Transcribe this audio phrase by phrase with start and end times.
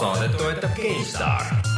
[0.00, 1.70] saadet toetab mäng.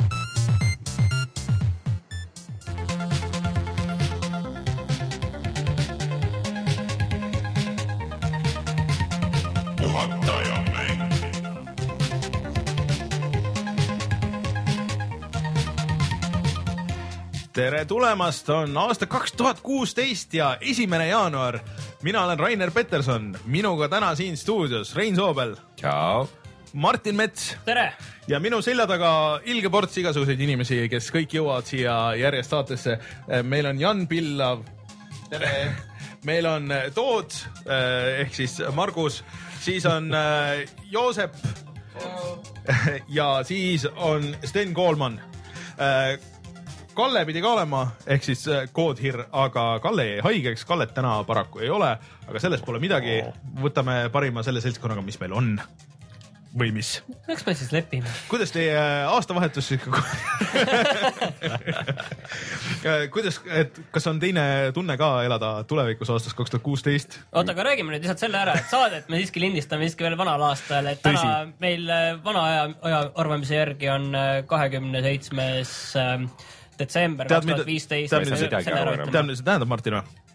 [17.53, 21.59] tere tulemast, on aasta kaks tuhat kuusteist ja esimene jaanuar.
[22.03, 26.38] mina olen Rainer Peterson, minuga täna siin stuudios Rein Soobel, tšau.
[26.73, 27.93] Martin Mets tere,
[28.29, 29.11] ja minu selja taga
[29.49, 32.99] ilge ports igasuguseid inimesi, kes kõik jõuavad siia järjest saatesse.
[33.43, 34.65] meil on Jan Pillav.
[35.31, 35.53] tere.
[36.29, 37.35] meil on eh, Toot
[37.67, 39.23] eh, ehk siis Margus,
[39.61, 41.35] siis on eh, Joosep.
[43.19, 45.21] ja siis on Sten Koolman.
[46.99, 51.63] Kalle pidi ka olema ehk siis eh, koodhir, aga Kalle jäi haigeks, Kallet täna paraku
[51.63, 51.93] ei ole,
[52.27, 53.21] aga sellest pole midagi.
[53.63, 55.53] võtame parima selle seltskonnaga, mis meil on.
[56.59, 57.03] Või mis?
[57.29, 58.09] eks me siis lepime.
[58.31, 58.77] kuidas teie
[59.09, 59.91] aastavahetus ikka
[63.15, 64.45] kuidas, et kas on teine
[64.77, 67.19] tunne ka elada tulevikus aastast kaks tuhat kuusteist?
[67.33, 70.47] oota, aga räägime nüüd lihtsalt selle ära, et saadet me siiski lindistame siiski veel vanal
[70.51, 71.57] aastal, et täna Tõsi.
[71.65, 76.31] meil äh, vana aja, aja arvamise järgi on äh, kahekümne seitsmes ähm,
[76.79, 78.15] detsember kaks tuhat viisteist.
[78.15, 80.28] tead, mida see tähendab, Martin või?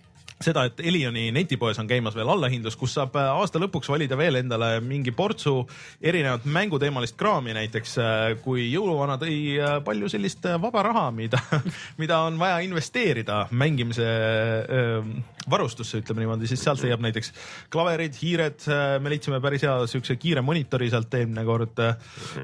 [0.43, 4.39] seda, et Elioni netipoes on käimas veel allahindlus, kus saab äh, aasta lõpuks valida veel
[4.41, 5.61] endale mingi portsu
[6.03, 11.39] erinevat mänguteemalist kraami, näiteks äh, kui jõuluvana tõi äh, palju sellist vaba raha, mida,
[12.01, 15.13] mida on vaja investeerida mängimise äh,
[15.49, 17.33] varustusse, ütleme niimoodi, siis sealt leiab näiteks
[17.73, 18.63] klaverid, hiired,
[19.03, 21.81] me leidsime päris hea siukse kiire monitori sealt eelmine kord.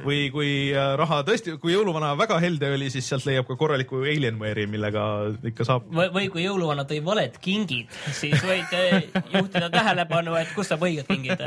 [0.03, 4.67] või kui raha tõesti, kui jõuluvana väga helde oli, siis sealt leiab ka korraliku Alienware'i,
[4.67, 5.05] millega
[5.47, 10.73] ikka saab või kui jõuluvana tõi valed kingid, siis võid äh, juhtida tähelepanu, et kust
[10.73, 11.41] saab õiged kingid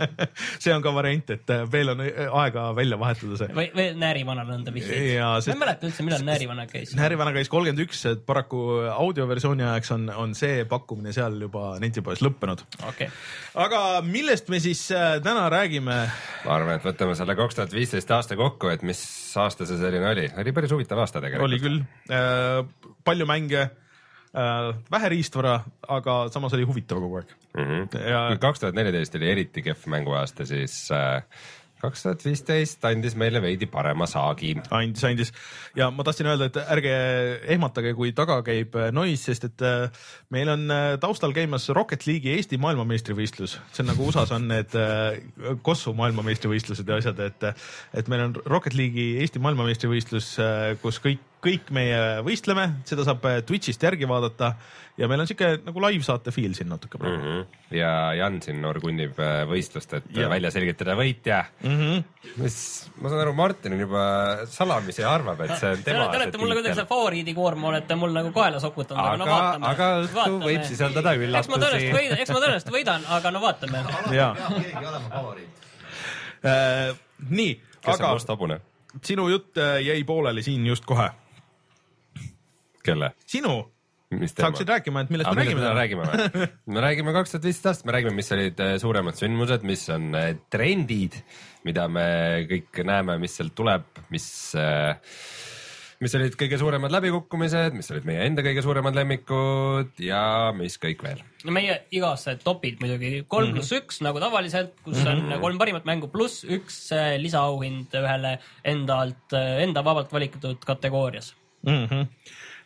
[0.62, 3.50] see on ka variant, et äh, veel on äh, aega välja vahetada see.
[3.56, 5.10] või, või näärivanale anda vihjeid.
[5.16, 6.94] ja ma ei mäleta üldse, millal näärivana käis.
[6.98, 12.24] Näärivana käis kolmkümmend üks, et paraku audioversiooni ajaks on, on see pakkumine seal juba netipoes
[12.24, 12.64] lõppenud.
[12.88, 13.10] okei,
[13.66, 14.86] aga millest me siis
[15.24, 16.00] täna räägime?
[16.44, 19.00] ma arvan, et võtame selle kaks tuhat viisteist aasta kokku, et mis
[19.40, 21.64] aasta see selline oli, oli päris huvitav aasta oli tegelikult.
[21.64, 21.80] küll
[22.12, 23.68] äh,, palju mänge
[24.90, 25.58] vähe riistvara,
[25.88, 27.34] aga samas oli huvitav kogu aeg.
[27.94, 31.22] ja kui kaks tuhat neliteist oli eriti kehv mänguaasta, siis äh,
[31.84, 34.54] kaks tuhat viisteist andis meile veidi parema saagi.
[34.74, 35.32] andis, andis.
[35.76, 36.94] Ja ma tahtsin öelda, et ärge
[37.54, 42.06] ehmatage, kui taga käib äh, nois, sest et äh, meil on äh, taustal käimas Rocket
[42.08, 44.74] League'i Eesti maailmameistrivõistlus, see on nagu USA-s on need
[45.66, 47.46] Kossu maailmameistrivõistlused ja asjad, et,
[47.94, 50.34] et meil on Rocket League'i Eesti maailmameistrivõistlus,
[50.82, 54.54] kus kõik, kõik meie võistleme, seda saab Twitch'ist järgi vaadata
[54.98, 57.62] ja meil on siuke nagu live-saate feel siin natuke praegu mm.
[57.74, 60.24] ja Jan siin orgunnib äh, võistlust, et Ja.
[60.24, 60.28] ja.
[60.30, 62.04] välja selgitada võitja -hmm.
[62.42, 62.56] mis,
[63.02, 64.04] ma saan aru, Martin on juba
[64.50, 68.14] salamisi arvab, et see on Te, tema te olete mulle kuidagi selle favoriidikoorma olete mul
[68.14, 69.66] nagu kaela sokutanud, aga no aga, vaatame.
[69.72, 71.98] aga õhtu võib sisaldada eks ma üllatusi tõenäoliselt.
[71.98, 73.84] võidan, eks ma tõenäoliselt võidan, aga no vaatame.
[74.14, 75.68] ja keegi olema favoriit.
[76.46, 76.94] äh,
[77.28, 78.62] nii, kes on aga must hobune?
[79.02, 81.10] sinu jutt äh, jäi pooleli siin just kohe.
[82.84, 83.14] kelle?
[83.26, 83.73] sinu
[84.20, 86.48] mis saaksid rääkima, et millest me räägime räägime või?
[86.74, 90.10] me räägime kaks tuhat viisteist aastast, me räägime, mis olid äh, suuremad sündmused, mis on
[90.18, 91.16] äh, trendid,
[91.64, 92.06] mida me
[92.50, 94.26] kõik näeme, mis sealt tuleb, mis,
[96.04, 101.04] mis olid kõige suuremad läbikukkumised, mis olid meie enda kõige suuremad lemmikud ja mis kõik
[101.06, 101.22] veel.
[101.44, 103.56] no meie igased topid muidugi kolm Mhm.
[103.58, 109.00] pluss üks nagu tavaliselt, kus on kolm parimat mängu pluss üks äh, lisaauhind ühele enda
[109.06, 111.34] alt, enda vabalt valitud kategoorias.
[111.66, 111.86] mm.
[111.86, 112.06] -hmm.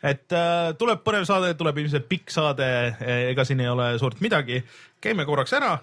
[0.03, 2.69] Et äh, tuleb põnev saade, tuleb ilmselt pikk saade,
[3.31, 4.63] ega siin ei ole suurt midagi.
[5.01, 5.77] käime korraks ära,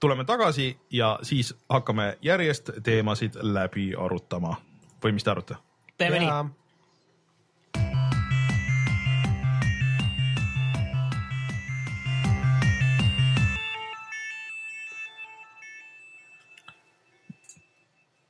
[0.00, 4.56] tuleme tagasi ja siis hakkame järjest teemasid läbi arutama
[5.04, 5.56] või mis te arvate?
[5.98, 6.30] teeme nii.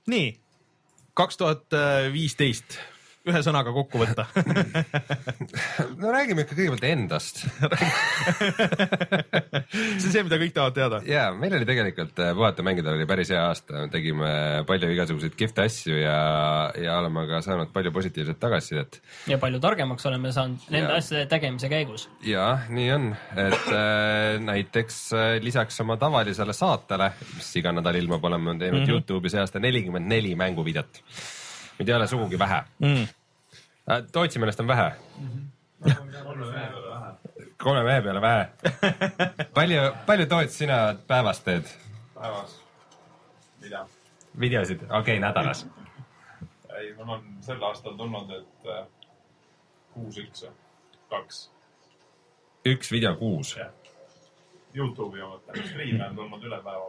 [0.06, 0.32] nii,
[1.14, 1.64] kaks tuhat
[2.12, 2.76] viisteist,
[3.28, 4.24] ühe sõnaga kokku võtta
[6.00, 7.42] no räägime ikka kõigepealt endast.
[9.72, 11.00] see on see, mida kõik tahavad teada.
[11.06, 14.30] ja meil oli tegelikult äh, puhata mängida oli päris hea aasta, tegime
[14.66, 16.16] palju igasuguseid kihvte asju ja,
[16.82, 18.98] ja oleme ka saanud palju positiivset tagasisidet
[19.30, 21.02] ja palju targemaks oleme saanud nende Jaa.
[21.02, 22.08] asjade tegemise käigus.
[22.26, 28.24] ja nii on, et äh, näiteks äh, lisaks oma tavalisele saatele, mis iga nädal ilmub,
[28.24, 28.98] oleme teinud mm -hmm.
[28.98, 31.02] Youtube'i see aasta nelikümmend neli mänguvideot.
[31.82, 33.02] Mida ei ole sugugi vähe Mm.
[33.90, 34.02] äh,.
[34.12, 34.92] Tootsi meelest on vähe.
[37.62, 38.48] kolme mehe peale vähe.
[39.54, 41.64] palju, palju Toots sina päevas teed?
[42.14, 42.60] päevas,
[43.60, 43.86] mida?
[44.40, 45.66] videosid, okei okay,, nädalas.
[46.78, 48.86] ei, mul on sel aastal tulnud, et äh,
[49.94, 50.46] kuus üks,
[51.10, 51.50] kaks.
[52.66, 53.56] üks video kuus,
[54.74, 56.86] Youtube'i omad, striime on tulnud üle päeva.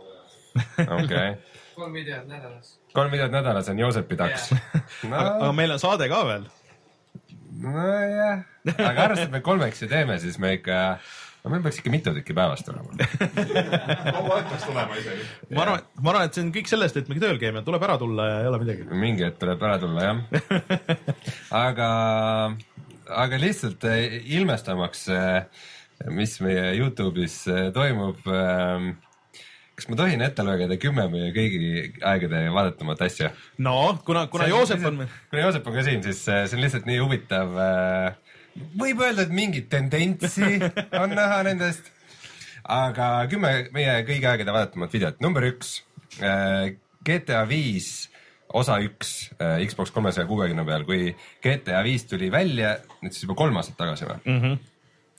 [0.56, 1.36] Okei okay..
[1.76, 2.78] kolm videot nädalas.
[2.94, 4.52] kolm videot nädalas on Joosepi taks.
[4.54, 6.48] aga, aga no, meil on saade ka veel.
[7.64, 10.80] nojah, aga arvestades, et me kolmekesi teeme, siis me ikka,
[11.44, 12.94] no meil peaks ikka mitu tükki päevas tulema.
[14.18, 15.28] kogu aeg peaks tulema isegi.
[15.54, 17.98] ma arvan, ma arvan, et see on kõik sellest, et me tööl käime, tuleb ära
[18.02, 18.90] tulla ja ei ole midagi.
[19.06, 20.18] mingi hetk tuleb ära tulla, jah.
[21.64, 21.90] aga,
[23.24, 25.08] aga lihtsalt eh, ilmestamaks,
[26.14, 28.22] mis meie Youtube'is eh, toimub.
[29.78, 31.72] Kas ma tohin ette lugeda kümme meie kõigi
[32.06, 33.32] aegade vaadatamat asja?
[33.58, 36.64] no kuna, kuna See- Joosep on, kuna Joosep on ka siin, siis äh, see on
[36.66, 37.58] lihtsalt nii huvitav.
[38.78, 40.60] võib öelda, et mingit tendentsi
[41.02, 41.90] on näha nendest.
[42.64, 45.80] aga kümme meie kõigi aegade vaadatamat videot, number üks,
[47.04, 48.10] GTA viis
[48.54, 51.12] osa üks äh, Xbox kolmesaja kuuekümne peal, kui
[51.44, 54.40] GTA viis tuli välja, nüüd siis juba kolm aastat tagasi või mm?
[54.44, 54.58] -hmm.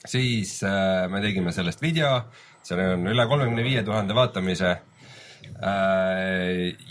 [0.07, 2.21] siis äh, me tegime sellest video,
[2.65, 4.81] seal on üle kolmekümne viie tuhande vaatamise äh,.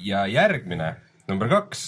[0.07, 0.95] ja järgmine,
[1.29, 1.81] number kaks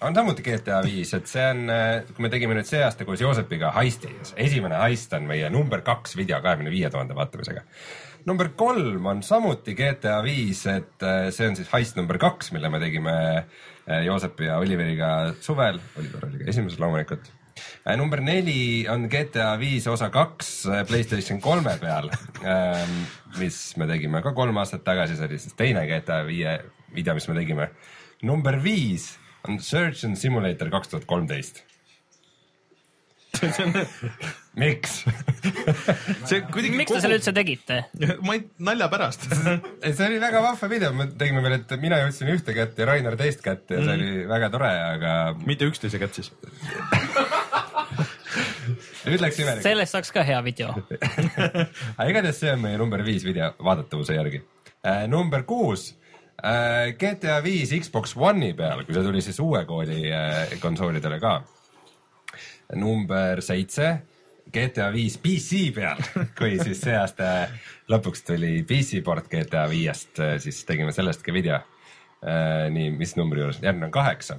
[0.00, 1.68] on samuti GTA viis, et see on,
[2.14, 4.10] kui me tegime nüüd see aasta koos Joosepiga heisti,
[4.40, 7.64] esimene heist on meie number kaks video kahekümne viie tuhande vaatamisega.
[8.26, 12.70] number kolm on samuti GTA viis, et äh, see on siis heist number kaks, mille
[12.70, 15.10] me tegime äh, Joosepi ja Oliveriga
[15.40, 17.32] suvel, Oliver oli ka esimeses loomulikult.
[17.98, 22.08] Number neli on GTA viis osa kaks äh, Playstation kolme peal,
[23.38, 26.56] mis me tegime ka kolm aastat tagasi, see oli siis teine GTA viie
[26.94, 27.68] video, mis me tegime.
[28.22, 29.12] number viis
[29.48, 31.64] on Surgeon Simulator kaks tuhat kolmteist.
[34.62, 35.00] miks?
[36.28, 37.80] see kuidagi miks te selle üldse tegite?
[38.24, 39.26] ma ei, nalja pärast.
[39.82, 43.18] see oli väga vahva video, me tegime veel, et mina jõudsin ühte kätt ja Rainer
[43.20, 46.32] teist kätt ja see oli väga tore, aga mitte üksteise kätt siis.
[49.08, 49.62] ütleks imelik.
[49.64, 50.72] sellest saaks ka hea video.
[51.98, 54.40] aga igatahes see on meie number viis video vaadatavuse järgi
[54.86, 55.04] äh,.
[55.10, 55.90] number kuus
[56.40, 61.36] äh,, GTA viis Xbox One'i peal, kui see tuli siis uue kooli äh, konsoolidele ka.
[62.80, 63.90] number seitse,
[64.54, 66.00] GTA viis PC peal,
[66.38, 67.48] kui siis see aasta
[67.92, 72.70] lõpuks tuli PC port GTA viiest, siis tegime sellest ka video äh,.
[72.72, 74.38] nii, mis numbri juures, järgmine on kaheksa.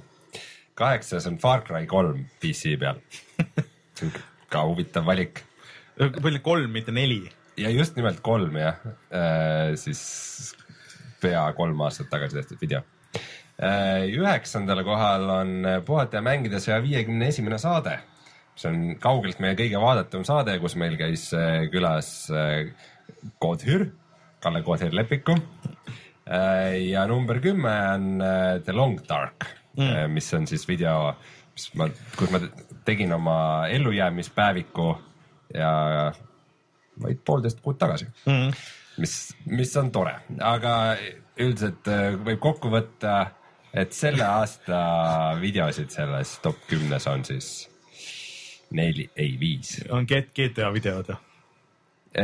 [0.74, 3.00] kaheksas on Far Cry kolm PC peal.
[4.52, 5.42] ka huvitav valik
[5.96, 7.24] palju kolm, mitte neli.
[7.56, 8.76] ja just nimelt kolm jah,
[9.80, 10.00] siis
[11.22, 12.82] pea kolm aastat tagasi tehtud video.
[14.12, 15.54] üheksandal kohal on
[15.86, 17.96] Puhata ja mängida saja viiekümne esimene saade,
[18.56, 22.68] mis on kaugelt meie kõige vaadatum saade, kus meil käis äh, külas äh,
[23.40, 23.90] Koodhür,
[24.40, 25.36] Kalle Koodhür Lepiku.
[26.26, 29.46] ja number kümme on äh, The Long Dark
[29.76, 31.14] mm., mis on siis video,
[31.54, 32.40] mis ma, kus ma
[32.86, 34.88] tegin oma ellujäämispäeviku
[35.54, 35.72] ja
[37.02, 38.32] vaid poolteist kuud tagasi mm.
[38.32, 38.54] -hmm.
[38.96, 40.96] mis, mis on tore, aga
[41.38, 43.16] üldiselt äh, võib kokku võtta,
[43.74, 44.80] et selle aasta
[45.40, 47.68] videosid selles top kümnes on siis
[48.70, 51.16] neli, ei viis, on GTA videod ju.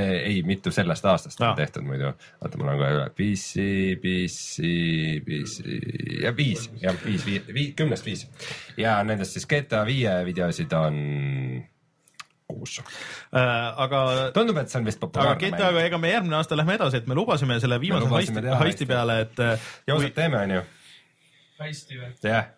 [0.00, 3.66] Ei mitu sellest aastast on tehtud muidu, oota, mul on kohe üle, PC,
[4.02, 4.70] PC,
[5.26, 5.76] PC
[6.22, 8.26] ja viis, jah, viis, viis, viis, kümnest viis
[8.80, 10.98] ja nendest siis GTA viie videosid on
[12.52, 12.78] kuus.
[13.32, 14.02] aga,
[14.36, 17.08] tundub, et see on vist aga populaarne GTA-ga, ega me järgmine aasta lähme edasi, et
[17.10, 18.88] me lubasime selle viimase heisti, heisti heisti.
[18.90, 20.62] peale, et äh, Joosep, teeme, onju?
[21.62, 22.12] hästi või?
[22.26, 22.52] jah.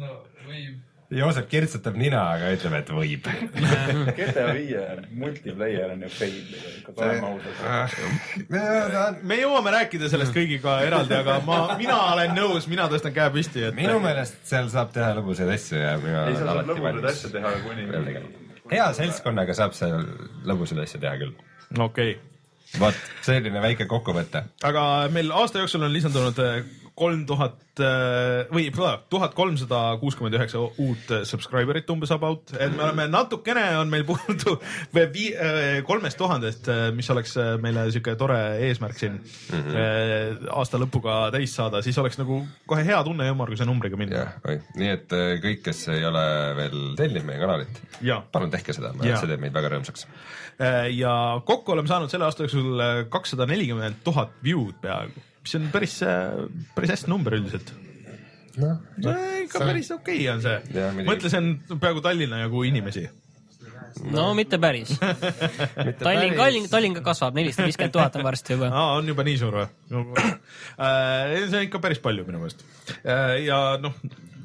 [0.00, 0.18] no
[0.48, 0.95] võib.
[1.14, 3.26] Joosep kirtsutab nina, aga ütleb, et võib.
[4.18, 4.80] GTA viie
[5.14, 9.20] multiplayer on ju fail tegelikult, oleme ausad.
[9.22, 13.62] me jõuame rääkida sellest kõigiga eraldi, aga ma, mina olen nõus, mina tõstan käe püsti,
[13.68, 17.10] et minu meelest seal saab teha lõbusaid asju ja mina ei, olen alati lõbusaid valmis
[17.12, 18.24] asju teha kuni.
[18.72, 20.08] hea seltskonnaga saab seal
[20.48, 21.36] lõbusaid asju teha küll.
[21.78, 24.42] okei okay., vot, selline väike kokkuvõte.
[24.66, 24.82] aga
[25.14, 26.42] meil aasta jooksul on lisandunud
[26.96, 27.62] kolm tuhat
[28.48, 34.06] või tuhat kolmsada kuuskümmend üheksa uut subscriber'it umbes about, et me oleme natukene on meil
[34.08, 34.56] puudu
[35.16, 40.48] vii- äh, kolmest tuhandest, mis oleks äh, meile sihuke tore eesmärk siin mm -hmm.
[40.56, 44.26] aasta lõpuga täis saada, siis oleks nagu kohe hea tunne ja ümmarguse numbriga minna.
[44.74, 46.24] nii et äh, kõik, kes ei ole
[46.56, 47.80] veel tellinud meie kanalit,
[48.32, 50.06] palun tehke seda, see teeb meid väga rõõmsaks.
[50.60, 55.68] Äh, ja kokku oleme saanud selle aasta jooksul kakssada nelikümmend tuhat view'd peaaegu, mis on
[55.70, 56.00] päris,
[56.74, 57.70] päris hästi number üldiselt.
[58.58, 58.80] noh,
[59.44, 63.06] ikka päris okei okay on see mõtle, see on peaaegu Tallinna jagu inimesi.
[64.10, 64.96] no mitte päris.
[66.02, 68.72] Tallinn, Tallinn, Tallinn ka kasvab, nelisada viiskümmend tuhat on varsti juba.
[68.74, 69.66] aa, on juba nii suur või?
[69.94, 72.66] see on ikka päris palju minu meelest.
[73.46, 73.94] ja noh,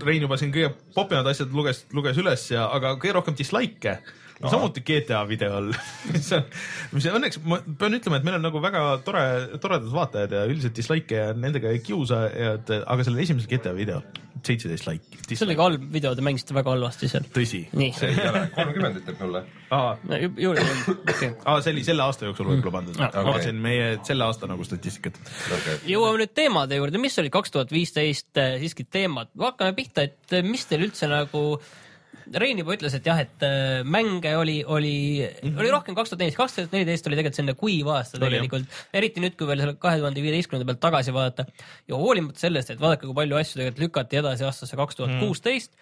[0.02, 4.00] Rein juba siin kõige popimad asjad luges, luges üles ja, aga kõige rohkem dislike'e
[4.42, 4.52] no.
[4.54, 5.72] samuti GTA videol
[6.14, 6.48] mis on,
[6.96, 9.24] mis õnneks ma pean ütlema, et meil on nagu väga tore,
[9.62, 13.76] toredad vaatajad ja üldiselt dislike'e ja nendega ei kiusa ja et aga sellel esimesel GTA
[13.78, 14.06] videol
[14.46, 15.20] seitseteist like.
[15.30, 17.26] see oli ka halb video, te mängisite väga halvasti seal.
[17.36, 17.62] tõsi.
[17.98, 19.44] see ei ole, kolmkümmend ütleb mulle.
[21.46, 24.66] aa, see oli selle aasta jooksul võib-olla pandud Ah, ma vaatasin meie selle aasta nagu
[24.68, 25.20] statistikat.
[25.60, 25.78] Okay.
[25.90, 30.46] jõuame nüüd teemade juurde, mis oli kaks tuhat viisteist siiski teemad, hakkame pihta, et eh,
[30.46, 31.46] mis teil üldse nagu
[32.40, 35.60] Rein juba ütles, et jah, et äh, mänge oli, oli mm, -hmm.
[35.60, 39.24] oli rohkem kaks tuhat neliteist, kaks tuhat neliteist oli tegelikult selline kuiv aasta tegelikult, eriti
[39.24, 41.46] nüüd, kui veel selle kahe tuhande viieteistkümnenda pealt tagasi vaadata.
[41.88, 45.76] Ja hoolimata sellest, et vaadake, kui palju asju tegelikult lükati edasi aastasse kaks tuhat kuusteist,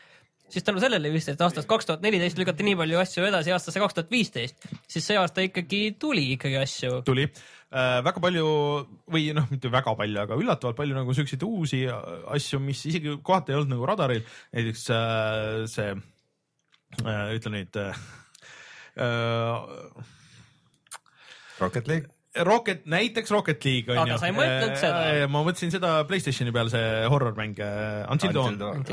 [0.50, 3.82] siis tänu sellele vist, et aastast kaks tuhat neliteist lükati nii palju asju edasi aastasse
[3.82, 7.02] kaks tuhat viisteist, siis see aasta ikkagi tuli ikkagi asju.
[7.08, 7.28] tuli.
[7.70, 8.46] Äh, väga palju
[9.14, 13.54] või noh, mitte väga palju, aga üllatavalt palju nagu siukseid uusi asju, mis isegi kohati
[13.54, 14.24] ei olnud nagu radaril,
[14.58, 15.92] näiteks äh, see
[17.04, 17.92] äh,, ütle nüüd äh,
[19.00, 20.08] äh,
[21.60, 22.10] Rocket League.
[22.46, 25.00] Rocket, näiteks Rocket League on Aga sa ei mõelnud seda?
[25.34, 28.86] ma mõtlesin seda Playstationi peal, see horror-mäng äh, Until Dawn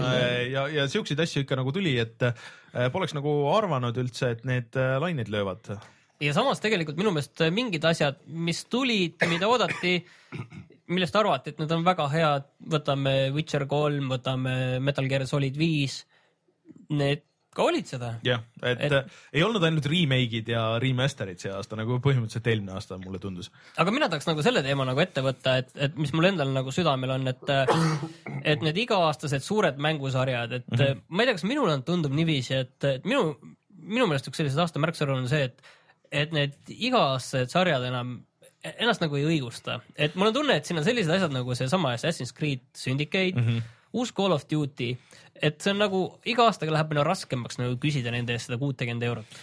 [0.50, 2.24] ja, ja siukseid asju ikka nagu tuli, et
[2.94, 5.68] poleks nagu arvanud üldse, et need lained löövad.
[6.24, 9.98] ja samas tegelikult minu meelest mingid asjad, mis tulid, mida oodati,
[10.96, 16.00] millest arvati, et need on väga head, võtame Witcher kolm, võtame Metal Gear Solid viis,
[16.88, 17.26] need
[17.56, 18.10] ka olid seda.
[18.26, 22.74] jah, et, Et- et ei olnud ainult remake'id ja remaster'id see aasta nagu põhimõtteliselt eelmine
[22.76, 23.50] aasta mulle tundus.
[23.80, 26.72] aga mina tahaks nagu selle teema nagu ette võtta, et, et mis mul endal nagu
[26.74, 27.42] südamel on, et,
[28.44, 31.02] et need iga-aastased suured mängusarjad, et mm -hmm.
[31.08, 33.36] ma ei tea, kas minule on- tundub niiviisi, et, et minu,
[33.80, 35.62] minu meelest üks selliseid aasta märksõnu on see, et,
[36.12, 38.18] et need iga-aastased sarjad enam
[38.66, 41.92] ennast nagu ei õigusta, et mul on tunne, et siin on sellised asjad nagu seesama
[41.94, 43.62] Assassin's Creed Syndicate mm, -hmm.
[43.92, 44.88] uus Call of Duty,
[45.44, 49.06] et see on nagu iga aastaga läheb meile raskemaks nagu küsida nende eest seda kuutekümmet
[49.08, 49.38] eurot.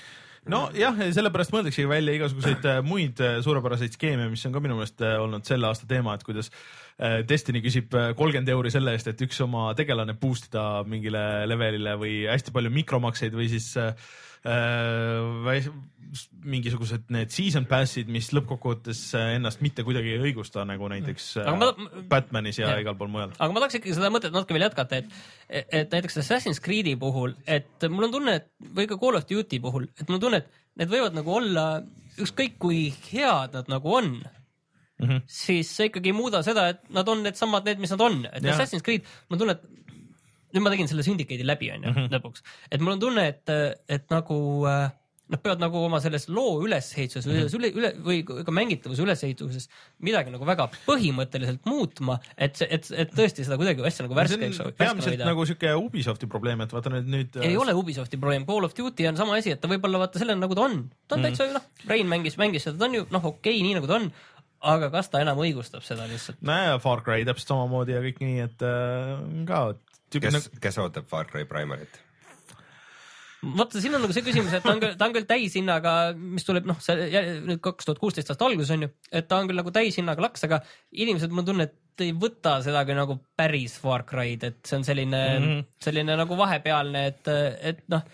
[0.50, 5.04] nojah, sellepärast mõeldaksegi välja igasuguseid äh, muid äh, suurepäraseid skeeme, mis on ka minu meelest
[5.06, 6.52] äh, olnud selle aasta teema, et kuidas
[7.28, 12.20] Destiny küsib kolmkümmend euri selle eest, et üks oma tegelane boost ida mingile levelile või
[12.30, 13.96] hästi palju mikromakseid või siis äh,
[16.46, 21.50] mingisugused need season pass'id, mis lõppkokkuvõttes äh, ennast mitte kuidagi ei õigusta, nagu näiteks äh,
[21.58, 21.72] ma-
[22.10, 22.82] Batmanis ja Jah.
[22.84, 23.34] igal pool mujal.
[23.38, 25.18] aga ma tahaks ikkagi seda mõtet natuke veel jätkata, et,
[25.64, 29.62] et näiteks Assassin's Creed'i puhul, et mul on tunne, et või ka Call of Duty
[29.64, 31.68] puhul, et mul on tunne, et need võivad nagu olla
[32.22, 35.22] ükskõik kui head nad nagu on mm, -hmm.
[35.28, 38.44] siis see ikkagi ei muuda seda, et nad on needsamad, need, mis nad on, et
[38.44, 38.54] Jah.
[38.54, 42.82] Assassin's Creed, mul on tunne, et nüüd ma tegin selle Syndicate'i läbi, onju, lõpuks, et
[42.82, 43.56] mul on tunne, et,
[43.90, 44.38] et nagu
[44.70, 44.92] äh,
[45.34, 49.70] nad peavad nagu oma selles loo ülesehituses või selles üle, üle või ka mängitavuse ülesehituses
[50.06, 54.72] midagi nagu väga põhimõtteliselt muutma, et et, et tõesti seda kuidagi asja nagu värskeks on
[54.72, 57.40] värskena peamiselt nagu siuke Ubisofti probleem, et vaata nüüd, nüüd.
[57.46, 60.42] ei ole Ubisofti probleem, Call of Duty on sama asi, et ta võib-olla vaata selline
[60.44, 61.30] nagu ta on, ta on mm.
[61.30, 64.00] täitsa noh, Rein mängis, mängis seda, ta on ju noh, okei okay,, nii nagu ta
[64.00, 64.10] on,
[64.74, 66.40] aga kas ta enam õigustab seda lihtsalt?
[66.46, 69.14] nojah, Far Cry täpselt samamoodi ja kõik nii, et äh,
[69.50, 69.66] ka
[70.14, 72.02] kes nagu, kes ootab Far Cry Primarit?
[73.44, 76.46] vaata, siin on nagu see küsimus, et ta on küll, ta on küll täishinnaga, mis
[76.48, 77.08] tuleb noh, see
[77.48, 80.46] nüüd kaks tuhat kuusteist aasta alguses on ju, et ta on küll nagu täishinnaga laks,
[80.48, 84.62] aga inimesed, mul on tunne, et ei võta seda kui nagu päris Far Cry'd, et
[84.66, 85.66] see on selline mm, -hmm.
[85.84, 87.34] selline nagu vahepealne, et,
[87.74, 88.06] et noh,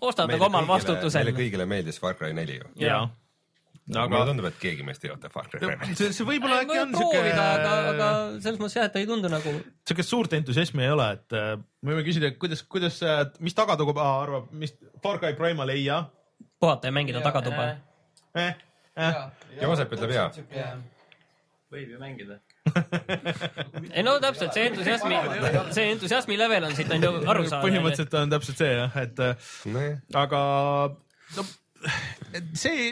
[0.00, 1.38] ostad nagu omal vastutusel meile.
[1.38, 2.70] kõigile meeldis Far Cry neli ju.
[2.84, 3.06] jaa.
[3.88, 5.96] Aga aga mulle tundub, et keegi meist ei oota Far Cry Primarit.
[5.96, 8.10] see, see võib-olla äkki on siuke proovida, aga, aga
[8.44, 9.54] selles mõttes jah, et ta ei tundu nagu
[9.88, 11.50] siukest suurt entusiasmi ei ole, et äh,
[11.82, 13.00] me võime küsida, kuidas, kuidas,
[13.44, 16.04] mis tagatuba arvab, mis Far Cry Primal ei ja
[16.60, 17.68] puhata ja mängida tagatuba.
[18.34, 18.54] eh,?
[18.98, 19.14] Eh?
[19.62, 20.30] Joosep ütleb jaa.
[21.70, 22.40] võib ju mängida.
[23.96, 25.16] ei no täpselt see entusiasmi,
[25.76, 27.62] see entusiasmi level on siit on ju aru saada.
[27.64, 30.40] põhimõtteliselt on täpselt see jah, et äh, nojah, aga
[31.36, 31.46] no
[32.34, 32.88] et see,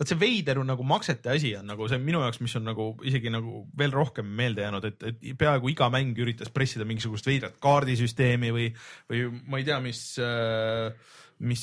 [0.00, 3.32] vot see veider nagu maksete asi on nagu see minu jaoks, mis on nagu isegi
[3.32, 8.52] nagu veel rohkem meelde jäänud, et, et peaaegu iga mäng üritas pressida mingisugust veidrat kaardisüsteemi
[8.56, 8.68] või,
[9.10, 10.94] või ma ei tea, mis äh,
[11.40, 11.62] mis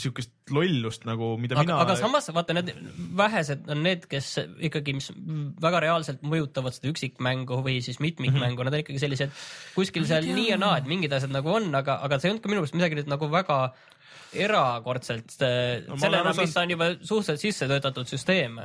[0.00, 1.76] siukest lollust nagu, mida aga mina.
[1.84, 2.70] aga samas vaata need
[3.18, 4.30] vähesed on need, kes
[4.70, 5.10] ikkagi, mis
[5.60, 8.70] väga reaalselt mõjutavad seda üksikmängu või siis mitmikmängu mm, -hmm.
[8.70, 9.34] nad on ikkagi sellised
[9.74, 12.44] kuskil seal nii ja naa, et mingid asjad nagu on, aga, aga see ei olnud
[12.46, 13.58] ka minu meelest midagi nüüd nagu väga
[14.32, 18.58] erakordselt No no, sellena mis on juba suhteliselt sisse töötatud süsteem.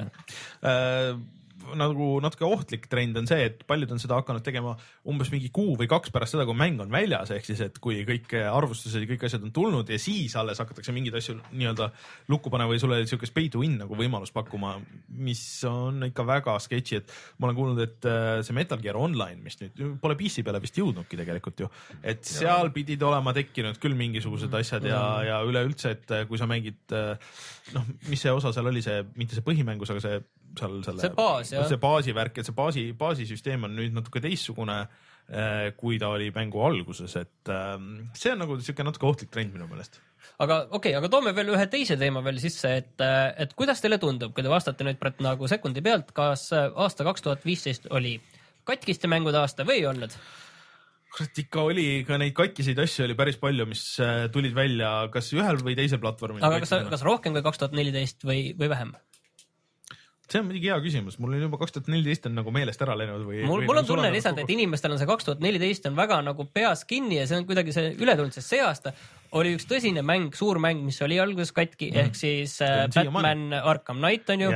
[1.80, 4.75] Nagu natuke ohtlik trend on see, et paljud on seda hakanud tegema
[5.10, 8.01] umbes mingi kuu või kaks pärast seda, kui mäng on väljas, ehk siis, et kui
[8.08, 11.89] kõik arvustused ja kõik asjad on tulnud ja siis alles hakatakse mingeid asju nii-öelda
[12.32, 14.75] lukku panema või sulle siukest pay to win nagu võimalus pakkuma,
[15.13, 19.39] mis on ikka väga sketši, et ma olen kuulnud, et äh, see Metal Gear Online,
[19.44, 23.98] mis nüüd pole PC peale vist jõudnudki tegelikult ju, et seal pidid olema tekkinud küll
[23.98, 27.15] mingisugused asjad ja, ja üleüldse, et äh, kui sa mängid äh,
[27.75, 30.22] noh, mis see osa seal oli, see mitte see põhimängus, aga see
[30.60, 31.66] seal selle See baas, jah.
[31.70, 36.62] see baasivärk, et see baasi, baasisüsteem on nüüd natuke teistsugune äh, kui ta oli mängu
[36.66, 40.00] alguses, et ähm, see on nagu siuke natuke ohtlik trend minu meelest.
[40.44, 43.04] aga okei okay,, aga toome veel ühe teise teema veel sisse, et,
[43.38, 47.46] et kuidas teile tundub, kui te vastate nüüd nagu sekundi pealt, kas aasta kaks tuhat
[47.48, 48.18] viisteist oli
[48.68, 50.16] katkiste mängude aasta või ei olnud?
[51.14, 53.84] kurat, ikka oli ka neid katkiseid asju oli päris palju, mis
[54.34, 56.44] tulid välja kas ühel või teisel platvormil.
[56.46, 58.96] aga kas, kas rohkem kui kaks tuhat neliteist või, või vähem?
[60.34, 62.96] See on muidugi hea küsimus, mul on juba kaks tuhat neliteist on nagu meelest ära
[62.98, 63.42] läinud või.
[63.48, 66.46] mul, mul on tunne lihtsalt, et inimestel on see kaks tuhat neliteist on väga nagu
[66.50, 68.94] peas kinni ja see on kuidagi see üle tulnud, sest see aasta
[69.38, 72.04] oli üks tõsine mäng, suur mäng, mis oli alguses katki mm.
[72.04, 72.86] ehk siis äh.
[72.94, 74.52] Batman Arkham Knight on ju.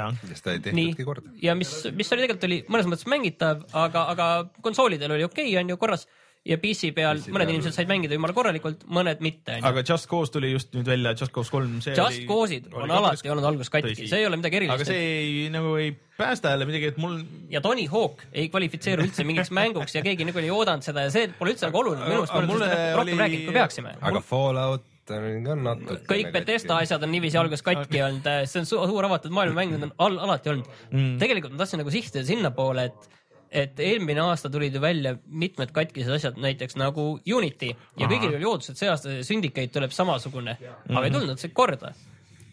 [0.78, 0.94] Nii
[1.42, 4.30] ja mis, mis oli tegelikult oli mõnes mõttes mängitav, aga, aga
[4.66, 6.08] konsoolidel oli okei okay,, on ju korras
[6.48, 9.60] ja PC peal PC mõned peal- inimesed said mängida jumala korralikult, mõned mitte.
[9.68, 11.78] aga Just Cause tuli just nüüd välja, Just Cause kolm.
[11.84, 15.08] Just Cause'id on alati olnud alguses katki, see ei ole midagi aga erilist see.
[15.46, 17.20] ei nagu ei päästa jälle midagi, et mul
[17.54, 21.14] ja Tony Hawk ei kvalifitseeru üldse mingiks mänguks ja keegi nagu ei oodanud seda ja
[21.14, 23.98] see pole üldse nagu oluline, minu arust Aga mulle sellest rohkem oli- rääkinud, kui peaksime.
[24.02, 26.00] aga Fallout on ka natuke.
[26.10, 29.76] kõik Bethesda asjad on niiviisi alguses katki olnud, see on su suur avatud maailma mäng,
[29.76, 31.14] need on al alati olnud mm..
[31.22, 33.08] tegelikult ma tahtsin nagu sihtida sinnapoole, et,
[33.52, 37.74] et eelmine aasta tulid ju välja mitmed katkised asjad, näiteks nagu Unity.
[37.98, 40.58] Ja kõigil oli ootus, et see aasta Syndicate tuleb samasugune,
[40.90, 41.94] aga ei tulnud see korda.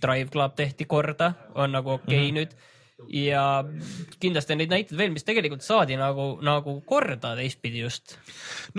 [0.02, 2.40] Drive Club tehti korda, on nagu okei okay mm -hmm.
[2.40, 2.73] nüüd
[3.10, 3.42] ja
[4.22, 8.14] kindlasti on neid näiteid veel, mis tegelikult saadi nagu, nagu korda teistpidi just.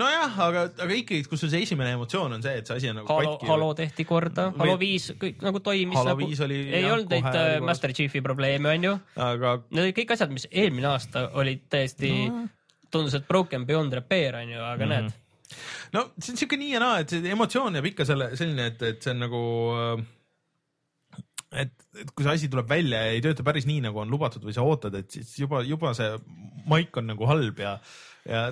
[0.00, 3.00] nojah, aga, aga ikkagi, kus sul see esimene emotsioon on see, et see asi on
[3.02, 3.50] nagu Halo, katki.
[3.50, 7.28] Halo tehti korda, Halo viis kõik nagu toimis Halo nagu, viis oli ei olnud neid
[7.28, 7.58] äh.
[7.64, 8.96] Master Chiefi probleeme, onju.
[9.28, 12.48] aga Need olid kõik asjad, mis eelmine aasta olid täiesti no.,
[12.92, 15.12] tundus, et broken beyond repair onju, aga mm -hmm.
[15.12, 15.92] näed.
[15.92, 18.82] no see on siuke nii ja naa, et see emotsioon jääb ikka selle, selline, et,
[18.82, 19.42] et see on nagu
[19.76, 20.06] äh,
[21.62, 24.44] et, et kui see asi tuleb välja ja ei tööta päris nii, nagu on lubatud
[24.46, 26.12] või sa ootad, et siis juba, juba see
[26.70, 27.76] maik on nagu halb ja,
[28.28, 28.48] ja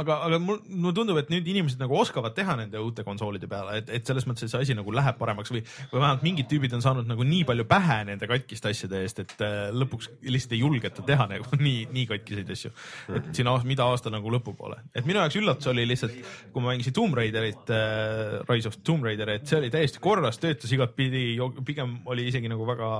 [0.00, 3.78] aga, aga mul, mulle tundub, et nüüd inimesed nagu oskavad teha nende uute konsoolide peale,
[3.80, 6.74] et, et selles mõttes, et see asi nagu läheb paremaks või, või vähemalt mingid tüübid
[6.76, 10.62] on saanud nagu nii palju pähe nende katkiste asjade eest, et äh, lõpuks lihtsalt ei
[10.62, 12.72] julgeta teha nagu nii, nii katkiseid asju.
[13.20, 16.18] et siin aasta, mida aasta nagu lõpupoole, et minu jaoks üllatus oli lihtsalt,
[16.52, 20.40] kui ma mängisin Tomb Raiderit äh,, Rise of Tomb Raider, et see oli täiesti korras,
[20.42, 21.28] töötas igatpidi,
[21.66, 22.90] pigem oli isegi nagu väga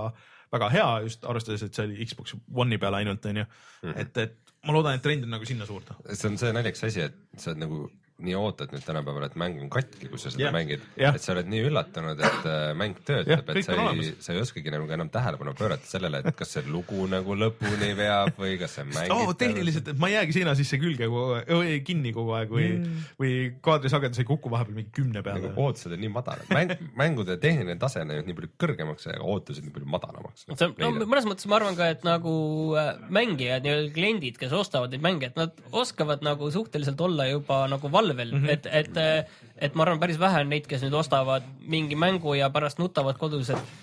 [0.53, 3.47] väga hea just arvestades, et see oli Xbox One'i peal ainult onju,
[3.95, 5.95] et, et ma loodan, et trend on nagu sinna suurde.
[6.13, 7.85] see on see naljakas asi, et sa oled nagu
[8.17, 11.13] nii ootad nüüd tänapäeval, et mäng on katki, kui sa seda Jah, mängid, jah.
[11.17, 14.41] et sa oled nii üllatunud, et äh, mäng töötab, et kõik sa ei sa ei
[14.41, 18.73] oskagi nagu enam tähelepanu pöörata sellele, et kas see lugu nagu lõpuni veab või kas
[18.79, 19.35] see mängib oh,.
[19.37, 22.71] tehniliselt, et ma ei jäägi seina sisse külge kogu aeg, või kinni kogu aeg või
[22.79, 23.35] mm., või
[23.69, 25.67] kaadrisagedus ei kuku vahepeal mingi kümne peale nagu.
[25.67, 29.69] ootused on nii madalad, mäng, mängude tehniline tase on läinud nii palju kõrgemaks, aga ootused
[29.69, 30.49] nii palju madalamaks.
[30.49, 32.35] no mõnes mõttes ma arvan ka, et nagu
[32.81, 37.63] äh, mängijad, nii-öelda kliendid, kes ostavad neid mänge, et nad oskavad nagu suhteliselt olla juba
[37.69, 38.51] nagu valvel mm, -hmm.
[38.53, 39.33] et, et,
[39.69, 43.19] et ma arvan, päris vähe on neid, kes nüüd ostavad mingi mängu ja pärast nutavad
[43.19, 43.75] kodus, et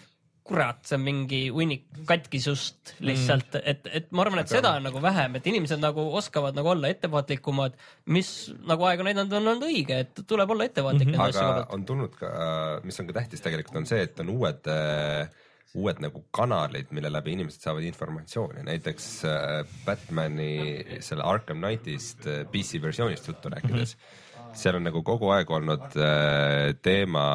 [0.44, 4.84] kurat, see on mingi hunnik katkisust lihtsalt mm., et, et ma arvan, et seda on
[4.90, 7.78] nagu vähem, et inimesed nagu oskavad nagu olla ettevaatlikumad,
[8.12, 8.34] mis
[8.68, 11.40] nagu aeg on näidanud, on olnud õige, et tuleb olla ettevaatlik mm -hmm.
[11.40, 12.34] aga on tulnud ka,
[12.84, 15.32] mis on ka tähtis tegelikult on see, et on uued äh,
[15.74, 19.54] uued nagu kanalid, mille läbi inimesed saavad informatsiooni, näiteks äh,
[19.86, 24.04] Batman'i selle Arkham Knightist äh, PC versioonist juttu rääkides mm.
[24.04, 24.54] -hmm.
[24.58, 27.26] seal on nagu kogu aeg olnud äh, teema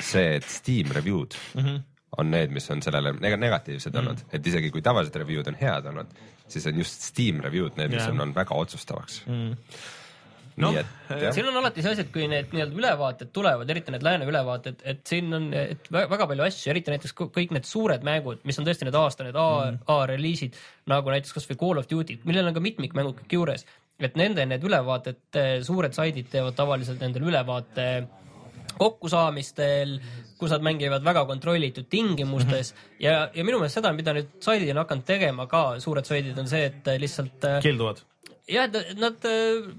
[0.00, 1.80] see, et Steam review'd mm -hmm.
[2.16, 4.08] on need, mis on sellele neg negatiivsed mm -hmm.
[4.08, 6.06] olnud, et isegi kui tavalised review'd on head olnud,
[6.48, 8.10] siis on just Steam review'd need, mis Jah.
[8.10, 9.56] on olnud väga otsustavaks mm..
[10.58, 14.06] Noh, jah, siin on alati see asi, et kui need nii-öelda ülevaated tulevad, eriti need
[14.06, 17.68] lääne ülevaated, et siin on et vä- väga palju asju, eriti näiteks kõ- kõik need
[17.68, 20.58] suured mängud, mis on tõesti need aasta need A mm., A-reliisid
[20.90, 23.66] nagu näiteks kasvõi Call of Duty, millel on ka mitmikmängud kõik juures,
[23.98, 25.20] et nende need ülevaated,
[25.66, 27.88] suured saidid teevad tavaliselt nendel ülevaate
[28.78, 29.96] kokkusaamistel,
[30.38, 32.94] kus nad mängivad väga kontrollitud tingimustes -hmm.
[33.02, 36.48] ja, ja minu meelest seda, mida nüüd saidid on hakanud tegema ka, suured saidid on
[36.48, 38.02] see, et lihtsalt äh, keelduvad.
[38.48, 39.74] jah, et nad äh,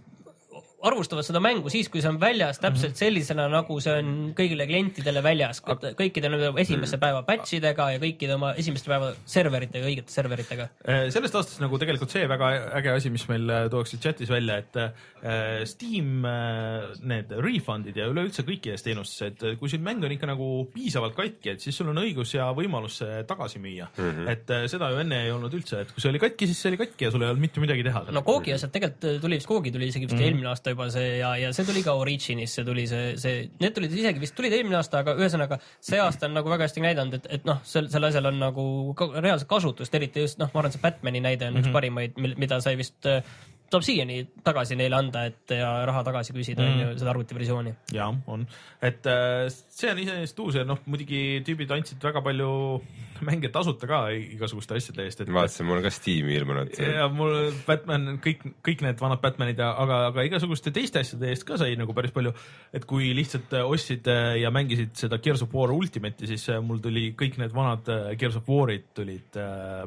[0.86, 5.24] arvustavad seda mängu siis, kui see on väljas täpselt sellisena, nagu see on kõigile klientidele
[5.24, 10.70] väljas, kõikide esimese päeva batch idega ja kõikide oma esimeste päeva serveritega, õigete serveritega.
[10.86, 14.60] Eh, sellest aastast nagu tegelikult see väga äge asi, mis meil äh, tuuakse chatis välja,
[14.64, 20.04] et äh, Steam äh, need refund'id ja üleüldse kõikides teenustes, et äh, kui sul mäng
[20.06, 23.90] on ikka nagu piisavalt katki, et siis sul on õigus ja võimalus see tagasi müüa
[23.92, 24.10] mm.
[24.10, 24.32] -hmm.
[24.32, 26.72] et äh, seda ju enne ei olnud üldse, et kui see oli katki, siis see
[26.72, 28.06] oli katki ja sul ei olnud mitte midagi teha.
[28.16, 30.28] no Koogi asjad tegelikult tuli vist, Koogi tuli isegi vist mm.
[30.28, 33.94] eelmine aasta juba see ja, ja see tuli ka Originisse tuli see, see, need tulid
[33.96, 37.30] isegi vist tulid eelmine aasta, aga ühesõnaga see aasta on nagu väga hästi näidanud, et,
[37.40, 38.66] et noh, sel, sel asjal on nagu
[39.00, 41.70] ka, reaalset kasutust, eriti just noh, ma arvan, see Batman'i näide on mm -hmm.
[41.70, 43.24] üks parimaid, mida sai vist äh,
[43.70, 47.74] tuleb siiani tagasi neile anda, et ja raha tagasi küsida on ju seda arvutiversiooni.
[47.96, 48.46] ja on,
[48.82, 52.50] et äh, see on iseenesest uus ja noh, muidugi tüübid andsid väga palju
[53.30, 56.74] mänge tasuta ka igasuguste asjade eest, et vaatasin, mul on ka Steam'i ilmunud.
[56.80, 61.46] ja mul Batman, kõik, kõik need vanad Batmanid ja, aga, aga igasuguste teiste asjade eest
[61.48, 62.34] ka sai nagu päris palju.
[62.74, 66.82] et kui lihtsalt äh, ostsid äh, ja mängisid seda Gears of War Ultimate'i, siis mul
[66.84, 67.88] tuli kõik need vanad
[68.20, 69.86] Gears of War'id tulid äh,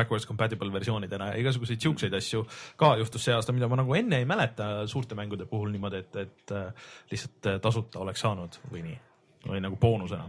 [0.00, 2.44] backwards compatible versioonidena ja igasuguseid siukseid asju
[2.80, 6.22] ka juhtus see aasta, mida ma nagu enne ei mäleta suurte mängude puhul niimoodi, et,
[6.26, 9.00] et äh, lihtsalt tasuta oleks saanud või nii,
[9.48, 10.28] või nagu boonusena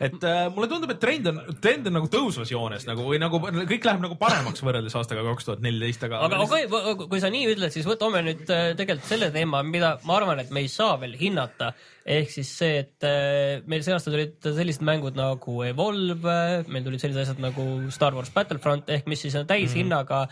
[0.00, 3.40] et äh, mulle tundub, et trend on, trend on nagu tõusvas joones nagu või nagu
[3.40, 6.22] kõik läheb nagu paremaks võrreldes aastaga kaks tuhat neliteist, aga.
[6.26, 6.68] aga okay,,
[7.02, 10.52] kui sa nii ütled, siis võtame nüüd äh, tegelikult selle teema, mida ma arvan, et
[10.54, 11.72] me ei saa veel hinnata.
[12.10, 16.40] ehk siis see, et äh, meil see aasta tulid sellised mängud nagu Evolve,
[16.72, 20.24] meil tulid sellised asjad nagu Star Wars Battlefront ehk mis siis on täishinnaga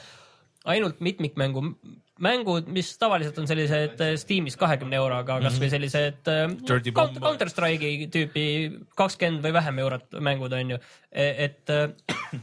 [0.68, 1.62] ainult mitmikmängu
[2.24, 6.44] mängud, mis tavaliselt on sellised äh, Steamis kahekümne euroga, kasvõi sellised äh.
[6.68, 8.44] Counter- Counter Strike'i tüüpi
[8.98, 10.80] kakskümmend või vähem eurot mängud on ju,
[11.12, 12.38] et äh,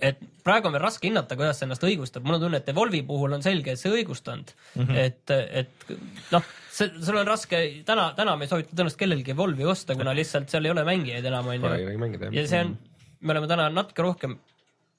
[0.00, 3.02] et praegu on veel raske hinnata, kuidas see ennast õigustab, mul on tunne, et Evolve'i
[3.06, 5.00] puhul on selge, et see õigustanud mm, -hmm.
[5.02, 9.66] et, et noh, see, sul on raske, täna, täna me ei soovita tõenäoliselt kellelgi Evolve'i
[9.68, 11.86] osta, kuna lihtsalt seal ei ole mängijaid enam, on Pole ju.
[11.86, 12.38] kedagi mängida jah.
[12.38, 12.76] ja see on,
[13.20, 14.38] me oleme täna natuke rohkem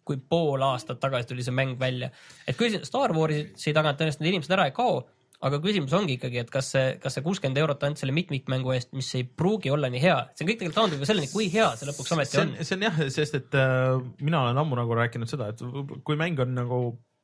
[0.08, 2.12] kui pool aastat tagasi tuli see mäng välja.
[2.48, 5.04] et kui Star Warsi tagant tõenäoliselt need inimesed ära ei kao,
[5.46, 8.92] aga küsimus ongi ikkagi, et kas see, kas see kuuskümmend eurot ainult selle mitmikmängu eest,
[8.98, 11.90] mis ei pruugi olla nii hea, see kõik tegelikult taandub ju selleni, kui hea see
[11.90, 12.68] lõpuks ometi see on on,.
[12.68, 15.64] see on jah, sest et äh, mina olen ammu nagu rääkinud seda, et
[16.06, 16.82] kui mäng on nagu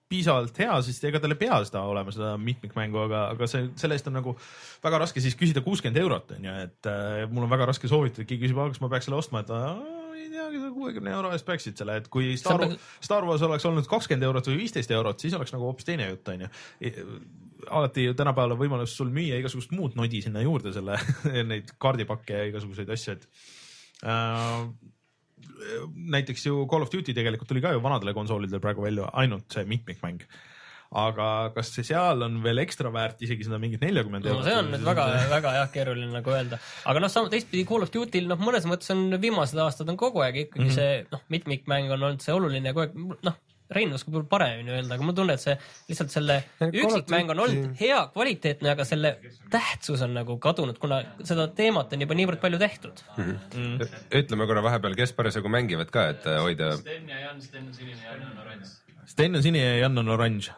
[0.07, 3.97] piisavalt hea, siis ega tal ei pea seda olema, seda mitmikmängu, aga, aga see, selle
[3.97, 4.33] eest on nagu
[4.83, 8.25] väga raske siis küsida kuuskümmend eurot on ju, et äh, mul on väga raske soovitada,
[8.25, 9.75] keegi küsib, kas ma peaks selle ostma, et aa,
[10.17, 12.63] ei teagi, kuuekümne euro eest peaksid selle, et kui Star,
[13.03, 16.33] Star Wars oleks olnud kakskümmend eurot või viisteist eurot, siis oleks nagu hoopis teine jutt
[16.33, 16.51] on ju.
[17.67, 20.99] alati ju tänapäeval on võimalus sul müüa igasugust muud nodi sinna juurde, selle
[21.51, 23.27] neid kaardipakke ja igasuguseid asju, et
[24.07, 24.67] äh,
[26.17, 29.65] näiteks ju Call of Duty tegelikult tuli ka ju vanadele konsoolidele praegu välja ainult see
[29.65, 30.23] mitmikmäng.
[30.91, 34.47] Aga kas see seal on veel ekstra väärt isegi seda mingit neljakümmend no eurot?
[34.47, 38.29] see on nüüd väga, väga jah keeruline nagu öelda, aga noh, teistpidi Call of Duty'l
[38.31, 40.79] noh, mõnes mõttes on viimased aastad on kogu aeg ikkagi mm -hmm.
[40.79, 44.95] see noh, mitmikmäng on olnud see oluline kogu aeg noh, Rein oskab võib-olla paremini öelda,
[44.95, 45.53] aga mul tunne, et see
[45.89, 49.11] lihtsalt selle üksikmäng on olnud hea, kvaliteetne, aga selle
[49.51, 53.01] tähtsus on nagu kadunud, kuna seda teemat on juba niivõrd palju tehtud.
[54.21, 57.75] ütleme korra vahepeal, kes parasjagu mängivad ka, et äh, hoida Sten ja Jan, Sten on
[57.75, 58.71] sinine ja Jan on oranž.
[59.03, 60.49] Sten on sinine ja Jan on oranž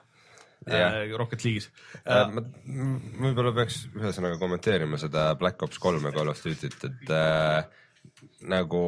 [0.68, 0.96] Jah.
[1.02, 1.70] äh, Rocket League'is
[2.04, 2.44] Äh, ma
[3.24, 7.64] võib-olla peaks ühesõnaga kommenteerima seda Black Ops kolme Call of Duty't, et äh,
[8.50, 8.82] nagu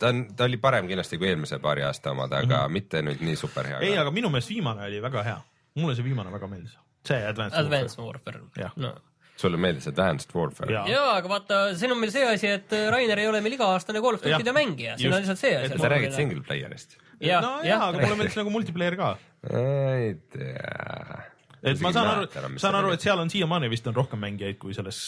[0.00, 2.76] ta on, ta oli parem kindlasti kui eelmise paari aasta omad, aga mm -hmm.
[2.78, 3.80] mitte nüüd nii superhea.
[3.80, 5.38] ei, aga minu meelest viimane oli väga hea,
[5.74, 8.94] mulle see viimane väga meeldis, see Advanced, Advanced Warfare Jah., no
[9.36, 10.72] sulle meeldis Advanced Warfare?
[10.72, 11.14] Jaa.
[11.16, 14.24] aga vaata, siin on meil see asi, et Rainer ei ole meil iga-aastane Call of
[14.24, 15.78] Duty'de mängija, siin on lihtsalt see asi.
[15.78, 16.98] sa räägid single player'ist?
[17.22, 19.12] ja, no jaa, aga mulle meeldis nagu multiplayer ka.
[19.50, 21.22] ei tea.
[21.62, 22.24] et ma saan aru,
[22.60, 24.98] saan aru, et seal on siiamaani vist on rohkem mängijaid kui selles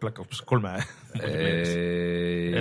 [0.00, 0.72] Black Ops kolme
[1.20, 2.54] ei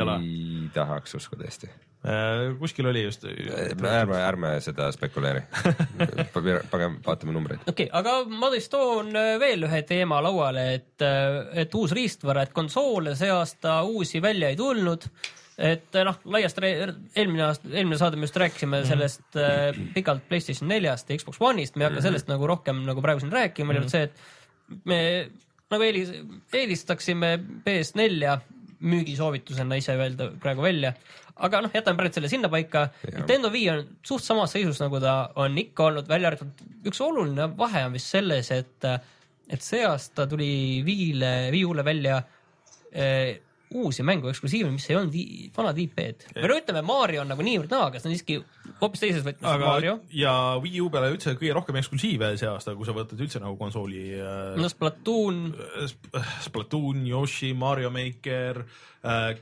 [0.73, 1.69] tahaks uskuda hästi.
[2.04, 3.23] Äh, kuskil oli just.
[3.23, 5.41] ärme, ärme seda spekuleeri.
[6.34, 7.63] pigem vaatame numbreid.
[7.67, 11.06] okei okay,, aga ma siis toon äh, veel ühe teema lauale, et,
[11.63, 15.08] et uus riistvara, et konsoole see aasta uusi välja ei tulnud.
[15.58, 18.88] Et noh, laiast eelmine aasta, eelmine saade me just rääkisime Mhm.
[18.89, 22.08] sellest äh, pikalt Playstation neljast ja Xbox One'ist, me ei hakka Mhm.
[22.08, 24.13] sellest nagu rohkem nagu praegu siin rääkima, oli ainult see, et
[24.86, 25.00] me
[25.72, 26.10] nagu eelis,
[26.54, 27.36] eelistaksime
[27.66, 28.39] PS4-ja
[28.84, 30.94] müügisoovitusena ise öelda praegu välja.
[31.36, 32.89] aga noh, jätame praegu selle sinnapaika.
[33.16, 37.48] Nintendo Wii on suht samas seisus, nagu ta on ikka olnud, välja arvatud üks oluline
[37.58, 38.86] vahe on vist selles, et,
[39.50, 42.20] et see aasta tuli Wii'le, Wii U-le välja
[42.94, 43.39] eh,
[43.74, 45.16] uusi mängu eksklusiive, mis ei olnud
[45.56, 46.20] vanad IP-d.
[46.38, 48.36] või no ütleme, Mario on nagu niivõrd naa, aga see on siiski
[48.82, 49.94] hoopis teises võtmes aga Mario.
[50.16, 50.34] ja
[50.64, 54.04] Wii U peale üldse kõige rohkem eksklusiive see aasta, kui sa võtad üldse nagu konsooli
[54.18, 55.38] äh, no Splatoon,
[55.90, 56.12] Sp-
[56.50, 58.56] Splatoon, Yoshi, Mario Maker
[59.04, 59.34] äh,,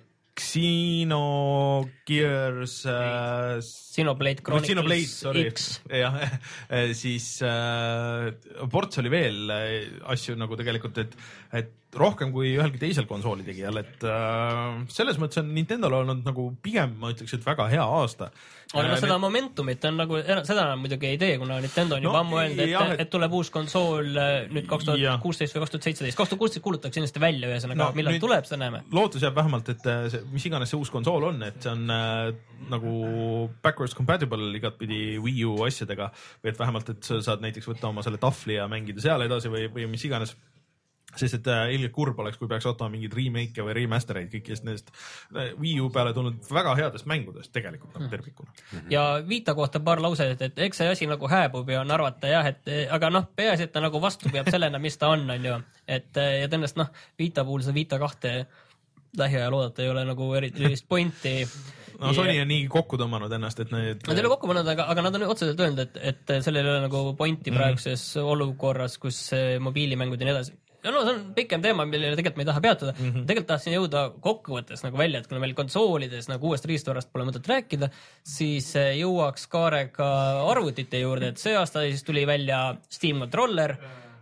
[1.51, 5.81] Xenogears äh,, Xenoblade Xenoblade, Chronicles sorry, X.
[5.91, 6.15] jah,
[7.01, 8.31] siis äh,
[8.71, 11.11] ports oli veel äh, asju nagu tegelikult, et,
[11.59, 16.47] et rohkem kui ühelgi teisel konsooli tegijal, et äh, selles mõttes on Nintendo'l olnud nagu
[16.63, 18.29] pigem ma ütleks, et väga hea aasta.
[18.71, 22.09] aga noh, seda momentumit on nagu, seda nad muidugi ei tee, kuna Nintendo on No,
[22.09, 25.65] juba ammu öelnud, et et-, et tuleb uus konsool äh, nüüd kaks tuhat kuusteist või
[25.65, 28.61] kaks tuhat seitseteist, kaks tuhat kuusteist kuulutatakse kindlasti välja, ühesõnaga No, no, millal tuleb, seda
[28.63, 28.83] näeme.
[28.95, 31.91] lootus jääb vähemalt, et äh, see, mis iganes see uus konsool on, et see on
[31.91, 32.31] äh,
[32.71, 32.95] nagu
[33.65, 38.05] backwards compatible igatpidi Wii U asjadega või et vähemalt, et sa saad näiteks võtta oma
[38.05, 40.35] selle tahvli ja mängida seal edasi või, või mis iganes
[41.15, 44.67] sest et äh, ilgelt kurb oleks, kui peaks ootama mingeid remake'e või remaster eid kõikidest
[44.67, 48.55] nendest äh, Wii U peale tulnud väga headest mängudest tegelikult nagu tervikuna.
[48.93, 52.47] ja Vita kohta paar lauset, et eks see asi nagu hääbub ja on arvata jah,
[52.53, 55.61] et aga noh, peaasi, et ta nagu vastu peab sellena, mis ta on, on ju.
[55.87, 58.35] et ja tõenäoliselt noh, Vita puhul seda Vita kahte
[59.17, 61.33] lähiajal oodata ei ole nagu eriti erilist pointi.
[61.99, 64.87] no Sony on nii kokku tõmmanud ennast, et need Nad ei ole kokku pannud, aga,
[64.93, 69.19] aga nad on otseselt öelnud, et, et sellel ei ole nagu pointi praeguses olukorras, kus
[69.37, 70.57] eh, mobiilimängud ja nii edasi.
[70.83, 73.05] Ja no see on pikem teema, millele tegelikult me ei taha peatuda mm.
[73.11, 73.27] -hmm.
[73.29, 77.47] tegelikult tahtsin jõuda kokkuvõttes nagu välja, et kuna meil konsoolides nagu uuest riistvarast pole mõtet
[77.47, 77.91] rääkida,
[78.23, 80.09] siis eh, jõuaks kaarega
[80.51, 83.75] arvutite juurde, et see aasta siis tuli välja Steam Controller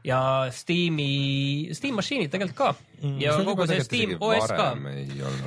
[0.03, 2.88] ja Steam'i, Steam Machine'id tegelikult ka
[3.21, 4.67] ja kogu see Steam OS ka.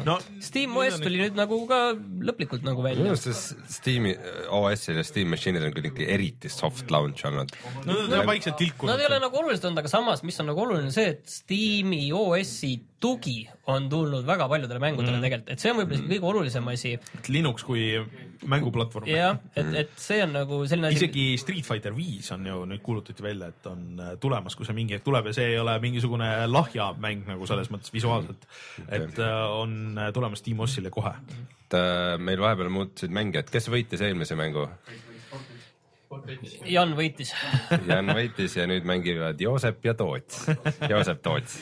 [0.06, 1.80] no Steam OS tuli nüüd nagu ka
[2.28, 3.12] lõplikult nagu minu välja.
[3.12, 4.14] arust see Steam'i
[4.52, 7.52] OS-il ja Steam Machine'il on ikka eriti soft launch olnud.
[7.86, 8.92] no nad on vaikselt tilkunud.
[8.92, 12.04] Nad ei ole nagu olulised olnud, aga samas, mis on nagu oluline, see, et Steam'i
[12.16, 15.24] OS-i tugi on tulnud väga paljudele mängudele mm.
[15.26, 16.92] tegelikult, et see on võib-olla isegi kõige olulisem asi.
[17.34, 17.84] Linux kui
[18.50, 19.08] mänguplatvorm.
[19.10, 21.00] jah, et, et see on nagu selline asi.
[21.00, 24.76] isegi Street Fighter viis on ju nüüd kuulutati välja, et on äh, tulemas, kui see
[24.76, 28.44] mingi hetk tuleb ja see ei ole mingisugune lahja mäng nagu selles mõttes visuaalselt,
[28.88, 31.14] et äh, on äh, tulemas Steam OS-ile kohe.
[31.38, 34.68] et äh, meil vahepeal muutusid mängijad, kes võitis eelmise mängu?
[36.68, 37.30] Jan võitis.
[37.90, 40.42] Jan võitis ja nüüd mängivad Joosep ja Toots.
[40.90, 41.56] Joosep Toots.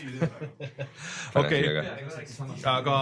[1.39, 1.85] okei,
[2.67, 2.97] aga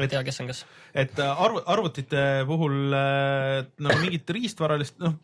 [0.00, 0.64] ei tea, kes on kes.
[0.96, 5.18] et arv-, arvutite puhul nagu mingit riistvaralist, noh,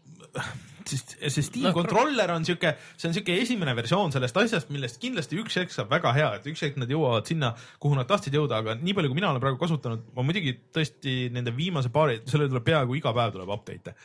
[0.88, 5.00] siis see Steam No, Controller on siuke, see on siuke esimene versioon sellest asjast, millest
[5.02, 8.34] kindlasti üks hetk saab väga hea, et üks hetk nad jõuavad sinna, kuhu nad tahtsid
[8.38, 12.20] jõuda, aga nii palju, kui mina olen praegu kasutanud, ma muidugi tõesti nende viimase paari,
[12.26, 13.96] sellele tuleb peaaegu iga päev tuleb update'e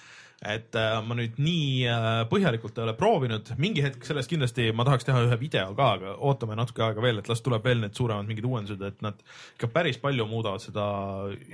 [0.46, 4.86] et äh, ma nüüd nii äh, põhjalikult ei ole proovinud, mingi hetk sellest kindlasti ma
[4.86, 7.98] tahaks teha ühe video ka, aga ootame natuke aega veel, et las tuleb veel need
[7.98, 9.18] suuremad mingid uuendused, et nad
[9.56, 10.86] ikka päris palju muudavad seda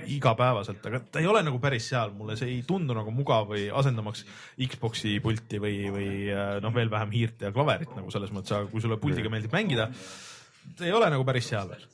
[0.04, 3.70] igapäevaselt, aga ta ei ole nagu päris seal, mulle see ei tundu nagu mugav või
[3.72, 4.26] asendamaks
[4.68, 8.68] Xbox'i pulti või, või äh, noh, veel vähem hiirt ja klaverit nagu selles mõttes, aga
[8.68, 9.88] kui sulle puldiga meeldib mängida,
[10.76, 11.88] ta ei ole nagu päris seal veel,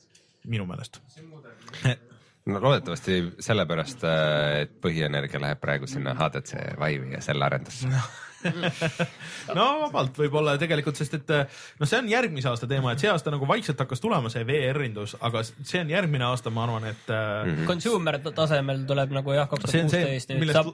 [0.51, 0.99] minu meelest.
[2.45, 4.03] No loodetavasti sellepärast,
[4.63, 7.89] et põhienergia läheb praegu sinna HTC Vive'i ja selle arendusse.
[9.57, 13.33] no vabalt võib-olla tegelikult, sest et noh, see on järgmise aasta teema, et see aasta
[13.33, 17.53] nagu vaikselt hakkas tulema see VR-indus, aga see on järgmine aasta, ma arvan, et mm
[17.53, 17.69] -hmm.
[17.69, 20.73] Consumer tasemel tuleb nagu jah, kaks tuhat kuusteist, millest saab...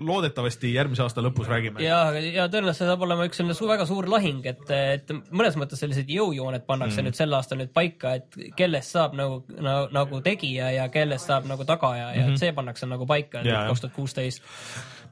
[0.00, 1.82] loodetavasti järgmise aasta lõpus räägime.
[1.84, 6.10] ja, ja tõenäoliselt saab olema üks selline väga suur lahing, et, et mõnes mõttes sellised
[6.10, 7.08] jõujooned pannakse mm.
[7.08, 11.48] nüüd sel aastal nüüd paika, et kellest saab nagu nagu, nagu tegija ja kellest saab
[11.50, 12.40] nagu tagaja ja mm -hmm.
[12.40, 14.42] see pannakse nagu paika kaks tuhat kuusteist.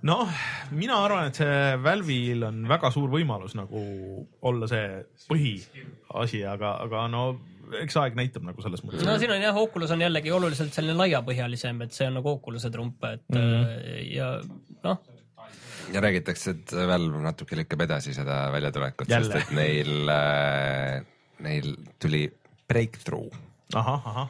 [0.02, 0.28] noh,
[0.70, 3.84] mina arvan, et see Valve'il on väga suur võimalus nagu
[4.42, 7.28] olla see põhiasi, aga, aga no
[7.82, 10.96] eks aeg näitab nagu selles mõttes no siin on jah, Oculus on jällegi oluliselt selline
[10.98, 13.98] laiapõhjalisem, et see on nagu Oculus'e trump, et mm -hmm.
[14.14, 14.30] ja
[14.84, 15.00] noh,
[15.94, 20.98] ja räägitakse, et Valve natuke lükkab edasi seda väljatulekut, sest et neil äh,,
[21.44, 22.26] neil tuli
[22.68, 23.34] breakthrough,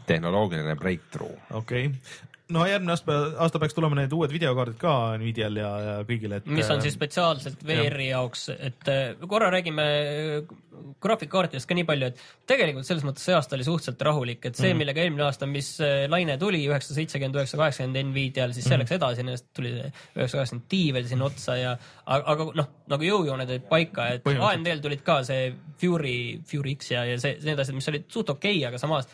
[0.07, 1.37] tehnoloogiline breakthrough.
[1.51, 2.28] okei okay.
[2.55, 6.47] No järgmine aasta, aasta peaks tulema need uued videokaardid ka Nvidial ja, ja kõigil, et.
[6.49, 10.55] mis on siis spetsiaalselt VR-i jaoks, et äh, korra räägime äh,
[11.03, 14.73] graafikkaartidest ka nii palju, et tegelikult selles mõttes see aasta oli suhteliselt rahulik, et see,
[14.79, 18.97] millega eelmine aasta, mis äh, laine tuli üheksasada seitsekümmend, üheksasada kaheksakümmend Nvidial, siis see läks
[18.97, 23.55] edasi, nendest tuli üheksasada kaheksakümmend Ti veel sinna otsa ja aga, aga noh, nagu jõujooned
[23.55, 24.29] olid paika, et.
[24.49, 28.33] AMD-l tulid ka see Fury, Fury X ja, ja see, need asjad, mis olid suht
[28.33, 29.09] okei okay,, aga samas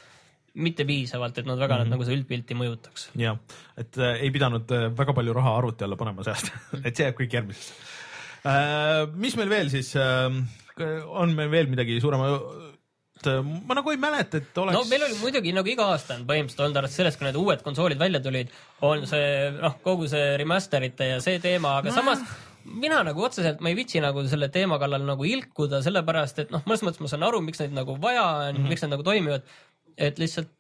[0.55, 1.95] mitte piisavalt, et nad väga mm -hmm.
[1.95, 3.09] nagu seda üldpilti mõjutaks.
[3.19, 3.39] jah,
[3.77, 6.53] et äh, ei pidanud äh, väga palju raha arvuti alla panema aasta,
[6.87, 7.73] et see jääb kõik järgmisesse
[8.47, 9.09] äh,.
[9.15, 10.31] mis meil veel siis äh,,
[11.07, 15.19] on meil veel midagi suurema äh, ma nagu ei mäleta, et oleks no meil oli
[15.21, 18.51] muidugi nagu iga aasta on põhimõtteliselt olnud arvates sellest, kui need uued konsoolid välja tulid,
[18.83, 21.95] on see noh, kogu see remasterite ja see teema, aga no.
[21.95, 22.27] samas
[22.65, 26.65] mina nagu otseselt ma ei viitsi nagu selle teema kallal nagu ilkuda, sellepärast et noh,
[26.69, 28.73] mõnes mõttes ma saan aru, miks neid nagu vaja on mm, -hmm.
[28.73, 29.49] miks need nagu toimivad.
[29.97, 30.51] Et lihtsalt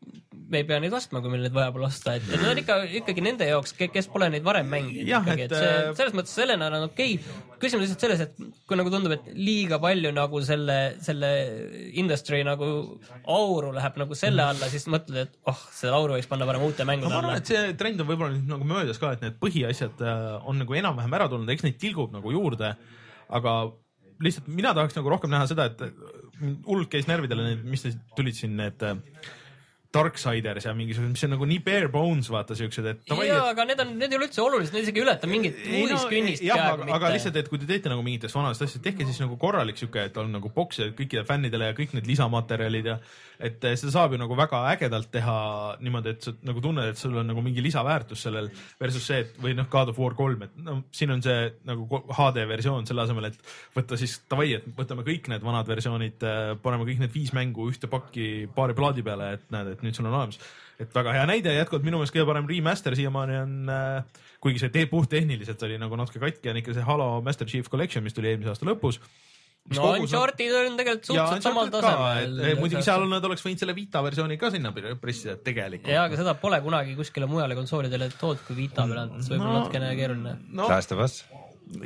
[0.51, 2.77] me ei pea neid ostma, kui meil neid vaja pole osta, et, need on ikka
[3.01, 6.35] ikkagi nende jaoks, kes pole neid varem mänginud Jah, ikkagi, et, see äh, selles mõttes
[6.37, 7.45] sellena on okei okay..
[7.63, 11.31] küsimus lihtsalt selles, et kui nagu tundub, et liiga palju nagu selle, selle
[12.01, 12.69] industry nagu
[13.35, 16.85] auru läheb nagu selle alla, siis mõtled, et oh, seda auru võiks panna parem uute
[16.85, 17.55] no mängude ma arvan, alla et.
[17.55, 21.19] see trend on võib-olla nüüd nagu möödas ka, et need põhiasjad äh, on nagu enam-vähem
[21.21, 22.75] ära tulnud, eks neid tilgub nagu juurde,
[23.35, 23.57] aga
[24.23, 28.83] lihtsalt mina tahaks nagu rohkem näha seda, et hullult käis närvidele mis tulid siin need
[28.87, 28.97] äh,
[29.95, 33.67] Darksiders ja mingisugused, mis on nagu nii bare bones vaata siuksed, et davai, jaa, aga
[33.71, 36.61] need on, need ei ole üldse olulised, need isegi ei ületa mingit no uudiskünnist jah,
[36.61, 37.13] peaaegu aga, aga mitte.
[37.19, 40.19] lihtsalt, et kui te teete nagu mingitest vanadest asjadest, tehke siis nagu korralik sihuke, et
[40.21, 42.99] on nagu boks kõikidele fännidele ja kõik need lisamaterjalid ja
[43.43, 45.37] et eh, seda saab ju nagu väga ägedalt teha
[45.83, 49.39] niimoodi, et sa nagu tunned, et sul on nagu mingi lisaväärtus sellel versus see, et
[49.43, 53.05] või noh, God of War kolm, et no siin on see nagu HD versioon selle
[53.05, 56.27] asemel, et võtta siis davai, et võtame kõik need vanad versioonid,
[56.65, 60.07] paneme kõik need viis mängu ühte pakki paari plaadi peale, et näed, et nüüd sul
[60.11, 60.39] on olemas
[60.81, 64.73] et väga hea näide, jätkuvalt minu meelest kõige parem remaster siiamaani on äh,, kuigi see
[64.75, 68.33] te- puhttehniliselt oli nagu natuke katki, on ikka see Halo Master Chief Collection, mis tuli
[68.33, 68.99] eelmise aasta lõpus.
[69.71, 74.37] no Uncharted on tegelikult suhteliselt samal tasemel muidugi seal nad oleks võinud selle Vita versiooni
[74.37, 75.89] ka sinna pressida tegelikult.
[75.95, 79.41] jaa, aga seda pole kunagi kuskile mujale konsoolidele toodud kui Vita peal, et see võib
[79.47, 79.59] olla No.
[79.63, 80.35] natukene keeruline.
[80.53, 81.21] no Last of Us.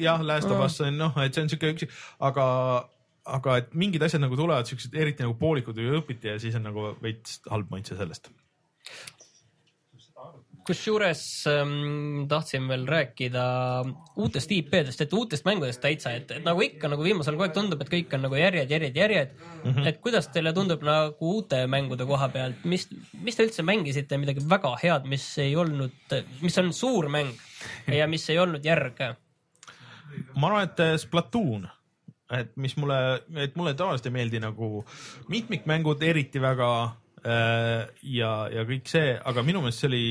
[0.01, 1.87] jah, Last of Us on noh, et see on siuke üks,
[2.19, 2.49] aga,
[3.37, 6.67] aga et mingid asjad nagu tulevad siuksed eriti nagu poolikud või õpiti ja siis on
[6.69, 8.31] nagu veits halb maitse sellest.
[10.69, 13.43] kusjuures ähm, tahtsin veel rääkida
[14.21, 17.93] uutest IP-dest, et uutest mängudest täitsa, et, nagu ikka nagu viimasel kogu aeg tundub, et
[17.95, 19.71] kõik on nagu järjed, järjed, järjed mm.
[19.71, 19.87] -hmm.
[19.89, 22.85] et kuidas teile tundub nagu uute mängude koha pealt, mis,
[23.25, 27.33] mis te üldse mängisite midagi väga head, mis ei olnud, mis on suur mäng
[27.89, 29.01] ja mis ei olnud järg?
[30.37, 31.69] ma arvan, et Splatoon,
[32.31, 32.97] et mis mulle,
[33.41, 34.83] et mulle tavaliselt ei meeldi nagu
[35.33, 36.71] mitmikmängud eriti väga
[37.25, 40.03] äh, ja, ja kõik see, aga minu meelest see oli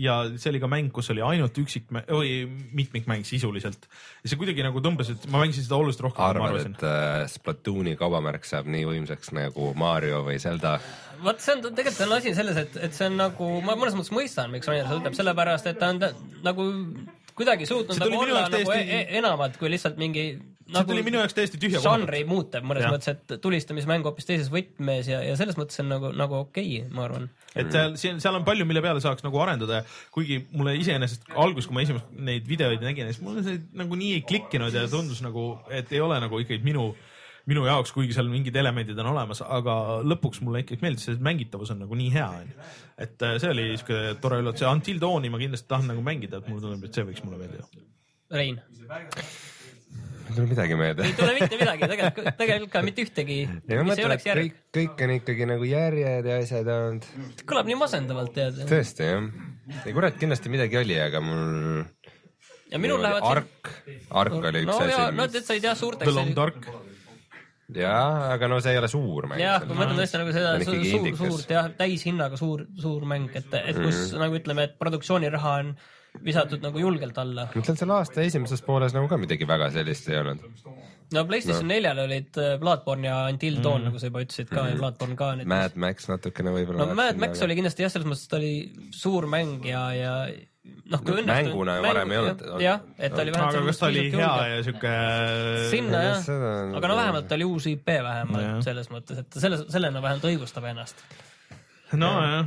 [0.00, 2.46] ja see oli ka mäng, kus oli ainult üksik või
[2.76, 3.84] mitmikmäng sisuliselt
[4.22, 7.96] ja see kuidagi nagu tõmbas, et ma mängisin seda oluliselt rohkem, arvad, et äh, Splatooni
[8.00, 10.78] kaubamärk saab nii võimsaks nagu Mario või Zelda?
[11.20, 14.12] vot see on tegelikult on asi selles, et, et see on nagu, ma mõnes mõttes
[14.16, 16.12] mõistan, miks Rainer seda ütleb, sellepärast et ta on ta,
[16.44, 16.66] nagu
[17.36, 20.30] kuidagi suutnud nagu olla nagu täiesti- e e enamat kui lihtsalt mingi
[20.74, 22.94] nagu tuli minu jaoks täiesti tühja koha žanri muutev mõnes Jah.
[22.94, 26.94] mõttes, et tulistamismäng hoopis teises võtmes ja, ja selles mõttes on nagu, nagu okei okay,,
[26.94, 27.28] ma arvan.
[27.54, 29.82] et seal, siin, seal on palju, mille peale saaks nagu arendada,
[30.14, 34.16] kuigi mulle iseenesest alguses, kui ma esimest neid videoid nägin, siis mulle see nagu nii
[34.18, 36.90] ei klikkinud ja tundus nagu, et ei ole nagu ikkagi minu,
[37.46, 41.70] minu jaoks, kuigi seal mingid elemendid on olemas, aga lõpuks mulle ikkagi meeldis, see mängitavus
[41.76, 42.70] on nagu nii hea, onju.
[43.06, 46.42] et äh, see oli siuke tore üllatus ja Until Dawni ma kindlasti tahan nagu mängida,
[46.42, 47.86] et mulle tundub, et see võiks mulle meeldida.
[48.34, 48.58] Rein,
[50.26, 51.14] ei tule midagi meelde ei.
[51.16, 56.38] tule mitte midagi, tegelikult, tegelikult ka mitte ühtegi, kõik, kõik on ikkagi nagu järjed ja
[56.42, 57.06] asjad olnud.
[57.46, 58.58] kõlab nii masendavalt tead.
[58.70, 59.30] tõesti jah.
[59.84, 61.86] ei kurat, kindlasti midagi oli, aga mul.
[62.72, 63.72] ja minul lähevad Ark,
[64.10, 65.36] Ark oli üks no ja, no asi.
[65.38, 66.32] tead, sa ei tea The suurteks Long.
[66.36, 66.70] Dark,
[67.76, 69.42] jaa, aga no see ei ole suur mäng.
[69.42, 73.52] jah, ma mõtlen tõesti nagu seda ikkagi suur, suurt jah, täishinnaga suur, suur mäng, et,
[73.62, 74.24] et kus mm.
[74.24, 75.76] nagu ütleme, et produktsiooniraha on
[76.24, 77.48] visatud nagu julgelt alla.
[77.52, 80.42] ma ütlen selle aasta esimeses pooles nagu ka midagi väga sellist ei olnud.
[81.14, 84.62] no PlayStation neljal olid äh, Bloodborne ja Until Dawn mm., nagu sa juba ütlesid ka
[84.62, 84.72] mm.
[84.72, 85.30] ja Bloodborne ka.
[85.54, 86.86] Mad Max natukene võib-olla.
[86.86, 88.54] no Mad Max oli kindlasti jah, selles mõttes, ta oli
[88.94, 90.14] suur mäng ja, ja
[90.90, 92.44] noh, kui No mänguna ju varem ei olnud.
[92.62, 94.50] jah, et ta oli aga kas ta oli hea julge.
[94.50, 94.92] ja siuke.
[95.70, 99.66] sinna Aga jah aga no vähemalt ta oli uus IP vähemalt selles mõttes, et selles,
[99.72, 101.02] sellena vähemalt õigustab ennast.
[101.92, 102.46] nojah,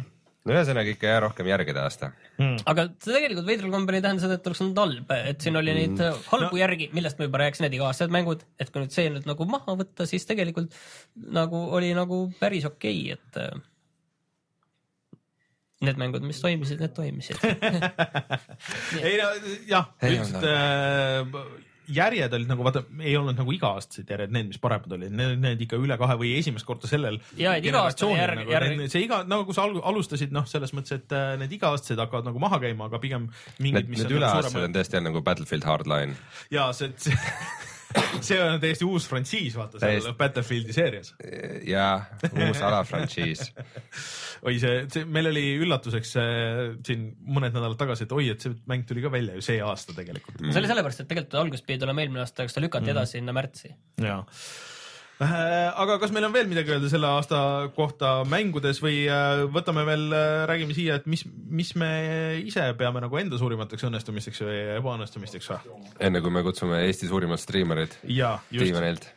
[0.50, 2.12] no ühesõnaga ikka jah, rohkem järgede aasta.
[2.40, 5.76] aga see tegelikult veidral kombel ei tähenda seda, et oleks olnud halb, et siin oli
[5.78, 6.22] neid Mm.
[6.32, 6.60] halbu no.
[6.62, 9.76] järgi, millest ma juba rääkisin, need iga-aastased mängud, et kui nüüd see nüüd nagu maha
[9.80, 10.76] võtta, siis tegelikult
[11.40, 13.60] nagu oli nagu päris okei okay,, et äh,
[15.88, 17.40] need mängud, mis toimisid, need toimisid.
[19.06, 19.32] ei no
[19.70, 24.92] jah, üldiselt äh, järjed olid nagu vaata, ei olnud nagu iga-aastased järjed, need, mis paremad
[24.98, 27.18] olid, need, need ikka üle kahe või esimest korda sellel.
[27.40, 31.00] Jaa, et iga-aastane järg- nagu, järg- see iga nagu sa al- alustasid noh, selles mõttes,
[31.02, 34.12] et äh, need iga-aastased hakkavad nagu maha käima, aga pigem mingid, Need, mis need on
[34.14, 36.16] nagu üleaastased suuremad on tõesti nagu Battlefield Hardline.
[36.54, 37.16] ja see, see
[38.22, 40.14] see on täiesti uus frantsiis, vaata seal Täiesti.
[40.20, 41.14] Battlefieldi seerias.
[41.68, 42.06] jaa,
[42.48, 43.46] uus alafrantsiis.
[44.48, 48.54] oi, see, see, meil oli üllatuseks äh, siin mõned nädalad tagasi, et oi, et see
[48.70, 50.38] mäng tuli ka välja ju see aasta tegelikult.
[50.46, 52.96] see oli sellepärast, et tegelikult alguses pidi tulema eelmine aasta, aga seda lükati Mhm.
[52.98, 53.74] edasi sinna märtsi.
[54.06, 54.22] ja,
[55.20, 57.42] aga kas meil on veel midagi öelda selle aasta
[57.76, 60.08] kohta mängudes või äh, võtame veel,
[60.48, 61.92] räägime siia, et mis, mis me
[62.46, 65.78] ise peame nagu enda suurimateks õnnestumisteks või ebaõnnestumisteks või?
[66.08, 69.10] enne kui me kutsume Eesti suurimad striimerid ja just.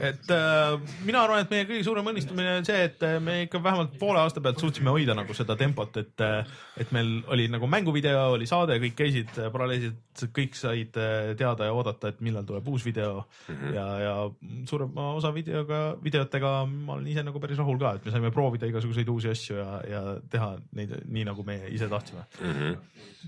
[0.00, 0.74] Et äh,
[1.04, 4.20] mina arvan, et meie kõige suurem õnnistumine on see, et äh, me ikka vähemalt poole
[4.22, 6.24] aasta pealt suutsime hoida nagu seda tempot, et,
[6.80, 11.68] et meil oli nagu mänguvideo, oli saade, kõik käisid äh, paralleelselt, kõik said äh, teada
[11.68, 13.74] ja oodata, et millal tuleb uus video mm -hmm.
[13.74, 14.14] ja, ja
[14.70, 18.66] suurema osa videoga, videotega ma olen ise nagu päris rahul ka, et me saime proovida
[18.66, 22.52] igasuguseid uusi asju ja, ja teha neid nii, nagu me ise tahtsime mm.
[22.52, 22.76] -hmm.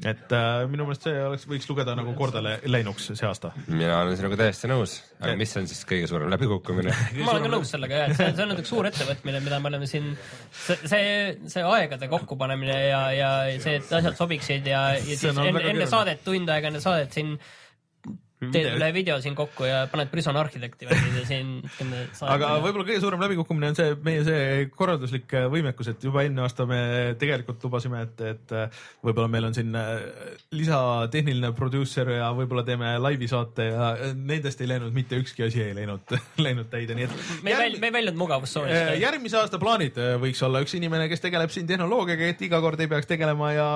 [0.04, 3.52] et äh, minu meelest see oleks, võiks lugeda nagu korda lä- läinuks see aasta.
[3.66, 6.92] mina olen sinuga täiesti nõus, aga mis on siis kõige suurem läbikukkumine?
[7.24, 9.70] ma olen ka nõus sellega jah, et see, see on üks suur ettevõtmine, mida me
[9.72, 10.12] oleme siin,
[10.53, 11.12] see, see,
[11.53, 13.30] see aegade kokkupanemine ja, ja
[13.62, 16.82] see, et asjad sobiksid ja, ja siis on enne, väga enne saadet, tund aega enne
[16.84, 17.36] saadet siin
[18.37, 21.53] teed üle video siin kokku ja paned Prison Architecti värgid ja siin.
[22.28, 26.45] aga võib-olla kõige suurem läbikukkumine on see meie see korralduslik äh, võimekus, et juba eelmine
[26.45, 26.80] aasta me
[27.20, 29.95] tegelikult lubasime, et, et äh, võib-olla meil on siin äh,
[30.53, 35.72] lisatehniline produusser ja võib-olla teeme laivi saate ja nendest ei läinud mitte ükski asi ei
[35.78, 36.05] läinud,
[36.47, 37.16] läinud täide, nii et
[37.47, 41.24] me ei väl-, me ei väljunud mugavustsoonist järgmise aasta plaanid võiks olla üks inimene, kes
[41.24, 43.68] tegeleb siin tehnoloogiaga, et iga kord ei peaks tegelema ja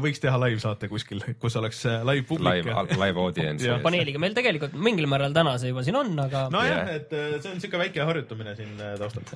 [0.00, 3.68] võiks teha live-saate kuskil, kus oleks live publik live, live audience.
[3.98, 7.12] Paneeliga meil tegelikult mingil määral täna see juba siin on, aga no, nojah Jah., et
[7.16, 9.24] äh, see on siuke väike harjutamine siin äh, taustal.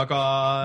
[0.00, 0.20] aga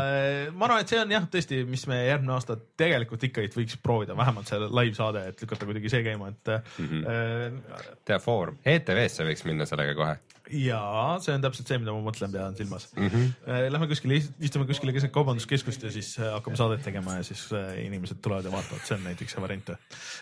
[0.09, 3.79] äh, ma arvan, et see on jah, tõesti, mis me järgmine aasta tegelikult ikkagi võiks
[3.83, 6.83] proovida, vähemalt see live saade, et lükata kuidagi see käima, et mm.
[6.83, 6.99] Mhm.
[7.05, 7.95] -hmm.
[8.09, 10.15] teha foorum, ETV-sse võiks minna sellega kohe.
[10.53, 10.81] Ja
[11.23, 13.07] see on täpselt see, mida ma mõtlen, pean silmas mm.
[13.07, 13.69] -hmm.
[13.73, 17.73] Lähme kuskile, istume kuskile keset kaubanduskeskust ja siis äh, hakkame saadet tegema ja siis äh,
[17.85, 19.71] inimesed tulevad ja vaatavad, see on näiteks see variant.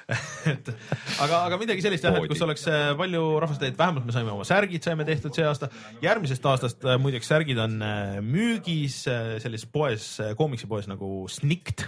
[0.53, 0.71] et
[1.19, 2.65] aga, aga midagi sellist jah, et kus oleks
[2.97, 5.69] palju rahvast, et vähemalt me saime oma särgid saime tehtud see aasta.
[6.01, 7.79] järgmisest aastast muideks särgid on
[8.25, 9.01] müügis
[9.43, 11.87] sellises poes, koomiksipoes nagu Snikt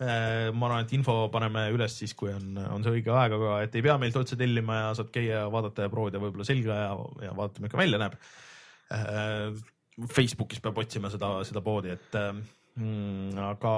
[0.00, 3.74] ma arvan, et info paneme üles siis, kui on, on see õige aeg, aga et
[3.76, 6.94] ei pea meilt otse tellima ja saad käia ja vaadata ja proovida võib-olla selga ja,
[7.26, 8.16] ja vaadata, milline välja näeb.
[10.10, 13.74] Facebookis peab otsima seda, seda poodi, et mm, aga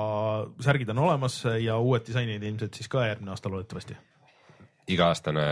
[0.62, 3.98] särgid on olemas ja uued disainid ilmselt siis ka järgmine aasta loodetavasti.
[4.94, 5.46] iga-aastane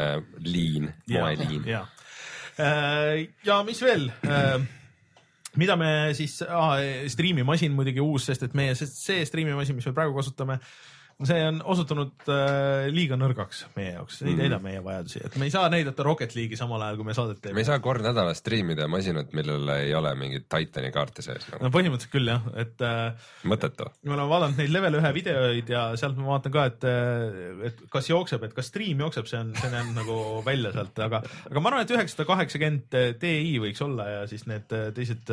[0.46, 1.66] liin, moeliin.
[3.46, 4.10] ja mis veel?
[5.58, 6.76] Mida me siis ah,,
[7.10, 10.60] striimimasin muidugi uus, sest et meie see, striimimasin, mis me praegu kasutame,
[11.28, 15.52] see on osutunud äh, liiga nõrgaks meie jaoks, ei täida meie vajadusi, et me ei
[15.54, 17.68] saa näidata Rocket League'i samal ajal, kui me saadet me teeme ei.
[17.68, 21.62] saa kord nädalas striimida masinat, millel ei ole mingit Titani kaarti sees nagu..
[21.66, 23.90] no põhimõtteliselt küll jah, et äh, mõttetu.
[24.06, 26.88] me oleme vaadanud neid level ühe videoid ja sealt ma vaatan ka, et,
[27.70, 31.04] et kas jookseb, et kas stream jookseb, see on, see on jäänud nagu välja sealt,
[31.04, 35.30] aga, aga ma arvan, et üheksasada kaheksakümmend Ti võiks olla ja siis need teised,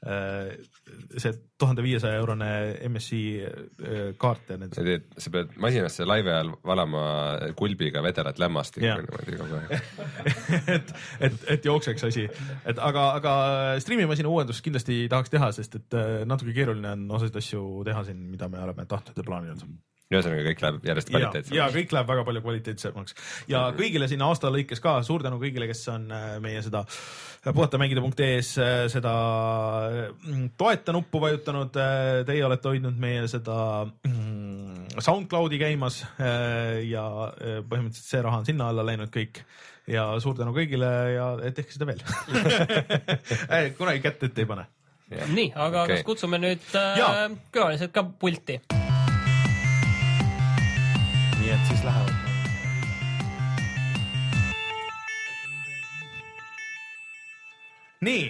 [0.00, 2.46] see tuhande viiesaja eurone
[2.88, 7.02] MSI äh, kaart ja need sa teed, sa pead masinasse laivi ajal valama
[7.58, 9.02] kulbiga vedelat lämmastikku Jah.
[9.02, 9.92] niimoodi kogu aeg.
[10.76, 10.94] et,
[11.28, 12.24] et, et jookseks asi,
[12.64, 13.34] et aga, aga
[13.84, 18.24] striimimasina uuendust kindlasti tahaks teha, sest et äh, natuke keeruline on osasid asju teha siin,
[18.32, 19.68] mida me oleme tahtnud ja plaaninud
[20.10, 21.74] ühesõnaga kõik läheb järjest ja, ja kvaliteetsemaks.
[21.76, 23.18] kõik läheb väga palju kvaliteetsemaks
[23.50, 26.84] ja kõigile siin aasta lõikes ka suur tänu kõigile, kes on äh, meie seda
[27.46, 29.14] puhatamängida.ee-s äh, seda
[30.10, 31.78] mm, toeta nuppu vajutanud.
[32.28, 33.56] Teie olete hoidnud meie seda
[33.86, 34.50] mm,
[34.98, 39.44] SoundCloudi käimas äh, ja äh, põhimõtteliselt see raha on sinna alla läinud kõik
[39.90, 42.02] ja suur tänu kõigile ja tehke seda veel
[43.78, 44.66] kunagi kätt ette ei pane.
[45.34, 45.96] nii, aga okay.
[45.96, 48.60] kas kutsume nüüd äh, külalised ka pulti?
[51.50, 52.10] Nii et siis lähevad.
[58.00, 58.20] nii,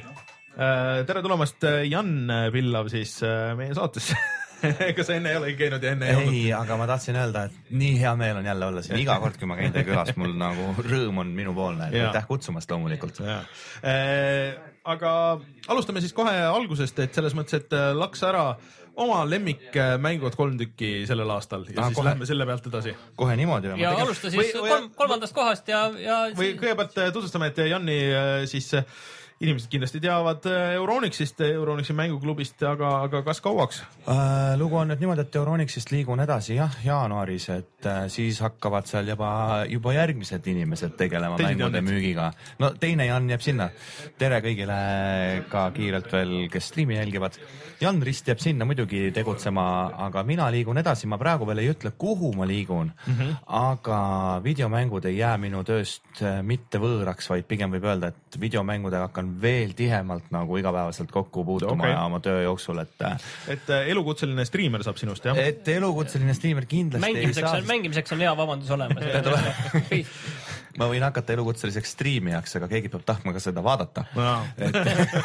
[1.06, 2.14] tere tulemast, Jan
[2.52, 4.16] Pillav siis äh, meie saatesse.
[4.88, 6.32] ega sa enne ei olegi käinud ja enne ei olnud?
[6.32, 9.36] ei, aga ma tahtsin öelda, et nii hea meel on jälle olla siin, iga kord,
[9.40, 13.20] kui ma käin teie külas, mul nagu rõõm on minupoolne, aitäh kutsumast loomulikult.
[13.20, 14.56] Äh,
[14.88, 15.14] aga
[15.68, 18.54] alustame siis kohe algusest, et selles mõttes, et äh, laks ära
[18.96, 22.08] oma lemmikmängud kolm tükki sellel aastal ja Ah, siis kohe.
[22.08, 22.96] lähme selle pealt edasi.
[23.16, 23.80] kohe niimoodi või?
[23.80, 27.58] ja alusta siis Või- või- kolm, kolmandast kohast ja, ja või kõigepealt äh, tutvustame, et
[27.70, 28.84] Janni äh, siis äh,
[29.40, 33.78] inimesed kindlasti teavad äh, Euronixist, Euronixi mänguklubist, aga, aga kas kauaks?
[34.04, 38.90] Äh, lugu on nüüd niimoodi, et Euronixist liigun edasi jah, jaanuaris, et äh, siis hakkavad
[38.90, 39.30] seal juba,
[39.70, 42.28] juba järgmised inimesed tegelema Teised mängude müügiga.
[42.60, 43.70] no teine Jan jääb sinna.
[44.20, 44.76] tere kõigile
[45.48, 47.40] ka kiirelt veel, kes striimi jälgivad.
[47.80, 49.64] Jan Rist jääb sinna muidugi tegutsema,
[50.04, 53.16] aga mina liigun edasi, ma praegu veel ei ütle, kuhu ma liigun mm.
[53.16, 53.40] -hmm.
[53.46, 54.02] aga
[54.44, 59.29] videomängud ei jää minu tööst äh, mitte võõraks, vaid pigem võib öelda, et videomängudega hakkan
[59.42, 61.96] veel tihemalt nagu igapäevaselt kokku puutuma okay.
[62.04, 65.38] oma töö jooksul, et äh, et äh, elukutseline striimer saab sinust jah?
[65.38, 69.04] et elukutseline striimer kindlasti ei mängimiseks saa on,, mängimiseks on hea vabandus olemas.
[70.80, 74.06] ma võin hakata elukutseliseks striimijaks, aga keegi peab tahtma ka seda vaadata.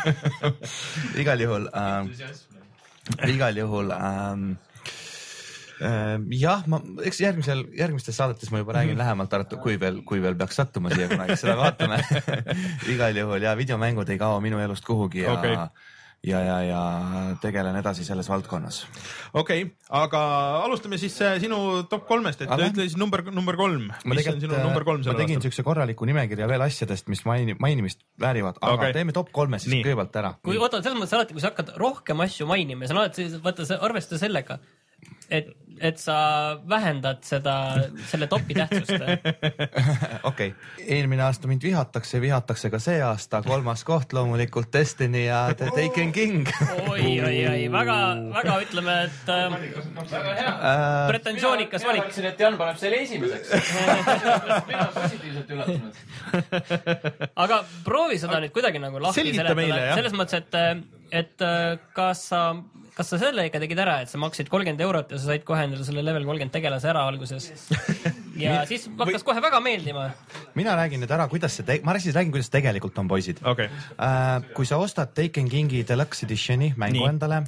[1.22, 2.12] igal juhul ähm,,
[3.30, 4.56] igal juhul ähm,
[6.40, 9.04] jah, ma, eks järgmisel, järgmistes saadetes ma juba räägin -hmm.
[9.04, 12.00] lähemalt, arvata-, kui veel, kui veel peaks sattuma siia kunagi seda vaatame.
[12.94, 15.58] igal juhul ja videomängud ei kao minu elust kuhugi ja okay.
[16.24, 16.82] ja, ja, ja
[17.42, 18.86] tegelen edasi selles valdkonnas.
[19.34, 20.22] okei okay,, aga
[20.64, 23.92] alustame siis äh, sinu top kolmest, et Aga- ütle siis number, number kolm.
[24.06, 25.50] ma mis on sinu number kolm ma sellel tegin aastal?
[25.50, 28.90] siukse korraliku nimekirja veel asjadest, mis maini-, mainimist väärivad, aga Okei.
[28.90, 28.94] okay.
[28.94, 29.84] teeme top kolme siis Nii.
[29.84, 30.34] Kõigepealt ära.
[30.46, 33.68] kui oota, selles mõttes alati, kui sa hakkad rohkem asju mainima, sa oled siis, vaata,
[33.86, 34.60] arvesta sellega,
[35.30, 35.48] et,
[35.82, 36.16] et sa
[36.70, 37.56] vähendad seda,
[38.10, 38.94] selle topi tähtsust.
[40.30, 40.52] okei okay.,
[40.88, 46.12] eelmine aasta mind vihatakse, vihatakse ka see aasta, kolmas koht loomulikult Destiny ja The Taken
[46.16, 46.48] King
[46.88, 47.98] oi, oi, oi, väga,
[48.36, 49.58] väga ütleme, et äh,
[50.40, 50.54] hea.
[50.54, 51.08] äh,.
[51.12, 52.04] pretensioonikas mina valik.
[52.08, 53.54] arvasin, et Jan paneb selle esimeseks.
[54.70, 55.94] mina olen positiivselt üllatunud.
[57.46, 59.96] aga proovi seda nüüd kuidagi nagu lahti jah.
[59.98, 60.62] selles mõttes, et,
[61.16, 62.42] et äh, kas sa,
[62.96, 65.64] kas sa selle ikka tegid ära, et sa maksid kolmkümmend eurot ja sa said kohe
[65.68, 67.50] endale selle level kolmkümmend tegelase ära alguses.
[68.46, 70.10] ja siis hakkas kohe väga meeldima.
[70.56, 74.42] mina räägin nüüd ära, kuidas see, ma siis räägin, kuidas tegelikult on poisid okei, äh,.
[74.56, 77.06] kui sa ostad Taken Kingi Deluxe Editioni mängu Nii.
[77.06, 77.14] Nii.
[77.14, 77.44] endale,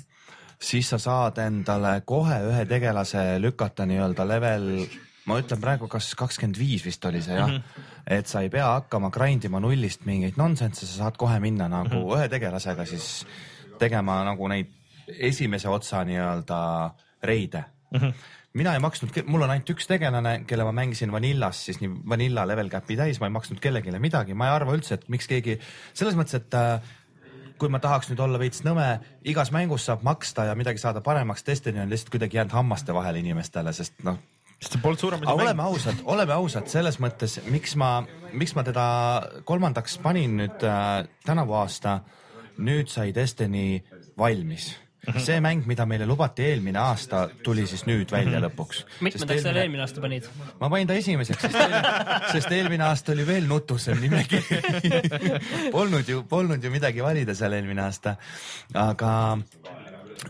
[0.60, 4.72] siis sa saad endale kohe ühe tegelase lükata nii-öelda level,
[5.28, 7.92] ma ütlen praegu, kas kakskümmend viis vist oli see jah mm, -hmm.
[8.20, 11.96] et sa ei pea hakkama grind ima nullist mingeid nonsense, sa saad kohe minna nagu
[11.96, 12.18] mm -hmm.
[12.18, 13.26] ühe tegelasega siis
[13.80, 14.74] tegema nagu neid
[15.08, 16.60] esimese otsa nii-öelda
[17.24, 18.00] reide mm.
[18.00, 21.92] -hmm mina ei maksnud, mul on ainult üks tegelane, kelle ma mängisin Vanillas, siis nii
[22.10, 25.28] Vanilla level cap'i täis, ma ei maksnud kellelegi midagi, ma ei arva üldse, et miks
[25.30, 25.60] keegi,
[25.94, 26.80] selles mõttes, et äh,
[27.60, 28.88] kui ma tahaks nüüd olla veits nõme,
[29.30, 33.22] igas mängus saab maksta ja midagi saada paremaks, Destiny on lihtsalt kuidagi jäänud hammaste vahele
[33.22, 34.20] inimestele, sest noh,
[34.58, 37.92] sest sa polnud suurem aga oleme ausad, oleme ausad selles mõttes, miks ma,
[38.34, 38.86] miks ma teda
[39.50, 42.00] kolmandaks panin nüüd äh, tänavu aasta.
[42.58, 43.82] Nüüd sai Destiny
[44.18, 44.76] valmis.
[45.24, 48.82] see mäng, mida meile lubati eelmine aasta, tuli siis nüüd välja lõpuks.
[49.02, 50.28] mitmendaks sa eelmine aasta panid?
[50.60, 51.94] ma panin ta esimeseks, sest eelmine,
[52.34, 54.60] sest eelmine aasta oli veel nutusem nimekiri.
[55.76, 58.18] Polnud ju, polnud ju midagi valida seal eelmine aasta,
[58.74, 59.14] aga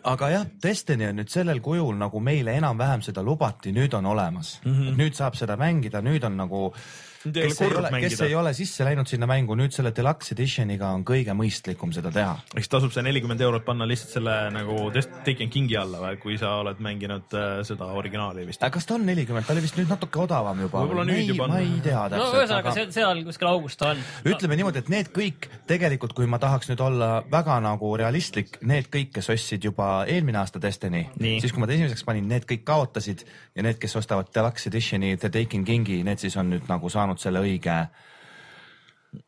[0.03, 4.59] aga jah, Destiny on nüüd sellel kujul, nagu meile enam-vähem seda lubati, nüüd on olemas
[4.63, 4.73] mm.
[4.73, 4.97] -hmm.
[4.99, 8.85] nüüd saab seda mängida, nüüd on nagu ole kes ei ole, kes ei ole sisse
[8.87, 12.35] läinud sinna mängu, nüüd selle deluxe editioniga on kõige mõistlikum seda teha.
[12.57, 16.55] eks tasub see nelikümmend eurot panna lihtsalt selle nagu Taken Kingi alla või, kui sa
[16.61, 18.63] oled mänginud äh, seda originaali vist.
[18.71, 20.83] kas ta on nelikümmend, ta oli vist nüüd natuke odavam juba.
[20.83, 21.55] Võib-olla nüüd juba on.
[21.55, 24.03] ma ei tea no täpselt ühesõnaga, seal, seal kuskil augus ta on.
[24.27, 28.89] ütleme niimoodi, et need kõik tegelikult, kui ma tahaks nüüd olla väga nagu realistlik, need
[28.93, 32.63] kõik, kes ostsid juba eelmine aasta Destiny, siis kui ma ta esimeseks panin, need kõik
[32.67, 33.25] kaotasid
[33.55, 37.16] ja need, kes ostavad Deluxe Editioni The Taken Kingi, need siis on nüüd nagu saanud
[37.23, 37.77] selle õige,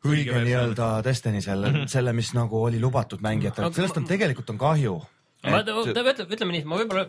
[0.06, 4.94] õige nii-öelda Destiny selle, selle, mis nagu oli lubatud mängijatele, sellest on tegelikult on kahju.
[5.46, 7.06] ma, ütleme, ütleme nii, ma võib-olla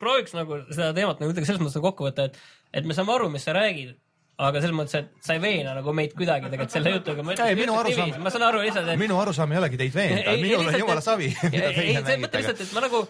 [0.00, 2.38] prooviks nagu seda teemat nagu kuidagi selles mõttes nagu kokku võtta, et,
[2.80, 3.92] et me saame aru, mis sa räägid,
[4.38, 7.24] aga selles mõttes, et sa ei veena nagu meid kuidagi tegelikult selle jutuga.
[7.44, 9.00] Ei, minu arusaam- ma saan aru lihtsalt, et.
[9.00, 11.32] minu arusaam ei olegi teid veenda, minul on jumala savi.
[11.52, 13.02] ei, see mõte lihtsalt, et ma nagu,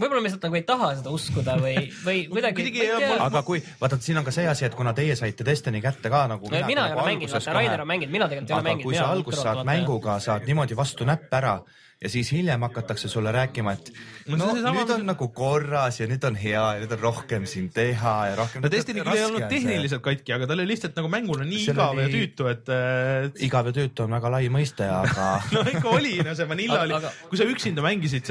[0.00, 2.88] võib-olla ma lihtsalt nagu ei taha seda uskuda või, või kuidagi.
[3.18, 6.24] Aga kui, vaata, siin on ka see asi, et kuna teie saite Destiny kätte ka
[6.30, 8.88] nagu mina ei nagu ole mänginud, vaata Rainer on mänginud, mina tegelikult ei ole mänginud.
[8.88, 9.64] kui sa alguses saad.
[9.68, 11.56] mänguga, saad niimoodi vastu näppe ära
[12.02, 13.92] ja siis hiljem hakatakse sulle rääkima, et
[14.30, 17.42] No no, see nüüd on nagu korras ja nüüd on hea ja nüüd on rohkem
[17.50, 18.62] siin teha ja rohkem.
[18.62, 21.74] no Destiny küll ei olnud tehniliselt katki, aga ta oli lihtsalt nagu mänguna nii Seal
[21.74, 25.26] igav ja oli- tüütu, et äh, igav ja tüütu on väga lai mõiste, aga
[25.56, 28.30] no ikka oli, no see Vanilla oli aga-, kui sa üksinda mängisid,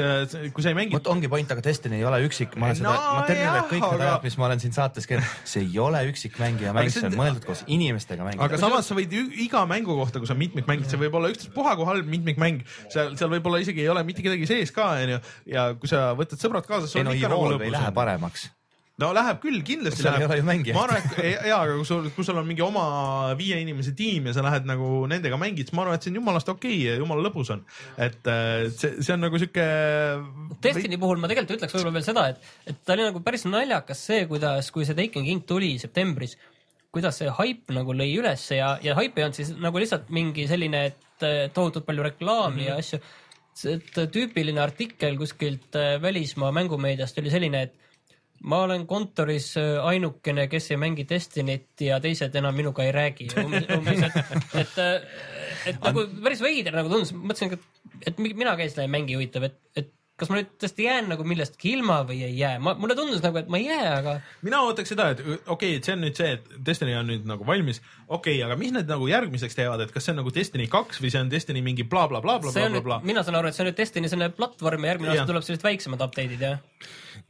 [0.56, 2.88] kui sa ei mänginud vot ongi point, aga Destiny ei ole üksik, ma olen seda
[2.92, 5.66] No no,, ma terve jah, kõik need ajad, mis ma olen siin saates käinud, see
[5.68, 8.48] ei ole üksikmängija mäng, see see on- mõeldud koos inimestega mängida.
[8.48, 9.12] aga samas sa võid
[9.44, 12.64] iga mängu kohta, kui sa mitmikmängid, see võib olla ükstaspuha kui halb mitmikmäng,
[12.96, 13.32] seal, seal
[13.62, 15.20] võib-olla isegi ei ole mitte kedagi sees ka, onju,
[15.52, 18.50] ja kui sa võtad sõbrad kaasa, ei no on ikka nagu Evolve ei lähe paremaks.
[19.02, 20.30] no läheb küll, kindlasti läheb
[20.76, 24.30] ma arvan, et ja, aga kui sul, kui sul on mingi oma viie inimese tiim
[24.30, 26.88] ja sa lähed nagu nendega mängid, siis ma arvan, et see on jumalast okei okay
[26.90, 27.66] ja jumala lõbus on.
[27.98, 29.68] et äh, see, see on nagu sihuke.
[30.62, 34.06] Destiny puhul ma tegelikult ütleks võib-olla veel seda, et, et ta oli nagu päris naljakas
[34.12, 36.38] see, kuidas, kui see Taken King tuli septembris,
[36.92, 40.46] kuidas see haip nagu lõi ülesse ja, ja haip ei olnud siis nagu lihtsalt mingi
[40.50, 42.70] selline, et eh, tohutult palju reklaami mm -hmm.
[42.70, 43.00] ja asju.
[43.70, 47.78] Et tüüpiline artikkel kuskilt eh, välismaa mängumeediast oli selline, et
[48.42, 53.28] ma olen kontoris äh, ainukene, kes ei mängi Destinyt ja teised enam minuga ei räägi.
[53.38, 54.78] umbes, et, et,
[55.70, 57.68] et nagu päris veider nagu tundus, mõtlesin, et,
[58.10, 59.92] et mi- mina ka seda ei mängi, huvitav, et, et
[60.22, 63.40] kas ma nüüd tõesti jään nagu millestki ilma või ei jää, ma, mulle tundus nagu,
[63.42, 64.16] et ma ei jää, aga
[64.46, 67.28] mina ootaks seda, et okei okay,, et see on nüüd see, et Destiny on nüüd
[67.30, 70.34] nagu valmis, okei okay,, aga mis need nagu järgmiseks teevad, et kas see on nagu
[70.36, 73.52] Destiny kaks või see on Destiny mingi blablabla, see on blablabla nüüd, mina saan aru,
[73.52, 75.24] et see on nüüd Destiny selline platvorm ja järgmine Jah.
[75.24, 76.62] aasta tuleb sellised väiksemad update'id jah?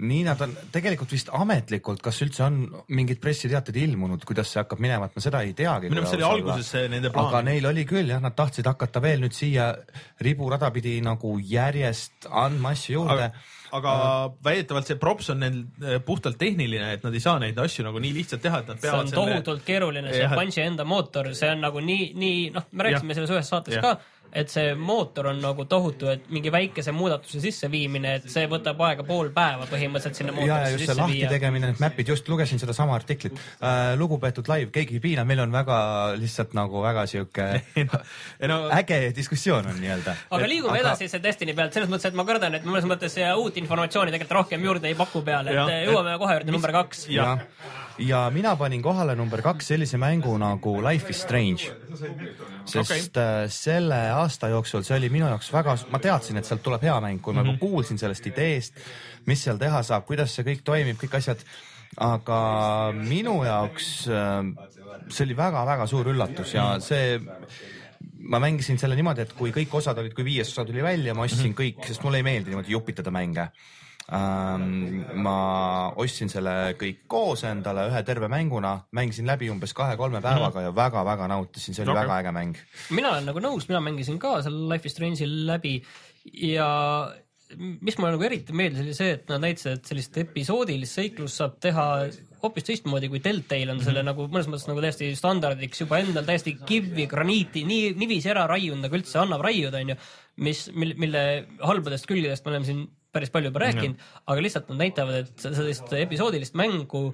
[0.02, 2.60] nii nad on tegelikult vist ametlikult, kas üldse on
[2.96, 5.90] mingid pressiteated ilmunud, kuidas see hakkab minema, et ma seda ei teagi.
[5.92, 7.50] minu meelest see oli alguses see nende aga plaan.
[7.50, 9.72] neil oli küll jah, nad tahtsid hakata veel nüüd siia
[10.26, 13.32] riburada pidi nagu järjest andma asju juurde.
[13.72, 13.94] Aga, aga
[14.44, 18.02] väidetavalt see props on neil eh, puhtalt tehniline, et nad ei saa neid asju nagu
[18.04, 21.52] nii lihtsalt teha, et nad see peavad on tohutult keeruline, see Bungi enda mootor, see
[21.54, 23.86] on nagu nii, nii noh, me rääkisime selles ühes saates Jah.
[23.86, 28.80] ka, et see mootor on nagu tohutu, et mingi väikese muudatuse sisseviimine, et see võtab
[28.88, 31.32] aega pool päeva põhimõtteliselt sinna mootorisse just see sisse lahti viia.
[31.32, 33.94] tegemine, need map'id, just lugesin sedasama artiklit äh,.
[34.00, 35.82] lugupeetud live, keegi ei piina, meil on väga
[36.20, 37.50] lihtsalt nagu väga sihuke
[38.52, 40.16] no äge diskussioon on nii-öelda.
[40.32, 40.86] aga liigume aga...
[40.88, 44.16] edasi see Destiny pealt, selles mõttes, et ma kardan, et mõnes mõttes see uut informatsiooni
[44.16, 47.06] tegelikult rohkem juurde ei paku peale, et et- jõuame kohe juurde number kaks.
[47.12, 47.36] ja,
[48.00, 51.72] ja mina panin kohale number kaks sellise mängu nagu Life is Strange.
[52.66, 53.50] sest okay.
[53.50, 57.22] selle aasta jooksul see oli minu jaoks väga, ma teadsin, et sealt tuleb hea mäng,
[57.22, 57.60] kui ma mm -hmm.
[57.60, 58.80] kuulsin sellest ideest,
[59.26, 61.46] mis seal teha saab, kuidas see kõik toimib, kõik asjad.
[61.98, 64.46] aga minu jaoks äh,
[65.10, 67.20] see oli väga-väga suur üllatus ja see
[68.18, 71.26] ma mängisin selle niimoodi, et kui kõik osad olid, kui viies osa tuli välja, ma
[71.28, 73.81] ostsin kõik, sest mulle ei meeldi niimoodi jupitada mänge ähm,.
[74.12, 75.36] Ma
[76.04, 81.30] ostsin selle kõik koos endale ühe terve mänguna, mängisin läbi umbes kahe-kolme päevaga ja väga-väga
[81.32, 82.04] nautisin, see oli okay.
[82.04, 82.60] väga äge mäng.
[82.92, 85.78] mina olen nagu nõus, mina mängisin ka selle Life is Strange'i läbi
[86.44, 86.68] ja
[87.58, 91.58] mis mulle nagu eriti meeldis, oli see, et nad näitasid, et sellist episoodilist seiklust saab
[91.64, 91.88] teha
[92.42, 96.56] hoopis teistmoodi kui Deltail on selle nagu mõnes mõttes nagu täiesti standardiks juba endal täiesti
[96.68, 99.98] kivvi, graniiti nii niiviisi ära raiunud nagu üldse annab raiuda, onju.
[100.48, 101.24] mis, mille, mille
[101.64, 105.94] halbadest külgedest me oleme siin päris palju juba rääkinud, aga lihtsalt nad näitavad, et sellist
[106.00, 107.10] episoodilist mängu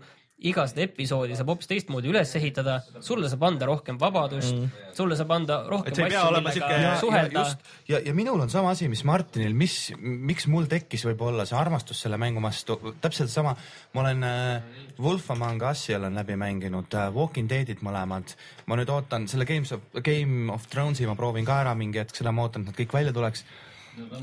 [0.45, 5.15] iga seda episoodi saab hoopis teistmoodi üles ehitada, sulle saab anda rohkem vabadust mm., sulle
[5.17, 7.45] saab anda rohkem asju, millega suhelda.
[7.89, 12.03] ja, ja minul on sama asi, mis Martinil, mis, miks mul tekkis võib-olla see armastus
[12.05, 13.55] selle mängu vastu, täpselt sama,
[13.97, 18.37] ma olen äh, Wolf Among Us'i olen läbi mänginud äh,, Walking Deadid mõlemad,
[18.69, 22.13] ma nüüd ootan selle Games of, Game of Thrones'i ma proovin ka ära mingi hetk,
[22.21, 23.41] seda ma ootan, et nad kõik välja tuleks.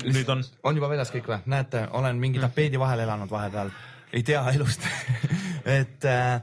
[0.05, 0.79] Nüüd on, on.
[0.79, 1.39] juba väljas kõik või?
[1.51, 3.71] näete, olen mingi tapeedi vahel elanud vahepeal,
[4.15, 4.85] ei tea elust.
[5.79, 6.41] Et äh,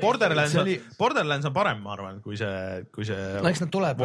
[0.00, 3.18] Borderlands oli-, Borderlands on parem, ma arvan, kui see, kui see.
[3.42, 4.02] no eks nad tuleb,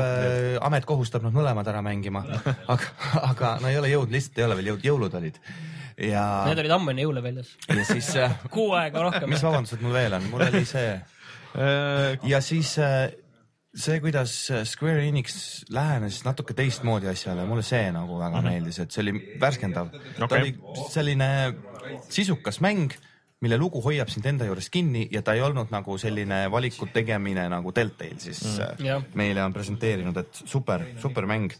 [0.65, 2.23] amet kohustab nad mõlemad ära mängima,
[2.73, 2.93] aga,
[3.29, 5.41] aga no ei ole jõud, lihtsalt ei ole veel jõud, jõulud olid.
[5.97, 9.29] Ja, Need olid ammu enne jõule väljas, ja siis äh, kuu aega rohkem.
[9.33, 9.43] mis.
[9.45, 10.97] vabandused mul veel on, mul oli see.
[11.57, 13.07] Äh, ja siis äh,
[13.77, 14.35] see, kuidas
[14.69, 19.91] Square Enix lähenes natuke teistmoodi asjale, mulle see nagu väga meeldis, et see oli värskendav
[19.93, 20.27] okay..
[20.27, 20.55] ta oli
[20.93, 21.29] selline
[22.09, 22.95] sisukas mäng,
[23.45, 27.45] mille lugu hoiab sind enda juures kinni ja ta ei olnud nagu selline valikute tegemine
[27.53, 28.87] nagu Deltail siis mm.
[28.87, 29.05] jah.
[29.19, 31.53] meile on presenteerinud, et super, super mäng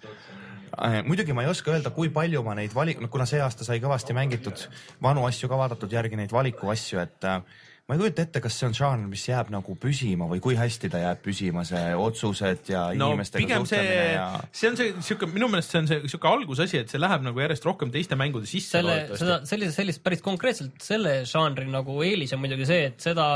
[0.78, 3.80] Äh, muidugi ma ei oska öelda, kui palju ma neid valik-, kuna see aasta sai
[3.82, 4.68] kõvasti mängitud
[5.02, 7.40] vanu asju ka vaadatud järgi neid valiku asju, et äh,
[7.88, 10.90] ma ei kujuta ette, kas see on žanr, mis jääb nagu püsima või kui hästi
[10.92, 15.48] ta jääb püsima, see otsused ja no inimestega suhtlemine ja, see on see sihuke, minu
[15.54, 18.76] meelest see on see sihuke algusasi, et see läheb nagu järjest rohkem teiste mängude sisse.
[18.76, 23.30] selle, seda, sellise, sellist päris konkreetselt selle žanri nagu eelis on muidugi see, et seda,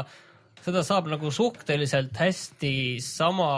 [0.65, 3.49] seda saab nagu suhteliselt hästi sama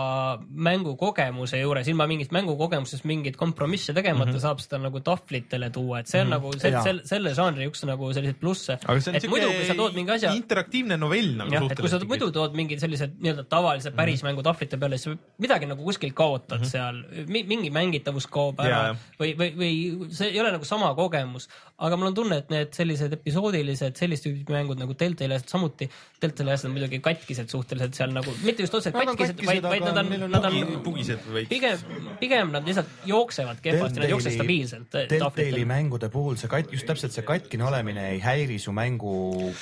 [0.49, 4.45] mängukogemuse juures, ilma mingit mängukogemusest mingeid kompromisse tegemata mm -hmm.
[4.45, 6.36] saab seda nagu tahvlitele tuua, et see on mm -hmm.
[6.38, 8.74] nagu see, selle, selle žanri üks nagu selliseid plusse.
[8.74, 12.32] et muidu, kui sa tood mingi asja interaktiivne novell nagu et kui sa suhteliselt muidu
[12.32, 16.64] tood mingid sellised nii-öelda tavalise päris mängu tahvlite peale, siis midagi nagu kuskil kaotad mm
[16.64, 16.70] -hmm.
[16.70, 18.97] seal, mingi mängitavus kaob ära Jaa, jah.
[19.20, 19.74] või, või, või
[20.14, 21.49] see ei ole nagu sama kogemus.
[21.78, 25.89] aga mul on tunne, et need sellised episoodilised, sellist tüüpi mängud nagu Deltail asjad samuti,
[26.22, 29.86] Deltaili asjad on muidugi ikkagi katkised suhteliselt seal nagu, mitte just otseselt katkised, vaid, vaid
[29.88, 31.46] nad on nad on pugised või?
[31.50, 31.82] pigem,
[32.22, 34.98] pigem nad lihtsalt jooksevad kehvasti, nad jooksevad stabiilselt.
[35.12, 39.14] Telltale'i mängude puhul see kat-, just täpselt see katkine olemine ei häiri su mängu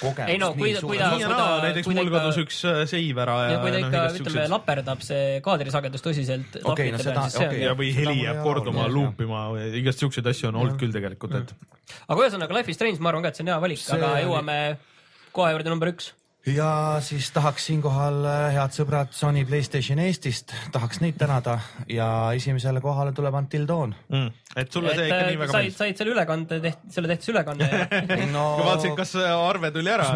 [0.01, 3.21] kogemust Ei no, kui ta- kui ta- kui ta- näiteks mul kadus üks äh, seiv
[3.23, 7.27] ära ja, ja kui ta noh, ikka, ütleme, laperdab see kaadrisagedus tõsiselt Okei, no seda-,
[7.31, 7.63] okei.
[7.65, 9.45] ja, või heli jääb korduma, luupima,
[9.79, 11.53] igast siukseid asju on olnud küll tegelikult, et
[12.07, 14.57] aga ühesõnaga Life is Strange, ma arvan ka, et see on hea valik, aga jõuame
[15.35, 16.11] kohe juurde number üks.
[16.45, 22.81] Ja siis tahaks siinkohal äh, head sõbrad Sony Playstation Eestist, tahaks neid tänada ja esimesele
[22.81, 23.93] kohale tuleb Until Dawn.
[24.09, 25.77] mm., et sulle see ikka nii väga meeldis.
[25.77, 27.85] said selle ülekande tehti, selle tehti see ülekanne ja
[28.35, 30.07] no ma vaatasin, kas see arve tuli ära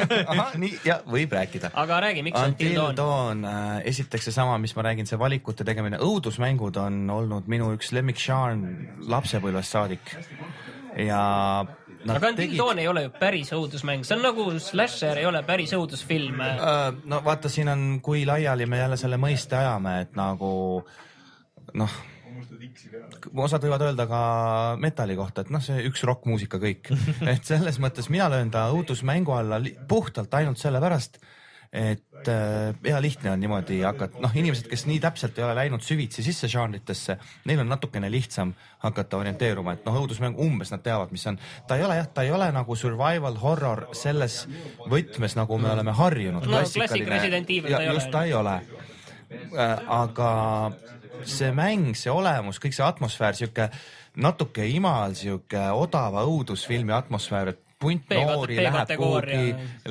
[0.34, 1.72] ahah, nii, ja võib rääkida.
[1.72, 3.46] aga räägi, miks Until Until Dawn?
[3.46, 9.00] Dawn, esiteks seesama, mis ma räägin, see valikute tegemine, õudusmängud on olnud minu üks lemmikžanr
[9.08, 10.12] lapsepõlvest saadik
[11.00, 11.24] ja
[12.14, 15.72] aga Until Dawn ei ole ju päris õudusmäng, see on nagu slasher, ei ole päris
[15.76, 16.42] õudusfilm.
[16.44, 20.50] Äh, no vaata, siin on, kui laiali me jälle selle mõiste ajame, et nagu
[21.76, 21.96] noh,
[23.46, 24.20] osad võivad öelda ka
[24.82, 26.92] metalli kohta, et noh, see üks rokkmuusika kõik,
[27.32, 31.20] et selles mõttes mina löön ta õudusmängu alla puhtalt ainult sellepärast,
[31.76, 35.84] et äh, hea lihtne on niimoodi hakata, noh, inimesed, kes nii täpselt ei ole läinud
[35.84, 38.54] süvitsi sisse žanritesse, neil on natukene lihtsam
[38.84, 41.36] hakata orienteeruma, et noh, õudusmäng umbes nad teavad, mis on,
[41.68, 44.44] ta ei ole jah, ta ei ole nagu survival horror selles
[44.88, 46.48] võtmes, nagu me oleme harjunud.
[46.48, 47.98] No klassik Resident Evil ta ei ole.
[48.00, 48.56] just ta ei ole.
[50.00, 50.30] aga
[51.28, 53.68] see mäng, see olemus, kõik see atmosfäär, sihuke
[54.22, 59.40] natuke imal, sihuke odava õudusfilmi atmosfäär, et punt noori läheb kuhugi,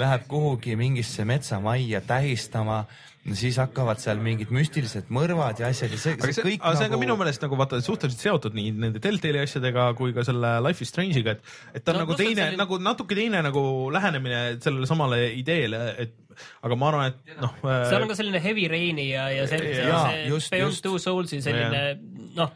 [0.02, 2.80] läheb kuhugi mingisse metsamajja tähistama,
[3.34, 6.78] siis hakkavad seal mingid müstilised mõrvad ja asjad ja see, aga see see, kõik aga
[6.78, 10.14] see on ka nagu minu meelest nagu vaata suhteliselt seotud nii nende Deltali asjadega kui
[10.18, 12.78] ka selle Life is Strange'iga, et, et ta on No no, nagu teine selline- nagu
[12.82, 16.14] natuke teine nagu lähenemine sellele samale ideele, et
[16.68, 17.54] aga ma arvan, et noh.
[17.64, 20.82] seal on ka selline Heavy Rain'i ja, ja see, see, see just, Beyond.
[20.86, 21.84] Two Souls'i selline
[22.38, 22.52] noh,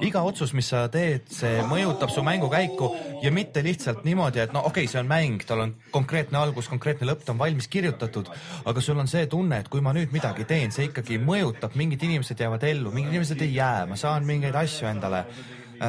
[0.00, 2.90] iga otsus, mis sa teed, see mõjutab su mängukäiku
[3.22, 6.70] ja mitte lihtsalt niimoodi, et no okei okay,, see on mäng, tal on konkreetne algus,
[6.72, 8.30] konkreetne lõpp, ta on valmis kirjutatud,
[8.64, 12.02] aga sul on see tunne, et kui ma nüüd midagi teen, see ikkagi mõjutab, mingid
[12.08, 15.26] inimesed jäävad ellu, mingid inimesed ei jää, ma saan mingeid asju endale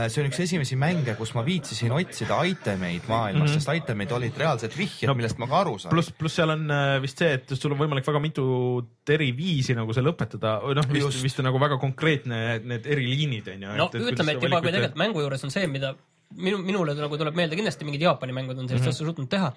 [0.09, 3.59] see on üks esimesi mänge, kus ma viitsisin otsida itemeid maailmas mm, -hmm.
[3.59, 5.93] sest itemeid olid reaalsed vihjed no,, millest ma ka aru saan.
[5.93, 9.75] pluss, pluss seal on äh, vist see, et sul on võimalik väga mitut eri viisi
[9.77, 11.27] nagu see lõpetada või noh, vist, Just.
[11.27, 13.77] vist on nagu väga konkreetne need eriliinid on ju.
[13.83, 15.93] no ütleme, et juba kui tegelikult mängu juures on see, mida
[16.37, 18.95] minu, minule nagu tuleb meelde kindlasti mingid Jaapani mängud on sellist mm -hmm.
[18.95, 19.53] asja suutnud teha,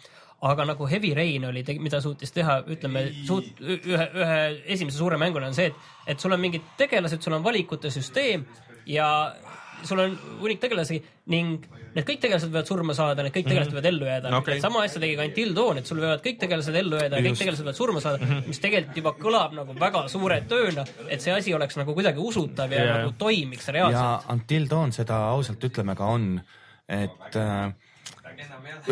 [0.51, 5.47] aga nagu Heavy Rain oli, mida suutis teha, ütleme suut-, ühe, ühe esimese suure mänguna
[5.47, 5.74] on see, et,
[6.07, 8.45] et sul on mingid tegelased, sul on valikute süsteem
[8.87, 9.34] ja
[9.85, 10.99] sul on hunnik tegelasi
[11.33, 11.64] ning
[11.97, 14.61] need kõik tegelased võivad surma saada, need kõik tegelased võivad ellu jääda okay..
[14.62, 17.41] sama asja tegi ka Until Dawn, et sul võivad kõik tegelased ellu jääda ja kõik
[17.41, 18.53] tegelased võivad surma saada mm, -hmm.
[18.53, 22.72] mis tegelikult juba kõlab nagu väga suure tööna, et see asi oleks nagu kuidagi usutav
[22.72, 23.01] ja yeah.
[23.01, 24.29] nagu toimiks reaalselt.
[24.29, 26.41] ja Until Dawn seda ausalt ütleme ka on,
[26.89, 27.72] et äh,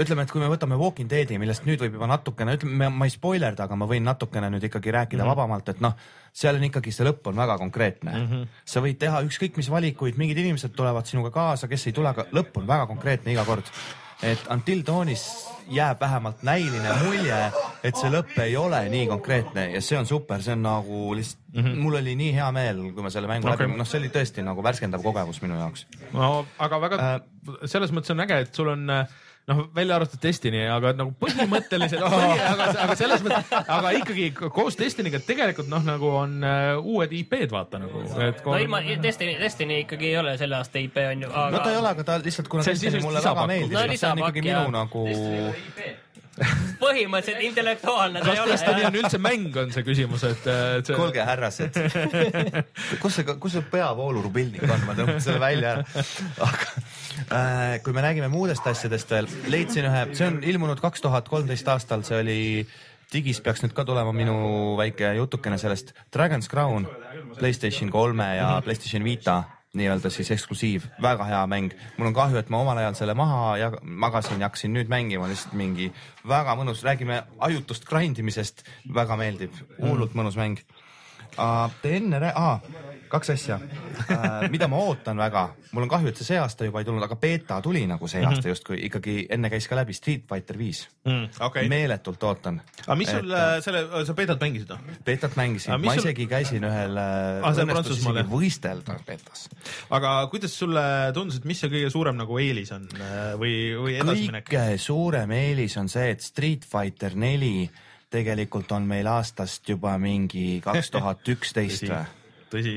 [0.00, 3.14] ütleme, et kui me võtame Walking Deadi, millest nüüd võib juba natukene, ütleme, ma ei
[3.14, 5.36] spoilerda, aga ma võin natukene nüüd ikkagi rääkida mm -hmm.
[5.36, 5.96] vabamalt, et noh,
[6.34, 8.28] seal on ikkagi see lõpp on väga konkreetne mm.
[8.30, 8.62] -hmm.
[8.64, 12.26] sa võid teha ükskõik mis valikuid, mingid inimesed tulevad sinuga kaasa, kes ei tule, aga
[12.32, 13.70] lõpp on väga konkreetne iga kord.
[14.22, 17.52] et Until Dawnis jääb vähemalt näiline mulje,
[17.84, 21.40] et see lõpp ei ole nii konkreetne ja see on super, see on nagu lihtsalt
[21.52, 21.82] mm, -hmm.
[21.82, 23.66] mul oli nii hea meel, kui ma selle mängu Okei.
[23.66, 25.86] läbi, noh, see oli tõesti nagu värskendav kogemus minu jaoks.
[26.12, 27.20] no aga väga äh,,
[27.64, 29.06] selles mõttes on äge, et sul on äh,
[29.50, 34.78] noh, välja arvatud Destiny, aga nagu põhimõtteliselt põhi,, aga, aga selles mõttes, aga ikkagi koos
[34.80, 39.82] Destiny'ga tegelikult noh, nagu on äh, uued IP-d vaata nagu, et no ilma Destiny, Destiny
[39.84, 42.18] ikkagi ei ole selle aasta IP on ju, aga no ta ei ole, aga ta
[42.24, 43.76] lihtsalt, kuna Destiny mulle väga meeldis.
[43.76, 45.06] No see on ikkagi minu nagu,
[46.80, 48.86] põhimõtteliselt intellektuaalne ta kas ei ole.
[48.88, 50.48] on üldse mäng, on see küsimus, et,
[50.80, 51.78] et see kuulge härrased,
[53.02, 56.04] kus see, kus see peavoolurupildik on, ma tõmban selle välja ära.
[56.48, 56.72] aga
[57.38, 61.70] äh, kui me räägime muudest asjadest veel, leidsin ühe, see on ilmunud kaks tuhat kolmteist
[61.70, 62.40] aastal, see oli
[63.14, 64.36] digis peaks nüüd ka tulema minu
[64.80, 66.88] väike jutukene sellest Dragon's Crown,
[67.38, 69.42] Playstation kolme ja Playstation Vita
[69.78, 71.74] nii-öelda siis eksklusiiv, väga hea mäng.
[71.96, 75.28] mul on kahju, et ma omal ajal selle maha ja magasin ja hakkasin nüüd mängima,
[75.30, 75.90] lihtsalt mingi
[76.28, 78.64] väga mõnus, räägime ajutust grind imisest,
[78.94, 80.62] väga meeldib, hullult mõnus mäng.
[81.82, 82.60] Te enne rää-, aa,
[83.14, 83.58] kaks asja,
[84.52, 85.44] mida ma ootan väga,
[85.74, 88.22] mul on kahju, et see see aasta juba ei tulnud, aga beeta tuli nagu see
[88.26, 91.68] aasta justkui ikkagi enne käis ka läbi Street Fighter viis mm, okei.
[91.70, 92.60] meeletult ootan.
[92.86, 94.96] aga mis sul äh, selle, sa beetat mängisid või?
[95.06, 99.46] beetat mängisin ma sul- isegi käisin ühel äh, Ah, võistelda betas.
[99.94, 100.84] aga kuidas sulle
[101.16, 104.48] tundus, et mis see kõige suurem nagu eelis on äh, või, või edasiminek?
[104.50, 107.68] kõige suurem eelis on see, et Street Fighter neli
[108.14, 112.02] tegelikult on meil aastast juba mingi kaks tuhat üksteist või
[112.54, 112.74] tõsi,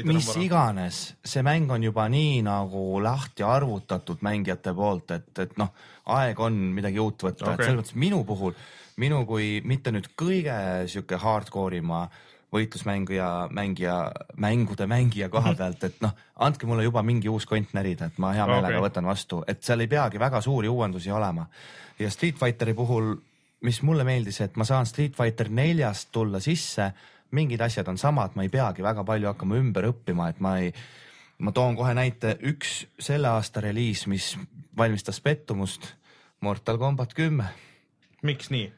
[0.00, 0.42] on mis vara.
[0.46, 5.72] iganes, see mäng on juba nii nagu lahti arvutatud mängijate poolt, et, et noh,
[6.16, 8.56] aeg on midagi uut võtta okay., et selles mõttes minu puhul,
[9.02, 10.56] minu kui mitte nüüd kõige
[10.90, 12.06] sihuke hardcore ima
[12.52, 13.96] võitlusmängija, mängija,
[14.36, 16.12] mängude mängija koha pealt, et noh,
[16.44, 18.88] andke mulle juba mingi uus kont närida, et ma hea meelega okay.
[18.88, 21.46] võtan vastu, et seal ei peagi väga suuri uuendusi olema.
[21.98, 23.14] ja Street Fighteri puhul,
[23.62, 26.90] mis mulle meeldis, et ma saan Street Fighter neljast tulla sisse,
[27.32, 30.72] mingid asjad on samad, ma ei peagi väga palju hakkama ümber õppima, et ma ei,
[31.42, 34.34] ma toon kohe näite, üks selle aasta reliis, mis
[34.76, 35.94] valmistas pettumust,
[36.42, 37.50] Mortal Combat kümme,
[38.26, 38.70] miks nii?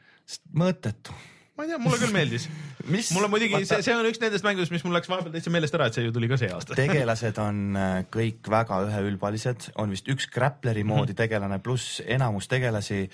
[0.57, 1.13] mõttetu.
[1.55, 2.47] ma ei tea, mulle küll meeldis.
[2.95, 5.77] mis mulle muidugi see, see on üks nendest mängudest, mis mul läks vahepeal täitsa meelest
[5.77, 6.77] ära, et see ju tuli ka see aasta.
[6.79, 13.05] tegelased on äh, kõik väga üheülbalised, on vist üks Grappleri moodi tegelane pluss enamus tegelasi,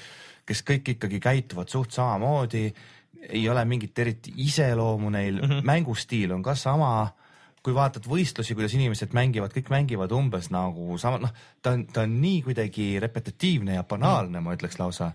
[0.47, 2.69] kes kõik ikkagi käituvad suht samamoodi.
[3.29, 5.65] Ei ole mingit eriti iseloomu neil mm, -hmm.
[5.65, 7.13] mängustiil on ka sama.
[7.61, 11.29] kui vaatad võistlusi, kuidas inimesed mängivad, kõik mängivad umbes nagu sama, noh,
[11.61, 14.49] ta on, ta on nii kuidagi repetitiivne ja banaalne mm, -hmm.
[14.49, 15.11] ma ütleks lausa.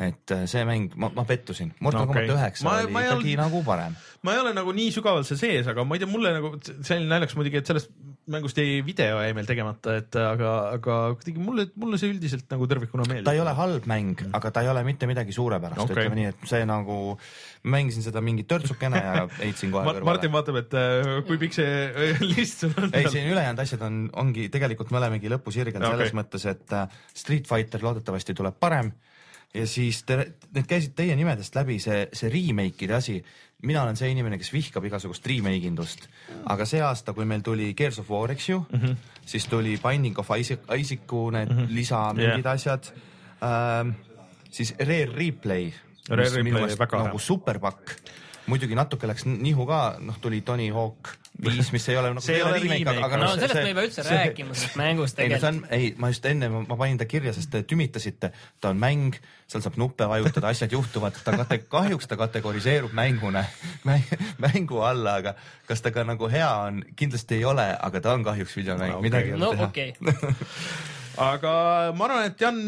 [0.00, 2.24] Et äh, see mäng, ma, ma pettusin, Mortal Okei.
[2.24, 3.96] Combat üheksa Ma- oli ma ikkagi olnud- nagu parem.
[4.22, 6.96] ma ei ole nagu nii sügavalt seal sees, aga ma ei tea, mulle nagu see
[6.96, 7.92] oli naljakas muidugi, et sellest
[8.30, 12.68] mängust jäi video jäi meil tegemata, et aga, aga kuidagi mulle, mulle see üldiselt nagu
[12.70, 13.26] tervikuna meeldib.
[13.26, 16.30] ta ei ole halb mäng, aga ta ei ole mitte midagi suurepärast okay., ütleme nii,
[16.32, 16.98] et see nagu,
[17.74, 20.00] mängisin seda mingi törtsukene ja heitsin kohe Mar.
[20.12, 22.92] Martin vaatab, et äh, kui pikk see äh, list sul on.
[22.94, 25.96] ei, siin ülejäänud asjad on, ongi tegelikult me olemegi lõpusirgel okay.
[25.96, 28.94] selles mõttes, et äh, Street Fighter loodetavasti tuleb parem
[29.54, 30.16] ja siis te,
[30.54, 33.20] need käisid teie nimedest läbi, see, see remake'ide asi.
[33.62, 36.06] mina olen see inimene, kes vihkab igasugust remake indust,
[36.48, 38.80] aga see aasta, kui meil tuli Gears of War, eks ju mm.
[38.80, 38.96] -hmm.
[39.26, 41.74] siis tuli Binding of Isaac, Isaacu need mm -hmm.
[41.74, 42.54] lisa mingid yeah.
[42.54, 42.92] asjad
[43.42, 43.90] ähm,,
[44.50, 45.72] siis Rare Replay,
[46.08, 47.06] Rare Replay oli väga hea.
[47.06, 47.90] nagu superpakk,
[48.50, 52.36] muidugi natuke läks nihu ka, noh tuli Tony Hawk viis, mis ei ole nagu See
[52.36, 54.56] ei ole remake, aga no noh, sellest see- me ei pea üldse see- rääkima,
[54.90, 55.46] ei no see tegelikult.
[55.50, 59.16] on, ei, ma just enne, ma panin ta kirja, sest te tümitasite, ta on mäng,
[59.50, 63.44] seal saab nuppe vajutada, asjad juhtuvad, ta kate-, kahjuks ta kategoriseerub mänguna,
[64.44, 65.34] mängu alla, aga
[65.70, 68.96] kas ta ka nagu hea on, kindlasti ei ole, aga ta on kahjuks videomäng.
[68.96, 69.68] No no,, midagi ei no ole teha.
[69.70, 69.94] okei,
[71.20, 71.54] aga
[71.96, 72.60] ma arvan, et Jan,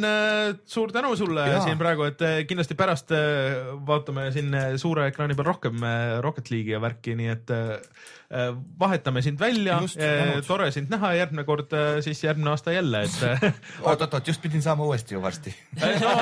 [0.69, 1.61] suur tänu sulle ja.
[1.65, 6.19] Siin praegu, et äh, kindlasti pärast äh, vaatame siin äh, suure ekraani peal rohkem äh,
[6.25, 8.51] Rocket League'i ja värki, nii et äh,
[8.81, 9.79] vahetame sind välja
[10.47, 13.47] tore sind näha, järgmine kord äh, siis järgmine aasta jälle, et äh,
[13.87, 15.55] oot-oot-oot, just pidin saama uuesti ju varsti.
[15.81, 16.13] no,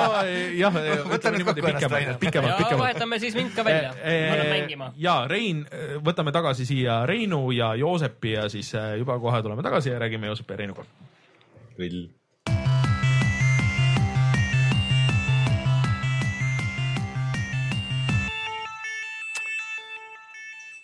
[0.59, 1.45] jah, ennast, Rainer.
[1.45, 2.85] pikemalt, pikemalt, ja pikemalt.
[2.85, 4.93] vahetame siis mind ka välja, ma lähen mängima.
[4.97, 5.67] ja Rein,
[6.05, 10.33] võtame tagasi siia Reinu ja Joosepi ja siis äh, juba kohe tuleme tagasi ja räägime
[10.33, 10.89] Joosepi ja Reinuga.
[11.79, 12.09] kõll.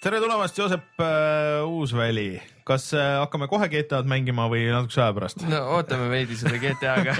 [0.03, 2.36] Tere tulemast, Joosep äh, Uusväli.
[2.66, 5.42] kas äh, hakkame kohe GTA-d mängima või natukese aja pärast?
[5.47, 7.14] no ootame veidi selle GTA-ga.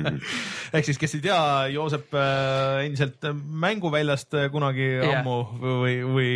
[0.78, 1.40] ehk siis, kes ei tea,
[1.74, 3.28] Joosep äh, endiselt
[3.64, 5.18] mänguväljast äh, kunagi Jah.
[5.18, 5.36] ammu
[5.82, 6.30] või, või,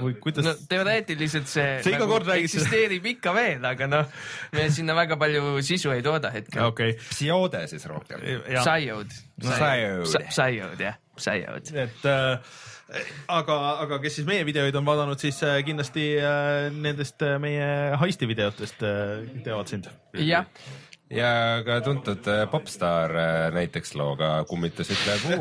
[0.00, 2.64] või kuidas no teoreetiliselt see, kord räägid seda.
[2.64, 4.20] eksisteerib ikka veel, aga noh,
[4.56, 6.66] me sinna väga palju sisu ei tooda hetkel.
[6.72, 8.24] okei Psioode siis rohkem.
[8.48, 8.60] okay..
[8.64, 9.18] Psyod.
[10.32, 11.74] Psyod jah, Psyod.
[11.84, 12.63] et äh,
[13.32, 17.68] aga, aga kes siis meie videoid on vaadanud, siis äh, kindlasti äh, nendest äh, meie
[18.00, 18.82] heisti videotest
[19.44, 19.88] teavad sind.
[20.20, 20.46] jah,
[21.14, 21.30] ja
[21.66, 25.38] ka tuntud äh, popstaar äh, näiteks looga Kummitus ütle kuu.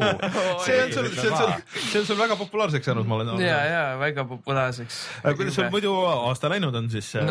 [0.65, 1.53] see on sul, see on sul,
[1.87, 4.99] see on sul väga populaarseks saanud, ma olen ja, ja väga populaarseks.
[5.23, 7.27] aga kuidas sul muidu aasta läinud on siis äh,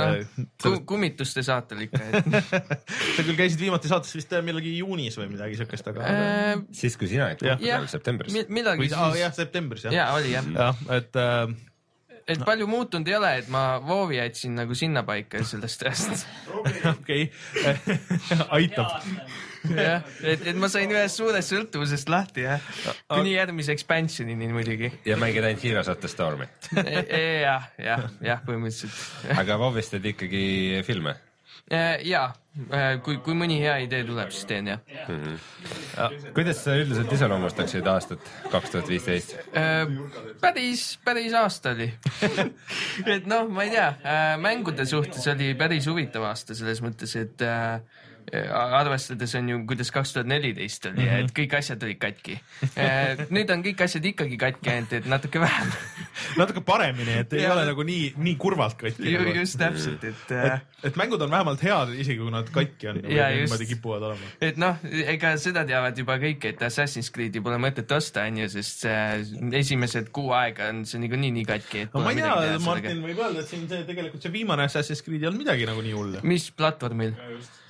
[0.67, 2.31] noh, kummituste saatel ikka, et
[3.17, 6.99] sa küll käisid viimati saates vist äh, millalgi juunis või midagi siukest, aga äh, siis,
[7.01, 8.35] kui sina olid kuskil septembris.
[8.35, 9.95] mi- midagi siis jah, septembris jah.
[9.97, 11.47] ja oli jah, jah, et äh,
[12.29, 16.27] et palju muutunud ei ole, et ma Vovi jätsin nagu sinnapaika sellest ajast.
[16.93, 17.27] okei,
[18.59, 19.09] aitab.
[19.71, 22.71] jah, et, et ma sain ühest suurest sõltuvusest lahti jah,
[23.11, 24.93] kuni järgmise expansionini muidugi.
[25.09, 26.49] ja mängid ainult Heroes of the Stormi.
[26.77, 29.37] jah, jah, jah, põhimõtteliselt.
[29.39, 30.47] aga WoW-is teed ikkagi
[30.87, 31.17] filme.
[32.05, 32.23] ja,
[33.05, 34.83] kui, kui mõni hea idee tuleb, siis teen jah.
[36.37, 39.35] kuidas sa üldiselt iseloomustaksid aastat kaks tuhat viisteist?
[40.43, 41.89] päris, päris aasta oli.
[43.17, 43.89] et noh, ma ei tea,
[44.43, 47.81] mängude suhtes oli päris huvitav aasta selles mõttes, et äh,
[48.53, 51.25] arvestades on ju, kuidas kaks tuhat neliteist oli mm, -hmm.
[51.25, 52.39] et kõik asjad olid katki.
[53.31, 55.73] nüüd on kõik asjad ikkagi katki, ainult et natuke vähem.
[56.41, 57.55] natuke paremini, et ei Jaa.
[57.55, 59.17] ole nagu nii, nii kurvalt katki.
[59.37, 63.01] just täpselt, et äh, et, et mängud on vähemalt head, isegi kui nad katki on.
[63.03, 63.37] Just.
[63.37, 64.31] niimoodi kipuvad olema.
[64.41, 64.77] et noh,
[65.15, 70.13] ega seda teavad juba kõik, et Assassin's Creed'i pole mõtet osta, onju, sest see esimesed
[70.15, 72.59] kuu aega on see niikuinii nii katki, et no ma ei tea.
[72.65, 75.85] Martin võib öelda, et siin see tegelikult see viimane Assassin's Creed ei olnud midagi nagu
[75.85, 76.23] nii hullu.
[76.27, 77.17] mis platvormil?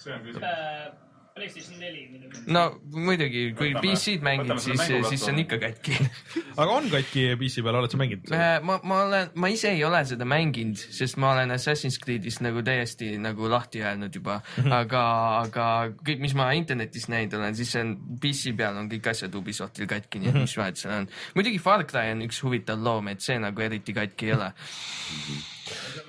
[0.03, 0.51] See on küsimus.
[0.51, 0.93] Äh,
[1.35, 2.21] PlayStation neli.
[2.53, 5.95] no muidugi, kui PC-d mängid, siis siis see on ikka katki.
[6.61, 8.33] aga on katki PC peal, oled sa mänginud?
[8.69, 12.61] ma, ma olen, ma ise ei ole seda mänginud, sest ma olen Assassin's Creed'ist nagu
[12.67, 15.05] täiesti nagu lahti öelnud juba, aga,
[15.39, 15.69] aga
[16.03, 19.89] kõik, mis ma internetis näinud olen, siis see on PC peal on kõik asjad Ubisoftil
[19.91, 21.09] katki, nii et mis vahet seal on.
[21.39, 24.51] muidugi Far Cry on üks huvitav loom, et see nagu eriti katki ei ole.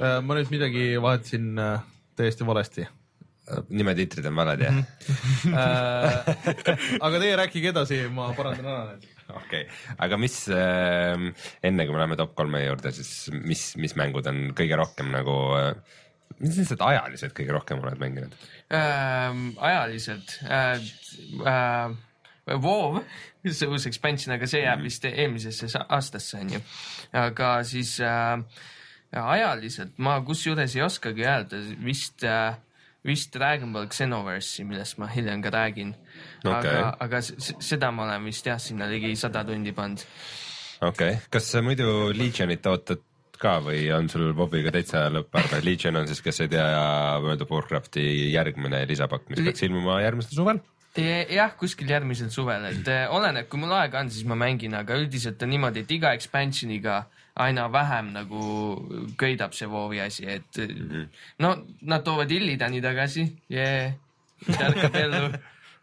[0.01, 1.87] Äh, ma nüüd midagi vahetasin äh,
[2.19, 2.89] täiesti valesti.
[3.69, 4.77] Nimetiitrid on valed jah?
[5.53, 6.29] Äh,
[7.03, 9.09] aga teie rääkige edasi, ma parandan ära need.
[9.39, 9.65] okei,
[10.05, 11.27] aga mis äh,,
[11.63, 15.35] enne kui me läheme top kolme juurde, siis mis, mis mängud on kõige rohkem nagu
[15.59, 15.99] äh,,
[16.39, 18.35] mis lihtsalt ajaliselt kõige rohkem oled mänginud?
[18.71, 20.79] ähm, ajaliselt äh,.
[21.43, 21.93] Äh,
[22.43, 22.97] WoW,
[23.47, 26.59] see uus expansion, aga see jääb vist eelmisesse sa- aastasse onju.
[27.15, 28.35] aga siis äh,
[29.15, 32.57] ajaliselt ma kusjuures ei oskagi öelda, vist äh,,
[33.03, 35.93] vist Dragon Ball Xenoverse'i, millest ma hiljem ka räägin
[36.43, 36.55] Okei.
[36.55, 40.03] aga, aga seda ma olen vist jah, sinna ligi sada tundi pannud.
[40.81, 43.03] okei okay., kas sa muidu Legionit ootad
[43.43, 45.59] ka või on sul Bobiga täitsa lõpparve?
[45.65, 46.67] Legion on siis, kes ei tea,
[47.23, 50.61] World of Warcrafti järgmine lisapakk, mis peaks ilmuma järgmisel suvel.
[50.95, 54.95] jah, kuskil järgmisel suvel, et eh, oleneb, kui mul aega on, siis ma mängin, aga
[55.01, 57.01] üldiselt on niimoodi, et iga expansion'iga
[57.35, 58.41] aina vähem nagu
[59.17, 61.07] köidab see WoW-i asi, et mm -hmm.
[61.39, 63.93] no nad toovad Illidani tagasi yeah,
[64.59, 65.33] tärkab ellu.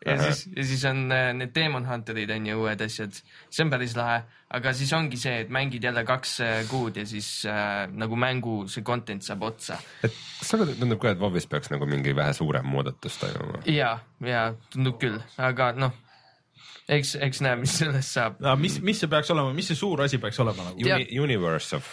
[0.06, 3.12] Ja siis, ja siis on eh, need Demon Hunterid on ju uued asjad,
[3.50, 7.04] see on päris lahe, aga siis ongi see, et mängid jälle kaks eh, kuud ja
[7.06, 9.76] siis äh, nagu mängu see content saab otsa.
[10.02, 13.60] Et kas sulle tundub ka, et WoW-is peaks nagu mingi vähe suurem muudatus toimuma?
[13.66, 15.92] ja, ja tundub küll, aga noh,
[16.98, 18.42] eks, eks näe, mis sellest saab.
[18.60, 21.00] mis, mis see peaks olema, mis see suur asi peaks olema nagu?
[21.22, 21.88] Universe of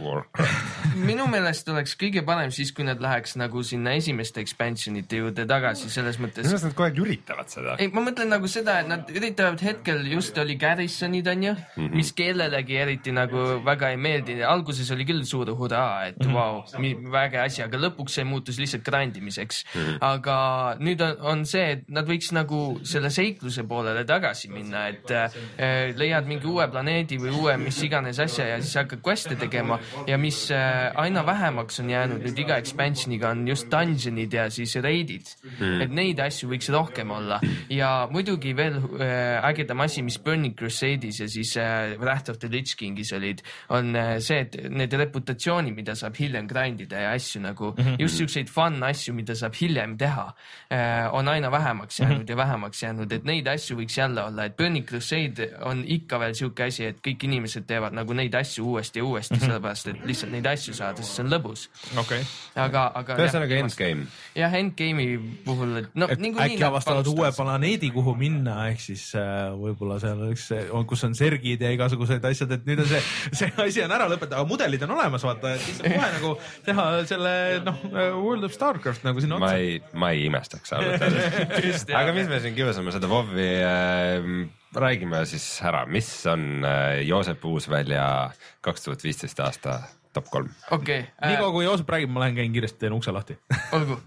[0.00, 0.96] Warcraft.
[1.08, 5.90] minu meelest oleks kõige parem siis, kui nad läheks nagu sinna esimeste expansionite juurde tagasi,
[5.90, 6.54] selles mõttes minu.
[6.54, 7.76] arust nad kogu aeg üritavad seda.
[7.78, 11.76] ei, ma mõtlen nagu seda, et nad üritavad hetkel just oli Garrisonid onju mm.
[11.76, 11.94] -hmm.
[11.94, 14.42] mis kellelegi eriti nagu väga ei meeldi.
[14.42, 16.30] alguses oli küll suur hurraa, et Mhm.
[16.30, 17.04] mm -hmm.
[17.04, 19.80] vau, väga asi, aga lõpuks see muutus lihtsalt grandimiseks mm.
[19.80, 19.96] -hmm.
[20.00, 20.36] aga
[20.78, 25.32] nüüd on, on see, et nad võiks nagu selle seikluse poolele tagasi minna, et äh,
[25.96, 30.18] leiad mingi uue planeedi või uue mis iganes asja ja siis hakkad quest'e tegema ja
[30.18, 35.30] mis äh, aina vähemaks on jäänud nüüd iga expansion'iga on just dungeonid ja siis raid'id
[35.58, 35.80] mm..
[35.84, 37.40] et neid asju võiks rohkem olla
[37.72, 42.50] ja muidugi veel äh, ägedam asi, mis Burning Crusade'is ja siis äh, Wrath of the
[42.50, 47.42] Lich King'is olid, on see, et need reputatsioonid, mida saab hiljem grind ida ja asju
[47.44, 47.96] nagu mm -hmm.
[48.02, 50.26] just siukseid fun asju, mida saab hiljem teha
[50.72, 52.30] äh,, on aina vähemaks jäänud mm -hmm.
[52.30, 56.34] ja vähemaks jäänud, et neid asju võiks jälle olla, et Burning Crusade on ikka veel
[56.34, 59.46] siuke asi, et kõik inimesed teevad nagu neid asju uuesti ja uuesti mm, -hmm.
[59.46, 61.66] sellepärast et lihtsalt neid asju saada, sest see on lõbus.
[62.00, 62.22] okei,
[62.64, 63.16] aga, aga.
[63.18, 64.06] ühesõnaga endgame.
[64.38, 69.06] jah, endgame'i puhul, et no et niikuinii äkki avastavad uue planeedi, kuhu minna, ehk siis
[69.18, 70.48] äh, võib-olla seal üks,
[70.90, 73.02] kus on sergid ja igasugused asjad, et nüüd on see,
[73.42, 76.34] see asi on ära lõpetatud, aga mudelid on olemas, vaata, et siis saab kohe nagu
[76.66, 79.62] teha selle noh, World of Starcraft nagu sinna ma otsa.
[79.62, 81.88] ei, ma ei imestaks ausalt öeldes.
[81.94, 84.30] aga mis me siin kiusame seda WoW-i äh,,
[84.76, 88.30] räägime siis ära, mis on äh, Joosep Uusvälja
[88.64, 89.78] kaks tuhat viisteist aasta
[90.14, 90.50] top kolm.
[90.70, 93.38] okei äh, niikaua, kui Joosep räägib, ma lähen käin kiiresti, teen ukse lahti.
[93.76, 93.98] olgu.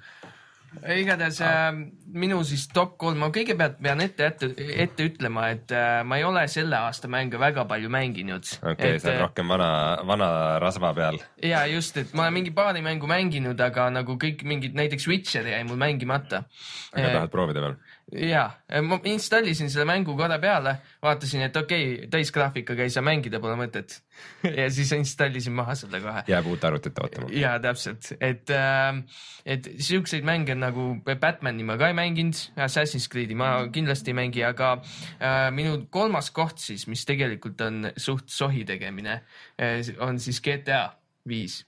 [0.93, 1.69] igatahes äh,
[2.13, 4.51] minu siis top kolm, ma kõigepealt pean ette, ette,
[4.83, 8.51] ette ütlema, et äh, ma ei ole selle aasta mänge väga palju mänginud.
[8.61, 9.69] okei okay,, sa oled rohkem vana,
[10.07, 10.29] vana
[10.63, 11.21] rasva peal.
[11.43, 15.47] ja just, et ma olen mingi paari mängu mänginud, aga nagu kõik mingid, näiteks Witcher
[15.53, 16.43] jäi mul mängimata.
[16.93, 17.79] aga tahad proovida veel?
[18.11, 18.43] ja,
[18.87, 23.57] ma installisin selle mängu korra peale, vaatasin, et okei okay,, täisgraafikaga ei saa mängida, pole
[23.59, 23.97] mõtet.
[24.59, 26.23] ja siis installisin maha selle kohe.
[26.31, 27.29] jääb uut arvutit ootama.
[27.35, 29.01] ja täpselt, et äh,,
[29.45, 34.43] et siukseid mänge nagu Batman'i ma ka ei mänginud, Assassin's Creed'i ma kindlasti ei mängi,
[34.47, 34.77] aga
[35.19, 39.21] äh, minu kolmas koht siis, mis tegelikult on suht sohi tegemine
[39.59, 40.85] äh,, on siis GTA
[41.27, 41.65] viis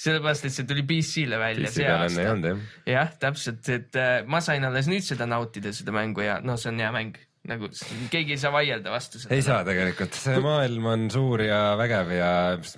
[0.00, 2.54] sellepärast, et see tuli PC-le välja PC see aasta.
[2.88, 6.72] jah, täpselt, et äh, ma sain alles nüüd seda nautida, seda mängu ja noh, see
[6.72, 7.18] on hea mäng,
[7.48, 7.70] nagu
[8.12, 9.42] keegi ei saa vaielda vastu ei sellele.
[9.46, 12.32] saa tegelikult, see maailm on suur ja vägev ja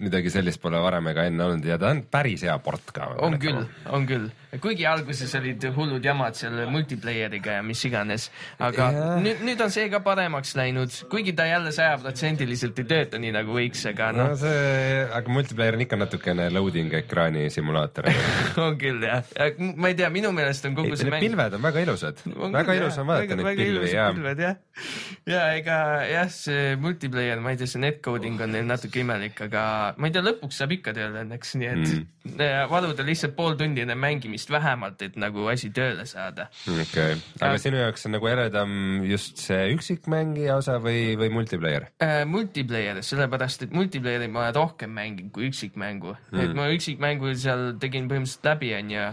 [0.05, 3.09] midagi sellist pole varem ega enne olnud ja ta on päris hea port ka.
[3.27, 3.59] on küll,
[3.91, 4.29] on küll,
[4.63, 8.29] kuigi alguses olid hullud jamad seal multiplayer'iga ja mis iganes,
[8.63, 9.11] aga Jah.
[9.25, 13.59] nüüd, nüüd on see ka paremaks läinud, kuigi ta jälle sajaprotsendiliselt ei tööta nii nagu
[13.59, 18.07] võiks, aga no noh, see, aga multiplayer on ikka natukene loading ekraani simulaator.
[18.63, 19.27] on küll jah,
[19.75, 22.65] ma ei tea, minu meelest on kogu see Need mäng pilved on väga ilusad, väga
[22.71, 24.52] küll, ilus on vaadata Väga- neid väga pilvi ja pilved, jah,
[25.33, 25.77] ja ega
[26.09, 29.63] jah, see multiplayer, ma ei tea, see netcoding on neil natuke imelik, aga
[29.97, 32.41] ma ei tea, lõpuks saab ikka tööle õnneks, nii et mm.
[32.71, 36.49] varuda lihtsalt pool tundi enne mängimist vähemalt, et nagu asi tööle saada.
[36.67, 38.73] okei okay., aga Ja- sinu jaoks on nagu eredam
[39.07, 41.89] just see üksikmängija osa või, või multiplayer?
[42.03, 46.41] äh, multiplayer, sellepärast et multiplayer'i ma rohkem mänginud kui üksikmängu mm..
[46.43, 49.07] et ma üksikmängu seal tegin põhimõtteliselt läbi, onju,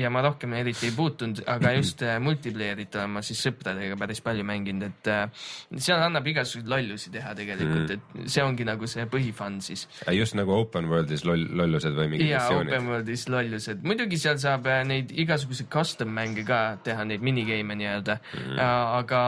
[0.00, 4.22] ja ma rohkem eriti ei puutunud, aga just äh, multiplayer'it olen ma siis sõpradega päris
[4.24, 5.24] palju mänginud, et äh,
[5.76, 9.86] seal annab igasuguseid lollusi teha tegelikult mm., et see ongi nagu see põhifun siis.
[10.14, 12.90] just nagu open world'is loll, lollused või mingid missioonid open.
[12.92, 18.18] world'is lollused, muidugi seal saab äh, neid igasuguseid custom mänge ka teha, neid minigame'e nii-öelda
[18.20, 18.60] mm.,
[18.96, 19.20] aga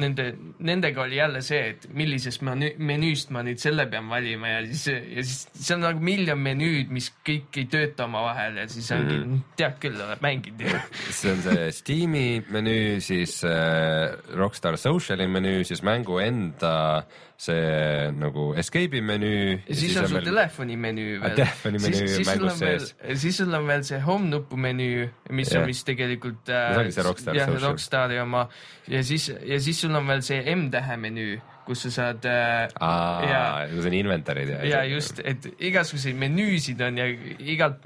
[0.00, 4.62] nende, nendega oli jälle see, et millisest menüü, menüüst ma nüüd selle pean valima ja
[4.68, 8.90] siis, ja siis seal on nagu miljon menüüd, mis kõik ei tööta omavahel ja siis
[8.94, 10.80] ongi mm., tead küll, oled mänginud ju.
[11.08, 17.04] see on see Steam'i menüü, siis äh, Rockstar Social'i menüü, siis mängu enda
[17.40, 19.60] see nagu escape'i menüü.
[19.68, 21.36] ja siis on sul telefoni menüü Ah, veel.
[21.36, 22.90] telefoni menüü mängus sees..
[23.22, 25.62] siis sul on veel see home nupu menüü, mis Jah.
[25.62, 27.54] on vist tegelikult No see ongi see Rockstar jah.
[27.62, 28.48] Rockstari oma
[28.88, 33.28] ja siis, ja siis sul on veel see M-tähe menüü, kus sa saad äh, aa
[33.28, 33.40] ja,
[33.70, 34.60] see on inventar'id ja.
[34.68, 37.84] ja just, et igasuguseid menüüsid on ja igalt,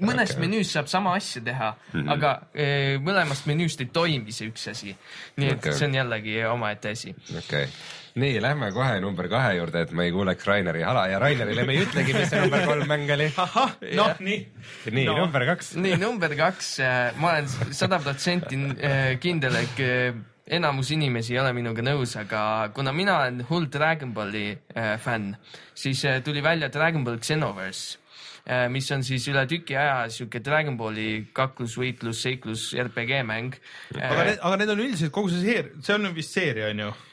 [0.00, 0.42] mõnest okay.
[0.44, 2.12] menüüst saab sama asja teha mm, -hmm.
[2.16, 4.96] aga eh, mõlemast menüüst ei toimi see üks asi.
[5.36, 5.78] nii et okay.
[5.78, 7.14] see on jällegi omaette asi.
[7.30, 7.72] okei okay.
[8.22, 11.76] nii, lähme kohe number kahe juurde, et ma ei kuuleks Raineri hala ja Rainerile me
[11.76, 13.32] ei ütlegi, mis see number kolm mäng oli.
[13.36, 14.38] ahah, noh, nii.
[14.92, 15.18] nii No.
[15.24, 15.74] number kaks.
[15.76, 16.78] nii, number kaks,
[17.20, 22.70] ma olen sada protsenti äh, kindel, et äh, enamus inimesi ei ole minuga nõus, aga
[22.74, 25.34] kuna mina olen hull Dragon Balli äh, fänn,
[25.74, 27.98] siis äh, tuli välja Dragon Ball Xenoverse
[28.46, 33.58] äh, mis on siis üle tüki aja sihuke Dragon Balli kaklusvõitlus, seiklus RPG mäng.
[33.98, 36.92] aga need, aga need on üldiselt kogu see seeria, see on vist seeria onju.
[36.94, 37.05] äh,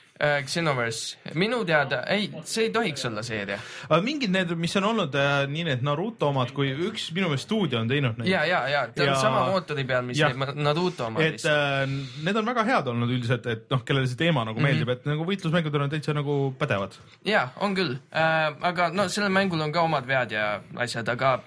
[0.47, 3.57] Xenoverse, minu teada, ei, see ei tohiks olla seeria.
[3.89, 7.49] aga mingid need, mis on olnud äh, nii need Naruto omad kui üks minu meelest
[7.49, 8.29] stuudio on teinud neid.
[8.31, 11.83] ja, ja, ja ta on Ja- sama mootori peal, mis need Naruto omad et äh,
[12.23, 14.69] need on väga head olnud üldiselt, et noh, kellele see teema nagu mm -hmm.
[14.69, 16.95] meeldib, et nagu võitlusmängud on täitsa nagu pädevad.
[17.25, 21.39] ja on küll äh,, aga no sellel mängul on ka omad vead ja asjad, aga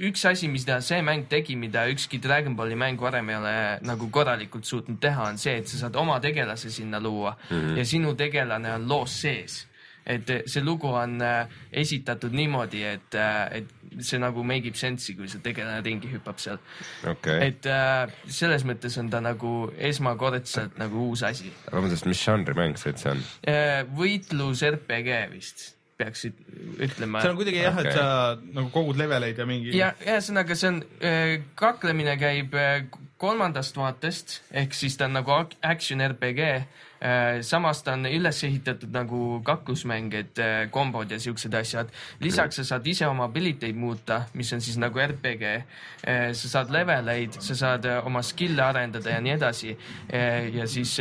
[0.00, 4.08] üks asi, mida see mäng tegi, mida ükski Dragon Balli mäng varem ei ole nagu
[4.10, 7.78] korralikult suutnud teha, on see, et sa saad oma tegelase sinna luua mm -hmm.
[7.78, 9.66] ja sinu tegelane on loos sees.
[10.02, 14.74] et eh, see lugu on äh, esitatud niimoodi, et äh,, et see nagu make ib
[14.74, 16.58] sense'i, kui see tegelane ringi hüppab seal.
[17.06, 21.52] okei, et äh, selles mõttes on ta nagu esmakordselt nagu uus asi.
[21.68, 23.22] vabandust, mis žanri mäng see üldse on?
[23.94, 25.68] võitlus RPG vist
[26.02, 26.42] peaksid
[26.82, 27.22] ütlema.
[27.22, 27.94] see on kuidagi jah, et Okei.
[27.94, 29.70] sa nagu kogud leveleid ja mingi.
[29.78, 30.82] ja ühesõnaga, see on,
[31.62, 32.88] kaklemine käib äh,
[33.22, 36.48] kolmandast vaatest ehk siis ta on nagu action RPG.
[37.42, 41.88] Samas ta on üles ehitatud nagu kaklusmäng, et äh, kombod ja siuksed asjad.
[42.20, 45.62] lisaks sa saad ise oma ability muuta, mis on siis nagu RPG.
[46.32, 49.76] sa saad leveleid, sa saad äh, oma skill'e arendada ja nii edasi.
[50.52, 50.98] ja siis,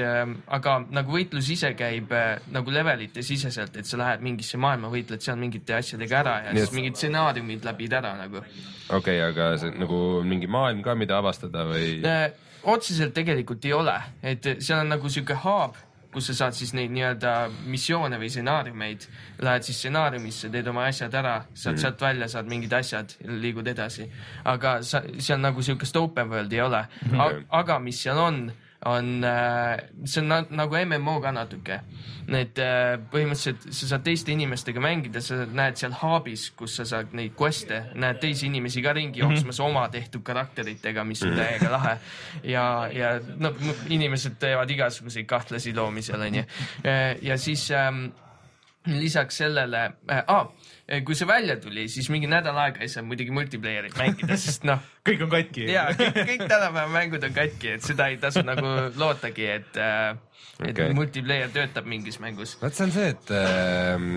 [0.48, 5.22] aga nagu võitlus ise käib äh, nagu levelite siseselt, et sa lähed mingisse maailma, võitled
[5.22, 9.20] seal mingite asjadega ära ja Nii siis et- mingid stsenaariumid läbid ära nagu okei okay,,
[9.30, 12.00] aga see nagu mingi maailm ka, mida avastada või?
[12.06, 12.32] Äh,
[12.64, 15.78] otseselt tegelikult ei ole, et seal on nagu sihuke hub,
[16.12, 17.34] kus sa saad siis neid nii-öelda
[17.72, 19.06] missioone või stsenaariumeid,
[19.48, 21.84] lähed siis stsenaariumisse, teed oma asjad ära, saad mm.
[21.86, 24.10] sealt välja, saad mingid asjad, liigud edasi.
[24.46, 27.12] aga sa, seal nagu sihukest open world'i ei ole mm.
[27.12, 27.46] -hmm.
[27.50, 28.52] aga mis seal on,
[28.86, 29.26] on,
[30.06, 31.80] see on na nagu MMO ka natuke.
[32.32, 37.12] et äh, põhimõtteliselt sa saad teiste inimestega mängida, sa näed seal hub'is, kus sa saad
[37.18, 39.70] neid quest'e, näed teisi inimesi ka ringi jooksmas mm -hmm.
[39.70, 41.98] oma tehtud karakteritega, mis on täiega lahe.
[42.44, 43.54] ja, ja no
[43.90, 46.44] inimesed teevad igasuguseid kahtlasi loomi seal onju.
[47.22, 48.06] ja siis ähm,
[48.90, 50.48] lisaks sellele äh,, ah,
[51.06, 54.82] kui see välja tuli, siis mingi nädal aega ei saa muidugi multiplayer'it mängida, sest noh,
[55.08, 55.68] kõik on katki.
[55.72, 60.62] ja kõik, kõik tänapäeva mängud on katki, et seda ei tasu nagu lootagi, et, et
[60.62, 60.72] Okei.
[60.74, 60.96] okay.
[60.98, 62.58] multiplayer töötab mingis mängus.
[62.62, 64.08] vot see on see, et äh,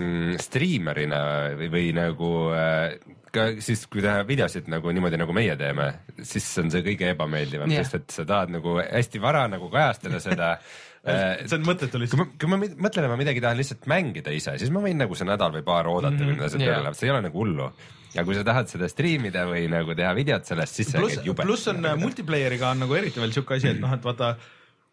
[0.41, 1.21] striimerina
[1.61, 2.97] või, või nagu äh,
[3.35, 5.91] ka siis, kui teha videosid nagu niimoodi, nagu meie teeme,
[6.23, 10.23] siis on see kõige ebameeldivam yeah., sest et sa tahad nagu hästi vara nagu kajastada
[10.23, 10.75] seda äh,
[11.05, 12.21] see on mõttetu lihtsalt.
[12.21, 15.17] ma, kui ma mi- mõtlen, ma midagi tahan lihtsalt mängida ise, siis ma võin nagu
[15.17, 16.55] see nädal või paar oodata mm, -hmm.
[16.55, 16.73] kuni jaa.
[16.73, 17.69] tööle läheb, see ei ole nagu hullu.
[18.15, 21.43] ja kui sa tahad seda striimida või nagu teha videot sellest, siis see käib, jube.
[21.43, 24.35] pluss on äh, multiplayer'iga on nagu eriti veel siuke asi, et noh, et vaata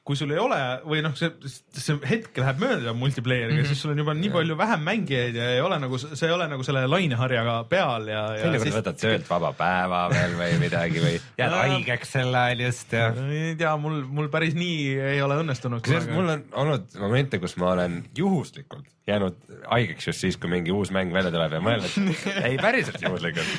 [0.03, 1.31] kui sul ei ole või noh, see,
[1.79, 3.61] see hetk läheb mööda multiplayer'iga mm.
[3.63, 3.71] -hmm.
[3.71, 6.49] siis sul on juba nii palju vähem mängijaid ja ei ole nagu, see ei ole
[6.51, 11.05] nagu selle laineharjaga peal ja, ja teinekord siis võtad töölt vaba päeva veel või midagi
[11.05, 15.39] või jääd haigeks sel ajal just ja ei tea, mul, mul päris nii ei ole
[15.45, 15.87] õnnestunud.
[16.11, 20.93] mul on olnud momente, kus ma olen juhuslikult jäänud haigeks just siis, kui mingi uus
[20.95, 23.55] mäng välja tuleb ja mõelnud, et ei päriselt juhuslikult.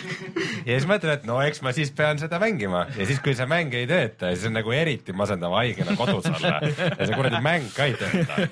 [0.64, 3.48] ja siis mõtlen, et no eks ma siis pean seda mängima ja siis, kui see
[3.50, 7.68] mäng ei tööta, siis on nagu eriti masendav haigena kodus olla ja see kuradi mäng
[7.76, 8.50] ka ei tööta.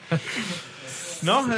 [1.28, 1.54] noh,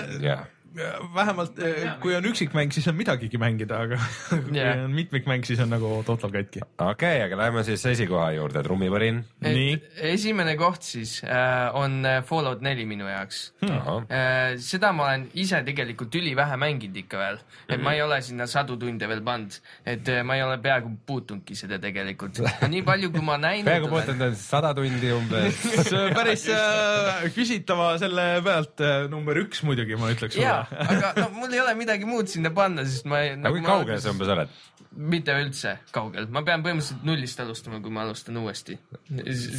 [1.15, 4.83] vähemalt eh, kui on üksikmäng, siis on midagigi mängida, aga kui Jah.
[4.85, 6.63] on mitmikmäng, siis on nagu total katki.
[6.77, 9.23] okei okay,, aga lähme siis esikoha juurde, trummipõrin.
[9.45, 9.75] Nii.
[10.13, 15.25] esimene koht siis äh, on äh, Fallout neli minu jaoks ahah, Äh, seda ma olen
[15.39, 17.39] ise tegelikult ülivähe mänginud ikka veel,
[17.69, 19.55] et ma ei ole sinna sadu tunde veel pannud,
[19.89, 22.41] et äh, ma ei ole peaaegu puutunudki seda tegelikult.
[22.69, 25.61] nii palju, kui ma näinud peaaegu olen, puutunud sada tundi umbes.
[26.17, 31.53] päris äh, küsitava selle pealt äh, number üks muidugi, ma ütleks sulle., aga no mul
[31.53, 33.33] ei ole midagi muud sinna panna, sest ma ei.
[33.37, 34.53] aga kui kaugel sa umbes oled?
[34.95, 38.77] Mitte üldse kaugel, ma pean põhimõtteliselt nullist alustama, kui ma alustan uuesti.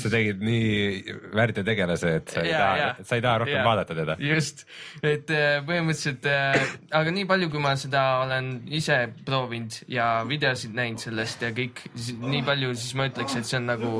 [0.00, 3.64] sa tegid nii väärteotegelase, et sa ei Jaa, taha sa ei taha rohkem Jaa.
[3.66, 4.16] vaadata teda.
[4.22, 4.64] just,
[5.02, 10.74] et äh, põhimõtteliselt äh,, aga nii palju, kui ma seda olen ise proovinud ja videosid
[10.76, 11.84] näinud sellest ja kõik,
[12.22, 13.92] nii palju, siis ma ütleks, et see on nagu,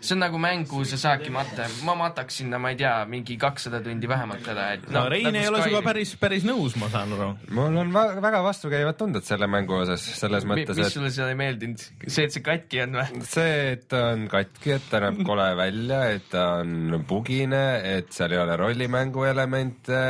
[0.00, 3.38] see on nagu mäng, kuhu sa saadki matta, ma mataks sinna, ma ei tea, mingi
[3.40, 7.12] kakssada tundi vähemalt ära, et no Rein ei ole sinuga päris, päris nõus, ma saan
[7.16, 7.30] aru.
[7.56, 11.82] mul on väga vastukäivad tunded selle mängu osas, selles mõttes, mis sulle seal ei meeldinud,
[12.06, 13.22] see, et see katki on või?
[13.28, 17.62] see, et ta on katki, et ta näeb kole välja, et ta on bugine,
[17.96, 20.00] et seal ei ole rollimängu elemente.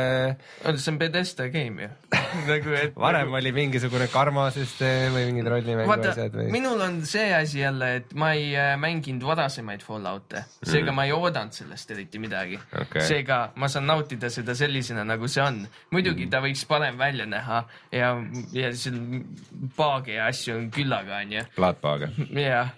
[0.69, 1.89] see on Bethesda game ju.
[2.49, 6.47] nagu, et varem oli mingisugune karmasüsteem või mingid rollimängu vaata asjad, või?
[6.53, 11.13] minul on see asi jälle, et ma ei äh, mänginud varasemaid Fallout'e, seega ma ei
[11.15, 12.59] oodanud sellest eriti midagi.
[12.81, 13.03] Okei.
[13.05, 15.61] seega ma saan nautida seda sellisena, nagu see on.
[15.91, 16.31] muidugi Mhm.
[16.33, 18.09] ta võiks parem välja näha ja,
[18.53, 18.97] ja seal
[19.77, 21.45] paage ja asju küllaga, onju.
[21.55, 22.11] plaatpaaga.
[22.33, 22.75] jah,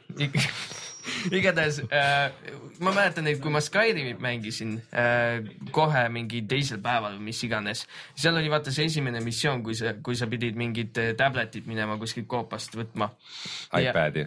[1.38, 2.32] igatahes äh,
[2.82, 5.42] ma mäletan, et kui ma Skyrimit mängisin äh,
[5.74, 7.86] kohe mingi teisel päeval või mis iganes,
[8.18, 11.98] seal oli vaata see esimene missioon, kui sa, kui sa pidid mingit äh, tabletit minema
[12.02, 13.12] kuskilt koopast võtma.
[13.78, 14.26] iPad'i.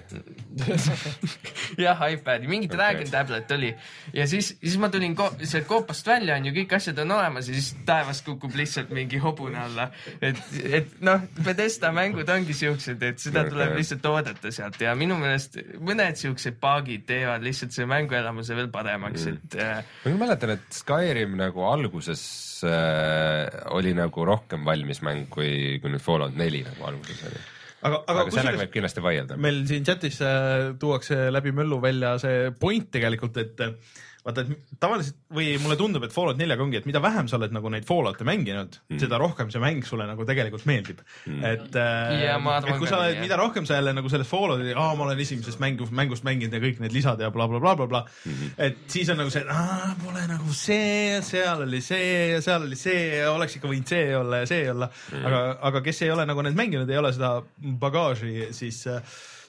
[1.85, 3.73] jah, iPad'i, mingi Dragon tablet oli
[4.15, 7.57] ja siis, siis ma tulin ko sealt koopast välja, onju, kõik asjad on olemas ja
[7.59, 9.91] siis taevast kukub lihtsalt mingi hobune alla.
[10.21, 15.19] et, et noh, Bethesda mängud ongi siuksed, et seda tuleb lihtsalt oodata sealt ja minu
[15.21, 20.55] meelest mõned siuksed paagid teevad lihtsalt selle mänguelamuse veel paremaks, et äh, ma küll mäletan,
[20.57, 22.23] et Skyrim nagu alguses
[22.67, 27.45] äh, oli nagu rohkem valmis mäng, kui, kui nüüd Fallout neli nagu alguses oli.
[27.85, 29.39] aga, aga, aga sellega võib kindlasti vaielda.
[29.41, 33.77] meil siin chatis äh, tuuakse läbi möllu välja see point tegelikult, et äh,
[34.25, 37.53] vaata, et tavaliselt või mulle tundub, et Fallout neljaga ongi, et mida vähem sa oled
[37.53, 41.43] nagu neid Fallout'e mänginud mm., seda rohkem see mäng sulle nagu tegelikult meeldib mm..
[41.51, 44.31] et äh, Ja ma arvan et kui sa oled, mida rohkem sa jälle nagu selles
[44.31, 47.75] Fallouti, aa, ma olen esimesest mängust, mängust mänginud ja kõik need lisad ja blablabla bla,,
[47.77, 48.55] bla, bla, bla, Mhm.
[48.65, 52.65] et siis on nagu see, et aa, pole nagu see, seal oli see ja seal
[52.65, 55.27] oli see ja oleks ikka võinud see olla ja see olla mm..
[55.29, 57.35] aga, aga kes ei ole nagu need mänginud, ei ole seda
[57.85, 58.81] bagaaži, siis,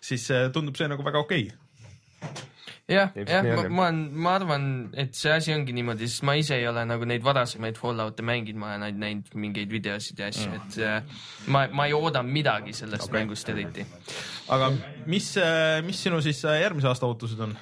[0.03, 2.43] siis äh, tundub see nagu väga okei okay.
[2.91, 6.57] jah, jah, ma ma olen, ma arvan, et see asi ongi niimoodi, sest ma ise
[6.59, 10.49] ei ole nagu neid varasemaid Fallout'e mänginud, ma olen ainult näinud mingeid videosid ja asju,
[10.59, 13.21] et äh, ma, ma ei ooda midagi sellest okay.
[13.21, 13.87] mängust eriti.
[14.53, 14.73] aga
[15.09, 15.31] mis,
[15.87, 17.57] mis sinu siis äh, järgmise aasta ootused on?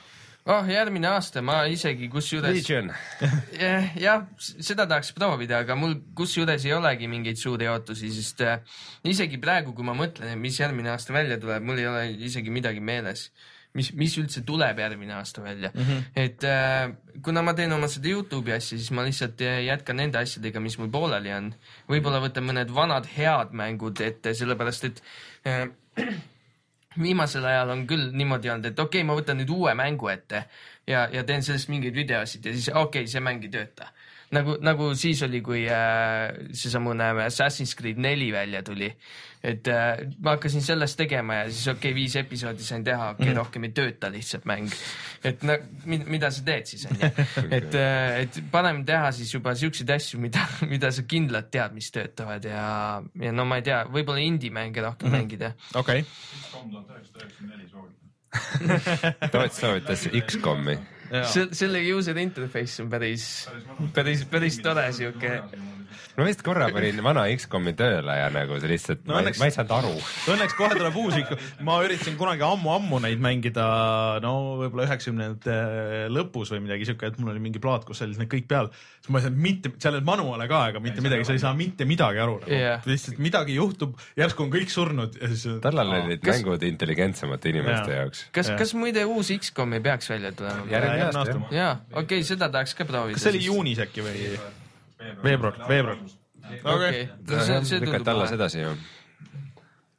[0.45, 2.91] oh, järgmine aasta ma isegi kusjuures Legion.
[3.63, 8.59] jah, jah, seda tahaks proovida, aga mul kusjuures ei olegi mingeid suuri ootusi, sest äh,
[9.07, 12.83] isegi praegu, kui ma mõtlen, mis järgmine aasta välja tuleb, mul ei ole isegi midagi
[12.83, 13.29] meeles,
[13.77, 15.81] mis, mis üldse tuleb järgmine aasta välja mm.
[15.81, 16.03] -hmm.
[16.15, 16.91] et äh,
[17.25, 20.77] kuna ma teen oma seda Youtube'i asja, siis ma lihtsalt äh, jätkan nende asjadega, mis
[20.77, 21.53] mul pooleli on.
[21.89, 25.03] võib-olla võtan mõned vanad head mängud ette, sellepärast et
[25.47, 25.67] äh,
[27.05, 30.45] viimasel ajal on küll niimoodi olnud, et okei okay,, ma võtan nüüd uue mängu ette
[30.87, 33.89] ja, ja teen sellest mingeid videosid ja siis okei okay,, see mäng ei tööta.
[34.33, 38.89] nagu, nagu siis oli, kui äh, seesamune Assassin's Creed neli välja tuli.
[39.43, 43.25] et äh, ma hakkasin sellest tegema ja siis okei okay,, viis episoodi sain teha, okei
[43.25, 44.71] okay,, rohkem ei tööta lihtsalt mäng.
[45.23, 47.09] et no mida, mida sa teed siis onju,
[47.57, 47.75] et,
[48.21, 52.63] et paneme teha siis juba siukseid asju, mida, mida sa kindlalt tead, mis töötavad ja,
[53.19, 55.19] ja no ma ei tea, võib-olla indie-mänge rohkem mm -hmm.
[55.19, 55.53] mängida.
[55.75, 56.05] okei,
[56.53, 58.03] kolm tuhat üheksasada üheksakümmend neli soovitan.
[59.33, 60.79] Toots soovitas X-komi.
[61.51, 63.27] Selle user interface on päris,
[63.93, 65.41] päris, päris tore siuke.
[66.17, 69.39] Ma vist korra panin vana X-komi tööle ja nagu see lihtsalt No no,, ma, õnneks-
[69.41, 69.93] ma ei saanud aru.
[70.33, 71.37] õnneks kohe tuleb uus ikka,
[71.67, 73.65] ma üritasin kunagi ammu-ammu neid mängida,
[74.23, 75.57] no võib-olla üheksakümnendate
[76.13, 78.69] lõpus või midagi siuke, et mul oli mingi plaat, kus olid need kõik peal.
[79.01, 81.53] siis ma ei saanud mitte, seal olid manuaale ka, aga mitte midagi, sa ei saa
[81.57, 82.51] mitte midagi aru nagu.
[82.53, 82.81] Jah.
[82.87, 85.45] lihtsalt midagi juhtub, järsku on kõik surnud ja siis.
[85.63, 88.03] tollal olid Kas- mängud intelligentsemate inimeste Jaa.
[88.03, 88.25] jaoks.
[88.35, 90.65] kas Jah., kas muide uus X-kom ei peaks välja tulema?
[90.71, 91.29] järgmine aasta.
[91.29, 91.51] jah.
[91.51, 93.17] jaa, okei okay,, seda tahaks ka proovida.
[93.19, 94.27] kas see oli juunis äkki või?
[95.23, 95.97] veebruar, veebruar.
[96.63, 98.73] okei, see, see lükati tundub alles edasi ju.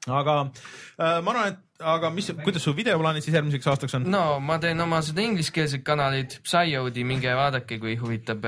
[0.06, 4.05] aga äh, ma arvan, et aga mis, kuidas su videoplaanid siis järgmiseks aastaks on?
[4.10, 8.46] no ma teen oma seda ingliskeelset kanalit, Psyodi, minge vaadake, kui huvitab.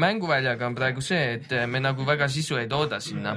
[0.00, 3.36] mänguväljaga on praegu see, et me nagu väga sisu ei tooda sinna,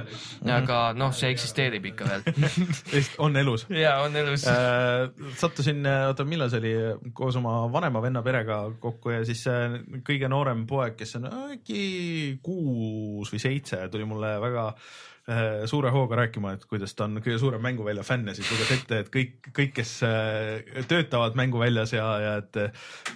[0.56, 2.26] aga noh, see eksisteerib ikka veel.
[3.24, 3.68] on elus?
[3.70, 4.48] ja on elus.
[4.50, 5.06] Äh,
[5.38, 6.74] sattusin, oota, millal see oli,
[7.14, 12.38] koos oma vanema venna perega kokku ja siis äh, kõige noorem poeg, kes on äkki
[12.42, 14.92] kuus või seitse, tuli mulle väga äh,
[15.66, 18.98] suure hooga rääkima, et kuidas ta on kõige suurem mänguvälja fänn ja siis luges ette,
[19.00, 22.58] et kõik, kõik, kes äh, töötavad mänguväljas ja, ja et,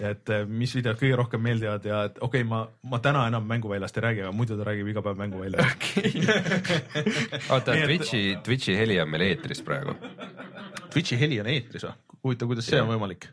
[0.01, 3.45] et äh, mis videod kõige rohkem meeldivad ja et okei okay,, ma, ma täna enam
[3.49, 5.87] mänguväljast ei räägi, aga muidu ta räägib iga päev mänguväljast.
[7.53, 9.93] oota Nii, et- Twitch'i, Twitch'i heli on meil eetris praegu.
[10.89, 11.95] Twitch'i heli on eetris või?
[12.25, 13.29] huvitav, kuidas see on võimalik?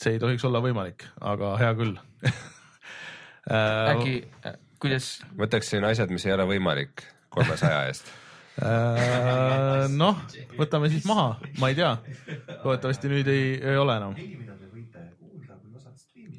[0.00, 2.00] see ei tohiks olla võimalik, aga hea küll
[3.92, 4.16] äkki,
[4.82, 8.12] kuidas, võtaksin asjad, mis ei ole võimalik kolmesaja eest.
[8.60, 10.18] Äh, noh,
[10.58, 11.94] võtame siis maha, ma ei tea.
[12.60, 14.16] loodetavasti nüüd ei, ei ole enam.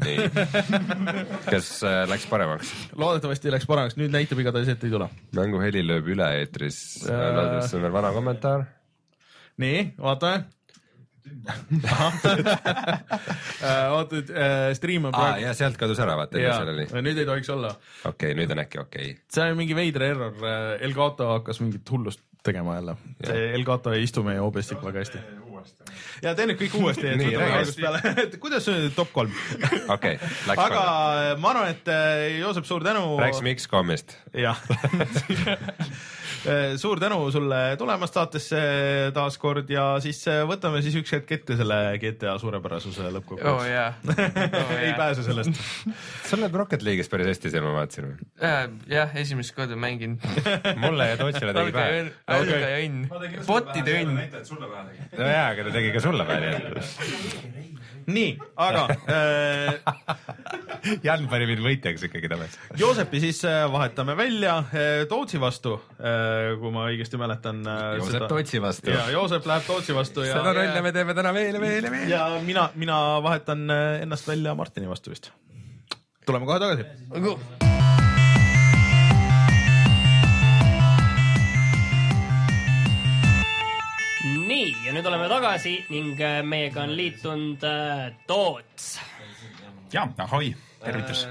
[0.03, 0.27] nii,
[1.47, 2.69] kas äh, läks paremaks?
[2.99, 5.09] loodetavasti läks paremaks, nüüd näitab igatahes, et ei tule.
[5.37, 6.79] mänguheli lööb üle eetris.
[7.09, 7.63] Äh.
[7.65, 8.67] see on veel vana kommentaar.
[9.63, 10.45] nii, vaatame.
[13.95, 14.21] oota,
[14.77, 15.45] stream on praegu.
[15.45, 16.85] ja sealt kadus ära, vaata, enne seal oli.
[17.07, 17.71] nüüd ei tohiks olla.
[18.09, 19.23] okei, nüüd on äkki okei okay..
[19.33, 20.35] see on mingi veider error,
[20.83, 22.95] Elgato hakkas mingit hullust tegema jälle.
[23.23, 25.21] see Elgato ei istu meie OBS-iga väga hästi.
[26.23, 29.31] ja tee nüüd kõik uuesti, et võtame algusest peale, et kuidas see top kolm?
[29.95, 30.17] okei,
[30.49, 31.37] läks aga korda.
[31.39, 33.05] ma arvan, et äh, Joosep, suur tänu.
[33.21, 34.17] rääkisime X-komist.
[34.35, 34.59] jah
[36.77, 38.59] suur tänu sulle tulemast saatesse
[39.15, 43.67] taaskord ja siis äh, võtame siis üks hetk ette selle GTA suurepärasuse oo lõppkokkuvõttes oh,
[43.69, 43.93] jaa.
[44.85, 45.59] ei pääse sellest.
[46.29, 48.13] sul läheb Rocket League'is päris hästi seal, ma vaatasin.
[48.91, 50.19] jah, esimest korda mängin.
[50.83, 52.05] mulle ja Tootsile tegi pähe.
[52.37, 53.07] alga ja õnn,
[53.47, 54.17] botide õnn.
[54.19, 55.09] näitajad sulle pähe tegi.
[55.21, 56.59] no jaa, aga ta tegi ka sulle välja.
[58.07, 58.83] nii, aga
[59.15, 59.79] äh,
[61.05, 62.59] Jan pani mind võitjaks ikkagi tagasi.
[62.79, 67.83] Joosepi siis äh, vahetame välja äh, Tootsi vastu äh,, kui ma õigesti mäletan äh,.
[68.01, 68.93] Joosep Tootsi vastu.
[68.93, 71.93] ja Joosep läheb Tootsi vastu ja, seda rolli me teeme täna veel ja veel ja
[71.97, 72.09] veel.
[72.15, 75.31] ja mina, mina vahetan ennast välja Martini vastu vist.
[76.25, 77.72] tuleme kohe tagasi.
[84.53, 88.93] nii, ja nüüd oleme tagasi ning äh, meiega on liitunud äh, Toots
[89.93, 90.51] ja, ahoi,
[90.83, 91.25] tervitus.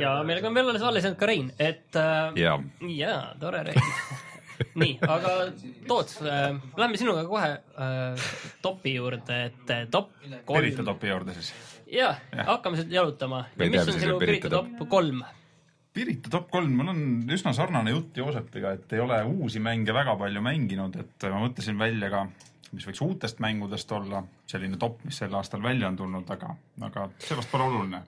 [0.00, 2.58] ja meiega on veel alles alles jäänud ka Rein, et äh, jaa,
[2.96, 3.90] jaa, tore Rein.
[4.80, 5.34] nii, aga
[5.88, 8.32] Toots äh,, lähme sinuga kohe äh,
[8.64, 10.90] topi juurde, et äh, top Pirita kolm.
[10.92, 11.52] topi juurde siis.
[11.92, 13.44] jah, hakkame sealt jalutama.
[13.60, 15.24] Mis on sinu Pirita Pirita top kolm?
[15.92, 17.02] Pirita top kolm, mul on
[17.34, 21.76] üsna sarnane jutt Joosepiga, et ei ole uusi mänge väga palju mänginud, et ma mõtlesin
[21.80, 22.22] välja ka,
[22.72, 26.54] mis võiks uutest mängudest olla, selline top, mis sel aastal välja on tulnud, aga,
[26.88, 28.00] aga see vast pole oluline.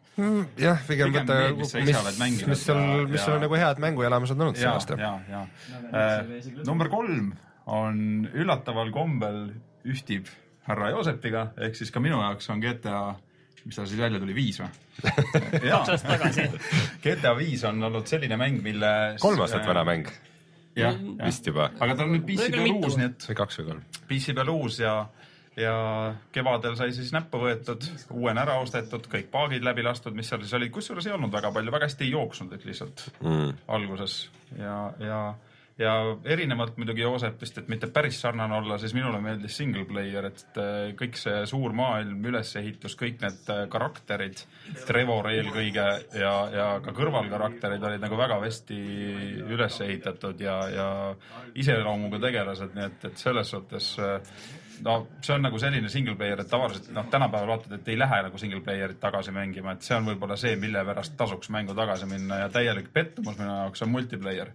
[0.60, 4.64] jah, pigem need,, mis mis ja-, mis ja- sul on nagu head mänguelamused olnud see
[4.64, 4.96] ja, aasta.
[5.00, 5.44] ja, ja
[5.92, 7.34] äh, number kolm
[7.68, 8.00] on
[8.32, 9.44] üllataval kombel
[9.84, 10.32] ühtib
[10.68, 13.14] härra Joosepiga, ehk siis ka minu jaoks on GTA,
[13.64, 14.70] mis ta siis välja tuli, viis või?
[15.64, 16.46] kaks aastat tagasi.
[17.04, 20.10] GTA viis on olnud selline mäng, mille kolm aastat vana mäng
[20.76, 21.26] jah, jah.
[21.26, 23.84] vist juba aga ta on nüüd PC peal uus, nii et või kaks või kolm.
[24.10, 24.94] PC peal uus ja,
[25.60, 25.74] ja
[26.34, 30.54] kevadel sai siis näppu võetud, uuena ära ostetud, kõik paagid läbi lastud, mis seal siis
[30.58, 33.52] olid, kusjuures ei olnud väga palju, väga hästi ei jooksnud, et lihtsalt Mm.
[33.68, 34.28] alguses
[34.58, 35.20] ja, ja,
[35.78, 35.92] ja
[36.24, 40.92] erinevalt muidugi Joosepist, et mitte päris sarnane olla, siis minule meeldis single player, et äh,
[40.98, 44.44] kõik see suur maailm, ülesehitus, kõik need äh, karakterid,
[44.86, 45.86] Trevor eelkõige
[46.20, 48.82] ja, ja ka kõrvalkarakterid olid nagu väga hästi
[49.50, 50.90] üles ehitatud ja, ja
[51.58, 54.36] iseloomuga tegelased, nii et, et selles suhtes äh,
[54.86, 58.20] no see on nagu selline single player, et tavaliselt noh, tänapäeval vaatad, et ei lähe
[58.28, 62.06] nagu single player'it tagasi mängima, et see on võib-olla see, mille pärast tasuks mängu tagasi
[62.10, 64.54] minna ja täielik pettumus minu jaoks on multiplayer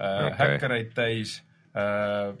[0.00, 0.36] äh, Okei.
[0.38, 1.38] häkkereid täis
[1.76, 2.36] äh,,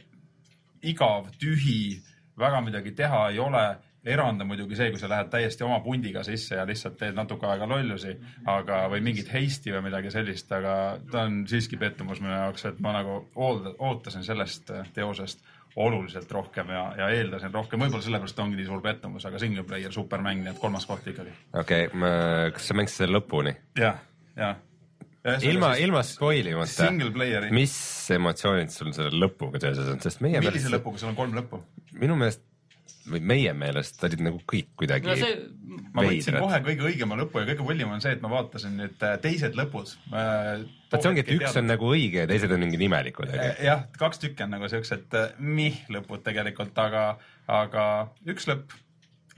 [0.82, 1.98] igav, tühi,
[2.38, 3.66] väga midagi teha ei ole
[4.06, 7.48] erand on muidugi see, kui sa lähed täiesti oma pundiga sisse ja lihtsalt teed natuke
[7.50, 8.14] aega lollusi,
[8.50, 10.76] aga, või mingit heisti või midagi sellist, aga
[11.10, 15.42] ta on siiski pettumus minu jaoks, et ma nagu ootasin sellest äh, teosest
[15.76, 19.92] oluliselt rohkem ja, ja eeldasin rohkem, võib-olla sellepärast ongi nii suur pettumus, aga single player
[19.92, 21.34] supermäng, nii et kolmas koht ikkagi.
[21.52, 23.52] okei okay,, kas sa mängisid selle lõpuni?
[23.80, 23.98] jah,
[24.38, 24.62] jah.
[25.48, 26.90] ilma, ilma spoil imata,
[27.54, 27.76] mis
[28.16, 31.62] emotsioonid sul selle lõpuga seoses on, sest meie millise meelest, lõpuga, sul on kolm lõppu?
[31.96, 32.44] minu meelest
[33.06, 35.34] või meie meelest olid nagu kõik kuidagi no see,
[35.94, 39.04] ma võtsin kohe kõige õigema lõpu ja kõige hullim on see, et ma vaatasin nüüd
[39.06, 39.92] äh, teised lõpud.
[40.10, 43.52] vot see ongi, et üks on nagu õige ja teised on mingi nimelikud, onju.
[43.66, 47.06] jah, kaks tükki on nagu siuksed äh, mih lõpud tegelikult, aga,
[47.50, 47.86] aga
[48.32, 48.74] üks lõpp,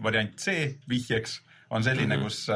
[0.04, 0.56] variant C
[0.88, 1.40] vihjeks
[1.70, 2.24] on selline mm, -hmm.
[2.24, 2.46] kus,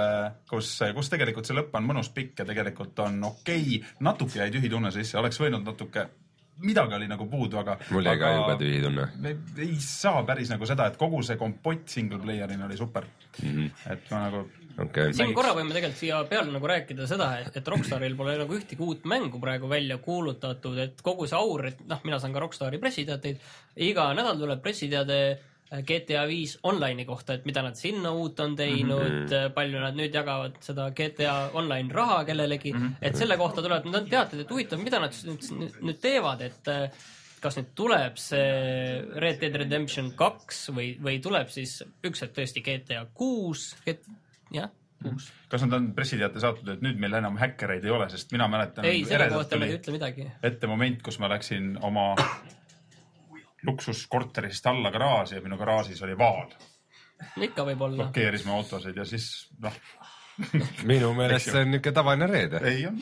[0.50, 4.50] kus, kus tegelikult see lõpp on mõnus pikk ja tegelikult on okei okay., natuke jäi
[4.54, 6.06] tühi tunne sisse, oleks võinud natuke,
[6.62, 7.76] midagi oli nagu puudu, aga.
[7.90, 9.36] mul jäi ka jube tühi tunne.
[9.58, 13.04] ei saa päris nagu seda, et kogu see kompott single player'ina oli super
[13.42, 13.48] mm.
[13.50, 13.92] -hmm.
[13.92, 14.42] et ma nagu,
[14.86, 18.80] okei, siin korra võime tegelikult siia peale nagu rääkida seda, et, Rockstaril pole nagu ühtegi
[18.80, 22.78] uut mängu praegu välja kuulutatud, et kogu see aur, et noh, mina saan ka Rockstari
[22.78, 23.40] pressiteateid,
[23.76, 25.48] iga nädal tuleb pressiteade äh,
[25.80, 29.54] GTA viis online'i kohta, et mida nad sinna uut on teinud mm, -hmm.
[29.56, 33.08] palju nad nüüd jagavad seda GTA online raha kellelegi mm, -hmm.
[33.08, 36.90] et selle kohta tulevad need teated, et huvitav, mida nad nüüd, nüüd teevad, et äh,
[37.42, 42.62] kas nüüd tuleb see Red Dead Redemption kaks või, või tuleb siis üks hetk tõesti
[42.64, 43.72] GTA kuus,
[44.52, 44.70] jah,
[45.02, 45.28] kuus.
[45.50, 48.86] kas nad on pressiteate saatnud, et nüüd meil enam häkkereid ei ole, sest mina mäletan.
[48.88, 50.28] ei, selle kohta nad ei ütle midagi.
[50.42, 52.12] ette moment, kus ma läksin oma
[53.66, 56.50] luksuskorterist alla garaaži ja minu garaažis oli vaal,
[57.36, 58.04] ikka võib-olla.
[58.04, 59.28] blokeeris mu autosid ja siis
[59.62, 59.76] noh,
[60.90, 62.60] minu meelest see on niuke tavaline reede.
[62.68, 62.98] ei on.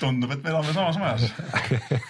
[0.00, 1.26] tundub, et me elame samas majas.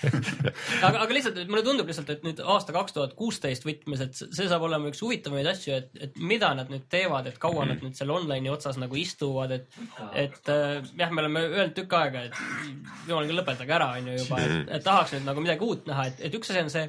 [0.86, 4.19] aga, aga lihtsalt, et mulle tundub lihtsalt, et nüüd aasta kaks tuhat kuusteist võtmes, et
[4.23, 7.82] see saab olema üks huvitavamaid asju, et, et mida nad nüüd teevad, et kaua nad
[7.85, 9.81] nüüd selle online'i otsas nagu istuvad, et,
[10.27, 14.43] et äh, jah, me oleme öelnud tükk aega, et jumal küll, lõpetage ära, onju juba,
[14.44, 16.86] et, et tahaks nüüd nagu midagi uut näha, et, et üks asi on see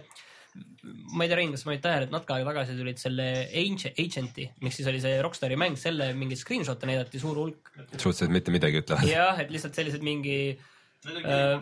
[1.14, 3.28] ma ei tea, Rein, kas sa panid tähele, et natuke aega tagasi tulid selle
[3.64, 7.74] Agent- Agent'i, mis siis oli see Rockstari mäng, selle mingeid screenshot'e näidati suur hulk.
[7.96, 9.08] suhteliselt mitte midagi ütlevad.
[9.10, 11.60] jah, et lihtsalt sellised mingi äh,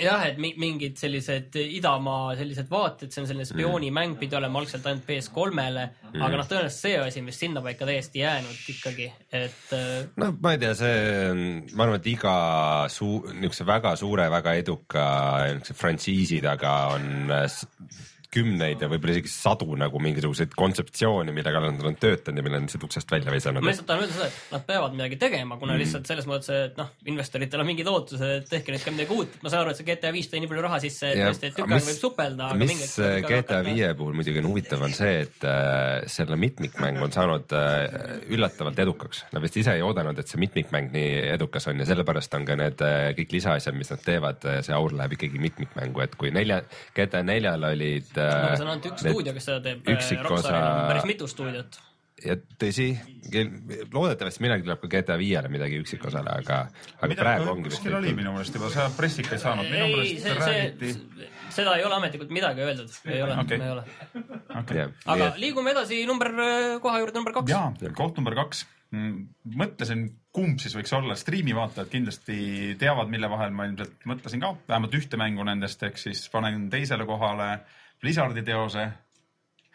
[0.00, 4.86] jah, et mi- mingid sellised idamaa sellised vaated, see on selline spioonimäng, pidi olema algselt
[4.88, 9.90] ainult PS3-le mm., aga noh, tõenäoliselt see asi, mis sinnapaika täiesti jäänud ikkagi, et äh,
[10.22, 10.96] no ma ei tea, see
[11.32, 11.42] on,
[11.76, 12.36] ma arvan, et iga
[12.92, 15.04] suu-, niisuguse väga suure, väga eduka
[15.52, 17.46] niisuguse frantsiisi taga on äh,
[18.32, 22.60] kümneid ja võib-olla isegi sadu nagu mingisuguseid kontseptsioone, mille kallal nad on töötanud ja mille
[22.60, 23.70] on lihtsalt uksest välja visanud ma.
[23.70, 25.82] lihtsalt tahan öelda seda, et nad peavad midagi tegema, kuna mm.
[25.82, 29.36] lihtsalt selles mõttes, et noh, investoritel on mingid ootused, et tehke nüüd ka midagi uut,
[29.44, 31.58] ma saan aru, et see GTA viis tõi nii palju raha sisse, et tõesti, et
[31.58, 35.12] tükk aega võib supelda, mis mingit äh, GTA viie puhul muidugi on huvitav, on see,
[35.26, 39.24] et äh, selle mitmikmäng on saanud äh, üllatavalt edukaks.
[39.32, 42.56] Nad vist ise ei oodanud, et see mitmikmäng nii edukas on ja sellepärast on ka
[42.58, 46.62] need äh, kõik lisaasjad, mis nad teevad, see aur läheb ikkagi mitmikmängu, et kui nelja,
[46.96, 50.68] GTA neljal olid aga äh, see on ainult üks stuudio, kes seda teeb, üksikosa- Rockstaril
[50.68, 51.78] on päris mitu stuudiot.
[52.22, 52.86] ja tõsi,
[53.92, 56.58] loodetavasti millalgi tuleb ka GTA viiele midagi üksikosale, aga,
[57.02, 60.36] aga praegu ongi kuskil oli minu meelest juba, sa pressikaid saanud, minu ei, meelest see,
[60.38, 61.30] räägiti.
[61.56, 63.82] seda ei ole ametlikult midagi öeldud, ei ole okay., ei ole.
[64.62, 64.86] Okay.
[65.16, 66.30] aga liigume edasi number,
[66.84, 67.50] koha juurde number kaks.
[67.50, 68.66] jaa, koht number kaks.
[69.56, 74.96] mõtlesin, kumb siis võiks olla, striimivaatajad kindlasti teavad, mille vahel ma ilmselt mõtlesin ka, vähemalt
[74.98, 77.54] ühte mängu nendest, ehk siis panen teisele kohale
[78.02, 78.88] Blizzardi teose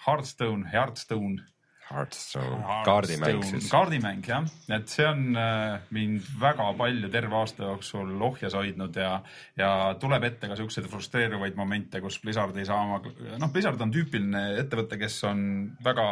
[0.08, 1.44] Hearthstone, Hearthstone.
[1.88, 3.70] Hearthstone, kaardimäng siis.
[3.72, 4.44] kaardimäng jah,
[4.76, 9.14] et see on äh, mind väga palju terve aasta jooksul ohjes hoidnud ja,
[9.56, 13.00] ja tuleb ette ka siukseid frustreeruvaid momente, kus Blizzard ei saa oma,
[13.40, 15.46] noh, Blizzard on tüüpiline ettevõte, kes on
[15.86, 16.10] väga,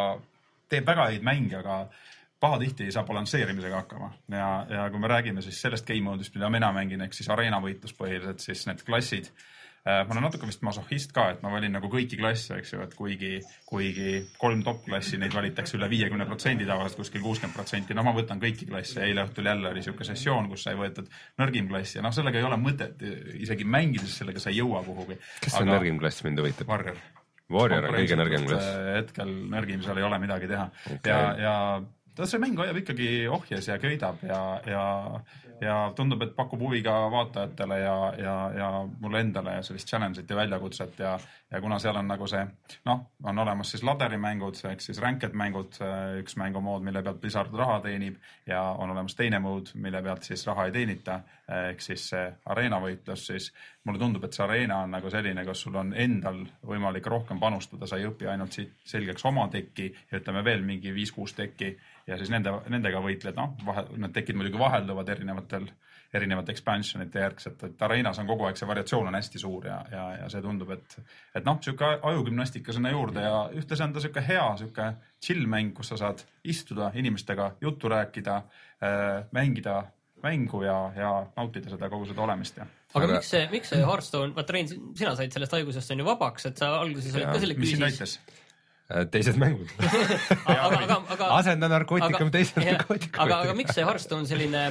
[0.72, 1.82] teeb väga häid mänge, aga
[2.40, 4.14] pahatihti ei saa balansseerimisega hakkama.
[4.32, 8.00] Ja, ja kui me räägime siis sellest game mode'ist, mida mina mängin, ehk siis areenavõitlus
[8.00, 9.28] põhiliselt, siis need klassid
[9.86, 12.96] ma olen natuke vist masohhist ka, et ma valin nagu kõiki klasse, eks ju, et
[12.98, 13.36] kuigi,
[13.70, 18.42] kuigi kolm top-klassi, neid valitakse üle viiekümne protsendi tavaliselt kuskil kuuskümmend protsenti, no ma võtan
[18.42, 22.16] kõiki klasse, eile õhtul jälle oli siuke sessioon, kus sai võetud nõrgim klass ja noh,
[22.16, 23.06] sellega ei ole mõtet
[23.46, 25.20] isegi mängides sellega sa ei jõua kuhugi.
[25.46, 26.72] kes on nõrgim klass, mind huvitab?
[26.74, 26.98] Warrior.
[27.54, 28.72] Warrior on kõige nõrgem klass.
[28.98, 31.14] hetkel nõrgim, seal ei ole midagi teha okay.
[31.14, 31.20] ja,
[32.18, 34.86] ja see mäng hoiab ikkagi ohjes ja köidab ja, ja,
[35.62, 38.70] ja tundub, et pakub huvi ka vaatajatele ja, ja, ja
[39.02, 41.14] mulle endale sellist challenge'it ja väljakutset ja,
[41.52, 42.44] ja kuna seal on nagu see
[42.90, 45.80] noh, on olemas siis laderimängud ehk siis ranked mängud,
[46.20, 50.46] üks mängumood, mille pealt Blizzard raha teenib ja on olemas teine mood, mille pealt siis
[50.48, 51.22] raha ei teenita
[51.72, 53.52] ehk siis see areenavõitlus, siis
[53.86, 57.88] mulle tundub, et see areena on nagu selline, kus sul on endal võimalik rohkem panustada,
[57.88, 61.76] sa ei õpi ainult siit selgeks oma teki ja ütleme veel mingi viis-kuus teki
[62.08, 65.66] ja siis nende, nendega võitled, noh, vahe, need tekid muidugi vahelduvad erinevatel,
[66.16, 70.06] erinevate expansionite järgselt, et areenas on kogu aeg see variatsioon on hästi suur ja, ja,
[70.22, 70.96] ja see tundub, et,
[71.36, 74.88] et noh, sihuke ajugümnastika sinna juurde ja ühtlasi on ta sihuke hea, sihuke
[75.26, 79.82] chill mäng, kus sa saad istuda inimestega, juttu rääkida äh,, mängida
[80.24, 82.66] mängu ja, ja nautida seda kogu seda olemist ja.
[82.96, 86.50] aga miks see, miks see Hearthstone, vaata Rein, sina said sellest haigusest on ju vabaks,
[86.50, 88.18] et sa alguses olid ka selle mis sind küüsis.
[88.90, 89.12] aitas?
[89.12, 89.70] teised mängud.
[90.46, 93.40] aga, aga, aga, asenda narkootikum teise aga, narkootikumiga.
[93.46, 94.62] aga miks see Hearthstone selline,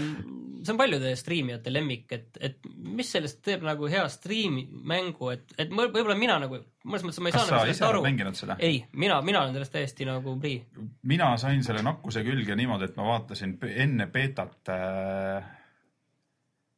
[0.63, 5.75] see on paljude striimijate lemmik, et, et mis sellest teeb nagu hea striimimängu, et, et
[5.75, 8.05] võib-olla mina nagu, mõnes mõttes ma ei kas saa sa nagu sellest aru.
[8.07, 8.59] mänginud seda?
[8.63, 10.63] ei, mina, mina olen sellest täiesti nagu prii.
[11.11, 15.53] mina sain selle nakkuse külge niimoodi, et ma vaatasin enne beetat äh,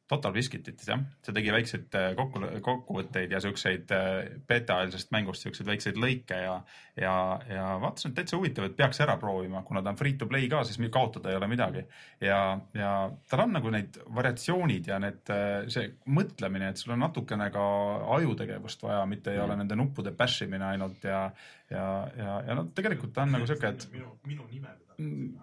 [0.07, 5.67] Total Biscuitit, jah, see tegi väikseid äh, kokku, kokkuvõtteid ja siukseid äh, beeta-eelsest mängust siukseid
[5.67, 6.53] väikseid lõike ja,
[6.95, 7.15] ja,
[7.51, 10.47] ja vaatasin, et täitsa huvitav, et peaks ära proovima, kuna ta on free to play
[10.47, 11.83] ka, siis mi- kaotada ei ole midagi.
[12.23, 12.39] ja,
[12.73, 12.93] ja
[13.29, 15.33] tal on nagu need variatsioonid ja need,
[15.75, 17.67] see mõtlemine, et sul on natukene ka
[18.15, 21.25] ajutegevust vaja, mitte ei ole nende nuppude bashimine ainult ja,
[21.69, 24.71] ja, ja, ja noh, tegelikult ta on nagu siuke, et minu, minu nime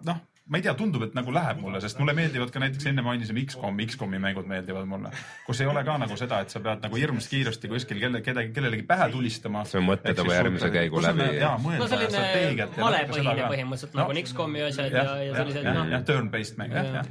[0.09, 3.01] noh, ma ei tea, tundub, et nagu läheb mulle, sest mulle meeldivad ka näiteks enne
[3.05, 5.13] mainisime X-kom, X-komi mängud meeldivad mulle,
[5.47, 8.53] kus ei ole ka nagu seda, et sa pead nagu hirmus kiiresti kuskil kelle, kedagi,
[8.53, 9.63] kellelegi pähe tulistama.
[9.69, 11.31] sa mõtled oma järgmise käigu läbi.
[11.39, 15.65] jaa, mõelda no selline strateegiat malepõhine põhimõtteliselt No, nagu on X-komi asjad ja, ja sellised
[15.65, 17.11] jah, noh jah, turn-based mäng, jah, jah.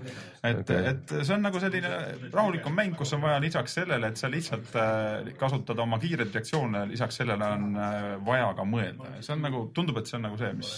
[0.52, 1.92] et, et see on nagu selline
[2.38, 6.86] rahulikum mäng, kus on vaja lisaks sellele, et sa lihtsalt äh, kasutad oma kiireid reaktsioone,
[6.94, 9.18] lisaks sellele on äh, vaja ka mõelda.
[9.26, 10.74] see on nagu, tundub, et see on nagu see, mis,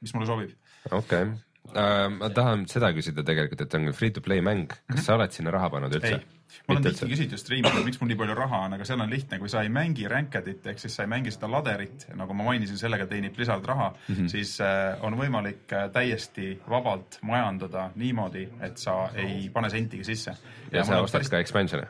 [0.00, 0.60] mis mulle sobib.
[0.88, 1.34] okei,
[1.72, 5.54] ma tahan seda küsida tegelikult, et on free to play mäng, kas sa oled sinna
[5.54, 6.20] raha pannud üldse
[6.68, 9.38] ma olen tihti küsitud striimidel, miks mul nii palju raha on, aga seal on lihtne,
[9.40, 12.78] kui sa ei mängi ranked'it ehk siis sa ei mängi seda laderit, nagu ma mainisin,
[12.80, 14.14] sellega teenib Blizzard raha mm.
[14.14, 14.28] -hmm.
[14.34, 20.36] siis äh, on võimalik äh, täiesti vabalt majandada niimoodi, et sa ei pane sentigi sisse.
[20.72, 21.88] ja sa ostad ka expansion'e?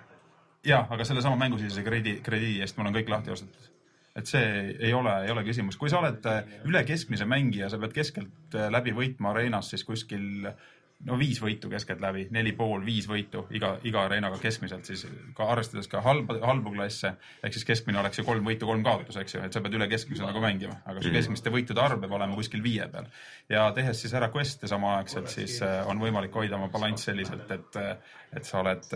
[0.64, 3.71] jah, aga sellesama mängusisese krediidi, krediidi eest mul on kõik lahti ostetud.
[4.16, 4.44] Et see
[4.78, 8.58] ei ole, ei ole küsimus, kui sa oled äh, üle keskmise mängija, sa pead keskelt
[8.58, 10.52] äh, läbi võitma areenas siis kuskil
[11.08, 15.02] no viis võitu keskeltläbi, neli pool, viis võitu iga, iga areenaga keskmiselt siis
[15.36, 19.18] ka arvestades ka halba, halbu klasse, ehk siis keskmine oleks ju kolm võitu, kolm kaotust,
[19.22, 22.16] eks ju, et sa pead üle keskmise nagu mängima, aga su keskmiste võitude arv peab
[22.20, 23.10] olema kuskil viie peal.
[23.50, 27.82] ja tehes siis ära quest'e samaaegselt, siis äh, on võimalik hoida oma balanss selliselt, et,
[28.38, 28.86] et sa oled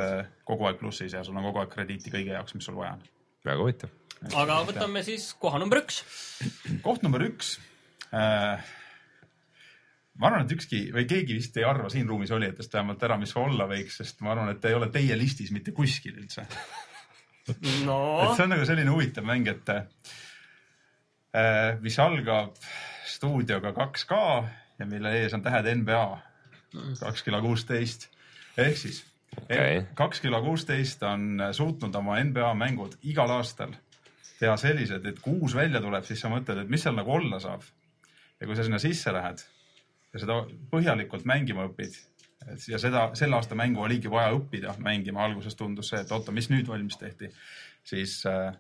[0.47, 3.07] kogu aeg plussis ja sul on kogu aeg krediiti kõige jaoks, mis sul vaja on.
[3.47, 4.06] väga huvitav.
[4.25, 6.03] Aga võtame siis koha number üks.
[6.85, 7.57] koht number üks
[8.11, 8.65] äh,.
[10.17, 13.35] ma arvan, et ükski või keegi vist ei arva siin ruumis olijatest vähemalt ära, mis
[13.37, 16.47] olla võiks, sest ma arvan, et ta ei ole teie listis mitte kuskil üldse.
[17.87, 19.83] no et see on nagu selline huvitav mäng, et äh,
[21.85, 22.57] mis algab
[23.07, 24.23] stuudioga 2K
[24.81, 26.07] ja mille ees on tähed NBA
[27.01, 28.09] kaks kilo kuusteist
[28.61, 29.05] ehk siis
[29.95, 33.75] kaks kilo kuusteist on suutnud oma NBA mängud igal aastal
[34.41, 37.41] teha sellised, et kui uus välja tuleb, siis sa mõtled, et mis seal nagu olla
[37.43, 37.65] saab.
[38.41, 39.41] ja kui sa sinna sisse lähed
[40.13, 40.43] ja seda
[40.73, 41.97] põhjalikult mängima õpid
[42.69, 46.51] ja seda, selle aasta mängu oligi vaja õppida mängima, alguses tundus see, et oota, mis
[46.53, 47.31] nüüd valmis tehti,
[47.87, 48.53] siis äh,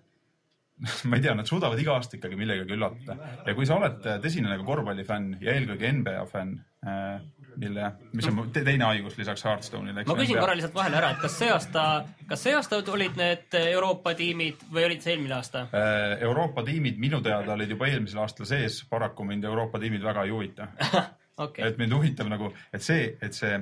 [1.09, 4.51] ma ei tea, nad suudavad iga aasta ikkagi millegagi üllatada ja kui sa oled tõsine
[4.53, 7.20] nagu korvpallifänn ja eelkõige NBA fänn äh,,
[7.57, 10.05] mille, mis on te teine haigus lisaks Hearthstone'ile.
[10.07, 11.85] ma küsin korra lihtsalt vahele ära, et kas see aasta,
[12.28, 15.66] kas see aasta olid need Euroopa tiimid või olid see eelmine aasta?
[15.77, 20.27] Äh, Euroopa tiimid minu teada olid juba eelmisel aastal sees, paraku mind Euroopa tiimid väga
[20.27, 20.69] ei huvita.
[21.47, 23.57] okei, et mind huvitab nagu, et see, et see,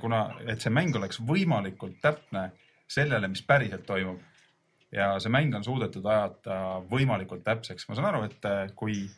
[0.00, 2.50] kuna, et see mäng oleks võimalikult täpne
[2.88, 4.20] sellele, mis päriselt toimub.
[4.92, 9.16] ja see mäng on suudetud ajada võimalikult täpseks, ma saan aru, et äh, kui äh,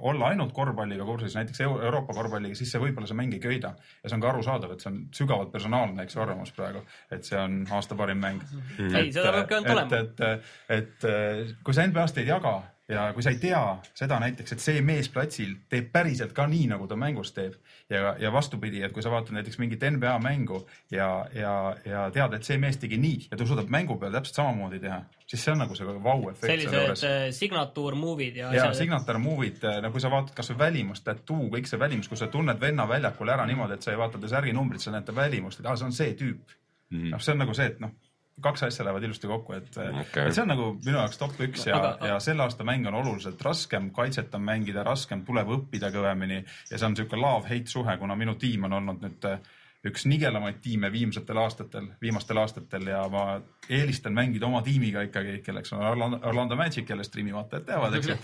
[0.00, 3.74] olla ainult korvpalliga kursis, näiteks Eu- Euroopa korvpalliga, siis see võib-olla see mäng ei köida
[4.04, 7.24] ja see on ka arusaadav, et see on sügavalt personaalne, eks ju, arvamus praegu, et
[7.24, 8.42] see on aasta parim mäng
[8.78, 8.94] Mhm.
[8.94, 9.96] ei, seda peabki ainult olema.
[9.96, 13.60] et, et, et äh, kui sa NBA-st ei jaga ja kui sa ei tea
[13.96, 17.58] seda näiteks, et see mees platsil teeb päriselt ka nii, nagu ta mängus teeb
[17.90, 20.62] ja, ja vastupidi, et kui sa vaatad näiteks mingit NBA mängu
[20.94, 21.52] ja, ja,
[21.84, 25.02] ja tead, et see mees tegi nii ja ta suudab mängu peal täpselt samamoodi teha,
[25.26, 28.80] siis see on nagu see vau-efekt sellised äh, signatuur movie'd ja, ja asjad.
[28.84, 32.60] signatar movie'd, no kui sa vaatad kasvõi välimust, tattoo, kõik see välimus, kus sa tunned
[32.60, 35.68] venna väljakul ära niimoodi, et sa ei vaata ta särginumbrit, sa näed ta välimust, et
[35.68, 36.56] aa, see on see tüüp
[36.90, 36.98] mm.
[36.98, 37.10] -hmm.
[37.12, 37.92] noh, see on nagu see, et noh,
[38.44, 41.68] kaks asja lähevad ilusti kokku, et okay., et see on nagu minu jaoks top üks
[41.68, 46.42] ja ja selle aasta mäng on oluliselt raskem, kaitset on mängida raskem, tuleb õppida kõvemini
[46.42, 49.40] ja see on niisugune love-hate suhe, kuna minu tiim on olnud nüüd äh,
[49.86, 53.24] üks nigelamaid tiime viimsetel aastatel, viimastel aastatel ja ma
[53.70, 58.10] eelistan mängida oma tiimiga ikkagi, kelleks on Orlando, Orlando Magic, kelle striimi vaatajad teavad, eks
[58.10, 58.18] ju.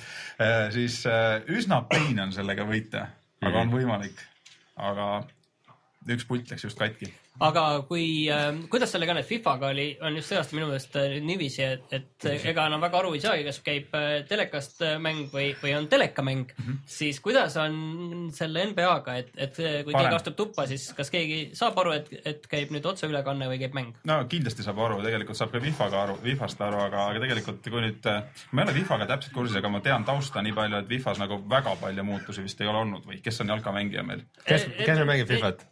[0.75, 3.07] siis äh, üsna pein on sellega võita,
[3.45, 4.27] aga on võimalik.
[4.75, 5.09] aga
[6.13, 7.09] üks pult läks just katki.
[7.43, 10.95] aga kui äh,, kuidas sellega on, et Fifaga oli, on just see aasta minu meelest
[11.01, 14.97] äh, niiviisi, et, et ega enam väga aru ei saagi, kas käib äh, telekast äh,
[15.03, 16.79] mäng või, või on telekamäng mm, -hmm.
[16.87, 20.11] siis kuidas on selle NBA-ga, et, et kui Parem.
[20.11, 23.75] keegi astub tuppa, siis kas keegi saab aru, et, et käib nüüd otseülekanne või käib
[23.75, 23.99] mäng?
[24.07, 27.83] no kindlasti saab aru, tegelikult saab ka Wifaga aru, Wifast aru, aga, aga tegelikult kui
[27.89, 28.11] nüüd,
[28.53, 31.41] ma ei ole Wifaga täpselt kursis, aga ma tean tausta nii palju, et Wifas nagu
[31.51, 34.25] väga palju muutusi vist ei ole olnud või kes on jalkamängija meil?
[34.45, 35.65] kes, kes eh, mängib Fifat?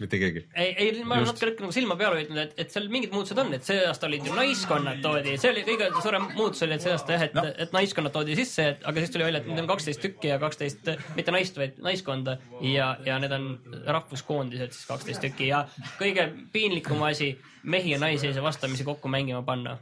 [0.00, 0.44] Mitte keegi.
[0.54, 3.52] ei, ei, ma olen natuke nagu silma peale hoidnud, et, et seal mingid muutused on,
[3.56, 6.94] et see aasta olid ju naiskonnad toodi, see oli kõige suurem muutus oli, et see
[6.94, 7.44] aasta jah, et no.
[7.66, 10.90] Et naiskonnad toodi sisse, aga siis tuli välja, et neid on kaksteist tükki ja kaksteist,
[11.18, 13.52] mitte naist, vaid naiskonda ja, ja need on
[13.86, 15.64] rahvuskoondised siis kaksteist tükki ja
[16.00, 19.78] kõige piinlikum asi, mehi ja naisi ei saa vastamisi kokku mängima panna.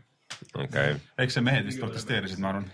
[0.54, 0.96] okay..
[1.20, 2.66] eks see mehed vist protesteerisid, ma arvan.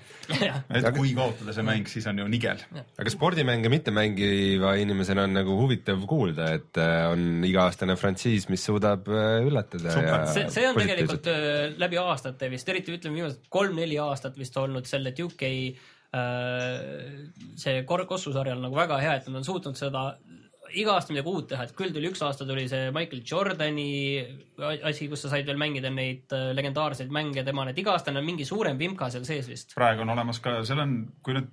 [0.75, 2.61] et kui kaotada see mäng, siis on ju nigel.
[2.75, 8.65] aga spordimänge mitte mängiva inimesena on nagu huvitav kuulda, et äh, on iga-aastane frantsiis, mis
[8.67, 9.97] suudab äh, üllatada
[10.33, 14.89] see, see on tegelikult öö, läbi aastate vist, eriti ütleme viimased kolm-neli aastat vist olnud
[14.91, 15.53] selle 2K
[16.15, 16.79] äh,
[17.61, 20.13] see kor- kossusarjal nagu väga hea, et nad on suutnud seda
[20.81, 23.89] iga aasta midagi uut teha, et küll tuli üks aasta tuli see Michael Jordani
[24.91, 28.47] asi, kus sa said veel mängida neid äh, legendaarseid mänge, tema need iga-aastane on mingi
[28.49, 29.77] suurem vimka seal sees vist.
[29.79, 31.53] praegu on olemas ka, seal on, kui nüüd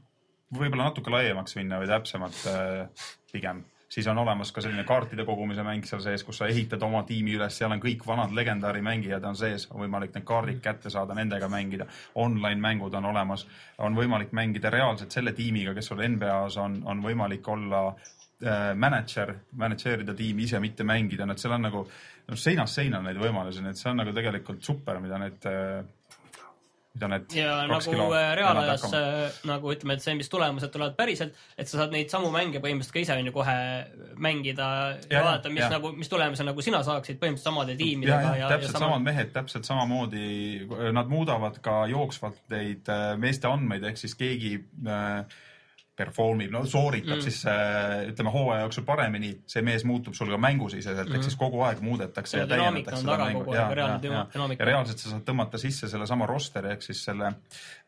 [0.51, 5.63] võib-olla natuke laiemaks minna või täpsemalt äh, pigem, siis on olemas ka selline kaartide kogumise
[5.67, 9.25] mäng seal sees, kus sa ehitad oma tiimi üles, seal on kõik vanad legendaari mängijad
[9.27, 11.87] on sees, on võimalik need kaardid kätte saada, nendega mängida.
[12.23, 13.45] Online mängud on olemas,
[13.79, 17.89] on võimalik mängida reaalselt selle tiimiga, kes sul NBA-s on, on võimalik olla
[18.41, 23.61] mänedžer, mänedžeerida tiimi ise, mitte mängida, et seal on nagu noh, seinast seina neid võimalusi,
[23.61, 25.81] nii et see on nagu tegelikult super, mida need äh,
[26.91, 31.37] mida need ja nagu äh, reaalajas äh, nagu ütleme, et see, mis tulemused tulevad päriselt,
[31.55, 33.57] et sa saad neid samu mänge põhimõtteliselt ka ise on ju kohe
[34.19, 35.69] mängida ja, Ja, ja vaadata, mis ja.
[35.69, 35.77] ja.
[35.77, 38.89] nagu, mis tulemuse nagu sina saaksid põhimõtteliselt samade ja, tiimidega ja, ja, ja, täpselt sama...
[38.89, 40.25] samad mehed, täpselt samamoodi,
[40.97, 45.39] nad muudavad ka jooksvalt neid äh, meeste andmeid, ehk siis keegi äh,
[46.01, 47.21] perform ib, no sooritab mm.
[47.21, 47.25] Mm.
[47.27, 51.37] siis äh, ütleme hooaja jooksul paremini, see mees muutub sul ka mängusiseselt mm., ehk siis
[51.39, 54.63] kogu aeg muudetakse Ja ja täiendatakse seda mängu reaalne düna- dünaamika.
[54.63, 57.31] ja reaalselt sa saad tõmmata sisse sellesama rosteri ehk siis selle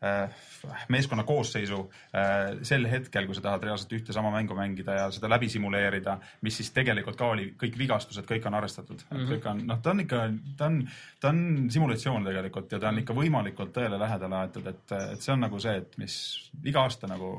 [0.04, 0.44] äh,
[0.92, 1.80] meeskonna koosseisu
[2.14, 6.18] äh, sel hetkel, kui sa tahad reaalselt ühte sama mängu mängida ja seda läbi simuleerida,
[6.46, 9.16] mis siis tegelikult ka oli, kõik vigastused, kõik on arvestatud mm.
[9.16, 9.32] -hmm.
[9.34, 10.24] kõik on, noh, ta on ikka,
[10.58, 10.80] ta on,
[11.20, 15.32] ta on simulatsioon tegelikult ja ta on ikka võimalikult tõele lähedale aetud, et, et see
[15.34, 16.16] on nagu see, et mis
[16.64, 17.30] iga aasta nagu,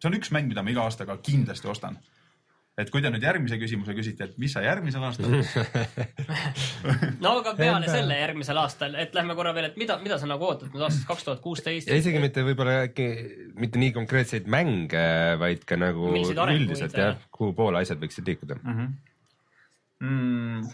[0.00, 2.00] see on üks mäng, mida ma iga aastaga kindlasti ostan
[2.80, 5.34] et kui te nüüd järgmise küsimuse küsite, et mis sa järgmisel aastal,
[7.24, 10.46] no aga peale selle järgmisel aastal, et lähme korra veel, et mida, mida sa nagu
[10.48, 11.98] ootad nüüd aastast kaks tuhat kuusteist ja?
[12.00, 13.08] isegi mitte võib-olla äkki
[13.60, 15.06] mitte nii konkreetseid mänge,
[15.42, 17.18] vaid ka nagu üldiselt jah.
[17.34, 18.60] kuhu poole asjad võiksid liikuda.
[20.00, 20.70] mm,.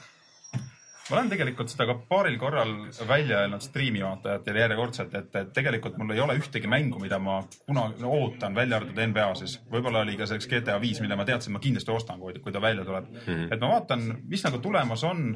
[1.10, 2.72] Ma olen tegelikult seda ka paaril korral
[3.08, 7.38] välja öelnud striimi vaatajatele järjekordselt, et, et tegelikult mul ei ole ühtegi mängu, mida ma
[7.66, 9.58] kunagi ootan, välja arvatud NBA siis.
[9.72, 12.62] võib-olla oli ka selleks GTA viis, mille ma teadsin, ma kindlasti ostan, kui, kui ta
[12.62, 13.20] välja tuleb mm.
[13.26, 13.52] -hmm.
[13.54, 15.28] et ma vaatan, mis nagu tulemas on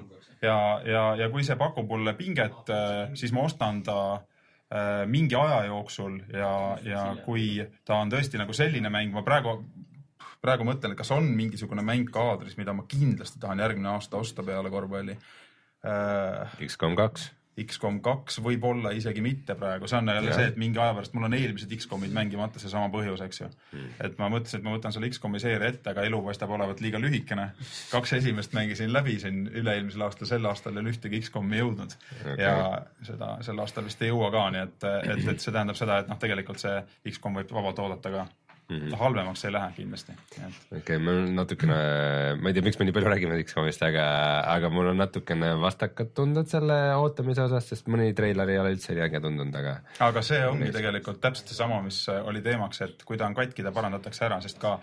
[0.42, 2.74] ja, ja, ja kui see pakub mulle pinget,
[3.14, 8.52] siis ma ostan ta äh, mingi aja jooksul ja, ja kui ta on tõesti nagu
[8.52, 9.60] selline mäng, ma praegu
[10.40, 14.42] praegu mõtlen, et kas on mingisugune mäng kaadris, mida ma kindlasti tahan järgmine aasta osta
[14.42, 15.39] peale korvpalli äh,.
[16.66, 17.30] X-kom kaks.
[17.60, 21.26] X-kom kaks võib-olla isegi mitte praegu, see on jälle see, et mingi aja pärast mul
[21.26, 23.88] on eelmised X-komid mängimata, seesama põhjus, eks ju mm..
[24.06, 27.00] et ma mõtlesin, et ma võtan selle X-komi seeria ette, aga elu paistab olevat liiga
[27.02, 27.50] lühikene.
[27.90, 32.38] kaks esimest mängisin läbi siin üle-eelmisel aastal, sel aastal ei ole ühtegi X-komi jõudnud okay.
[32.38, 32.54] ja
[33.06, 36.12] seda sel aastal vist ei jõua ka, nii et, et, et see tähendab seda, et
[36.12, 36.78] noh, tegelikult see
[37.12, 38.28] X-kom võib vabalt oodata ka
[38.70, 38.94] Mhm.
[39.00, 40.14] halvemaks ei lähe kindlasti.
[40.36, 41.78] okei okay,, mul on natukene,
[42.40, 44.04] ma ei tea, miks me nii palju räägime X-komist, aga,
[44.54, 48.94] aga mul on natukene vastakad tunded selle ootamise osas, sest mõni treiler ei ole üldse
[48.94, 49.76] nii äge tundunud, aga
[50.06, 53.74] aga see ongi tegelikult täpselt seesama, mis oli teemaks, et kui ta on katki, ta
[53.74, 54.76] parandatakse ära, sest ka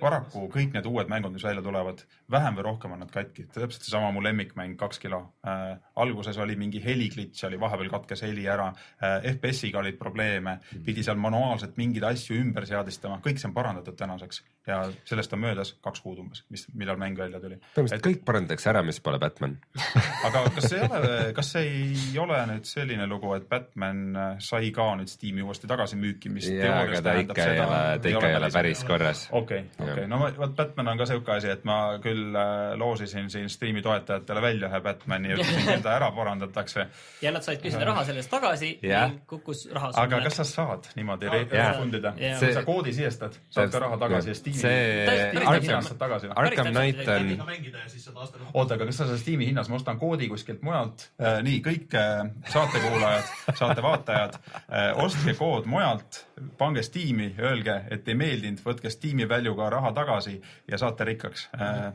[0.00, 3.46] paraku kõik need uued mängud, mis välja tulevad, vähem või rohkem on nad katki.
[3.54, 5.76] täpselt seesama mu lemmikmäng Kaks kilo äh,.
[5.96, 11.20] alguses oli mingi heliglitš oli, vahepeal katkes heli ära äh,, FPS-iga olid probleeme, pidi seal
[11.20, 16.00] manuaalselt mingeid asju ümber seadistama, kõik see on parandatud tänaseks ja sellest on möödas kaks
[16.00, 17.58] kuud umbes, mis, millal mäng välja tuli.
[17.76, 19.58] põhimõtteliselt kõik parandatakse ära, mis pole Batman.
[20.26, 24.72] aga kas ei ole, kas see ei ole nüüd selline lugu, et Batman äh, sai
[24.74, 28.38] ka nüüd Steam'i uuesti tagasimüüki, mis jaa, aga ta ikka ei ole, ta ikka ei
[28.40, 29.26] ole päris korras.
[29.44, 33.30] okei, okei, no ma- vot Batman on ka siuke asi, et ma küll äh, loosisin
[33.32, 36.86] siin Steam'i toetajatele välja ühe Batman'i ja ütlesin, et ta ära parandatakse.
[37.24, 39.08] ja nad said küsida raha selle eest tagasi Jah.
[39.12, 41.70] ning kukkus raha aga kas sa saad niimoodi re- Jaa.
[41.72, 42.38] refund ida Jaa.?
[42.40, 44.60] kui sa koodi sisestad, saad ka raha tagasi ja Steam'i.
[44.60, 46.32] see Arkham, aastat tagasi.
[46.34, 50.28] Arkham Knight on, ja saad oota, aga kas sa selle Steam'i hinnas, ma ostan koodi
[50.32, 51.40] kuskilt mujalt äh,.
[51.44, 52.22] nii, kõik äh,
[52.52, 56.24] saatekuulajad, saatevaatajad äh,, ostke kood mujalt,
[56.58, 60.38] pange Steam'i, öelge, et ei meeldinud, võtke Steam'i väljuga raha tagasi
[60.70, 61.92] ja saate rikkaks äh,.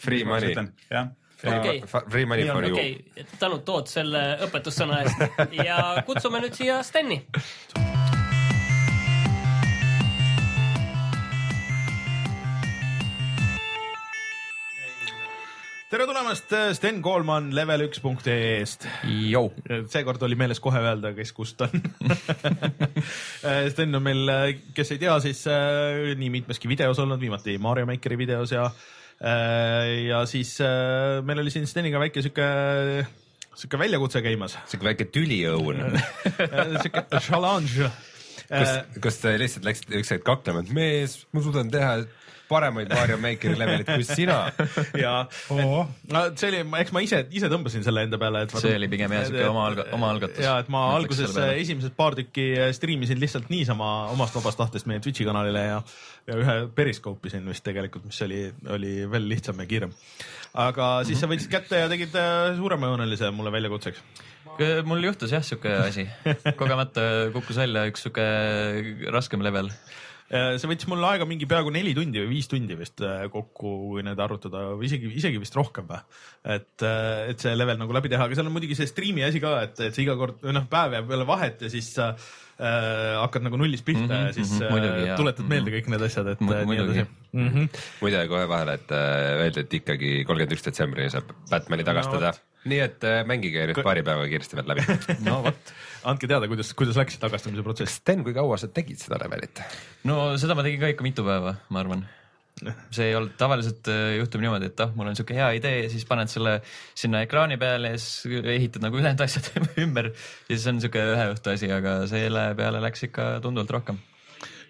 [0.00, 0.54] free money,
[0.90, 1.08] jah,
[1.44, 1.82] Okei.
[2.10, 2.72] free money for you.
[2.72, 7.24] okei, tänud Toot selle õpetussõna eest ja kutsume nüüd siia Steni.
[15.94, 18.86] tere tulemast, Sten Koolman level1.ee-st.
[19.30, 19.44] Jou.
[19.92, 21.70] seekord oli meeles kohe öelda, kes kust on.
[23.70, 24.32] Sten on meil,
[24.74, 30.08] kes ei tea, siis äh, nii mitmeski videos olnud, viimati Mario Makeri videos ja äh,
[30.08, 32.48] ja siis äh, meil oli siin Steniga väike sihuke,
[33.54, 34.58] sihuke väljakutse käimas.
[34.66, 35.78] siuke väike tüliõun.
[36.82, 37.86] sihuke challenge.
[38.50, 42.00] kas, kas te lihtsalt läksite üks hetk kaklema, et mees, ma suudan teha
[42.48, 44.38] paremaid Mario Makeri levelit kui sina.
[44.98, 45.52] ja et,
[46.12, 48.54] no see oli, eks ma ise, ise tõmbasin selle enda peale, et.
[48.60, 50.42] See oli pigem jah, sihuke oma alga- omaalgatus.
[50.44, 55.26] ja et ma alguses esimesed paar tükki striimisin lihtsalt niisama omast vabast tahtest meie Twitch'i
[55.28, 55.80] kanalile ja,
[56.28, 58.44] ja ühe periskoop isin vist tegelikult, mis oli,
[58.76, 59.92] oli veel lihtsam ja kiirem.
[60.66, 64.02] aga siis sa võtsid kätte ja tegid äh, suuremajoonelise mulle väljakutseks.
[64.86, 66.04] mul juhtus jah sihuke asi,
[66.60, 68.26] kogemata kukkus välja üks sihuke
[69.14, 69.70] raskem level.
[70.32, 73.72] Äh, see võttis mul aega mingi peaaegu neli tundi või viis tundi vist äh, kokku,
[73.90, 76.00] kui need arvutada või isegi, isegi vist rohkem või.
[76.54, 76.84] et,
[77.28, 79.82] et see level nagu läbi teha, aga seal on muidugi see striimi asi ka, et,
[79.84, 83.60] et sa iga kord, noh, päev jääb jälle vahet ja siis sa äh, hakkad nagu
[83.60, 85.16] nullist pihta mm -hmm, ja siis mhm, äh, muidugi, jaa.
[85.20, 86.98] tuletad meelde kõik need asjad, et Mu- äh, nii muidugi.
[86.98, 87.48] edasi mm.
[87.48, 87.84] -hmm.
[88.00, 92.53] muide kohe vahele, et äh, öeldi, et ikkagi kolmkümmend üks detsembrini saab Batman'i tagastada no,.
[92.68, 94.84] Nii et äh, mängige nüüd paari päevaga kiiresti veel läbi.
[95.28, 95.72] no vot,
[96.10, 98.00] andke teada, kuidas, kuidas läks see tagastamise protsess.
[98.00, 99.62] Sten, kui kaua sa tegid seda levelit?
[100.08, 102.06] no seda ma tegin ka ikka mitu päeva, ma arvan.
[102.94, 105.92] see ei olnud, tavaliselt äh, juhtub niimoodi, et ah, mul on sihuke hea idee ja
[105.92, 106.60] siis paned selle
[106.94, 109.50] sinna ekraani peale ja siis ehitad nagu ülejäänud asjad
[109.84, 114.00] ümber ja siis on sihuke ühe õhtu asi, aga selle peale läks ikka tunduvalt rohkem.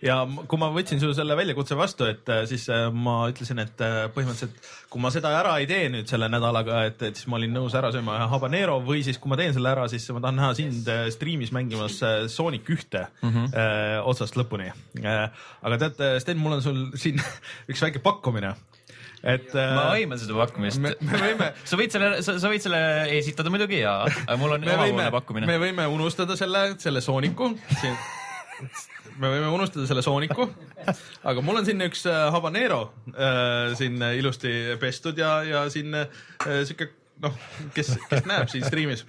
[0.04, 0.18] Ja
[0.50, 3.96] kui ma võtsin su selle väljakutse vastu, et äh, siis äh, ma ütlesin, et äh,
[4.14, 7.54] põhimõtteliselt kui ma seda ära ei tee nüüd selle nädalaga, et, et siis ma olin
[7.56, 10.38] nõus ära sööma ühe habanero või siis kui ma teen selle ära, siis ma tahan
[10.40, 11.98] näha sind striimis mängimas
[12.32, 13.30] Sonic ühte mm.
[13.30, 13.50] -hmm.
[13.56, 14.70] äh, otsast lõpuni
[15.00, 17.20] aga tead, Sten, mul on sul siin
[17.70, 18.54] üks väike pakkumine,
[19.22, 20.94] et äh, ma aiman seda pakkumist me,.
[21.00, 22.82] me võime sa võid selle, sa, võid selle
[23.18, 25.48] esitada muidugi ja, aga mul on me võime omapoolne, pakkumine.
[25.48, 27.96] me võime unustada selle, selle sooniku siin
[29.20, 30.48] me võime unustada selle sooniku,
[31.30, 32.80] aga mul on siin üks äh, habanero
[33.14, 36.08] äh, siin äh, ilusti pestud ja, ja siin äh,
[36.66, 36.90] sihuke
[37.22, 37.34] noh,
[37.74, 39.04] kes, kes näeb siin striimis,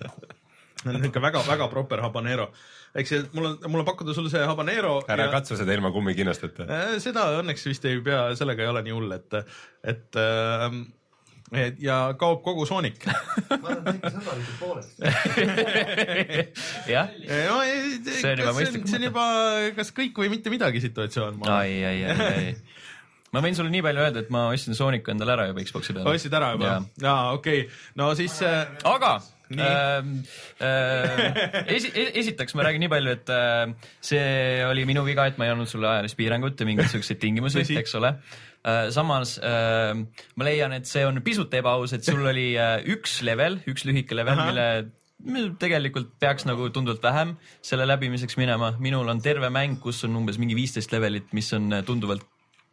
[0.85, 2.49] on niisugune väga-väga proper habanero.
[2.95, 4.99] eks see, mul on, mul on pakkuda sulle see habanero.
[5.11, 6.67] ära katsu seda ilma kummikinnasteta.
[6.69, 9.41] Äh, seda õnneks vist ei pea, sellega ei ole nii hull, et,
[9.83, 11.04] et äh, et
[11.83, 13.05] ja kaob kogu soonik.
[16.93, 17.11] jah,
[17.49, 19.25] no ei, See on juba kas see mõistlik on, see on juba
[19.77, 21.33] kas kõik või mitte midagi situatsioon.
[21.51, 22.55] ai, ai, ai, ai.
[23.35, 26.07] ma võin sulle nii palju öelda, et ma ostsin Sooniku endale ära juba Xbox'i peale.
[26.11, 26.67] ostsid ära juba
[27.01, 29.13] jaa, okei okay., no siis äh, aga
[29.49, 29.61] Nii.
[29.61, 30.23] ähm,
[30.59, 35.45] äh, esi, esiteks ma räägin nii palju, et äh, see oli minu viga, et ma
[35.45, 38.15] ei andnud sulle ajalist piirangut ja mingeid siukseid tingimusi eks ole.
[38.93, 39.93] Samas äh,
[40.35, 44.17] ma leian, et see on pisut ebaaus, et sul oli äh, üks level, üks lühike
[44.17, 44.41] level,
[45.25, 47.35] mille tegelikult peaks nagu tunduvalt vähem
[47.65, 51.71] selle läbimiseks minema, minul on terve mäng, kus on umbes mingi viisteist levelit, mis on
[51.73, 52.25] äh, tunduvalt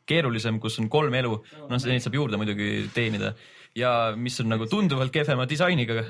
[0.08, 1.36] keerulisem, kus on kolm elu,
[1.68, 3.36] noh, neid saab juurde muidugi teenida
[3.76, 6.02] ja mis on nagu tunduvalt kehvema disainiga.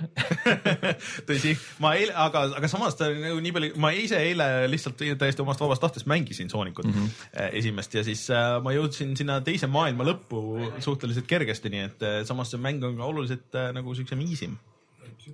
[1.28, 5.44] tõsi, ma eile, aga, aga samas ta nagu nii palju, ma ise eile lihtsalt täiesti
[5.44, 7.47] omast vabast tahtest mängisin Soonikut mm -hmm.
[7.60, 12.18] esimest ja siis äh, ma jõudsin sinna teise maailma lõppu suhteliselt kergesti, nii et äh,
[12.26, 14.59] samas see mäng on ka oluliselt nagu siuksem easy'm.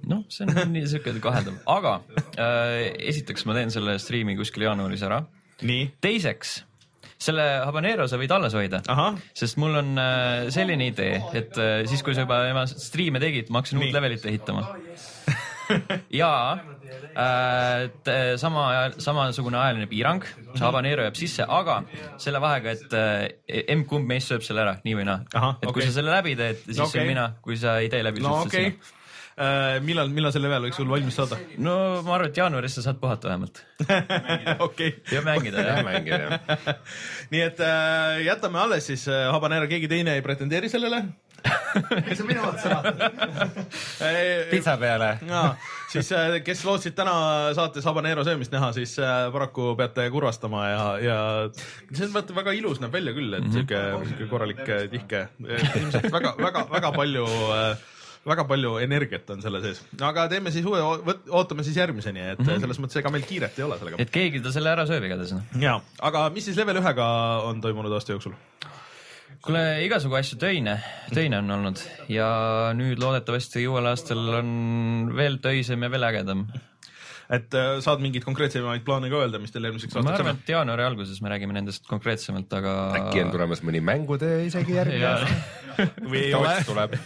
[0.06, 2.00] noh, see on nii siuke kaheldav, aga
[2.36, 5.24] äh, esiteks ma teen selle striimi kuskil jaanuaris ära.
[6.00, 6.64] teiseks,
[7.18, 8.80] selle habanero sa võid alles hoida,
[9.36, 13.50] sest mul on äh, selline idee, et äh, siis, kui sa juba oma striime tegid,
[13.50, 14.66] ma hakkasin uut levelit ehitama.
[16.20, 16.32] ja
[17.18, 18.68] äh, sama,
[19.02, 20.22] samasugune ajaline piirang,
[20.54, 21.80] see habanero jääb sisse, aga
[22.22, 25.24] selle vahega, et äh, emb-kumb meist sööb selle ära, nii või naa.
[25.58, 25.90] et kui okei.
[25.90, 27.08] sa selle läbi teed, siis No okay.
[27.10, 28.78] mina, kui sa ei tee läbi, no siis okei okay.
[28.78, 28.94] okay..
[29.84, 31.38] millal, millal see level võiks sul valmis saada?
[31.62, 33.62] no ma arvan, et jaanuaris sa saad puhata vähemalt.
[34.66, 34.92] okei.
[35.12, 35.86] ja mängida jah, jah.
[35.86, 36.82] mängida jah.
[37.32, 41.04] nii et äh, jätame alles siis äh, Habanero, keegi teine ei pretendeeri sellele.
[42.06, 43.60] miks sa minu otsa vaatad?
[44.52, 45.10] pitsa peale.
[45.28, 45.42] ja
[45.92, 46.10] siis,
[46.44, 47.14] kes lootsid täna
[47.56, 51.20] saates habanero söömist näha, siis äh, paraku peate kurvastama ja, ja
[51.92, 56.10] see on vaata väga ilus näeb välja küll, et sihuke, sihuke korralik äh, tihke, ilmselt
[56.12, 57.86] väga, väga, väga palju äh,
[58.28, 60.80] väga palju energiat on selle sees, aga teeme siis uue,
[61.28, 62.64] ootame siis järgmiseni, et mm -hmm.
[62.64, 64.02] selles mõttes ega meil kiiret ei ole sellega.
[64.02, 65.34] et keegi ta selle ära sööb igatahes.
[65.60, 67.08] ja, aga mis siis level ühega
[67.48, 68.36] on toimunud aasta jooksul?
[69.44, 70.78] kuule, igasugu asju töine,
[71.14, 72.28] töine on olnud ja
[72.76, 76.46] nüüd loodetavasti uuel aastal on veel töisem ja veel ägedam.
[77.28, 80.42] Et äh, saad mingeid konkreetsemaid plaane ka öelda, mis teil eelmiseks ma aastaks arvan, on?
[80.42, 82.74] et jaanuari alguses me räägime nendest konkreetsemalt, aga.
[83.02, 85.66] äkki on tulemas mõni mängutöö isegi järgmine aasta?
[86.10, 86.54] või ei ole?
[86.66, 86.96] tuleb.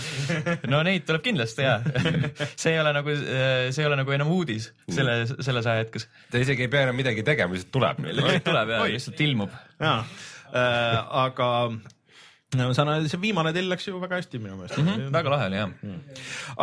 [0.72, 1.78] no neid tuleb kindlasti ja
[2.60, 6.08] see ei ole nagu, see ei ole nagu enam uudis selle, selles ajahetkes.
[6.30, 8.38] ta isegi ei pea enam midagi tegema, lihtsalt tuleb meile.
[8.44, 9.56] tuleb ja lihtsalt ilmub.
[9.80, 9.98] jaa
[10.54, 11.50] äh,, aga
[12.58, 14.88] no, saan, see viimane tell läks ju väga hästi minu meelest mm.
[14.88, 15.12] -hmm.
[15.14, 15.70] väga lahe oli jah.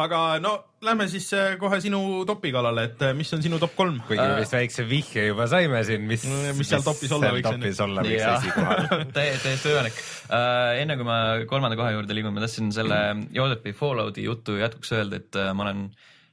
[0.03, 3.75] aga no lähme siis äh, kohe sinu topi kallale, et äh, mis on sinu top
[3.77, 3.99] kolm?
[4.07, 6.25] kuigi me vist väikse vihje juba saime siin, mis,
[6.57, 8.87] Mis seal topis olla võiks, topis olla võiks esikohal.
[9.17, 10.81] Täie- täiesti võimalik uh,.
[10.81, 11.17] enne kui ma
[11.49, 13.01] kolmanda koha juurde liigun, ma tahtsin selle
[13.35, 15.89] Jodepi Fallouti jutu jätkuks öelda, et ma olen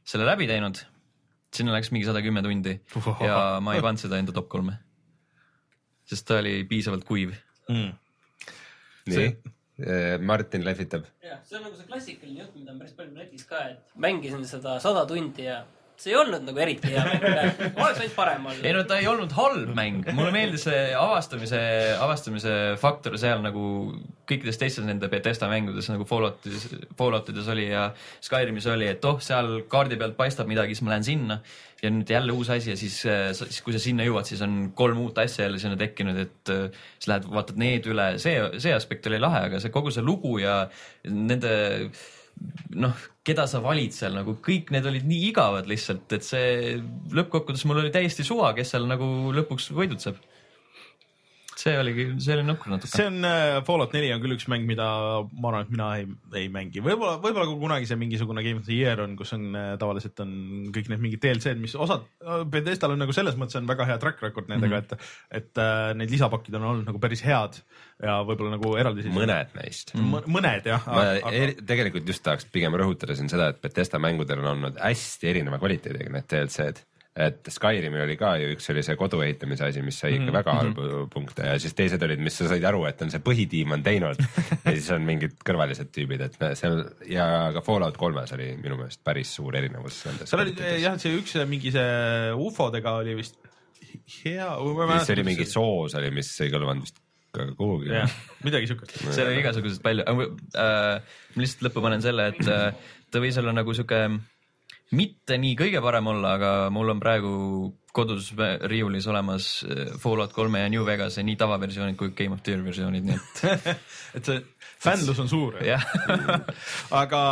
[0.08, 0.80] selle läbi teinud.
[1.54, 2.74] sinna läks mingi sada kümme tundi
[3.24, 4.78] ja ma ei pannud seda enda top kolme.
[6.08, 7.34] sest ta oli piisavalt kuiv.
[7.68, 7.92] Mm.
[9.12, 9.30] nii,
[10.26, 11.04] Martin lehvitab.
[11.22, 14.46] jah, see on nagu see klassikaline jutt, mida on päris palju netis ka, et mängisin
[14.48, 15.60] seda sada tundi ja
[15.98, 17.24] see ei olnud nagu eriti hea mäng,
[17.74, 18.74] oleks võinud parem ei olla.
[18.76, 21.62] no ta ei olnud halb mäng, mulle meeldis see avastamise,
[21.98, 23.64] avastamise faktor seal nagu
[24.28, 26.68] kõikides teistes nende Betesta mängudes nagu Falloutis,
[26.98, 27.88] Falloutides oli ja
[28.24, 31.38] Skyrimis oli, et oh, seal kaardi pealt paistab midagi, siis ma lähen sinna.
[31.78, 32.96] Ja nüüd jälle uus asi ja siis,
[33.38, 36.64] siis kui sa sinna jõuad, siis on kolm uut asja jälle sinna tekkinud, et äh,
[36.98, 40.40] siis lähed, vaatad need üle, see, see aspekt oli lahe, aga see kogu see lugu
[40.42, 40.64] ja
[41.06, 41.52] nende
[42.78, 42.96] noh,
[43.26, 46.76] keda sa valid seal nagu kõik need olid nii igavad lihtsalt, et see
[47.16, 50.20] lõppkokkuvõttes mul oli täiesti suva, kes seal nagu lõpuks võidutseb.
[51.58, 52.90] See oligi, see oli nukker natuke.
[52.92, 54.86] see on äh, Fallout neli on küll üks mäng, mida
[55.32, 56.06] ma arvan, et mina ei,
[56.42, 59.48] ei mängi, võib-olla, võib-olla kui kunagi see mingisugune Game of the Year on, kus on
[59.58, 60.32] äh, tavaliselt on
[60.74, 62.06] kõik need mingid DLC-d, mis osad,
[62.52, 65.04] Bethesdal on nagu selles mõttes on väga hea track record nendega mm, -hmm.
[65.34, 67.60] et, et äh, need lisapakid on olnud nagu päris head
[68.02, 69.94] ja võib-olla nagu eraldi siis mõned neist.
[69.98, 74.44] mõned jah, ma aga eri, tegelikult just tahaks pigem rõhutada siin seda, et Betesta mängudel
[74.44, 76.84] on olnud hästi erineva kvaliteediga need DLC-d.
[77.18, 80.36] Et Skyrimil oli ka ju üks oli see kodu ehitamise asi, mis sai ikka Mhm,
[80.36, 83.74] väga halbu punkte ja siis teised olid, mis sa said aru, et on see põhitiim
[83.74, 84.20] on teinud
[84.64, 86.70] ja siis on mingid kõrvalised tüübid, et see
[87.12, 87.26] ja
[87.56, 91.74] ka Fallout kolmes oli minu meelest päris suur erinevus seal oli jah, see üks mingi
[91.74, 93.38] see ufodega oli vist
[94.22, 94.48] hea.
[95.02, 97.02] see oli mingi soos oli, mis ei kõlvanud vist
[97.34, 97.90] ka kuhugi.
[97.92, 98.12] jah,
[98.46, 98.96] midagi siukest.
[99.10, 100.98] seal oli igasuguseid palju äh,.
[101.34, 104.00] ma lihtsalt lõppu panen selle, et äh, ta võis olla nagu sihuke
[104.96, 107.32] mitte nii kõige parem olla, aga mul on praegu
[107.92, 108.30] kodus
[108.70, 112.64] riiulis olemas äh, Fallout kolme ja New Vegase nii tavaversioonid kui Game of the Year
[112.64, 113.76] versioonid, nii et
[114.20, 114.42] et see
[114.78, 115.58] fännlus on suur.
[115.66, 115.84] jah.
[117.02, 117.22] aga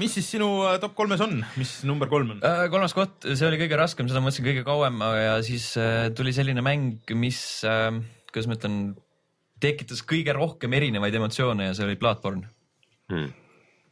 [0.00, 2.44] mis siis sinu äh, top kolmes on, mis number kolm on?
[2.46, 5.72] Äh, kolmas koht, see oli kõige raskem, seda mõtlesin kõige kauem ja siis
[6.16, 7.90] tuli selline mäng, mis äh,,
[8.32, 8.82] kuidas ma ütlen,
[9.60, 12.52] tekitas kõige rohkem erinevaid emotsioone ja see oli Bloodborne
[13.06, 13.30] Hmm.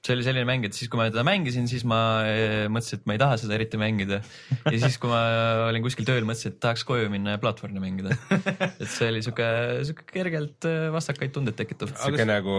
[0.05, 1.98] See oli selline mäng, et siis, kui ma teda mängisin, siis ma
[2.28, 4.20] eh, mõtlesin, et ma ei taha seda eriti mängida.
[4.66, 5.22] ja siis, kui ma
[5.70, 8.12] olin kuskil tööl, mõtlesin, et tahaks koju minna ja Bloodborne'i mängida.
[8.68, 9.48] et see oli sihuke,
[9.89, 11.94] sihuke kergelt eh, vastakaid tundeid tekitav.
[11.97, 12.59] sihuke nagu,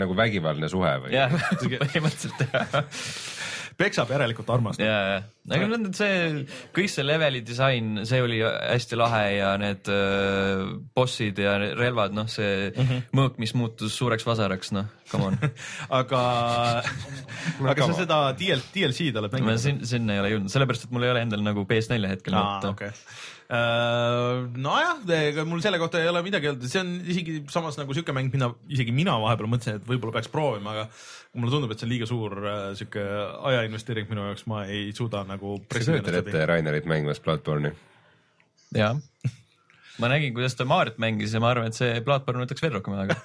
[0.00, 1.12] nagu vägivaldne suhe või?
[1.16, 1.36] jah,
[1.84, 2.72] põhimõtteliselt jah.
[3.78, 4.84] peksab järelikult armastab.
[4.84, 5.18] ja, ja,
[5.54, 6.42] aga need, see
[6.74, 10.64] kõik see leveli disain, see oli hästi lahe ja need äh,
[10.96, 13.06] bossid ja relvad, noh, see mm -hmm.
[13.14, 15.38] mõõk, mis muutus suureks vasaraks, noh, come on.
[16.00, 16.22] aga,
[17.72, 19.62] aga sa seda DL, DLC-d oled ma mänginud?
[19.62, 22.46] sin-, sinna ei ole jõudnud, sellepärast et mul ei ole endal nagu PS4 hetkel aa,
[22.58, 22.74] võtta.
[22.74, 22.90] okei.
[24.66, 28.12] nojah, ega mul selle kohta ei ole midagi öelda, see on isegi samas nagu siuke
[28.12, 30.90] mäng, mida isegi mina vahepeal mõtlesin, et võib-olla peaks proovima, aga
[31.36, 33.02] mulle tundub, et see on liiga suur äh, siuke
[33.50, 37.74] ajainvesteering minu jaoks, ma ei suuda nagu sa kujutad ette Rainerit mängimas Bloodborne'i?
[38.76, 38.94] jaa.
[40.00, 42.94] ma nägin, kuidas ta Mariot mängis ja ma arvan, et see Bloodborne võtaks veel rohkem
[43.00, 43.16] aega.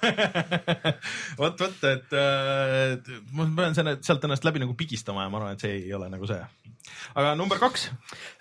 [1.40, 5.56] vot, vot, et äh, ma pean selle, sealt ennast läbi nagu pigistama ja ma arvan,
[5.56, 6.42] et see ei ole nagu see.
[7.14, 7.88] aga number kaks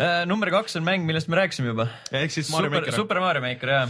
[0.02, 1.88] Äh, number kaks on mäng, millest me rääkisime juba.
[2.12, 2.98] ehk siis Mario Super, Maker.
[2.98, 3.88] Super Mario Maker, jaa.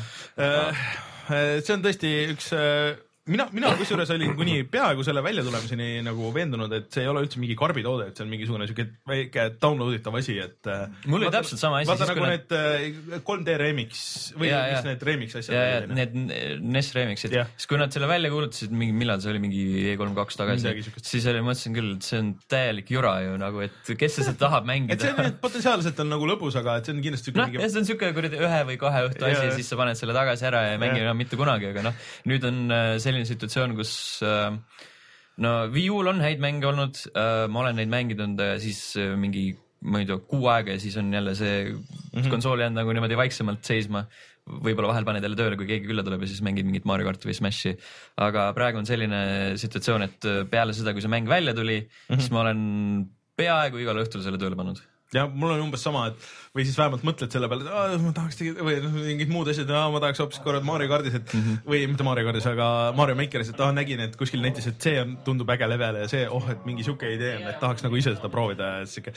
[1.63, 2.51] see on tõesti üks,
[3.31, 7.39] mina, mina kusjuures olin kuni peaaegu selle väljatulemiseni nagu veendunud, et see ei ole üldse
[7.39, 10.67] mingi karbitoode, et see on mingisugune siuke väike download itav asi, et.
[11.07, 14.01] Mul oli täpselt sama asi, vaata nagu need äh, 3D remix
[14.35, 14.81] või Ja, mis ja.
[14.89, 16.17] need remix asjad ja, ja need
[16.73, 19.63] NES remix'id siis kui nad selle välja kuulutasid, mingi, millal see oli, mingi
[19.93, 24.19] E3-2 tagasi siis oli, mõtlesin küll, et see on täielik jura ju nagu, et kes
[24.19, 25.39] seda tahab et see mängida on.
[25.43, 28.43] potentsiaalselt on nagu lõbus, aga et see on kindlasti siuke noh, see on siuke kuradi
[28.43, 31.05] ühe või kahe õhtu asi ja siis sa paned selle tagasi ära ja ei mängi
[31.05, 33.93] enam mitte kunagi, aga noh, nüüd on äh, selline situatsioon, kus
[34.25, 34.49] äh,
[35.43, 37.05] no Wii U-l on häid mänge olnud,
[37.49, 39.51] ma olen neid mänginud ja siis äh, mingi
[39.83, 41.81] ma ei tea, kuu aega ja siis on jälle see mm
[42.13, 42.29] -hmm.
[42.31, 44.05] konsool jäänud nagu niimoodi vaiksemalt seisma.
[44.43, 47.29] võib-olla vahel paned jälle tööle, kui keegi külla tuleb ja siis mängid mingit Mario karti
[47.29, 47.77] või Smashi.
[48.17, 49.19] aga praegu on selline
[49.55, 52.19] situatsioon, et äh, peale seda, kui see mäng välja tuli mm, -hmm.
[52.19, 52.59] siis ma olen
[53.37, 54.81] peaaegu igal õhtul selle tööle pannud.
[55.13, 56.15] ja mul on umbes sama, et
[56.53, 59.71] või siis vähemalt mõtled selle peale, et ma tahaks tegi- või noh, mingid muud asjad,
[59.73, 61.39] ma tahaks hoopis korra Mario kardis, et mm.
[61.41, 61.61] -hmm.
[61.65, 64.99] või mitte Mario kardis, aga Mario Makeris, et ah, nägin, et kuskil netis, et see
[65.01, 67.97] on, tundub äge level ja see, oh, et mingi sihuke idee on, et tahaks nagu
[67.97, 69.15] ise seda proovida ja sihuke.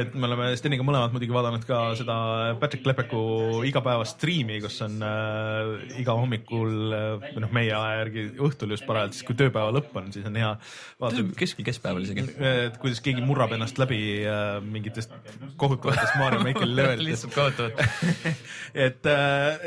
[0.00, 2.16] et me oleme Steniga mõlemad muidugi vaadanud ka seda
[2.62, 3.20] Patrick Lepeku
[3.68, 8.88] igapäevast striimi, kus on äh, iga hommikul äh, või noh, meie aja järgi õhtul just
[8.88, 10.54] parajalt, siis kui tööpäeva lõpp on, siis on hea
[10.96, 12.24] vaadata keskel keskpäeval isegi.
[12.40, 15.12] et kuidas keegi murrab ennast läbi äh, mingitest
[15.60, 17.08] kohutavatest Mario Makeri levelitest.
[17.08, 18.32] lihtsalt kohutavalt.
[18.86, 19.10] et,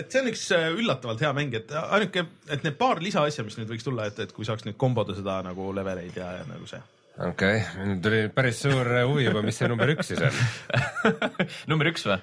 [0.01, 3.57] et see on üks äh, üllatavalt hea mäng, et ainuke, et need paar lisaasja, mis
[3.59, 6.69] nüüd võiks tulla, et, et kui saaks nüüd komboda seda nagu leveleid ja, ja nagu
[6.69, 6.81] see.
[7.17, 10.39] okei okay., nüüd tuli päris suur huvi juba, mis see number üks siis on.
[11.71, 12.21] number üks või?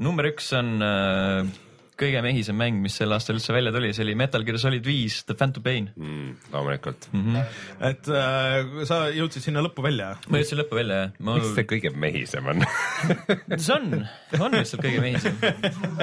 [0.00, 1.58] number üks on äh,
[2.00, 5.20] kõige mehisem mäng, mis sel aastal üldse välja tuli, see oli Metal Gear Solid viis
[5.28, 6.50] The Phantom Pain mm,.
[6.54, 7.26] loomulikult mm.
[7.26, 7.62] -hmm.
[7.90, 10.14] et äh, sa jõudsid sinna lõppu välja?
[10.28, 11.16] ma jõudsin lõppu välja jah.
[11.30, 12.64] miks see kõige mehisem on?
[13.64, 14.04] see on,
[14.40, 15.36] on lihtsalt kõige mehisem.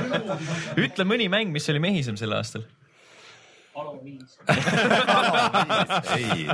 [0.88, 2.66] ütle mõni mäng, mis oli mehisem sel aastal.
[6.18, 6.48] ei,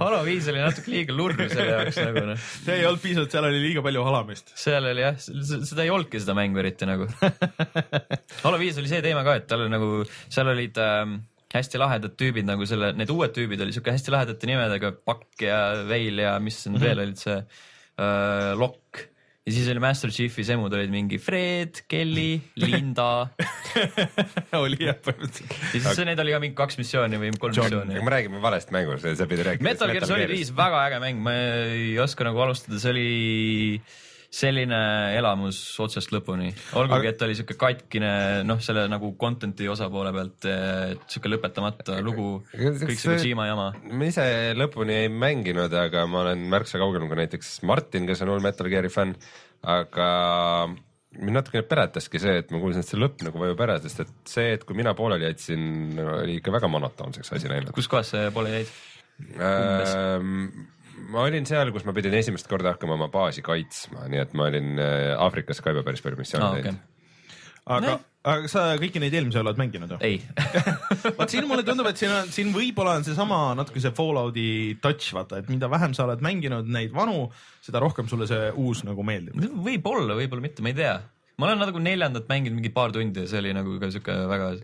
[0.00, 2.38] Halo viis oli natuke liiga lurr selle jaoks nagu noh.
[2.40, 4.54] see ei olnud piisavalt, seal oli liiga palju halamist.
[4.58, 7.08] seal oli jah, seda ei olnudki seda mängu eriti nagu.
[8.44, 9.90] Halo viis oli see teema ka, et tal oli nagu,
[10.32, 11.18] seal olid ähm,
[11.54, 15.60] hästi lahedad tüübid nagu selle, need uued tüübid olid siuke hästi lahedate nimedega, Pakk ja
[15.88, 16.86] Veil ja mis need mm -hmm.
[16.86, 19.06] veel olid, see äh, Lokk.
[19.46, 23.08] Ja siis oli Master Chiefi semud olid mingi Fred, Kelly, Linda
[24.60, 25.56] oli jah, põhimõtteliselt.
[25.72, 28.04] ja siis need oli ka mingi kaks missiooni või kolm missiooni aga.
[28.04, 29.70] me räägime valest mängust, sa pidid rääkima.
[29.70, 31.34] Metal Gear Solid viis, väga äge mäng, ma
[31.72, 33.08] ei oska nagu alustada, see oli
[34.30, 34.78] selline
[35.18, 38.10] elamus otsast lõpuni, olgugi Aga- et ta oli siuke katkine,
[38.46, 40.46] noh, selle nagu content'i osa poole pealt,
[41.10, 43.72] siuke lõpetamata lugu, kõik see Kojima jama.
[43.90, 44.26] ma ise
[44.58, 48.70] lõpuni ei mänginud, aga ma olen märksa kaugemal kui näiteks Martin, kes on hull Metal
[48.70, 49.18] Gear'i fänn,
[49.66, 50.06] aga
[51.18, 54.12] mind natukene peletaski see, et ma kuulsin, et see lõpp nagu vajub ära, sest et
[54.30, 57.74] see, et kui mina pooleli jätsin, oli ikka väga monotoonseks asi läinud.
[57.74, 58.70] kus kohas see poole jäid?
[61.08, 64.48] Ma olin seal, kus ma pidin esimest korda hakkama oma baasi kaitsma, nii et ma
[64.50, 66.82] olin äh, Aafrikas ka juba päris palju missioone okei teinud..
[67.76, 67.94] aga,
[68.32, 70.00] aga sa kõiki neid eelmisi oled mänginud ju?
[70.06, 70.20] ei,
[71.18, 74.50] vot siin mulle tundub, et siin on, siin võib-olla on seesama natuke see Fallouti
[74.82, 77.30] touch, vaata, et mida vähem sa oled mänginud neid vanu,
[77.64, 79.40] seda rohkem sulle see uus nagu meeldib.
[79.64, 80.98] võib-olla, võib-olla mitte, ma ei tea.
[81.40, 84.54] ma olen nagu neljandat mänginud mingi paar tundi ja see oli nagu ka siuke väga,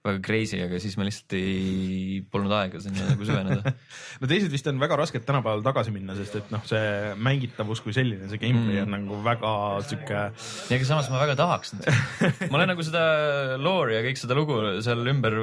[0.00, 3.74] väga crazy, aga siis ma lihtsalt ei, polnud aega sinna nagu süveneda.
[4.22, 7.92] no teised vist on väga rasked tänapäeval tagasi minna, sest et noh, see mängitavus kui
[7.96, 8.86] selline, see gameplay Mm.
[8.86, 9.50] on nagu väga
[9.88, 11.72] sihuke ja aga samas ma väga tahaks
[12.50, 13.02] ma olen nagu seda
[13.60, 15.36] loori ja kõik seda lugu seal ümber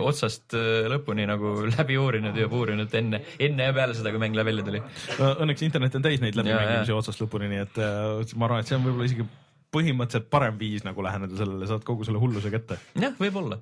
[0.00, 4.36] otsast äh, lõpuni nagu läbi uurinud ja puurinud enne, enne ja peale seda, kui mäng
[4.36, 4.82] välja tuli.
[5.20, 8.78] Õnneks internet on täis neid läbimängimisi otsast lõpuni, nii et äh, ma arvan, et see
[8.78, 9.28] on võib-olla isegi
[9.74, 12.78] põhimõtteliselt parem viis nagu läheneda sellele, saad kogu selle hulluse kätte.
[13.00, 13.60] jah, võib-olla.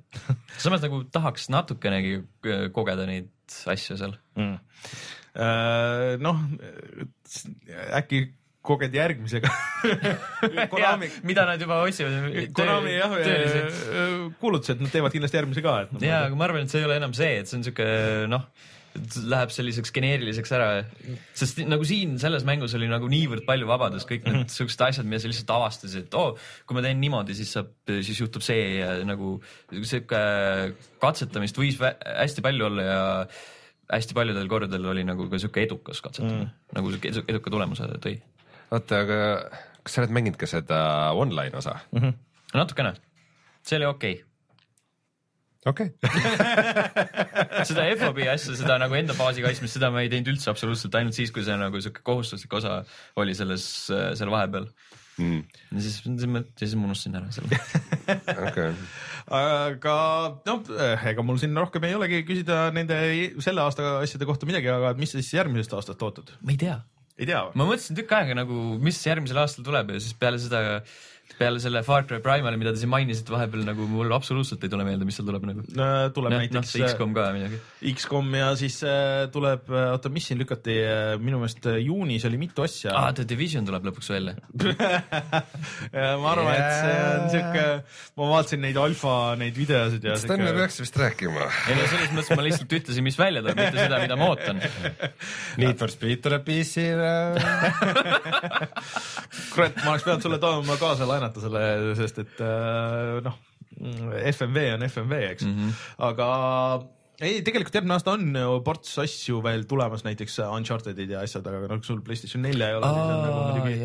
[0.62, 3.32] samas nagu tahaks natukenegi äh, kogeda neid
[3.72, 4.14] asju seal.
[4.36, 4.54] mm..
[6.22, 6.46] noh,
[7.98, 8.26] äkki
[8.62, 9.50] koged järgmisega.
[10.72, 12.28] Konami, mida nad juba otsivad.
[12.54, 13.16] Konami jah,
[14.38, 15.96] kuulutas, et nad teevad kindlasti järgmise ka, et.
[16.06, 17.88] ja, aga ma arvan, et see ei ole enam see, et see on siuke
[18.30, 18.46] noh,
[19.28, 20.66] läheb selliseks geneeriliseks ära,
[21.38, 25.22] sest nagu siin selles mängus oli nagu niivõrd palju vabadust, kõik need siuksed asjad, mida
[25.22, 28.78] sa lihtsalt avastasid, et oo oh,, kui ma teen niimoodi, siis saab, siis juhtub see
[28.82, 29.38] ja nagu
[29.72, 30.22] siuke
[31.02, 33.00] katsetamist võis hästi palju olla ja
[33.92, 37.88] hästi paljudel kordadel oli nagu ka siuke edukas katsetamine mm., nagu siuke edu- eduka tulemuse
[38.02, 38.18] tõi
[38.72, 39.18] oota, aga
[39.82, 40.82] kas sa oled mänginud ka seda
[41.18, 41.78] online osa?
[41.92, 42.04] mm.
[42.04, 42.20] -hmm.
[42.54, 42.94] natukene,
[43.64, 44.31] see oli okei okay.
[45.70, 45.92] Okei,
[47.68, 51.16] seda FOB asja, seda nagu enda baasi kaitsmist, seda ma ei teinud üldse absoluutselt, ainult
[51.16, 52.80] siis, kui see nagu sihuke kohustuslik osa
[53.20, 54.68] oli selles, seal vahepeal.
[55.20, 55.42] Mm.
[55.76, 57.58] ja siis, siis ma unustasin ära selle.
[58.48, 58.70] okei.
[59.36, 59.96] aga
[60.48, 60.70] noh,
[61.10, 62.96] ega mul siin rohkem ei olegi küsida nende
[63.44, 66.32] selle aasta asjade kohta midagi, aga mis sa siis järgmisest aastast ootad?
[66.40, 66.78] ma ei tea,
[67.20, 67.60] ei tea või?
[67.60, 70.80] ma mõtlesin tükk aega nagu, mis järgmisel aastal tuleb ja siis peale seda,
[71.38, 74.86] peale selle Far Cry Primali, mida te siin mainisite vahepeal nagu mul absoluutselt ei tule
[74.86, 75.64] meelde, mis seal tuleb nagu.
[75.66, 77.60] tuleb noh, näiteks see XCOM ka midagi.
[77.92, 80.76] X-kom ja siis äh, tuleb, oota, mis siin lükati,
[81.22, 84.36] minu meelest äh, juunis oli mitu asja aa, The Division tuleb lõpuks välja.
[85.92, 87.64] Ja ma arvan yeah., et see on siuke,
[88.18, 91.46] ma vaatasin neid alfa, neid videosid ja Sten, me peaks vist rääkima.
[91.70, 94.62] ei no selles mõttes ma lihtsalt ütlesin, mis välja tuleb, mitte seda, mida ma ootan.
[95.60, 97.12] Need for Speed tuleb PC-le.
[99.54, 103.38] kurat, ma oleks pidanud sulle tooma kaasa laenata selle, sest et äh, noh,
[104.32, 105.86] FMV on FMV, eks mm, -hmm.
[106.08, 106.26] aga
[107.22, 111.70] ei, tegelikult järgmine aasta on ju ports asju veel tulemas, näiteks Unchartedid ja asjad, aga
[111.70, 113.76] noh, sul Playstation nelja ei ole, siis on nagu muidugi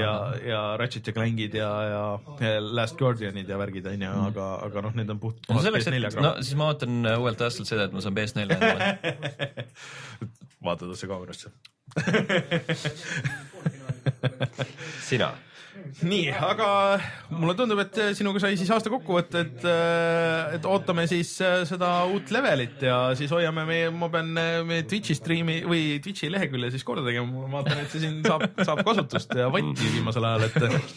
[0.00, 0.14] ja,
[0.48, 5.12] ja Ratchet ja Clangid ja, ja Last Guardianid ja värgid onju, aga, aga noh, need
[5.12, 8.04] on puht no selleks, PS4 et no siis ma ootan uuelt aastalt seda, et ma
[8.04, 8.84] saan PS4 endale.
[10.64, 11.50] vaata tasse kaamerasse.
[15.04, 15.34] sina.
[16.04, 16.68] nii, aga
[17.34, 19.66] mulle tundub, et sinuga sai siis aasta kokkuvõte, et,
[20.56, 24.86] et ootame siis äh, seda uut levelit ja siis hoiame meie, ma pean äh, meie
[24.88, 28.82] Twitch'i striimi või Twitch'i lehekülje siis korda tegema, ma vaatan, et see siin saab, saab
[28.86, 30.90] kasutust ja vatti viimasel ajal, et,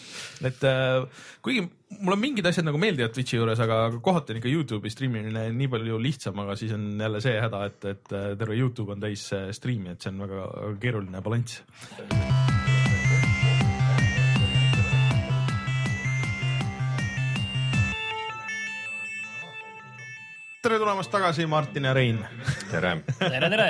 [0.51, 1.67] et äh, kuigi
[1.99, 5.71] mul on mingid asjad nagu meeldivad Twitch'i juures, aga kohati on ikka Youtube'i striimimine nii
[5.71, 9.49] palju lihtsam, aga siis on jälle see häda, et, et terve Youtube on täis äh,
[9.55, 10.51] striimi, et see on väga
[10.81, 12.46] keeruline balanss.
[20.67, 22.17] Tere tulemast tagasi, Martin ja Rein.
[22.67, 22.97] tere.
[23.21, 23.67] tere, tere.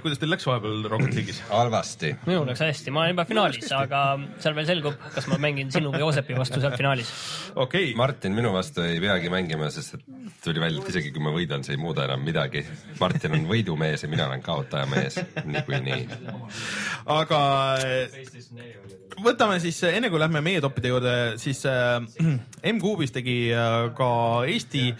[0.00, 1.42] kuidas teil läks vahepeal Rocket League'is?
[1.50, 2.14] halvasti.
[2.24, 4.00] minul läks hästi, ma olen juba finaalis, aga
[4.40, 7.10] seal veel selgub, kas ma mängin sinu või Joosepi vastu seal finaalis.
[7.52, 10.06] okei okay., Martin minu vastu ei peagi mängima, sest et
[10.46, 12.64] tuli välja, et isegi kui ma võidan, see ei muuda enam midagi.
[13.02, 16.00] Martin on võidumees ja mina olen kaotajamees niikuinii.
[17.18, 17.42] aga
[19.22, 21.98] võtame siis enne kui lähme meie toppide juurde, siis äh,
[22.72, 24.10] M-Kuubis tegi äh, ka
[24.48, 24.90] Eesti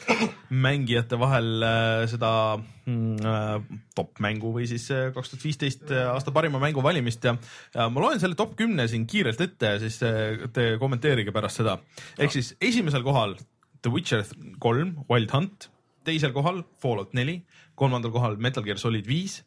[0.64, 6.34] mängijate vahel äh, seda mm, äh, top mängu või siis äh, kaks tuhat viisteist aasta
[6.34, 7.36] parima mängu valimist ja,
[7.74, 11.62] ja ma loen selle top kümne siin kiirelt ette ja siis äh, te kommenteerige pärast
[11.62, 11.78] seda.
[12.18, 13.36] ehk siis esimesel kohal
[13.82, 14.24] The Witcher
[14.58, 15.68] kolm, Wild Hunt,
[16.06, 17.42] teisel kohal Fallout neli,
[17.78, 19.44] kolmandal kohal Metal Gear Solid viis,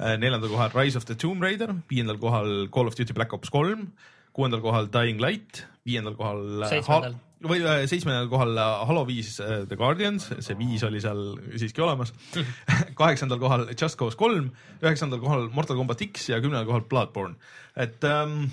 [0.00, 3.90] neljandal kohal Rise of the Tomb Raider, viiendal kohal Call of Duty Black Ops kolm,
[4.34, 7.16] kuuendal kohal Dying Light, viiendal kohal Seitsmendal.
[7.44, 11.22] või äh, seitsmendal kohal äh, Halo viis äh, The Guardians, see viis oli seal
[11.54, 12.14] siiski olemas.
[13.00, 14.50] kaheksandal kohal Just Cause kolm,
[14.82, 17.38] üheksandal kohal Mortal Combat X ja kümnendal kohal Bloodborne.
[17.76, 18.46] et ähm,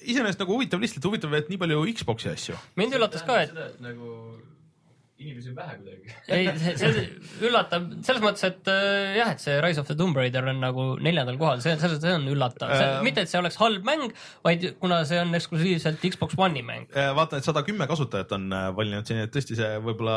[0.00, 2.56] iseenesest nagu huvitav lihtsalt huvitav, et nii palju Xbox'i asju.
[2.80, 4.16] mind üllatas ka, et nagu
[5.22, 6.14] inimesi on vähe kuidagi.
[6.36, 7.06] ei, see, see
[7.48, 10.86] üllatab selles mõttes, et äh, jah, et see Rise of the Tomb Raider on nagu
[11.02, 14.12] neljandal kohal, see, selles mõttes see on üllatav Äh,, mitte et see oleks halb mäng,
[14.46, 16.88] vaid kuna see on eksklusiivselt Xbox One'i mäng.
[16.96, 20.16] Äh, vaatan, et sada kümme kasutajat on äh, valinud siin, et tõesti see võib-olla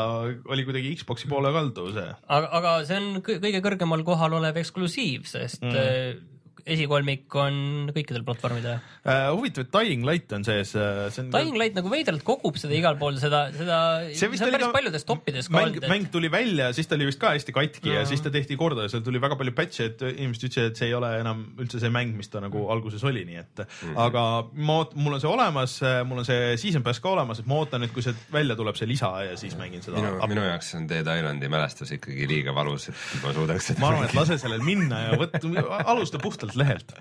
[0.52, 2.08] oli kuidagi Xbox'i poole kaldu see.
[2.38, 6.24] aga, aga see on kõ- kõige kõrgemal kohal olev eksklusiiv, sest mm.
[6.66, 7.56] Esikolmik on
[7.94, 8.80] kõikidel platvormidel.
[9.06, 12.74] Äh, huvitav, et Dying Light on sees, see on Dying Light nagu veidralt kogub seda
[12.74, 13.78] igal pool, seda, seda,
[14.08, 16.88] See see, vist see on oli päris ka- paljudes toppides mäng mäng tuli välja, siis
[16.90, 18.08] ta oli vist ka hästi katki ja Mhm.
[18.10, 20.88] siis ta tehti korda ja seal tuli väga palju patch'e, et inimesed ütlesid, et see
[20.90, 23.96] ei ole enam üldse see mäng, mis ta nagu alguses oli, nii et Mhm.
[23.96, 24.24] aga
[24.54, 27.80] ma mul on see olemas, mul on see season pass ka olemas, et ma ootan
[27.80, 29.96] nüüd, kui see välja tuleb, see lisa ja siis mängin seda.
[30.02, 33.88] minu, minu jaoks on Dead Islandi mälestus ikkagi liiga valus, et ma suudaks seda ma
[33.92, 35.38] arvan, et lase sellel minna ja võt-,
[35.92, 36.94] alusta puhtalt lehelt.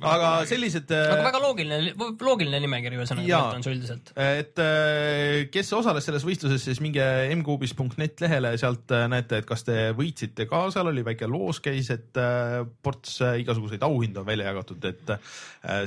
[0.00, 0.90] aga sellised.
[0.90, 4.12] aga väga loogiline, loogiline nimekiri ühesõnaga on see üldiselt.
[4.16, 7.04] et äh, kes osales selles võistluses, siis minge
[7.40, 11.90] mkuubis.net lehele, sealt äh, näete, et kas te võitsite ka, seal oli väike loos käis,
[11.94, 15.36] et äh, ports äh, igasuguseid auhindu on välja jagatud, et äh,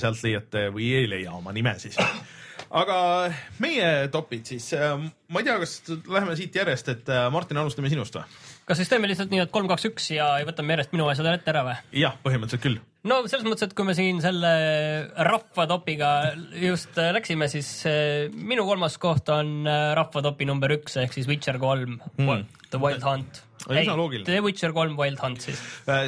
[0.01, 1.97] sealt leiate või ei leia oma nime siis.
[2.69, 2.99] aga
[3.63, 8.19] meie topid siis, ma ei tea, kas läheme siit järjest, et äh, Martin, alustame sinust
[8.19, 8.25] või?
[8.69, 11.49] Kas siis teeme lihtsalt nii, et kolm, kaks, üks ja võtame järjest minu asjad ette
[11.53, 11.75] ära või?
[12.03, 12.77] jah, põhimõtteliselt küll.
[13.09, 14.51] no selles mõttes, et kui me siin selle
[15.29, 16.11] rahvatopiga
[16.61, 21.29] just äh, läksime, siis äh, minu kolmas koht on äh, rahvatopi number üks ehk siis
[21.29, 22.43] Witcher kolm Mm.
[22.69, 23.39] The Wild Hunt.
[23.67, 24.25] Loogiline.
[24.27, 25.59] The Witcher kolm Wild Hunt siis.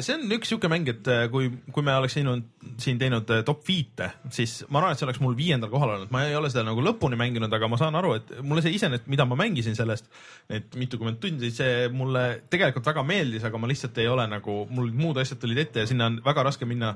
[0.04, 2.44] See on üks siuke mäng, et kui, kui me oleks teinud
[2.82, 6.10] siin teinud äh, top viite, siis ma arvan, et see oleks mul viiendal kohal olnud,
[6.14, 9.08] ma ei ole seda nagu lõpuni mänginud, aga ma saan aru, et mulle see iseenesest,
[9.12, 10.06] mida ma mängisin sellest,
[10.52, 14.92] need mitukümmend tundi, see mulle tegelikult väga meeldis, aga ma lihtsalt ei ole nagu, mul
[14.94, 16.92] muud asjad tulid ette ja sinna on väga raske minna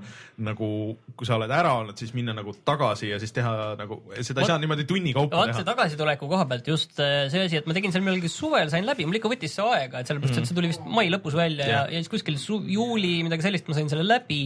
[0.46, 0.70] nagu,
[1.18, 4.50] kui sa oled ära olnud, siis minna nagu tagasi ja siis teha nagu, seda ei
[4.52, 5.72] saa niimoodi tunni kaupa vaat see teha.
[5.74, 9.06] tagasituleku koha pealt just äh, see asi, et ma tegin seal millalgi suvel, sain läbi,
[9.08, 11.76] mul ikka võttis see aega, et sellepärast, et see tuli vist mai lõpus välja ja,
[11.76, 11.94] Jah.
[11.94, 12.38] ja siis kuskil
[12.70, 14.40] juuli midagi sellist ma sain selle läbi.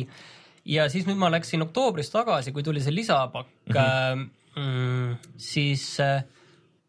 [0.70, 4.28] Ja siis nüüd ma läksin oktoobris tagasi, kui tuli see lisapakk mm, -hmm.
[4.60, 6.22] mm, siis äh,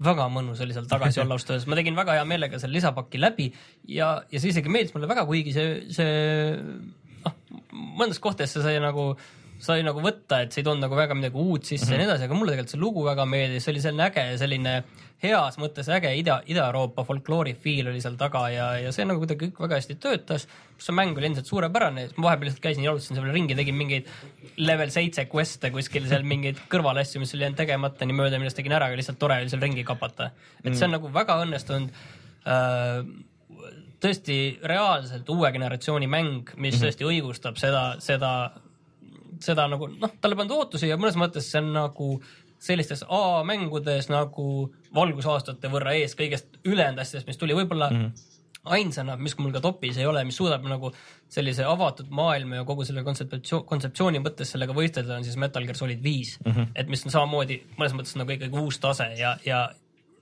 [0.01, 3.21] väga mõnus oli seal tagasi olla ausalt öeldes, ma tegin väga hea meelega selle lisapaki
[3.21, 3.51] läbi
[3.87, 6.57] ja, ja see isegi meeldis mulle väga, kuigi see, see
[7.25, 7.37] noh,
[8.01, 9.11] mõnes kohtades see sai nagu
[9.61, 11.93] sai nagu võtta, et see ei toonud nagu väga midagi uut sisse mm -hmm.
[11.93, 14.73] ja nii edasi, aga mulle tegelikult see lugu väga meeldis, see oli selline äge, selline
[15.21, 19.47] heas mõttes äge Ida, Ida-Euroopa folkloori feel oli seal taga ja, ja see nagu kuidagi
[19.47, 20.47] kõik väga hästi töötas.
[20.81, 24.09] see mäng oli endiselt suurepärane, ma vahepeal lihtsalt käisin, jalutasin seal ringi, tegin mingeid
[24.57, 28.73] level seitse quest'e kuskil seal mingeid kõrvalasju, mis oli jäänud tegemata nii mööda, millest tegin
[28.73, 30.31] ära, aga lihtsalt tore oli seal ringi kapata.
[30.63, 31.93] et see on nagu väga õnnestunud
[32.49, 33.05] äh,
[34.01, 36.85] tõesti reaalselt uue generatsiooni mäng, mis mm -hmm.
[36.85, 38.51] tõesti õigustab seda, seda,
[39.41, 42.11] seda nagu noh, talle pandud ootusi ja mõnes mõttes see on nagu
[42.61, 44.45] sellistes A-mängudes nagu
[44.93, 48.43] valgusaastate võrra ees kõigest ülejäänud asjadest, mis tuli võib-olla mm -hmm.
[48.75, 50.91] ainsana, mis mul ka topis ei ole, mis suudab nagu
[51.29, 55.77] sellise avatud maailma ja kogu selle kontseptsioon, kontseptsiooni mõttes sellega võistelda, on siis Metal Gear
[55.77, 56.67] Solid viis mm, -hmm.
[56.75, 59.69] et mis on samamoodi mõnes mõttes nagu ikkagi uus tase ja, ja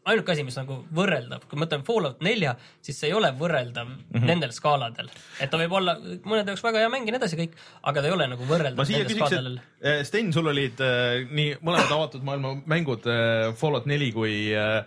[0.07, 2.53] ainuke asi, mis nagu võrreldav, kui ma mõtlen Fallout nelja,
[2.85, 4.05] siis see ei ole võrreldav mm.
[4.13, 4.29] -hmm.
[4.29, 5.09] nendel skaaladel,
[5.41, 8.09] et ta võib olla mõnede jaoks väga hea mäng ja nii edasi kõik, aga ta
[8.09, 9.59] ei ole nagu võrreldav nendel skaaladel.
[9.81, 14.81] eh, Sten, sul olid äh, nii mõlemad avatud maailma mängud äh, Fallout neli kui äh,,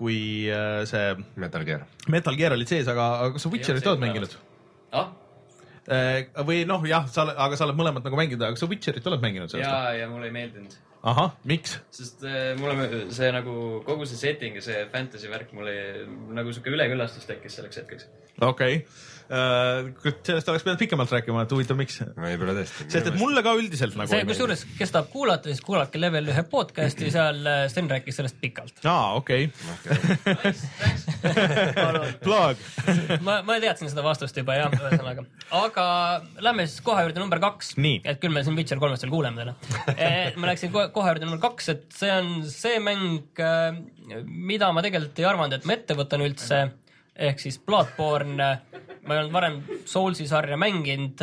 [0.00, 1.82] kui äh, see Metal Gear.
[2.08, 4.36] Metal Gear olid sees, aga, kas sa Witcherit oled mänginud?
[4.96, 5.10] ah,
[6.46, 9.06] või noh, jah, sa oled, aga sa oled mõlemat nagu mänginud, aga kas sa Witcherit
[9.10, 11.78] oled mänginud ja, ja mulle ei meeldinud, ahah, miks?
[11.94, 13.54] sest äh, mulle see nagu
[13.86, 15.74] kogu see setting ja see fantasy värk mulle
[16.36, 18.10] nagu sihuke üleküllastus tekkis selleks hetkeks.
[18.40, 18.84] okei okay.,
[19.30, 22.00] sellest oleks pidanud pikemalt rääkima, et huvitav, miks?
[22.18, 22.86] võib-olla tõesti.
[22.90, 26.42] sest et mulle ka üldiselt nagu see, kusjuures, kes tahab kuulata, siis kuulake level ühe
[26.50, 28.74] podcast'i, seal äh, Sten rääkis sellest pikalt.
[28.90, 29.46] aa, okei.
[32.26, 32.56] Plug.
[33.22, 35.22] ma, ma teadsin seda vastust juba jah, ühesõnaga,
[35.60, 35.86] aga
[36.42, 37.76] lähme siis kohe juurde number kaks.
[37.78, 39.54] Et küll me siin Witcher kolmest veel kuuleme täna.
[40.40, 43.30] ma läksin kohe, kohe juurde number kaks, et see on see mäng,
[44.26, 46.64] mida ma tegelikult ei arvanud, et ma ette võtan üldse.
[47.20, 48.46] ehk siis Bloodborne,
[49.06, 51.22] ma ei olnud varem Soulsi sarja mänginud,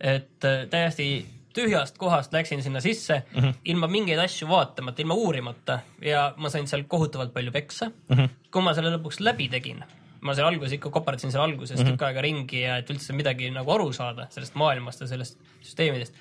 [0.00, 1.08] et täiesti
[1.54, 3.54] tühjast kohast läksin sinna sisse mm -hmm.
[3.64, 8.16] ilma mingeid asju vaatamata, ilma uurimata ja ma sain seal kohutavalt palju peksa mm.
[8.16, 8.28] -hmm.
[8.50, 9.84] kui ma selle lõpuks läbi tegin,
[10.20, 11.90] ma seal alguses ikka kopardasin seal alguses mm -hmm.
[11.90, 16.14] tükk aega ringi ja et üldse midagi nagu aru saada sellest maailmast ja sellest süsteemidest.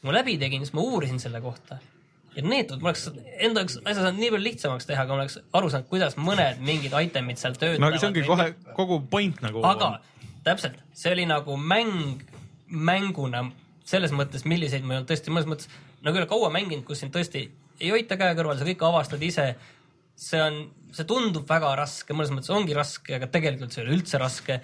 [0.00, 1.78] kui ma läbi tegin, siis ma uurisin selle kohta
[2.36, 5.38] ja neetud, ma oleks enda jaoks asja saanud nii palju lihtsamaks teha, kui ma oleks
[5.52, 7.80] aru saanud, kuidas mõned mingid itemid seal töötavad.
[7.80, 9.64] no aga see ongi kohe kogu point nagu.
[9.64, 10.00] aga
[10.46, 12.22] täpselt, see oli nagu mäng
[12.66, 13.44] mänguna
[13.86, 15.70] selles mõttes, milliseid ma ei olnud tõesti mõnes mõttes
[16.06, 17.46] nagu ole kaua mänginud, kus sind tõesti
[17.80, 19.54] ei hoita käe kõrval, sa kõike avastad ise.
[20.16, 20.62] see on,
[20.96, 24.60] see tundub väga raske, mõnes mõttes ongi raske, aga tegelikult see ei ole üldse raske.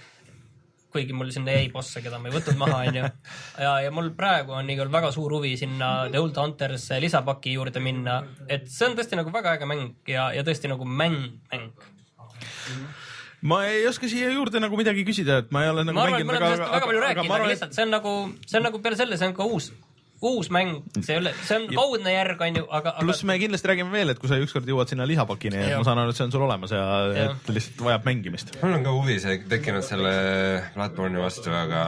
[0.93, 3.05] kuigi mul sinna jäi bosse, keda ma ei võtnud maha, onju.
[3.65, 7.81] ja, ja mul praegu on igal väga suur huvi sinna The Old Hunters lisapaki juurde
[7.81, 8.19] minna,
[8.49, 11.73] et see on tõesti nagu väga äge mäng ja, ja tõesti nagu mäng, mäng.
[13.43, 16.21] Ma ei oska siia juurde nagu midagi küsida, et ma ei ole nagu ma arvan,
[16.21, 18.13] et me oleme sellest väga palju rääkinud, aga lihtsalt see on nagu,
[18.47, 19.73] see on nagu peale selle, see on ka uus,
[20.23, 23.71] uus mäng, see ei ole, see on kaudne järg, onju, aga, aga pluss me kindlasti
[23.73, 26.29] räägime veel, et kui sa ükskord jõuad sinna lisapakini, et ma saan aru, et see
[26.29, 26.83] on sul olemas ja
[27.17, 27.35] Jah.
[27.35, 28.55] et lihtsalt vajab mängimist.
[28.63, 30.13] mul on ka huvi see tekkinud selle
[30.77, 31.83] Bloodborne'i vastu, aga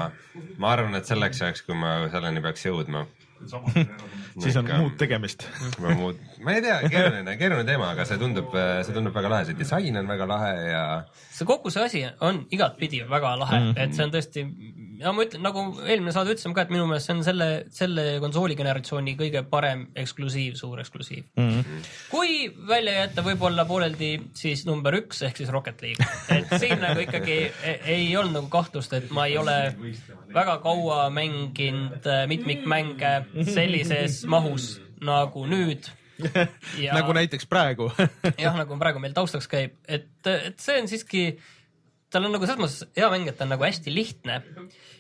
[0.59, 3.07] ma arvan, et selleks ajaks, kui ma selleni peaks jõudma.
[3.49, 5.47] Siis on muud tegemist.
[5.81, 10.01] ma ei tea, keeruline, keeruline teema, aga see tundub, see tundub väga lahe, see disain
[10.01, 10.85] on väga lahe ja
[11.31, 13.83] see kogu see asi on igatpidi väga lahe mm, -hmm.
[13.85, 14.47] et see on tõesti
[15.01, 18.05] ja ma ütlen, nagu eelmine saade ütlesime ka, et minu meelest see on selle, selle
[18.23, 21.51] konsooli generatsiooni kõige parem eksklusiiv, suur eksklusiiv mm.
[21.51, 21.89] -hmm.
[22.13, 22.37] kui
[22.69, 27.39] välja jätta võib-olla pooleldi siis number üks ehk siis Rocket League, et siin nagu ikkagi
[27.65, 29.59] ei, ei olnud nagu kahtlust, et ma ei ole
[30.35, 33.15] väga kaua mänginud äh, mitmikmänge
[33.51, 35.91] sellises mahus nagu nüüd.
[36.79, 37.89] Ja- nagu näiteks praegu
[38.39, 41.25] jah, nagu praegu meil taustaks käib, et, et see on siiski,
[42.15, 44.41] tal on nagu selles mõttes hea mäng, et ta on nagu hästi lihtne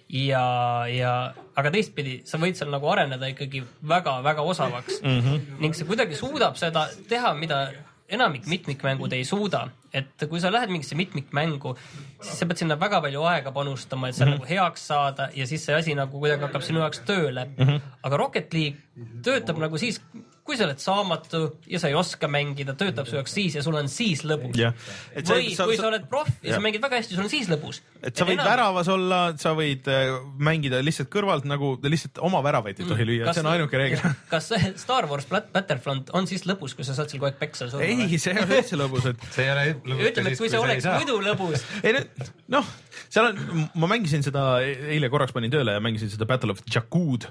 [0.09, 0.45] ja,
[0.91, 1.15] ja
[1.57, 3.65] aga teistpidi sa võid seal nagu areneda ikkagi
[3.95, 5.59] väga-väga osavaks mm -hmm.
[5.63, 7.69] ning see kuidagi suudab seda teha, mida
[8.15, 11.73] enamik mitmikmängud ei suuda, et kui sa lähed mingisse mitmikmängu,
[12.21, 14.45] siis sa pead sinna väga palju aega panustama, et seal mm -hmm.
[14.45, 17.65] nagu heaks saada ja siis see asi nagu kuidagi hakkab sinu jaoks tööle mm.
[17.65, 17.81] -hmm.
[18.03, 18.79] aga Rocket League
[19.23, 20.01] töötab nagu siis,
[20.45, 21.39] kui sa oled saamatu
[21.73, 24.59] ja sa ei oska mängida, töötab su jaoks siis ja sul on siis lõbus.
[24.61, 26.59] sa- või sa- kui sa- oled proff ja jah.
[26.59, 27.81] sa mängid väga hästi, sul on siis lõbus.
[28.03, 28.51] et sa võid enam....
[28.51, 33.33] väravas olla, sa võid äh, mängida lihtsalt kõrvalt nagu lihtsalt oma väravaid ei tohi lüüa,
[33.33, 34.05] see on ainuke reegel.
[34.29, 37.71] kas Star Wars Bat- Battlefront on siis lõbus, kui sa saad seal kogu aeg peksa
[37.73, 37.89] surma?
[37.89, 40.61] ei, see ei ole üldse lõbus, et see ei ole lõbus ütleme, et kui see
[40.61, 42.69] oleks muidu lõbus, ei nüüd noh,
[43.09, 47.29] seal on, ma mängisin seda eile korraks panin tööle ja mängisin seda Battle of Jakkud,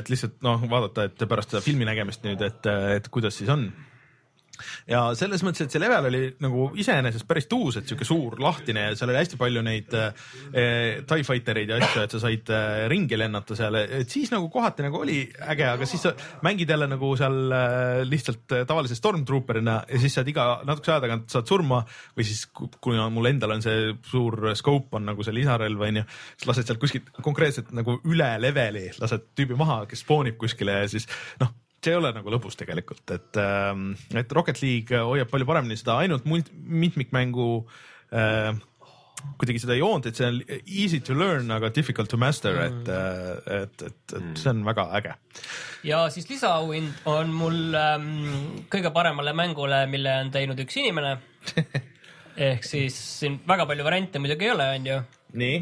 [0.00, 3.68] et lihtsalt noh, vaadata, et pärast seda filmi nägemist nüüd, et, et kuidas siis on
[4.90, 8.88] ja selles mõttes, et see level oli nagu iseenesest päris tuus, et sihuke suur lahtine
[8.88, 10.12] ja seal oli hästi palju neid äh,
[11.08, 14.84] TIE Fightereid ja asju, et sa said äh, ringi lennata seal, et siis nagu kohati
[14.86, 15.20] nagu oli
[15.52, 16.14] äge, aga siis sa
[16.46, 21.04] mängid jälle nagu seal äh, lihtsalt äh, tavalise Stormtrooperina ja siis saad iga natukese aja
[21.06, 21.82] tagant saad surma
[22.16, 26.04] või siis ku- kuna mul endal on see suur scope on nagu see lisarelv onju,
[26.36, 30.88] siis lased sealt kuskilt konkreetselt nagu üle leveli, lased tüübi maha, kes spoonib kuskile ja
[30.90, 31.08] siis
[31.42, 31.52] noh
[31.84, 33.40] see ei ole nagu lõbus tegelikult, et,
[34.20, 37.48] et Rocket League hoiab palju paremini seda ainult mult- mitmikmängu
[38.12, 38.54] äh,
[39.38, 43.84] kuidagi seda joont, et see on easy to learn, aga difficult to master, et, et,
[43.88, 45.14] et, et see on väga äge.
[45.88, 48.06] ja siis lisaauhind on mul ähm,
[48.72, 51.16] kõige paremale mängule, mille on teinud üks inimene.
[52.50, 55.00] ehk siis siin väga palju variante muidugi ei ole, onju.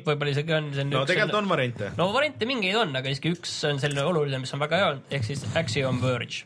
[0.06, 0.70] Võib-olla isegi on.
[0.90, 1.90] no tegelikult on variante.
[1.98, 5.06] no variante mingeid on, aga siiski üks on selline oluline, mis on väga hea olnud,
[5.18, 6.44] ehk siis Axiom Verge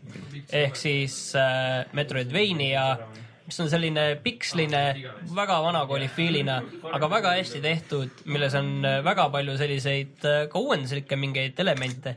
[0.55, 2.87] ehk siis äh, Metroidvania,
[3.47, 4.85] mis on selline piksline,
[5.35, 6.61] väga vanakooli feelina,
[6.93, 12.17] aga väga hästi tehtud, milles on äh, väga palju selliseid äh, ka uuenduslikke mingeid elemente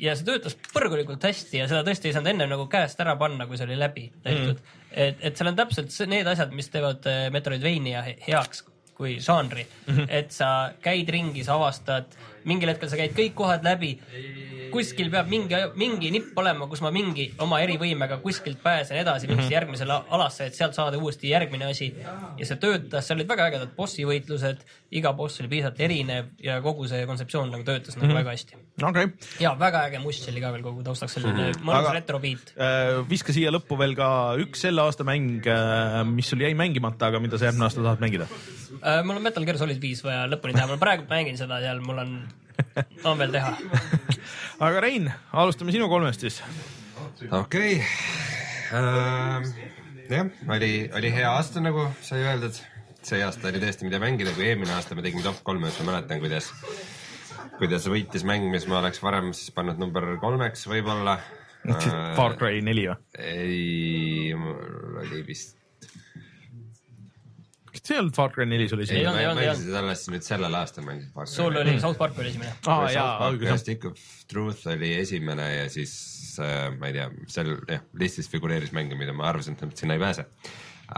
[0.00, 3.46] ja see töötas põrgulikult hästi ja seda tõesti ei saanud enne nagu käest ära panna,
[3.46, 4.76] kui see oli läbi tehtud mm..
[4.90, 8.64] et, et seal on täpselt see- need asjad, mis teevad äh, Metroidvania he- heaks
[9.00, 10.06] kui žanri mm, -hmm.
[10.20, 12.04] et sa käid ringi, sa avastad,
[12.48, 13.98] mingil hetkel sa käid kõik kohad läbi.
[14.70, 19.42] kuskil peab mingi, mingi nipp olema, kus ma mingi oma erivõimega kuskilt pääsen edasi mingisse
[19.42, 19.54] mm -hmm.
[19.56, 21.88] järgmisele alasse, et sealt saada uuesti järgmine asi.
[22.38, 26.60] ja see töötas, seal olid väga ägedad bossi võitlused, iga boss oli piisavalt erinev ja
[26.60, 28.18] kogu see kontseptsioon nagu töötas nagu mm -hmm.
[28.18, 28.56] väga hästi.
[28.82, 29.06] okei
[29.40, 31.92] ja väga äge must oli ka veel kogu taustaks, selline mõnus Aga- aga...
[31.92, 32.54] retrobeat.
[32.54, 35.42] äh,, viska siia lõppu veel ka üks selle aasta mäng,
[36.14, 38.30] mis sul jäi mängimata, aga mida sa järgmine aasta tahad mängida.
[38.80, 41.82] Äh, mul on Metal Gear Solid viis vaja lõpuni teha, ma praegu mängin seda seal,
[41.84, 42.14] mul on,
[43.08, 43.52] on veel teha.
[44.66, 46.40] aga Rein, alustame sinu kolmest siis.
[47.30, 47.80] okei
[48.76, 49.48] ähm,,
[50.10, 52.58] jah, oli, oli hea aasta, nagu sai öeldud.
[53.02, 55.94] see aasta oli tõesti, mida mängida, kui eelmine aasta me tegime top kolme, siis ma
[55.94, 56.50] mäletan, kuidas,
[57.56, 61.16] kuidas võitis mäng, mis ma oleks varem siis pannud number kolmeks võib-olla.
[62.16, 62.98] Far Cry neli või?
[63.20, 65.59] ei, mul oli vist.
[67.80, 69.08] Kas see ei olnud Far Cry neli sul Ei esimene?
[69.08, 71.34] olnud, ei olnud, ei seda alles nüüd sellel aastal mängisin Far Cry.
[71.34, 72.52] sul oli South Park oli esimene.
[72.66, 73.62] aa jaa, ja õigus.
[73.64, 74.00] Stick of
[74.30, 75.94] Truth oli esimene ja siis
[76.44, 80.02] äh, ma ei tea, seal jah, listis figureeris mänge, mida ma arvasin, et sinna ei
[80.02, 80.26] pääse.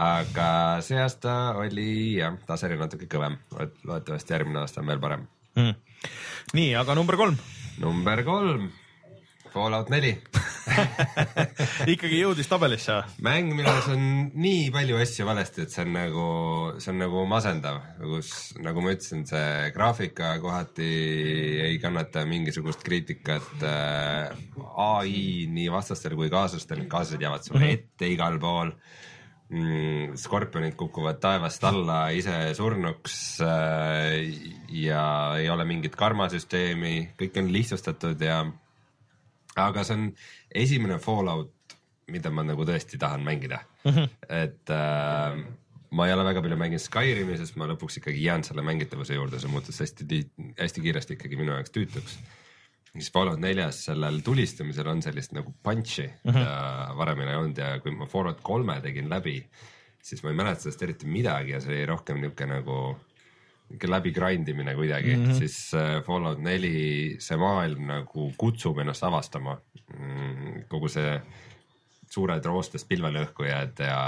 [0.03, 0.47] aga
[0.81, 1.87] see aasta oli
[2.19, 3.35] jah, tase oli natuke kõvem,
[3.85, 5.27] loodetavasti järgmine aasta on veel parem.
[5.55, 5.75] Mm.
[6.57, 7.37] nii, aga number kolm
[7.79, 8.71] number kolm,
[9.53, 10.15] Fallout neli,
[11.93, 14.01] ikkagi jõudis tabelisse mäng, milles on
[14.33, 16.25] nii palju asju valesti, et see on nagu,
[16.81, 18.31] see on nagu masendav, kus
[18.63, 20.89] nagu ma ütlesin, see graafika kohati
[21.67, 24.33] ei kannata mingisugust kriitikat äh,.
[24.81, 28.73] ai nii vastastel kui kaaslastel, kaaslased jäävad sulle ette igal pool.
[29.53, 30.15] Mm,.
[30.17, 34.23] skorpionid kukuvad taevast alla ise surnuks äh,
[34.73, 35.03] ja
[35.37, 38.39] ei ole mingit karmasüsteemi, kõik on lihtsustatud ja
[39.61, 40.05] aga see on
[40.63, 41.77] esimene Fallout,
[42.13, 43.91] mida ma nagu tõesti tahan mängida mm.
[43.91, 44.09] -hmm.
[44.29, 45.43] et äh,
[45.93, 49.39] ma ei ole väga palju mänginud Skyrimi, sest ma lõpuks ikkagi jään selle mängitavuse juurde,
[49.39, 50.23] see muutus hästi,
[50.59, 52.17] hästi kiiresti ikkagi minu jaoks tüütuks.
[52.93, 56.37] siis Fallout neljas sellel tulistamisel on sellist nagu punch'i mm, -hmm.
[56.37, 59.39] mida varem ei olnud ja kui ma Fallout kolme tegin läbi,
[60.01, 62.77] siis ma ei mäleta sellest eriti midagi ja see oli rohkem niisugune nagu
[63.89, 65.25] läbi grind imine kuidagi mm.
[65.25, 65.39] -hmm.
[65.39, 69.57] siis äh, Fallout neli, see maailm nagu kutsub ennast avastama
[69.97, 70.67] mm,.
[70.69, 71.17] kogu see
[72.13, 74.03] suured roostes pilvelõhkujad ja,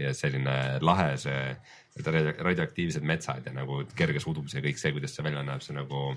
[0.00, 1.56] ja selline lahe see
[2.00, 6.14] radioaktiivsed metsad ja nagu kerge sudus ja kõik see, kuidas see välja näeb, see nagu,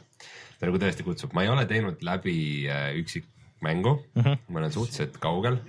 [0.60, 2.38] ta nagu tõesti kutsub, ma ei ole teinud läbi
[2.72, 4.22] äh, üksikmängu mm.
[4.22, 4.46] -hmm.
[4.48, 5.60] ma olen suhteliselt kaugel,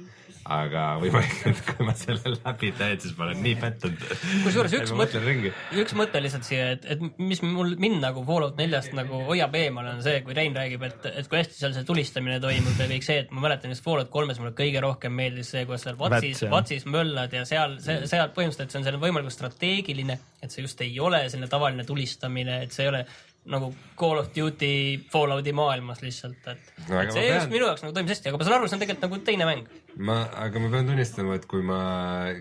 [0.45, 4.03] aga võimalik, et kui ma selle läbi teen, siis ma olen nii pettunud.
[4.45, 5.53] kusjuures üks mõte mõtlen, ringi.
[5.81, 9.89] üks mõte lihtsalt siia, et, et mis mul, mind nagu Fallout neljast nagu hoiab eemal,
[9.95, 13.07] on see, kui Rein räägib, et, et kui hästi seal see tulistamine toimub ja kõik
[13.07, 16.45] see, et ma mäletan just Fallout kolmes mulle kõige rohkem meeldis see, kuidas seal Vatsis.
[16.53, 20.85] Vatsis möllad ja seal, see, seal põhimõtteliselt see on selline võimalikult strateegiline, et see just
[20.85, 23.07] ei ole selline tavaline tulistamine, et see ei ole
[23.51, 27.35] nagu Call of Duty Fallouti maailmas lihtsalt, et, No see pean...
[27.37, 29.49] just minu jaoks nagu toimis hästi, aga ma saan aru, see on tegelikult nagu teine
[29.49, 29.67] mäng.
[30.11, 31.81] ma, aga ma pean tunnistama, et kui ma,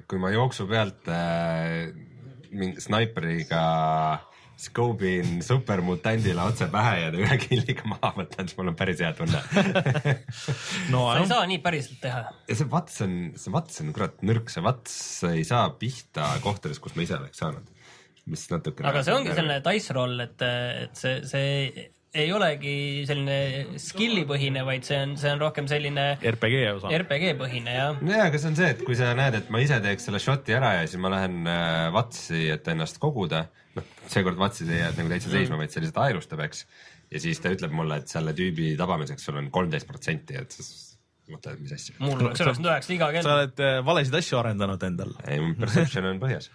[0.08, 1.92] kui ma jooksu pealt äh,
[2.54, 3.64] mingi snaiperiga
[4.64, 9.12] skoobin supermutandile otse pähe ja ta ühe killiga maha võtan, siis mul on päris hea
[9.18, 9.42] tunne.
[10.94, 12.22] no sa ei saa nii päriselt teha.
[12.48, 14.96] ja see vats on, see vats on kurat nõrk, see vats
[15.32, 17.83] ei saa pihta kohtades, kus ma ise oleks saanud.
[18.30, 18.86] Mis natuke.
[18.88, 20.46] aga see ongi selline dice roll, et,
[20.86, 22.76] et see, see ei olegi
[23.10, 26.92] selline skill'i põhine, vaid see on, see on rohkem selline RPG osa.
[26.94, 27.98] RPG põhine jah.
[27.98, 30.56] jaa, aga see on see, et kui sa näed, et ma ise teeks selle shot'i
[30.58, 33.48] ära ja siis ma lähen äh, vatsi, et ennast koguda,
[33.78, 36.66] noh, seekord vatsis ei jäänud nagu täitsa seisma, vaid see lihtsalt aeglustab, eks.
[37.14, 40.93] ja siis ta ütleb mulle, et selle tüübi tabamiseks sul on kolmteist protsenti, et siis
[41.32, 41.96] mõtled, mis asja.
[42.02, 43.34] mul oleks üheksakümmend üheksa iga sa kell.
[43.34, 46.50] oled äh, valesid asju arendanud endal, ei, mu perception on põhjas.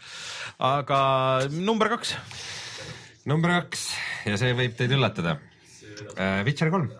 [0.71, 1.01] aga
[1.55, 2.17] number kaks.
[3.29, 3.89] number kaks
[4.29, 5.39] ja see võib teid üllatada.
[6.47, 6.93] Witcher kolm.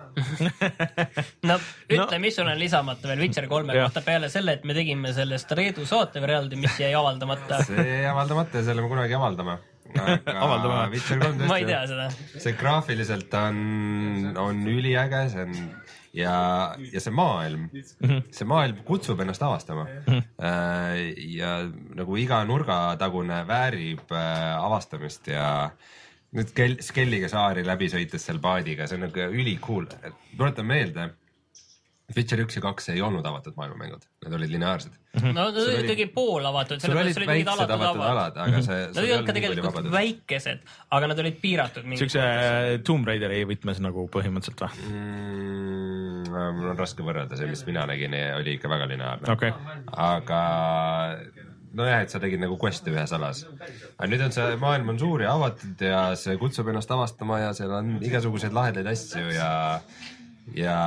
[1.49, 5.13] no ütle, mis sul on lisamata veel Witcher kolme kohta peale selle, et me tegime
[5.15, 7.61] sellest Reedu saate veel eraldi, mis jäi avaldamata.
[7.69, 9.59] see jäi avaldamata ja selle me kunagi avaldame.
[10.45, 10.81] Avaldame.
[10.93, 12.09] Witcher kolm ma ei tea seda.
[12.35, 15.55] see graafiliselt on, on üliäge, see on
[16.19, 16.35] ja,
[16.93, 19.87] ja see maailm, see maailm kutsub ennast avastama.
[21.39, 21.53] ja
[21.99, 25.49] nagu iga nurgatagune väärib äh, avastamist ja
[26.37, 29.89] nüüd Kel-, Skelliga saari läbi sõites seal paadiga, see on nagu ülikool.
[30.37, 31.11] tuletan meelde,
[32.17, 34.95] Witcher üks ja kaks ei olnud avatud maailmamängud, need olid lineaarsed.
[35.21, 38.63] no nad olid oli- ikkagi pool avatud, sul olid sellepärast olid mingid alatud alad, aga
[38.65, 38.79] see.
[38.87, 40.63] Nad ei olnud ka tegelikult väikesed,
[40.97, 41.91] aga nad olid piiratud.
[42.01, 44.89] siukse äh, Tomb Raideri võtmes nagu põhimõtteliselt või?
[44.89, 46.33] mm,.
[46.57, 49.53] mul on raske võrrelda, see, mis mina nägin, oli ikka väga lineaarne okei,
[50.09, 50.43] aga
[51.77, 53.45] nojah, et sa tegid nagu quest'e ühes alas.
[53.99, 57.53] aga nüüd on see maailm on suur ja avatud ja see kutsub ennast avastama ja
[57.57, 59.51] seal on igasuguseid lahedaid asju ja
[60.57, 60.79] ja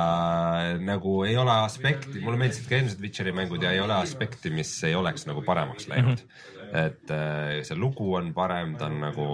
[0.82, 4.72] nagu ei ole aspekti, mulle meeldisid ka eelmised Witcheri mängud ja ei ole aspekti, mis
[4.88, 6.24] ei oleks nagu paremaks läinud.
[6.72, 9.28] et äh, see lugu on parem, ta on nagu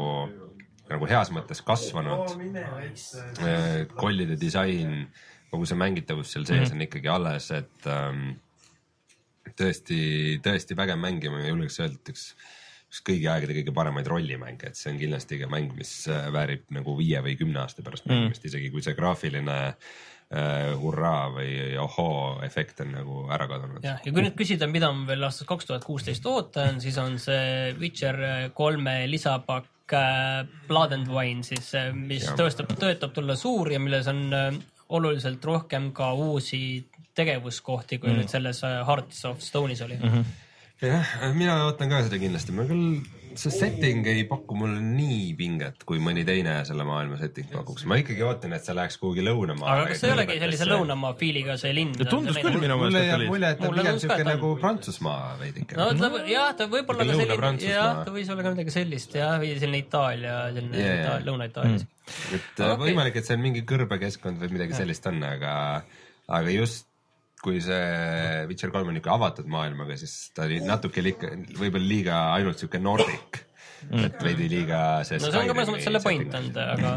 [0.88, 2.34] nagu heas mõttes kasvanud.
[3.98, 5.08] kollide disain,
[5.52, 8.30] kogu see mängitavus seal sees on ikkagi alles, et ähm,
[9.58, 10.00] tõesti,
[10.44, 12.26] tõesti vägev mäng ja ma julgeks öelda, üks,
[12.88, 16.68] üks kõigi aegade kõige paremaid rollimänge, et see on kindlasti ka mäng, mis äh, väärib
[16.74, 19.58] nagu viie või kümne aasta pärast mängimist mm., isegi kui see graafiline
[20.34, 23.82] äh, hurraa või ohoo efekt on nagu ära kadunud.
[23.84, 27.18] jah, ja kui nüüd küsida, mida ma veel aastast kaks tuhat kuusteist ootan, siis on
[27.22, 32.36] see Witcher kolme lisapakk äh, Blood and Wine siis, mis Jah.
[32.38, 34.50] tõestab, tõotab tulla suur ja milles on äh,
[34.88, 36.88] oluliselt rohkem ka uusi
[37.18, 38.20] tegevuskohti, kui mm.
[38.20, 40.12] nüüd selles äh, Hearts of Stone'is oli mm.
[40.12, 40.24] -hmm.
[40.86, 43.00] jah, mina ootan ka seda kindlasti, ma küll,
[43.38, 47.98] see setting ei paku mulle nii pinget, kui mõni teine selle maailma setting pakuks, ma
[48.00, 49.74] ikkagi ootan, et see läheks kuhugi lõunamaa.
[49.74, 50.68] aga kas see ei olegi sellise?
[50.72, 51.94] lõunamaa feeliga see linn?
[52.10, 53.30] tundus küll minu meelest, et oli.
[53.30, 56.92] mulje, et ta on Mulle pigem siuke nagu Prantsusmaa veidike no ta, jah, ta võib
[56.94, 57.78] olla Niisugune ka selline, Lõuna-Prantsusmaa.
[57.78, 61.88] jah, ta võis olla ka midagi sellist jah, või selline Itaalia, selline yeah, Lõuna-Itaalia mm..
[62.40, 62.84] et Aga okay.
[62.88, 65.54] võimalik, et see on mingi kõrbekeskkond või midagi sellist on, aga,
[66.40, 66.87] aga just
[67.42, 72.22] kui see Witcher kolm on niisugune avatud maailmaga, siis ta oli natuke liiga, võib-olla liiga
[72.36, 73.42] ainult sihuke Nordic
[73.86, 74.06] mm..
[74.08, 75.20] et veidi liiga see.
[75.22, 76.94] no see on ka mõnes mõttes selle point olnud, aga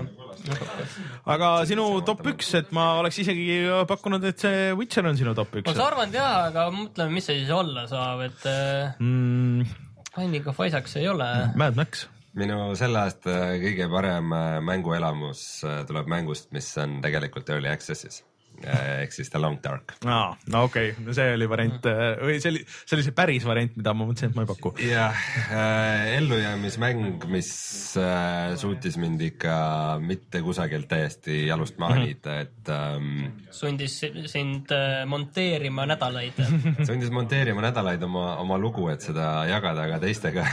[1.35, 3.59] aga sinu top üks, et ma oleks isegi
[3.89, 5.85] pakkunud, et see Witcher on sinu top ma üks saan.
[5.89, 9.67] arvan jaa, aga mõtleme, mis see siis olla saab, et äh, Mm,
[10.15, 11.27] Binding of Isaacs ei ole.
[11.59, 12.07] Mad Max.
[12.37, 18.21] minu selle aasta kõige parem äh, mänguelamus äh, tuleb mängust, mis on tegelikult Early Access'is
[18.67, 19.95] ehk siis The Long Dark.
[20.05, 21.89] aa, no okei okay., no see oli variant
[22.21, 24.73] või see oli, see oli see päris variant, mida ma mõtlesin, et ma ei paku.
[24.85, 27.51] jah äh,, ellujäämismäng, mis
[27.99, 29.55] äh, suutis mind ikka
[30.03, 33.97] mitte kusagilt täiesti jalust maha niita, et ähm, sundis
[34.31, 36.39] sind äh, monteerima nädalaid.
[36.89, 40.45] sundis monteerima nädalaid oma, oma lugu, et seda jagada ka teistega.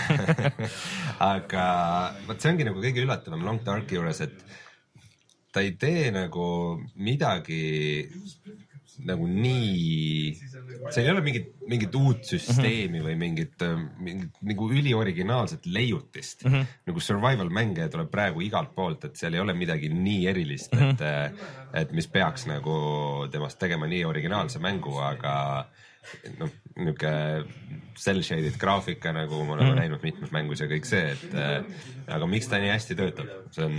[1.33, 1.67] aga
[2.29, 4.59] vot see ongi nagu kõige üllatavam Long Darki juures, et
[5.53, 6.47] ta ei tee nagu
[6.95, 7.63] midagi
[9.07, 10.33] nagu nii,
[10.91, 13.63] seal ei ole mingit, mingit uut süsteemi või mingit,
[14.03, 16.55] mingit nagu ülioriginaalset leiutist mm.
[16.55, 16.79] -hmm.
[16.91, 21.05] nagu survival mänge tuleb praegu igalt poolt, et seal ei ole midagi nii erilist, et,
[21.83, 22.79] et mis peaks nagu
[23.33, 25.35] temast tegema nii originaalse mängu, aga
[26.39, 27.13] noh, niuke
[27.99, 29.81] cell shaded graafika nagu ma olen mm -hmm.
[29.83, 31.63] näinud mitmes mängus ja kõik see, et äh,
[32.07, 33.79] aga miks ta nii hästi töötab, see on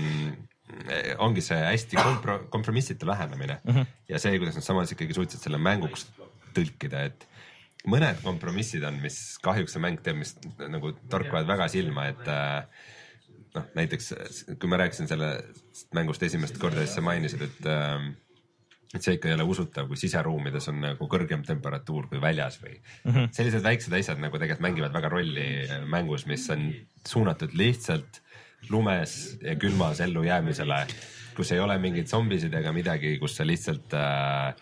[1.23, 3.85] ongi see hästi kompro-, kompromissitu lähenemine mm -hmm.
[4.09, 6.07] ja see, kuidas nad samas ikkagi suutsid selle mänguks
[6.55, 7.27] tõlkida, et
[7.87, 10.35] mõned kompromissid on, mis kahjuks see mäng teeb, mis
[10.67, 12.63] nagu torkavad väga silma, et äh,
[13.55, 14.13] noh, näiteks
[14.59, 18.09] kui ma rääkisin sellest mängust esimest korda, siis sa mainisid, et äh,
[18.89, 22.73] et see ikka ei ole usutav, kui siseruumides on nagu kõrgem temperatuur kui väljas või
[22.79, 23.27] mm -hmm.
[23.37, 25.45] sellised väiksed asjad nagu tegelikult mängivad väga rolli
[25.85, 26.73] mängus, mis on
[27.07, 28.21] suunatud lihtsalt
[28.69, 30.79] lumes ja külmas ellujäämisele,
[31.37, 34.53] kus ei ole mingeid zombisid ega midagi, kus sa lihtsalt äh,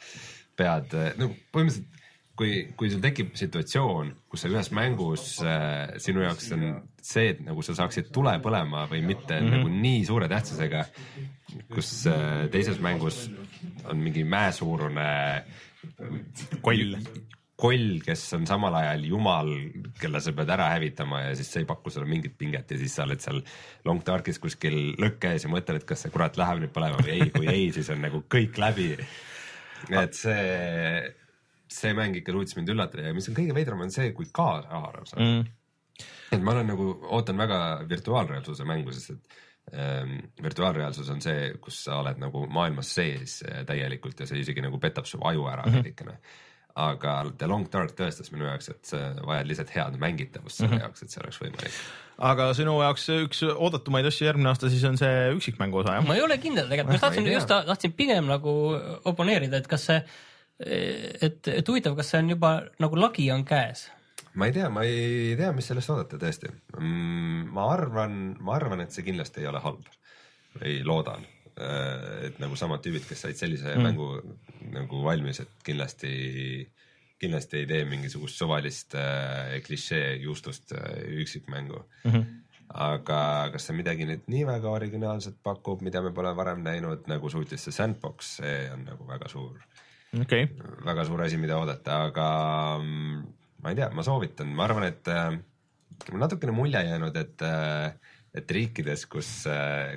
[0.58, 1.98] pead, no põhimõtteliselt
[2.38, 6.66] kui, kui sul tekib situatsioon, kus sa ühes mängus äh, sinu jaoks on
[7.02, 9.56] see, et nagu sa saaksid tule põlema või mitte mm -hmm.
[9.58, 10.86] nagu nii suure tähtsusega,
[11.74, 13.26] kus äh, teises mängus
[13.90, 15.10] on mingi mäesuurune
[16.62, 16.98] koll.
[17.58, 19.48] koll, kes on samal ajal jumal,
[19.98, 22.94] kelle sa pead ära hävitama ja siis see ei paku sulle mingit pinget ja siis
[23.00, 23.40] sa oled seal
[23.88, 27.16] Long Darkis kuskil lõkke ees ja mõtled, et kas see kurat läheb nüüd põlema või
[27.16, 28.92] ei, kui ei, siis on nagu kõik läbi.
[29.90, 30.46] et see,
[31.80, 35.10] see mäng ikka suutis mind üllatada ja mis on kõige veidram, on see, kui kaasahaarav
[35.10, 36.08] see on mm..
[36.38, 39.38] et ma olen nagu, ootan väga virtuaalreaalsuse mängu, sest et
[39.74, 44.78] ähm, virtuaalreaalsus on see, kus sa oled nagu maailmas sees täielikult ja see isegi nagu
[44.78, 46.22] petab su aju ära veidikene mm.
[46.22, 46.46] -hmm
[46.78, 50.78] aga The Long Dark tõestas minu jaoks, et sa vajad lihtsalt head mängitavust selle mm
[50.78, 50.86] -hmm.
[50.86, 51.82] jaoks, et see oleks võimalik.
[52.30, 56.08] aga sinu jaoks üks oodatumaid asju järgmine aasta siis on see üksikmängu osa jah?
[56.08, 58.56] ma ei ole kindel tegelikult, ma tahtsin just ta- tahtsin pigem nagu
[59.06, 60.02] oponeerida, et kas see,
[61.22, 63.88] et, et huvitav, kas see on juba nagu lagi on käes
[64.38, 67.50] ma ei tea, ma ei tea, mis sellest oodata tõesti mm,.
[67.54, 69.90] ma arvan, ma arvan, et see kindlasti ei ole halb
[70.58, 71.26] või loodan,
[71.58, 73.86] et nagu samad tüübid, kes said sellise mm.
[73.88, 74.10] mängu
[74.74, 76.12] nagu valmis, et kindlasti,
[77.22, 82.12] kindlasti ei tee mingisugust suvalist äh, klišee juustust äh, üksikmängu mm.
[82.12, 87.06] -hmm aga kas see midagi nüüd nii väga originaalset pakub, mida me pole varem näinud,
[87.08, 89.62] nagu suutis see Sandbox, see on nagu väga suur
[90.22, 90.50] okay.,
[90.86, 92.28] väga suur asi, mida oodata, aga
[92.82, 93.22] mm,
[93.64, 95.38] ma ei tea, ma soovitan, ma arvan, et äh,
[96.14, 97.94] natukene mulje jäänud, et äh,
[98.38, 99.30] et riikides, kus,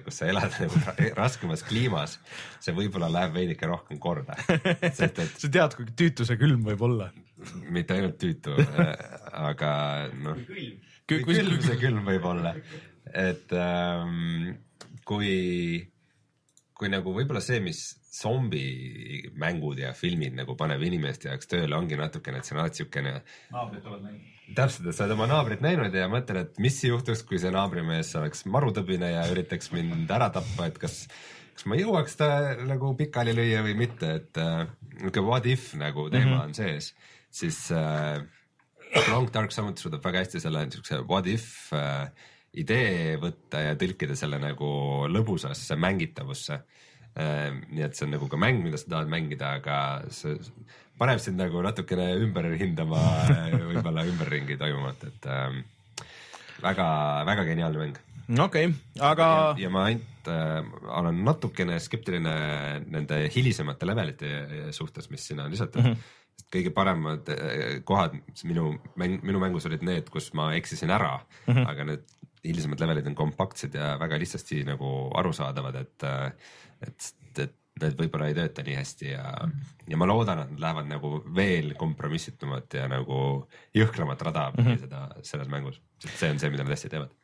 [0.04, 2.18] kus sa elad nagu ra- raskemas kliimas,
[2.64, 4.36] see võib-olla läheb veidike rohkem korda,
[4.90, 7.10] sest et sa tead, kui tüütu see külm võib olla.
[7.72, 8.56] mitte ainult tüütu,
[9.32, 9.72] aga
[10.20, 10.70] noh, kui
[11.10, 12.52] Kui- kui- külm see külm võib olla,
[13.18, 14.52] et ähm,
[15.08, 15.32] kui,
[16.78, 17.80] kui nagu võib-olla see, mis
[18.20, 23.12] zombimängud ja filmid nagu paneb inimeste jaoks tööle, ongi natukene, et see on alati siukene
[23.54, 24.36] naabrid oled näinud.
[24.56, 28.12] täpselt, et sa oled oma naabrit näinud ja mõtled, et mis juhtuks, kui see naabrimees
[28.20, 31.04] oleks marutõbine ja üritaks mind ära tappa, et kas,
[31.54, 32.30] kas ma jõuaks ta
[32.66, 34.66] nagu pikali lüüa või mitte, et äh,
[34.98, 36.44] niisugune what if nagu teema mm -hmm.
[36.44, 36.92] on sees,
[37.30, 38.20] siis äh,
[39.08, 42.10] Long Dark samuti suudab väga hästi selle niisuguse what if äh,
[42.52, 47.50] idee võtta ja tõlkida selle nagu lõbusasse mängitavusse äh,.
[47.70, 49.76] nii et see on nagu ka mäng, mida sa tahad mängida, aga
[50.10, 50.38] see
[51.00, 53.00] paneb sind nagu natukene ümber hindama
[53.32, 55.62] äh, võib-olla ümberringi toimuvat, et ähm,
[56.60, 57.98] väga-väga geniaalne mäng.
[58.36, 58.78] okei okay.,
[59.10, 59.28] aga
[59.60, 60.60] ja, ma ainult äh,
[61.00, 62.34] olen natukene skeptiline
[62.92, 64.32] nende hilisemate levelite
[64.76, 65.94] suhtes, mis sinna on lisatud mm.
[65.94, 66.46] -hmm.
[66.52, 71.16] kõige paremad äh, kohad minu mäng, minu mängus olid need, kus ma eksisin ära
[71.46, 71.70] mm, -hmm.
[71.70, 72.04] aga need
[72.44, 76.04] hilisemad levelid on kompaktsed ja väga lihtsasti nagu arusaadavad, et,
[76.86, 77.19] et, et
[77.82, 79.24] need võib-olla ei tööta nii hästi ja,
[79.88, 83.46] ja ma loodan, et nad lähevad nagu veel kompromissitumat ja nagu
[83.76, 84.84] jõhkramat rada mm -hmm.
[84.84, 87.16] seda selles mängus, sest see on see, mida nad hästi teevad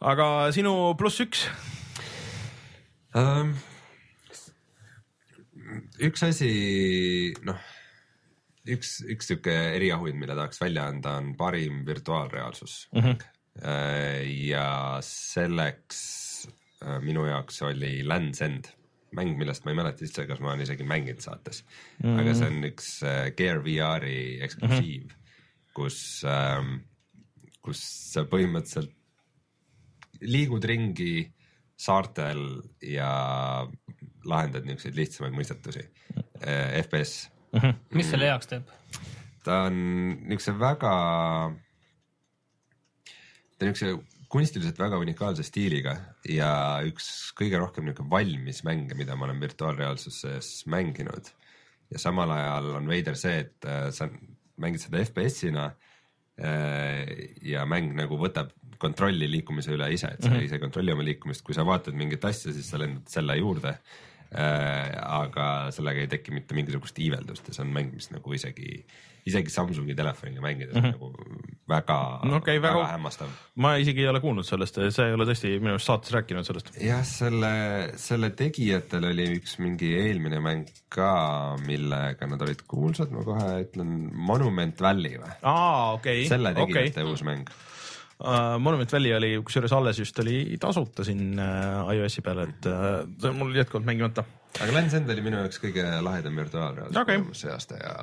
[0.00, 1.44] aga sinu pluss üks,
[3.16, 3.52] um,.
[6.00, 6.50] üks asi,
[7.46, 7.60] noh,
[8.70, 13.02] üks, üks sihuke eriauhind, mille tahaks välja anda, on parim virtuaalreaalsus mm.
[13.04, 13.16] -hmm.
[14.48, 14.66] ja
[15.04, 16.00] selleks
[16.82, 18.72] äh, minu jaoks oli Land's End
[19.16, 22.20] mäng, millest ma ei mäleta üldse, kas ma olen isegi mänginud saates mm, -hmm.
[22.22, 25.66] aga see on üks äh, Gear VR-i eksklusiiv mm, -hmm.
[25.74, 26.78] kus ähm,,
[27.60, 27.82] kus
[28.12, 28.96] sa põhimõtteliselt
[30.20, 31.30] liigud ringi
[31.80, 33.10] saartel ja
[34.28, 35.86] lahendad niisuguseid lihtsamaid mõistetusi.
[36.82, 37.30] FPS,
[37.96, 38.68] mis selle heaks teeb?
[39.44, 39.76] ta on
[40.28, 40.94] niisuguse väga,
[43.56, 45.96] ta on niisuguse kunstiliselt väga unikaalse stiiliga
[46.28, 46.50] ja
[46.86, 51.32] üks kõige rohkem niisugune valmis mänge, mida ma olen virtuaalreaalsuses mänginud.
[51.90, 54.06] ja samal ajal on veider see, et äh, sa
[54.62, 55.64] mängid seda FPS-ina
[56.38, 57.02] äh,
[57.42, 60.44] ja mäng nagu võtab kontrolli liikumise üle ise, et sa mm -hmm.
[60.46, 63.74] ise ei kontrolli oma liikumist, kui sa vaatad mingit asja, siis sa lendad selle juurde
[63.74, 64.94] äh,.
[65.02, 68.86] aga sellega ei teki mitte mingisugust iiveldust ja see on mäng, mis nagu isegi,
[69.26, 70.92] isegi Samsungi telefoniga mängides mm -hmm.
[70.92, 73.30] nagu väga No okei, väga- väga hämmastav.
[73.54, 76.72] ma isegi ei ole kuulnud sellest, sa ei ole tõesti minu arust saates rääkinud sellest.
[76.82, 77.52] jah, selle,
[78.00, 81.10] selle tegijatel oli üks mingi eelmine mäng ka,
[81.66, 83.96] millega nad olid kuulsad, ma kohe ütlen,
[84.30, 85.34] Monument Valley või?
[85.42, 87.12] aa, okei, selle okei tegijate okay.
[87.12, 87.50] uus mäng.
[88.20, 88.58] uh,.
[88.58, 93.30] Monument Valley oli kusjuures alles just oli tasuta siin uh, iOS-i peal, et uh, see
[93.30, 94.24] on mul jätkuvalt mängimata.
[94.60, 97.22] aga Lens End oli minu jaoks kõige lahedam virtuaalreaalsus okay.
[97.32, 97.94] see aasta ja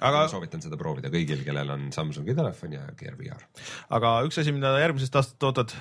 [0.00, 3.44] Aga- aga soovitan seda proovida kõigil, kellel on Samsungi telefon ja Gear VR.
[3.94, 5.76] aga üks asi, mida järgmisest aastast ootad,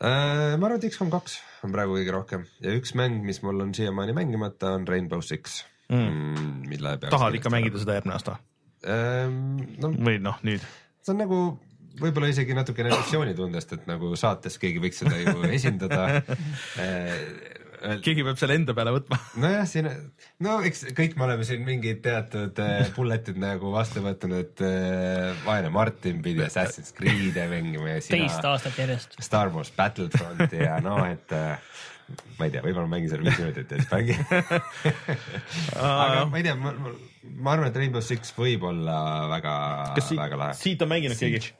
[0.00, 1.34] Äh, ma arvan, et X-COM kaks
[1.66, 5.58] on praegu kõige rohkem ja üks mäng, mis mul on siiamaani mängimata, on Rainbow Six
[5.92, 8.38] mm., mille peaks tahad ikka mängida seda järgmine aasta
[8.88, 9.58] ähm,?
[9.76, 10.64] no või noh, nüüd?
[11.04, 11.40] see on nagu
[12.00, 16.06] võib-olla isegi natukene missioonitundest, et nagu saates keegi võiks seda ju esindada.
[18.04, 19.18] keegi peab selle enda peale võtma.
[19.42, 19.88] nojah, siin,
[20.44, 25.30] no eks kõik me oleme siin mingid teatud äh, bullet'id nagu vastu võtnud, et äh,
[25.46, 29.16] vaene Martin pidi Assassin's Creed'e mängima ja teist sina aastat järjest.
[29.24, 31.56] Star Wars Battlefronti ja noh, et äh,
[32.38, 34.20] ma ei tea, võib-olla mängin selle viis minutit ja siis mängin.
[35.80, 36.94] aga ma ei tea, ma, ma,
[37.30, 39.00] ma arvan, et Rainbow Six võib olla
[39.36, 39.56] väga,
[39.96, 40.58] väga, lahe.
[40.58, 41.52] siit on mänginud keegi?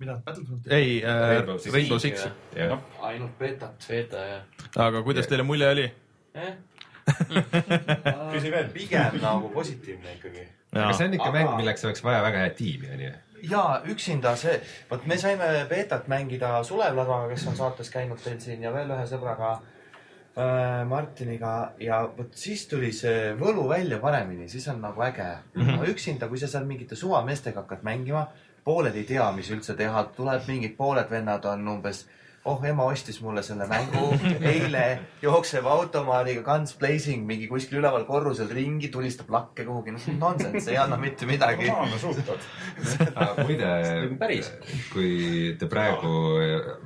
[0.00, 0.72] mida, Battlefronti?
[0.74, 1.36] ei äh,,
[1.72, 2.26] Rainbow Six.
[2.56, 3.86] Jah, ainult beetat.
[3.88, 4.42] Beta jah.
[4.88, 5.86] aga kuidas teile mulje oli?
[6.34, 6.52] Eh?
[8.32, 8.70] küsi veel.
[8.74, 10.46] pigem nagu positiivne ikkagi.
[10.74, 13.10] aga see on ikka Aga- mäng, milleks oleks vaja väga head tiimi, onju.
[13.50, 14.60] ja üksinda see,
[14.90, 18.92] vot me saime beetat mängida Sulev Ladvaga, kes on saates käinud teil siin ja veel
[18.94, 25.02] ühe sõbraga äh, Martiniga ja vot siis tuli see võlu välja paremini, siis on nagu
[25.08, 25.62] äge mm.
[25.62, 25.88] -hmm.
[25.94, 28.28] üksinda, kui sa seal mingite suvameestega hakkad mängima,
[28.64, 32.04] pooled ei tea, mis üldse teha, tuleb mingid pooled vennad on umbes
[32.44, 34.06] oh, ema ostis mulle selle mängu
[34.52, 34.84] eile,
[35.22, 40.78] jookseb automaadiga guns blazing mingi kuskil üleval korrusel ringi, tulistab lakke kuhugi, noh nonsense, ei
[40.80, 41.68] anna mitte midagi.
[43.44, 43.68] muide
[44.92, 45.12] kui
[45.60, 46.14] te praegu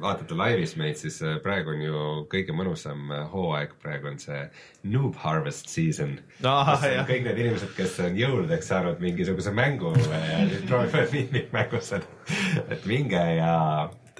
[0.02, 4.42] vaatate laivis meid, siis äh, praegu on ju kõige mõnusam äh, hooaeg, praegu on see
[4.90, 6.16] noob harvest season.
[6.44, 7.06] Ahah, jah.
[7.08, 12.10] kõik need inimesed, kes on jõuludeks saanud mingisuguse mängu ja nüüd proovivad miimikmängus seda,
[12.68, 13.54] et minge ja,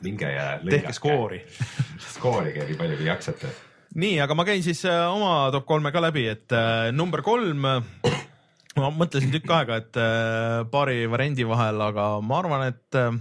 [0.05, 0.93] minge ja tehke.
[0.97, 1.41] skoori.
[2.17, 3.53] skoorige nii palju, kui jaksate.
[3.95, 7.65] nii, aga ma käin siis äh, oma top kolme ka läbi, et äh, number kolm,
[7.65, 13.13] ma mõtlesin tükk aega, et äh, paari variandi vahel, aga ma arvan, et äh,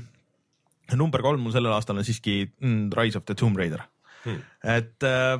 [0.99, 3.85] number kolm mul sellel aastal on siiski mm, Rise of the Tomb Raider
[4.25, 4.41] hmm..
[4.75, 5.37] et äh,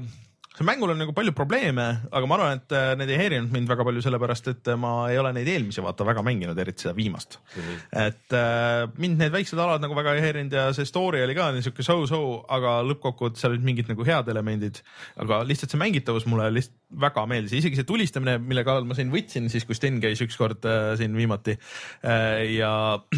[0.54, 3.70] see mängul on nagu palju probleeme, aga ma arvan, et äh, need ei häirinud mind
[3.72, 6.94] väga palju, sellepärast et äh, ma ei ole neid eelmisi vaata väga mänginud, eriti seda
[6.98, 7.64] viimast mm.
[7.64, 7.80] -hmm.
[8.04, 11.50] et äh, mind need väiksed alad nagu väga ei häirinud ja see story oli ka
[11.56, 12.22] niisugune so-so,
[12.54, 14.84] aga lõppkokkuvõttes seal olid mingid nagu head elemendid,
[15.18, 19.10] aga lihtsalt see mängitavus mulle lihtsalt väga meeldis, isegi see tulistamine, mille kallal ma siin
[19.14, 22.74] võtsin siis, kui Sten käis ükskord äh, siin viimati äh, ja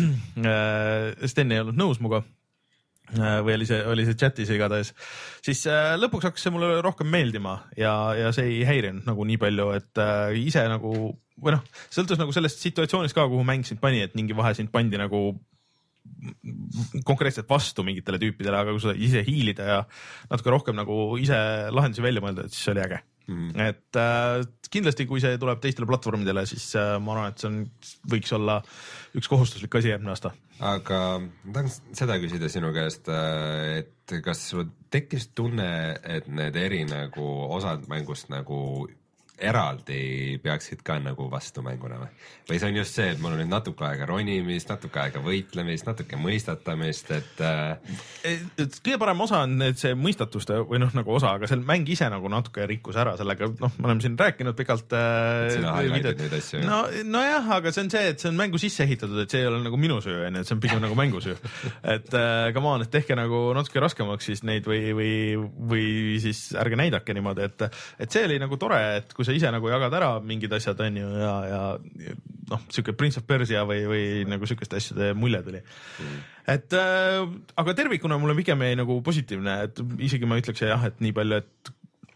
[0.53, 2.24] äh, Sten ei olnud nõus minuga
[3.14, 4.94] või oli see, oli see chatis igatahes,
[5.45, 9.38] siis äh, lõpuks hakkas see mulle rohkem meeldima ja, ja see ei häirinud nagu nii
[9.41, 10.94] palju, et äh, ise nagu
[11.36, 14.72] või noh, sõltus nagu sellest situatsioonist ka, kuhu mäng sind pani, et mingi vahe sind
[14.73, 15.27] pandi nagu
[17.06, 19.82] konkreetselt vastu mingitele tüüpidele, aga kui sa ise hiilida ja
[20.30, 21.38] natuke rohkem nagu ise
[21.73, 23.52] lahendusi välja mõelda, et siis oli äge mm..
[23.68, 27.60] et äh, kindlasti, kui see tuleb teistele platvormidele, siis äh, ma arvan, et see on,
[28.14, 28.60] võiks olla
[29.16, 30.34] üks kohustuslik asi järgmine aasta.
[30.60, 35.70] aga ma tahan seda küsida sinu käest, et kas sul tekkis tunne,
[36.04, 37.26] et need eri nagu
[37.56, 38.88] osad mängust nagu
[39.41, 42.12] eraldi peaksid ka nagu vastumänguna või?
[42.49, 45.88] või see on just see, et mul on nüüd natuke aega ronimist, natuke aega võitlemist,
[45.88, 47.95] natuke mõistatamist, et äh,
[48.62, 51.90] et kõige parem osa on need see mõistatuste või noh, nagu osa, aga see mäng
[51.91, 55.49] ise nagu natuke rikkus ära sellega, noh, me oleme siin rääkinud pikalt äh,.
[56.64, 56.84] no,
[57.18, 59.60] nojah, aga see on see, et see on mängu sisse ehitatud, et see ei ole
[59.66, 61.36] nagu minu süü onju, et see on pigem nagu mängu süü.
[61.95, 65.14] et äh, come on, et tehke nagu natuke raskemaks siis neid või, või,
[65.74, 65.86] või
[66.24, 67.68] siis ärge näidake niimoodi, et,
[68.06, 71.12] et see oli nagu tore, et kui sa ise nagu jagad ära mingid asjad onju
[71.22, 71.62] ja, ja
[72.52, 76.20] noh, siuke Prince of Persia või, või nagu siukeste asjade mulje tuli mm..
[76.56, 77.22] et äh,
[77.62, 81.42] aga tervikuna mulle pigem jäi nagu positiivne, et isegi ma ütleks jah, et nii palju,
[81.42, 81.74] et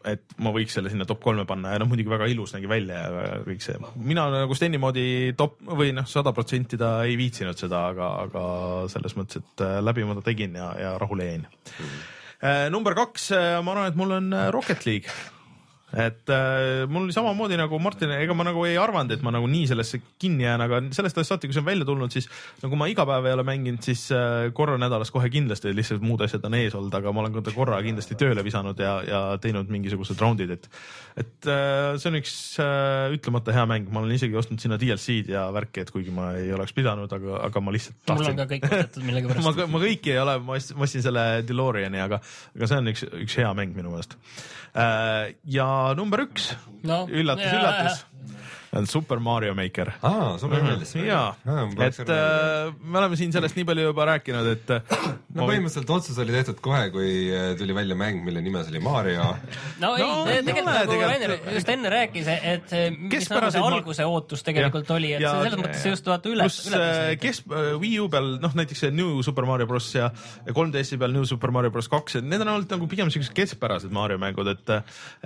[0.07, 3.01] et ma võiks selle sinna top kolme panna ja noh, muidugi väga ilus nägi välja
[3.03, 3.75] ja kõik see.
[3.99, 8.45] mina nagu Steni moodi top või noh, sada protsenti ta ei viitsinud seda, aga, aga
[8.91, 12.71] selles mõttes, et äh, läbi ma ta tegin ja, ja rahule jäin mm..
[12.71, 15.11] number kaks, ma arvan, et mul on äh, Rocket League
[15.97, 19.65] et äh, mul samamoodi nagu Martin, ega ma nagu ei arvanud, et ma nagu nii
[19.71, 22.29] sellesse kinni jään, aga sellest ajast saati, kui see on välja tulnud, siis
[22.61, 26.21] nagu ma iga päev ei ole mänginud, siis äh, korra nädalas kohe kindlasti, lihtsalt muud
[26.25, 29.71] asjad on ees olnud, aga ma olen ka korra kindlasti tööle visanud ja, ja teinud
[29.73, 30.69] mingisugused raundid, et
[31.19, 35.33] et äh, see on üks äh, ütlemata hea mäng, ma olen isegi ostnud sinna DLC-d
[35.33, 38.39] ja värki, et kuigi ma ei oleks pidanud, aga, aga ma lihtsalt mul tahtsin on
[38.39, 39.65] ka kõik ostetud ma, millegipärast.
[39.73, 42.21] ma kõiki ei ole, ma ostsin, ma selle DeLoreani, aga,
[42.55, 44.15] aga see on üks, üks hea mäng minu meelest.
[45.49, 45.67] ja
[45.99, 46.51] number üks.
[46.83, 48.03] No,, üllatus, üllatus,
[48.89, 49.89] Super Mario Maker.
[50.05, 51.05] aa, sulle meeldis see?
[51.07, 51.33] ja,
[51.85, 54.91] et äh, me oleme siin sellest nii palju juba rääkinud, et äh,
[55.37, 59.25] no põhimõtteliselt otsus oli tehtud kohe, kui äh, tuli välja mäng, mille nimes oli Mario.
[59.83, 61.09] no ei No tegelikult nagu tegelikult.
[61.09, 65.23] Rainer just enne rääkis, et see- mis nagu see ma- alguse ootus tegelikult oli, et
[65.25, 68.53] Ja- see selles mõttes just vaata üle, pluss äh, kes äh, Wii U peal, noh
[68.57, 70.09] näiteks see New Super Mario Bros ja
[70.45, 73.33] ja 3DS-i peal New Super Mario Bros kaks, et need on olnud nagu pigem siuksed
[73.37, 74.75] keskpärased Mario mängud, et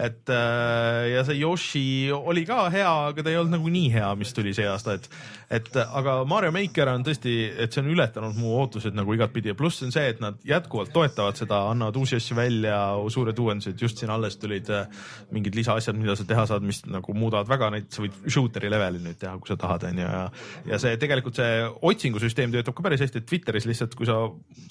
[0.07, 4.09] et äh, ja see Yoshi oli ka hea, aga ta ei olnud nagu nii hea,
[4.19, 5.09] mis tuli see aasta, et
[5.53, 7.33] et aga Mario Maker on tõesti,
[7.63, 9.51] et see on ületanud mu ootused nagu igatpidi.
[9.51, 12.79] Ja pluss on see, et nad jätkuvalt toetavad seda, annavad uusi asju välja,
[13.13, 14.89] suured uuendused, just siin alles tulid äh,
[15.35, 19.03] mingid lisaasjad, mida sa teha saad, mis nagu muudavad väga neid, sa võid shooter'i leveli
[19.03, 20.23] nüüd teha, kui sa tahad, onju, ja
[20.67, 24.19] ja see tegelikult see otsingusüsteem töötab ka päris hästi, et Twitteris lihtsalt, kui sa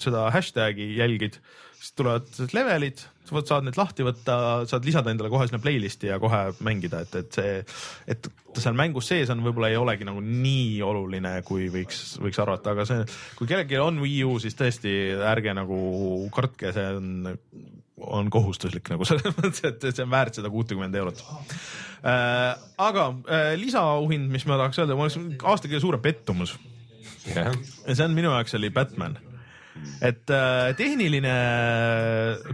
[0.01, 1.39] seda hashtag'i jälgid,
[1.79, 4.35] siis tulevad levelid, sa saad need lahti võtta,
[4.69, 7.53] saad lisada endale kohe sinna playlist'i ja kohe mängida, et, et see,
[8.09, 12.41] et ta seal mängus sees on, võib-olla ei olegi nagu nii oluline, kui võiks, võiks
[12.41, 13.05] arvata, aga see,
[13.37, 14.93] kui kellelgi on Wii U, siis tõesti
[15.29, 15.77] ärge nagu
[16.33, 17.31] kartke, see on
[18.03, 22.57] on kohustuslik nagu selles mõttes, et see on väärt seda kuutekümmend eurot äh,.
[22.81, 26.55] aga äh, lisaauhind, mis ma tahaks öelda, ma oleks aasta kõige suurem pettumus
[27.29, 27.51] ja
[27.93, 29.17] see on minu jaoks oli Batman.
[30.03, 31.33] Et äh, tehniline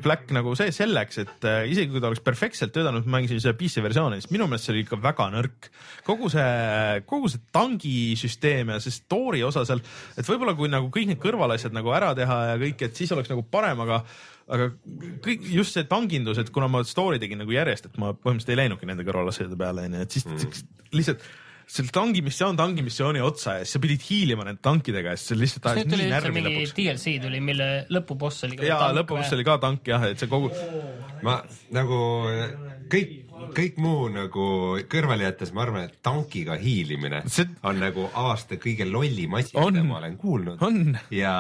[0.04, 3.56] Black nagu see selleks, et äh, isegi kui ta oleks perfektselt töötanud, ma mängisin seda
[3.60, 5.70] PC versiooni, siis minu meelest see oli ikka väga nõrk.
[6.08, 6.48] kogu see,
[7.10, 9.84] kogu see tangisüsteem ja see story osa seal,
[10.16, 13.32] et võib-olla kui nagu kõik need kõrvalasjad nagu ära teha ja kõik, et siis oleks
[13.32, 14.04] nagu parem, aga
[14.50, 14.72] aga
[15.22, 18.64] kõik just see tangindus, et kuna ma story tegin nagu järjest, et ma põhimõtteliselt ei
[18.64, 20.64] läinudki nende kõrvalasjade peale onju, et siis mm.
[20.98, 21.28] lihtsalt
[21.70, 25.68] seal tangimissioon tangimissiooni otsa ja siis sa pidid hiilima nende tankidega ja siis see lihtsalt
[25.70, 26.74] ajas nii närvi lõpuks.
[26.80, 29.36] DLC tuli, mille lõpuboss oli ka ja tank lõpuks või?
[29.38, 30.50] oli ka tank jah, et see kogu,
[31.26, 31.40] ma
[31.76, 32.00] nagu
[32.90, 33.14] kõik,
[33.56, 34.46] kõik muu nagu
[34.92, 39.84] kõrvale jättes, ma arvan, et tankiga hiilimine See- on nagu aasta kõige lollim asi, mida
[39.86, 40.62] ma olen kuulnud.
[41.16, 41.36] ja,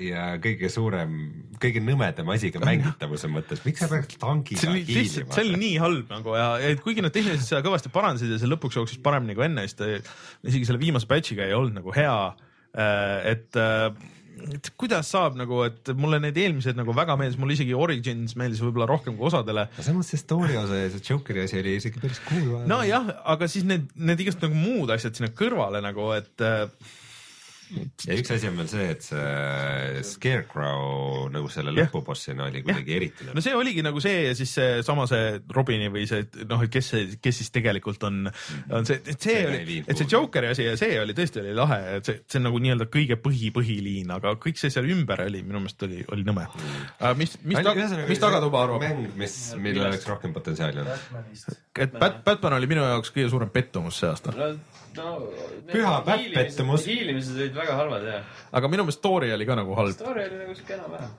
[0.00, 1.18] ja kõige suurem,
[1.62, 5.62] kõige nõmedam asi ka mängitavuse mõttes, miks sa peaks tankiga see lihtsalt, see oli hiilima?
[5.64, 9.02] nii halb nagu ja, ja kuigi nad tehniliselt seda kõvasti parandasid ja see lõpuks jooksis
[9.04, 9.90] paremini kui enne, siis ta
[10.46, 12.18] isegi selle viimase patch'iga ei olnud nagu hea.
[12.74, 13.56] et,
[14.54, 18.62] et kuidas saab nagu, et mulle need eelmised nagu väga meeldis, mulle isegi Origins meeldis
[18.64, 22.20] võib-olla rohkem kui osadele samas see story osa ja see Jokeri asi oli isegi päris
[22.28, 22.64] cool.
[22.70, 26.66] nojah, aga siis need, need igast nagu muud asjad sinna kõrvale nagu, et äh,
[28.08, 33.28] ja üks asi on veel see, et see Scarecrow nagu selle lõpubossina oli kuidagi eriti
[33.28, 36.92] no see oligi nagu see ja siis seesama see Robini või see noh, et kes
[37.20, 38.24] kes siis tegelikult on,
[38.72, 40.08] on see, et see See oli et see.
[40.14, 43.18] Jokeri asi ja see oli tõesti oli lahe, et see, see on nagu nii-öelda kõige
[43.20, 46.46] põhi, põhiliin, aga kõik see seal ümber oli minu meelest oli, oli nõme.
[47.18, 47.60] mis, mis,
[48.08, 48.84] mis tagatuba arvab?
[48.84, 51.63] mäng, mis, millel oleks rohkem potentsiaali olnud.
[51.78, 54.50] Et Bat-, Batman oli minu jaoks kõige suurem pettumus see aasta, no,
[54.98, 55.14] no.
[55.70, 56.86] Püha pättpettumus.
[56.86, 58.22] hiilimised olid väga halvad jah.
[58.52, 59.94] aga minu meelest story oli ka nagu halb.
[59.96, 61.10] story oli nagu siuke enam-vähem.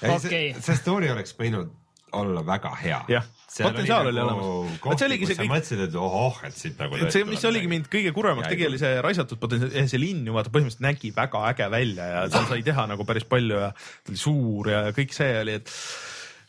[0.16, 0.46] Okei.
[0.58, 1.70] see story oleks võinud
[2.16, 2.98] olla väga hea.
[3.10, 3.26] Jah.
[3.50, 4.78] Potentsiaal oli olemas.
[4.84, 7.70] Vot see oligi see kõik- mõtlesid, et ohoh, et siit nagu et see, mis oligi
[7.70, 11.42] mind kõige kurvemaks tegi, oli see raisatud potentsiaal, see linn ju vaata põhimõtteliselt nägi väga
[11.50, 15.14] äge välja ja seal sai teha nagu päris palju ja ta oli suur ja kõik
[15.16, 15.74] see oli, et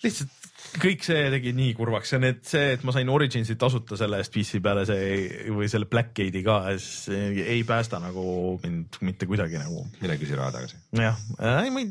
[0.05, 0.40] lihtsalt
[0.79, 4.33] kõik see tegi nii kurvaks ja need, see, et ma sain Originsi tasuta selle eest
[4.33, 8.23] PC peale, see või selle Blackgate'i ka, see ei päästa nagu
[8.63, 9.83] mind mitte kuidagi nagu.
[10.01, 10.79] mine küsi raha tagasi.
[10.97, 11.17] jah,
[11.63, 11.89] ei ma ei,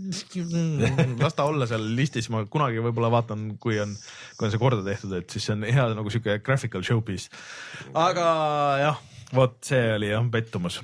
[1.24, 3.92] las ta olla seal listis, ma kunagi võib-olla vaatan, kui on,
[4.38, 7.28] kui on see korda tehtud, et siis see on hea nagu sihuke graphical showpiece.
[7.98, 8.30] aga
[8.84, 9.02] jah,
[9.36, 10.80] vot see oli jah pettumus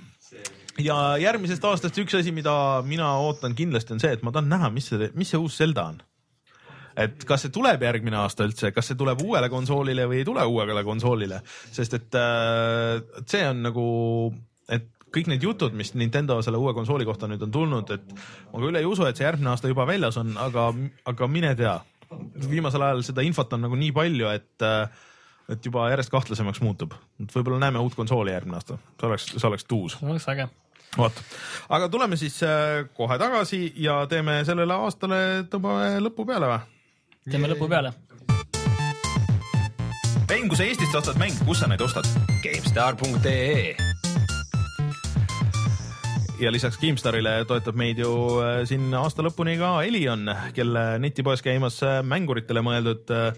[0.83, 4.71] ja järgmisest aastast üks asi, mida mina ootan kindlasti on see, et ma tahan näha,
[4.75, 6.05] mis see, mis see uus Zelda on
[6.97, 10.45] et kas see tuleb järgmine aasta üldse, kas see tuleb uuele konsoolile või ei tule
[10.49, 13.89] uuele konsoolile, sest et äh, see on nagu,
[14.73, 18.17] et kõik need jutud, mis Nintendo selle uue konsooli kohta nüüd on tulnud, et
[18.53, 20.71] ma ka üle ei usu, et see järgmine aasta juba väljas on, aga,
[21.13, 21.79] aga mine tea.
[22.49, 24.89] viimasel ajal seda infot on nagu nii palju, et äh,
[25.53, 26.95] et juba järjest kahtlasemaks muutub,
[27.31, 29.99] võib-olla näeme uut konsooli järgmine aasta, see oleks, see oleks tuus.
[30.03, 30.49] oleks äge.
[30.97, 31.21] vot,
[31.69, 35.21] aga tuleme siis äh, kohe tagasi ja teeme sellele aastale,
[35.53, 36.76] tõmbame lõpu peale või?
[37.31, 37.93] Teeme lõpu peale.
[40.47, 42.07] mäng, kui sa Eestist ostad mänge, kus sa neid ostad?
[42.45, 43.75] GameStar.ee
[46.41, 48.11] ja lisaks Keemstarile toetab meid ju
[48.45, 53.33] äh, siin aasta lõpuni ka Elion, kelle netipoes käimas äh, mänguritele mõeldud äh,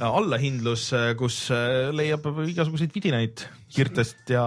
[0.00, 4.42] allahindlus, kus äh, leiab igasuguseid vidinaid kirtest ja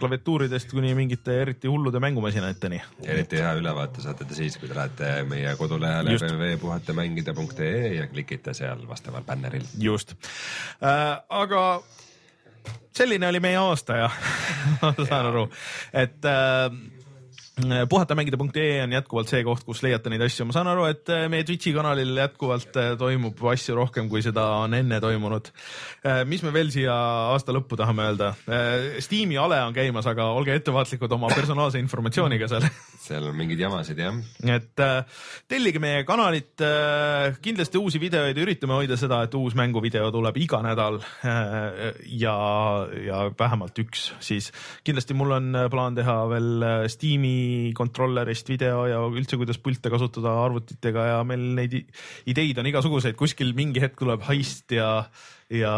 [0.00, 2.80] klaviatuuridest kuni mingite eriti hullude mängumasinateni.
[3.04, 8.86] eriti hea ülevaate saate te siis, kui te lähete meie kodulehele www.puhatemängida.ee ja klikite seal
[8.88, 9.66] vastaval bänneril.
[9.78, 10.14] just
[10.82, 11.82] äh,, aga
[12.96, 14.08] selline oli meie aasta ja
[14.80, 15.46] ma saan aru,
[15.92, 16.70] et äh,
[17.88, 21.44] puhatamängida.ee on jätkuvalt see koht, kus leiate neid asju, ma saan aru, et äh, meie
[21.44, 25.50] Twitch'i kanalil jätkuvalt äh, toimub asju rohkem, kui seda on enne toimunud.
[26.26, 26.94] mis me veel siia
[27.34, 28.32] aasta lõppu tahame öelda?
[29.02, 32.64] Steam'i ale on käimas, aga olge ettevaatlikud oma personaalse informatsiooniga seal
[33.00, 34.16] seal on mingeid jamasid jah.
[34.44, 40.10] et äh, tellige meie kanalit äh,, kindlasti uusi videoid, üritame hoida seda, et uus mänguvideo
[40.14, 42.36] tuleb iga nädal äh, ja,
[43.06, 44.50] ja vähemalt üks, siis
[44.86, 49.92] kindlasti mul on äh, plaan teha veel äh, Steam'i kontrollerist video ja üldse, kuidas pilte
[49.92, 51.80] kasutada arvutitega ja meil neid
[52.30, 54.92] ideid on igasuguseid, kuskil mingi hetk tuleb heist ja,
[55.50, 55.72] ja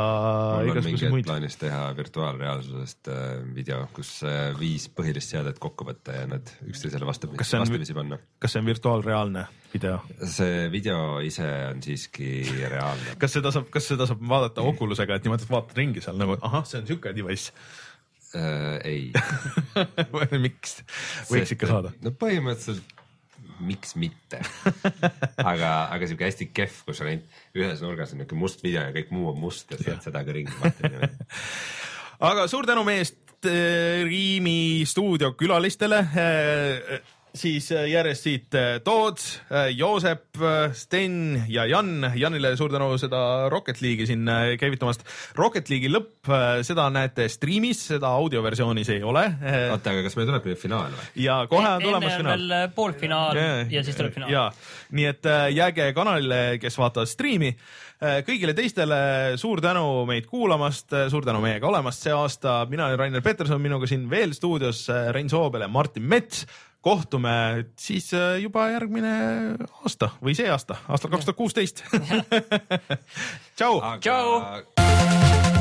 [0.68, 1.24] igasuguseid muid.
[1.26, 3.22] plaanis teha virtuaalreaalsusest äh,
[3.56, 8.18] video, kus äh, viis põhilist seadet kokku võtta ja nad üksteisele vastamisi, vastamisi panna.
[8.42, 10.00] kas see on virtuaalreaalne video?
[10.28, 12.32] see video ise on siiski
[12.68, 13.16] reaalne.
[13.22, 16.36] kas seda saab, kas seda saab vaadata Oculusega, et niimoodi, et vaatad ringi seal nagu
[16.40, 17.54] ahah, see on siuke device
[18.36, 18.76] äh,.
[18.84, 19.08] ei.
[20.46, 20.82] miks,
[21.32, 21.96] võiks ikka saada.
[22.04, 23.00] no põhimõtteliselt
[23.62, 24.42] miks mitte,
[25.52, 28.94] aga, aga siuke hästi kehv, kus on ainult ühes nurgas on niuke must video ja
[28.94, 31.10] kõik muu on must ja sa saad seda ka ringi niimoodi.
[32.30, 33.06] aga suur tänu meie
[33.42, 35.98] Riimi stuudio külalistele.
[37.34, 39.40] Siis äh, järjest siit äh, Toots,
[39.76, 40.38] Joosep,
[40.72, 42.12] Sten ja Jan.
[42.16, 45.04] Janile suur tänu seda Rocket League'i siin äh, käivitamast.
[45.38, 46.30] Rocket League'i lõpp,
[46.66, 49.24] seda näete striimis, seda audioversioonis ei ole.
[49.72, 51.08] oota, aga kas meil tuleb nüüd finaal või?
[51.24, 52.44] ja kohe on enne tulemas on finaal.
[52.48, 53.40] veel poolfinaal
[53.72, 54.32] ja siis tuleb finaal.
[54.32, 54.44] ja,
[54.96, 57.54] nii et äh, jääge kanalile, kes vaatavad striimi.
[58.26, 58.96] kõigile teistele
[59.38, 62.66] suur tänu meid kuulamast, suur tänu meiega olemast see aasta.
[62.70, 66.46] mina olen Rainer Peterson, minuga siin veel stuudios äh, Rein Soobel ja Martin Mets.
[66.82, 69.14] Kohtume siis äh, juba järgmine
[69.84, 71.84] aasta või see aasta, aastal kaks tuhat kuusteist.
[73.56, 73.80] tšau.
[74.02, 75.51] Tšau.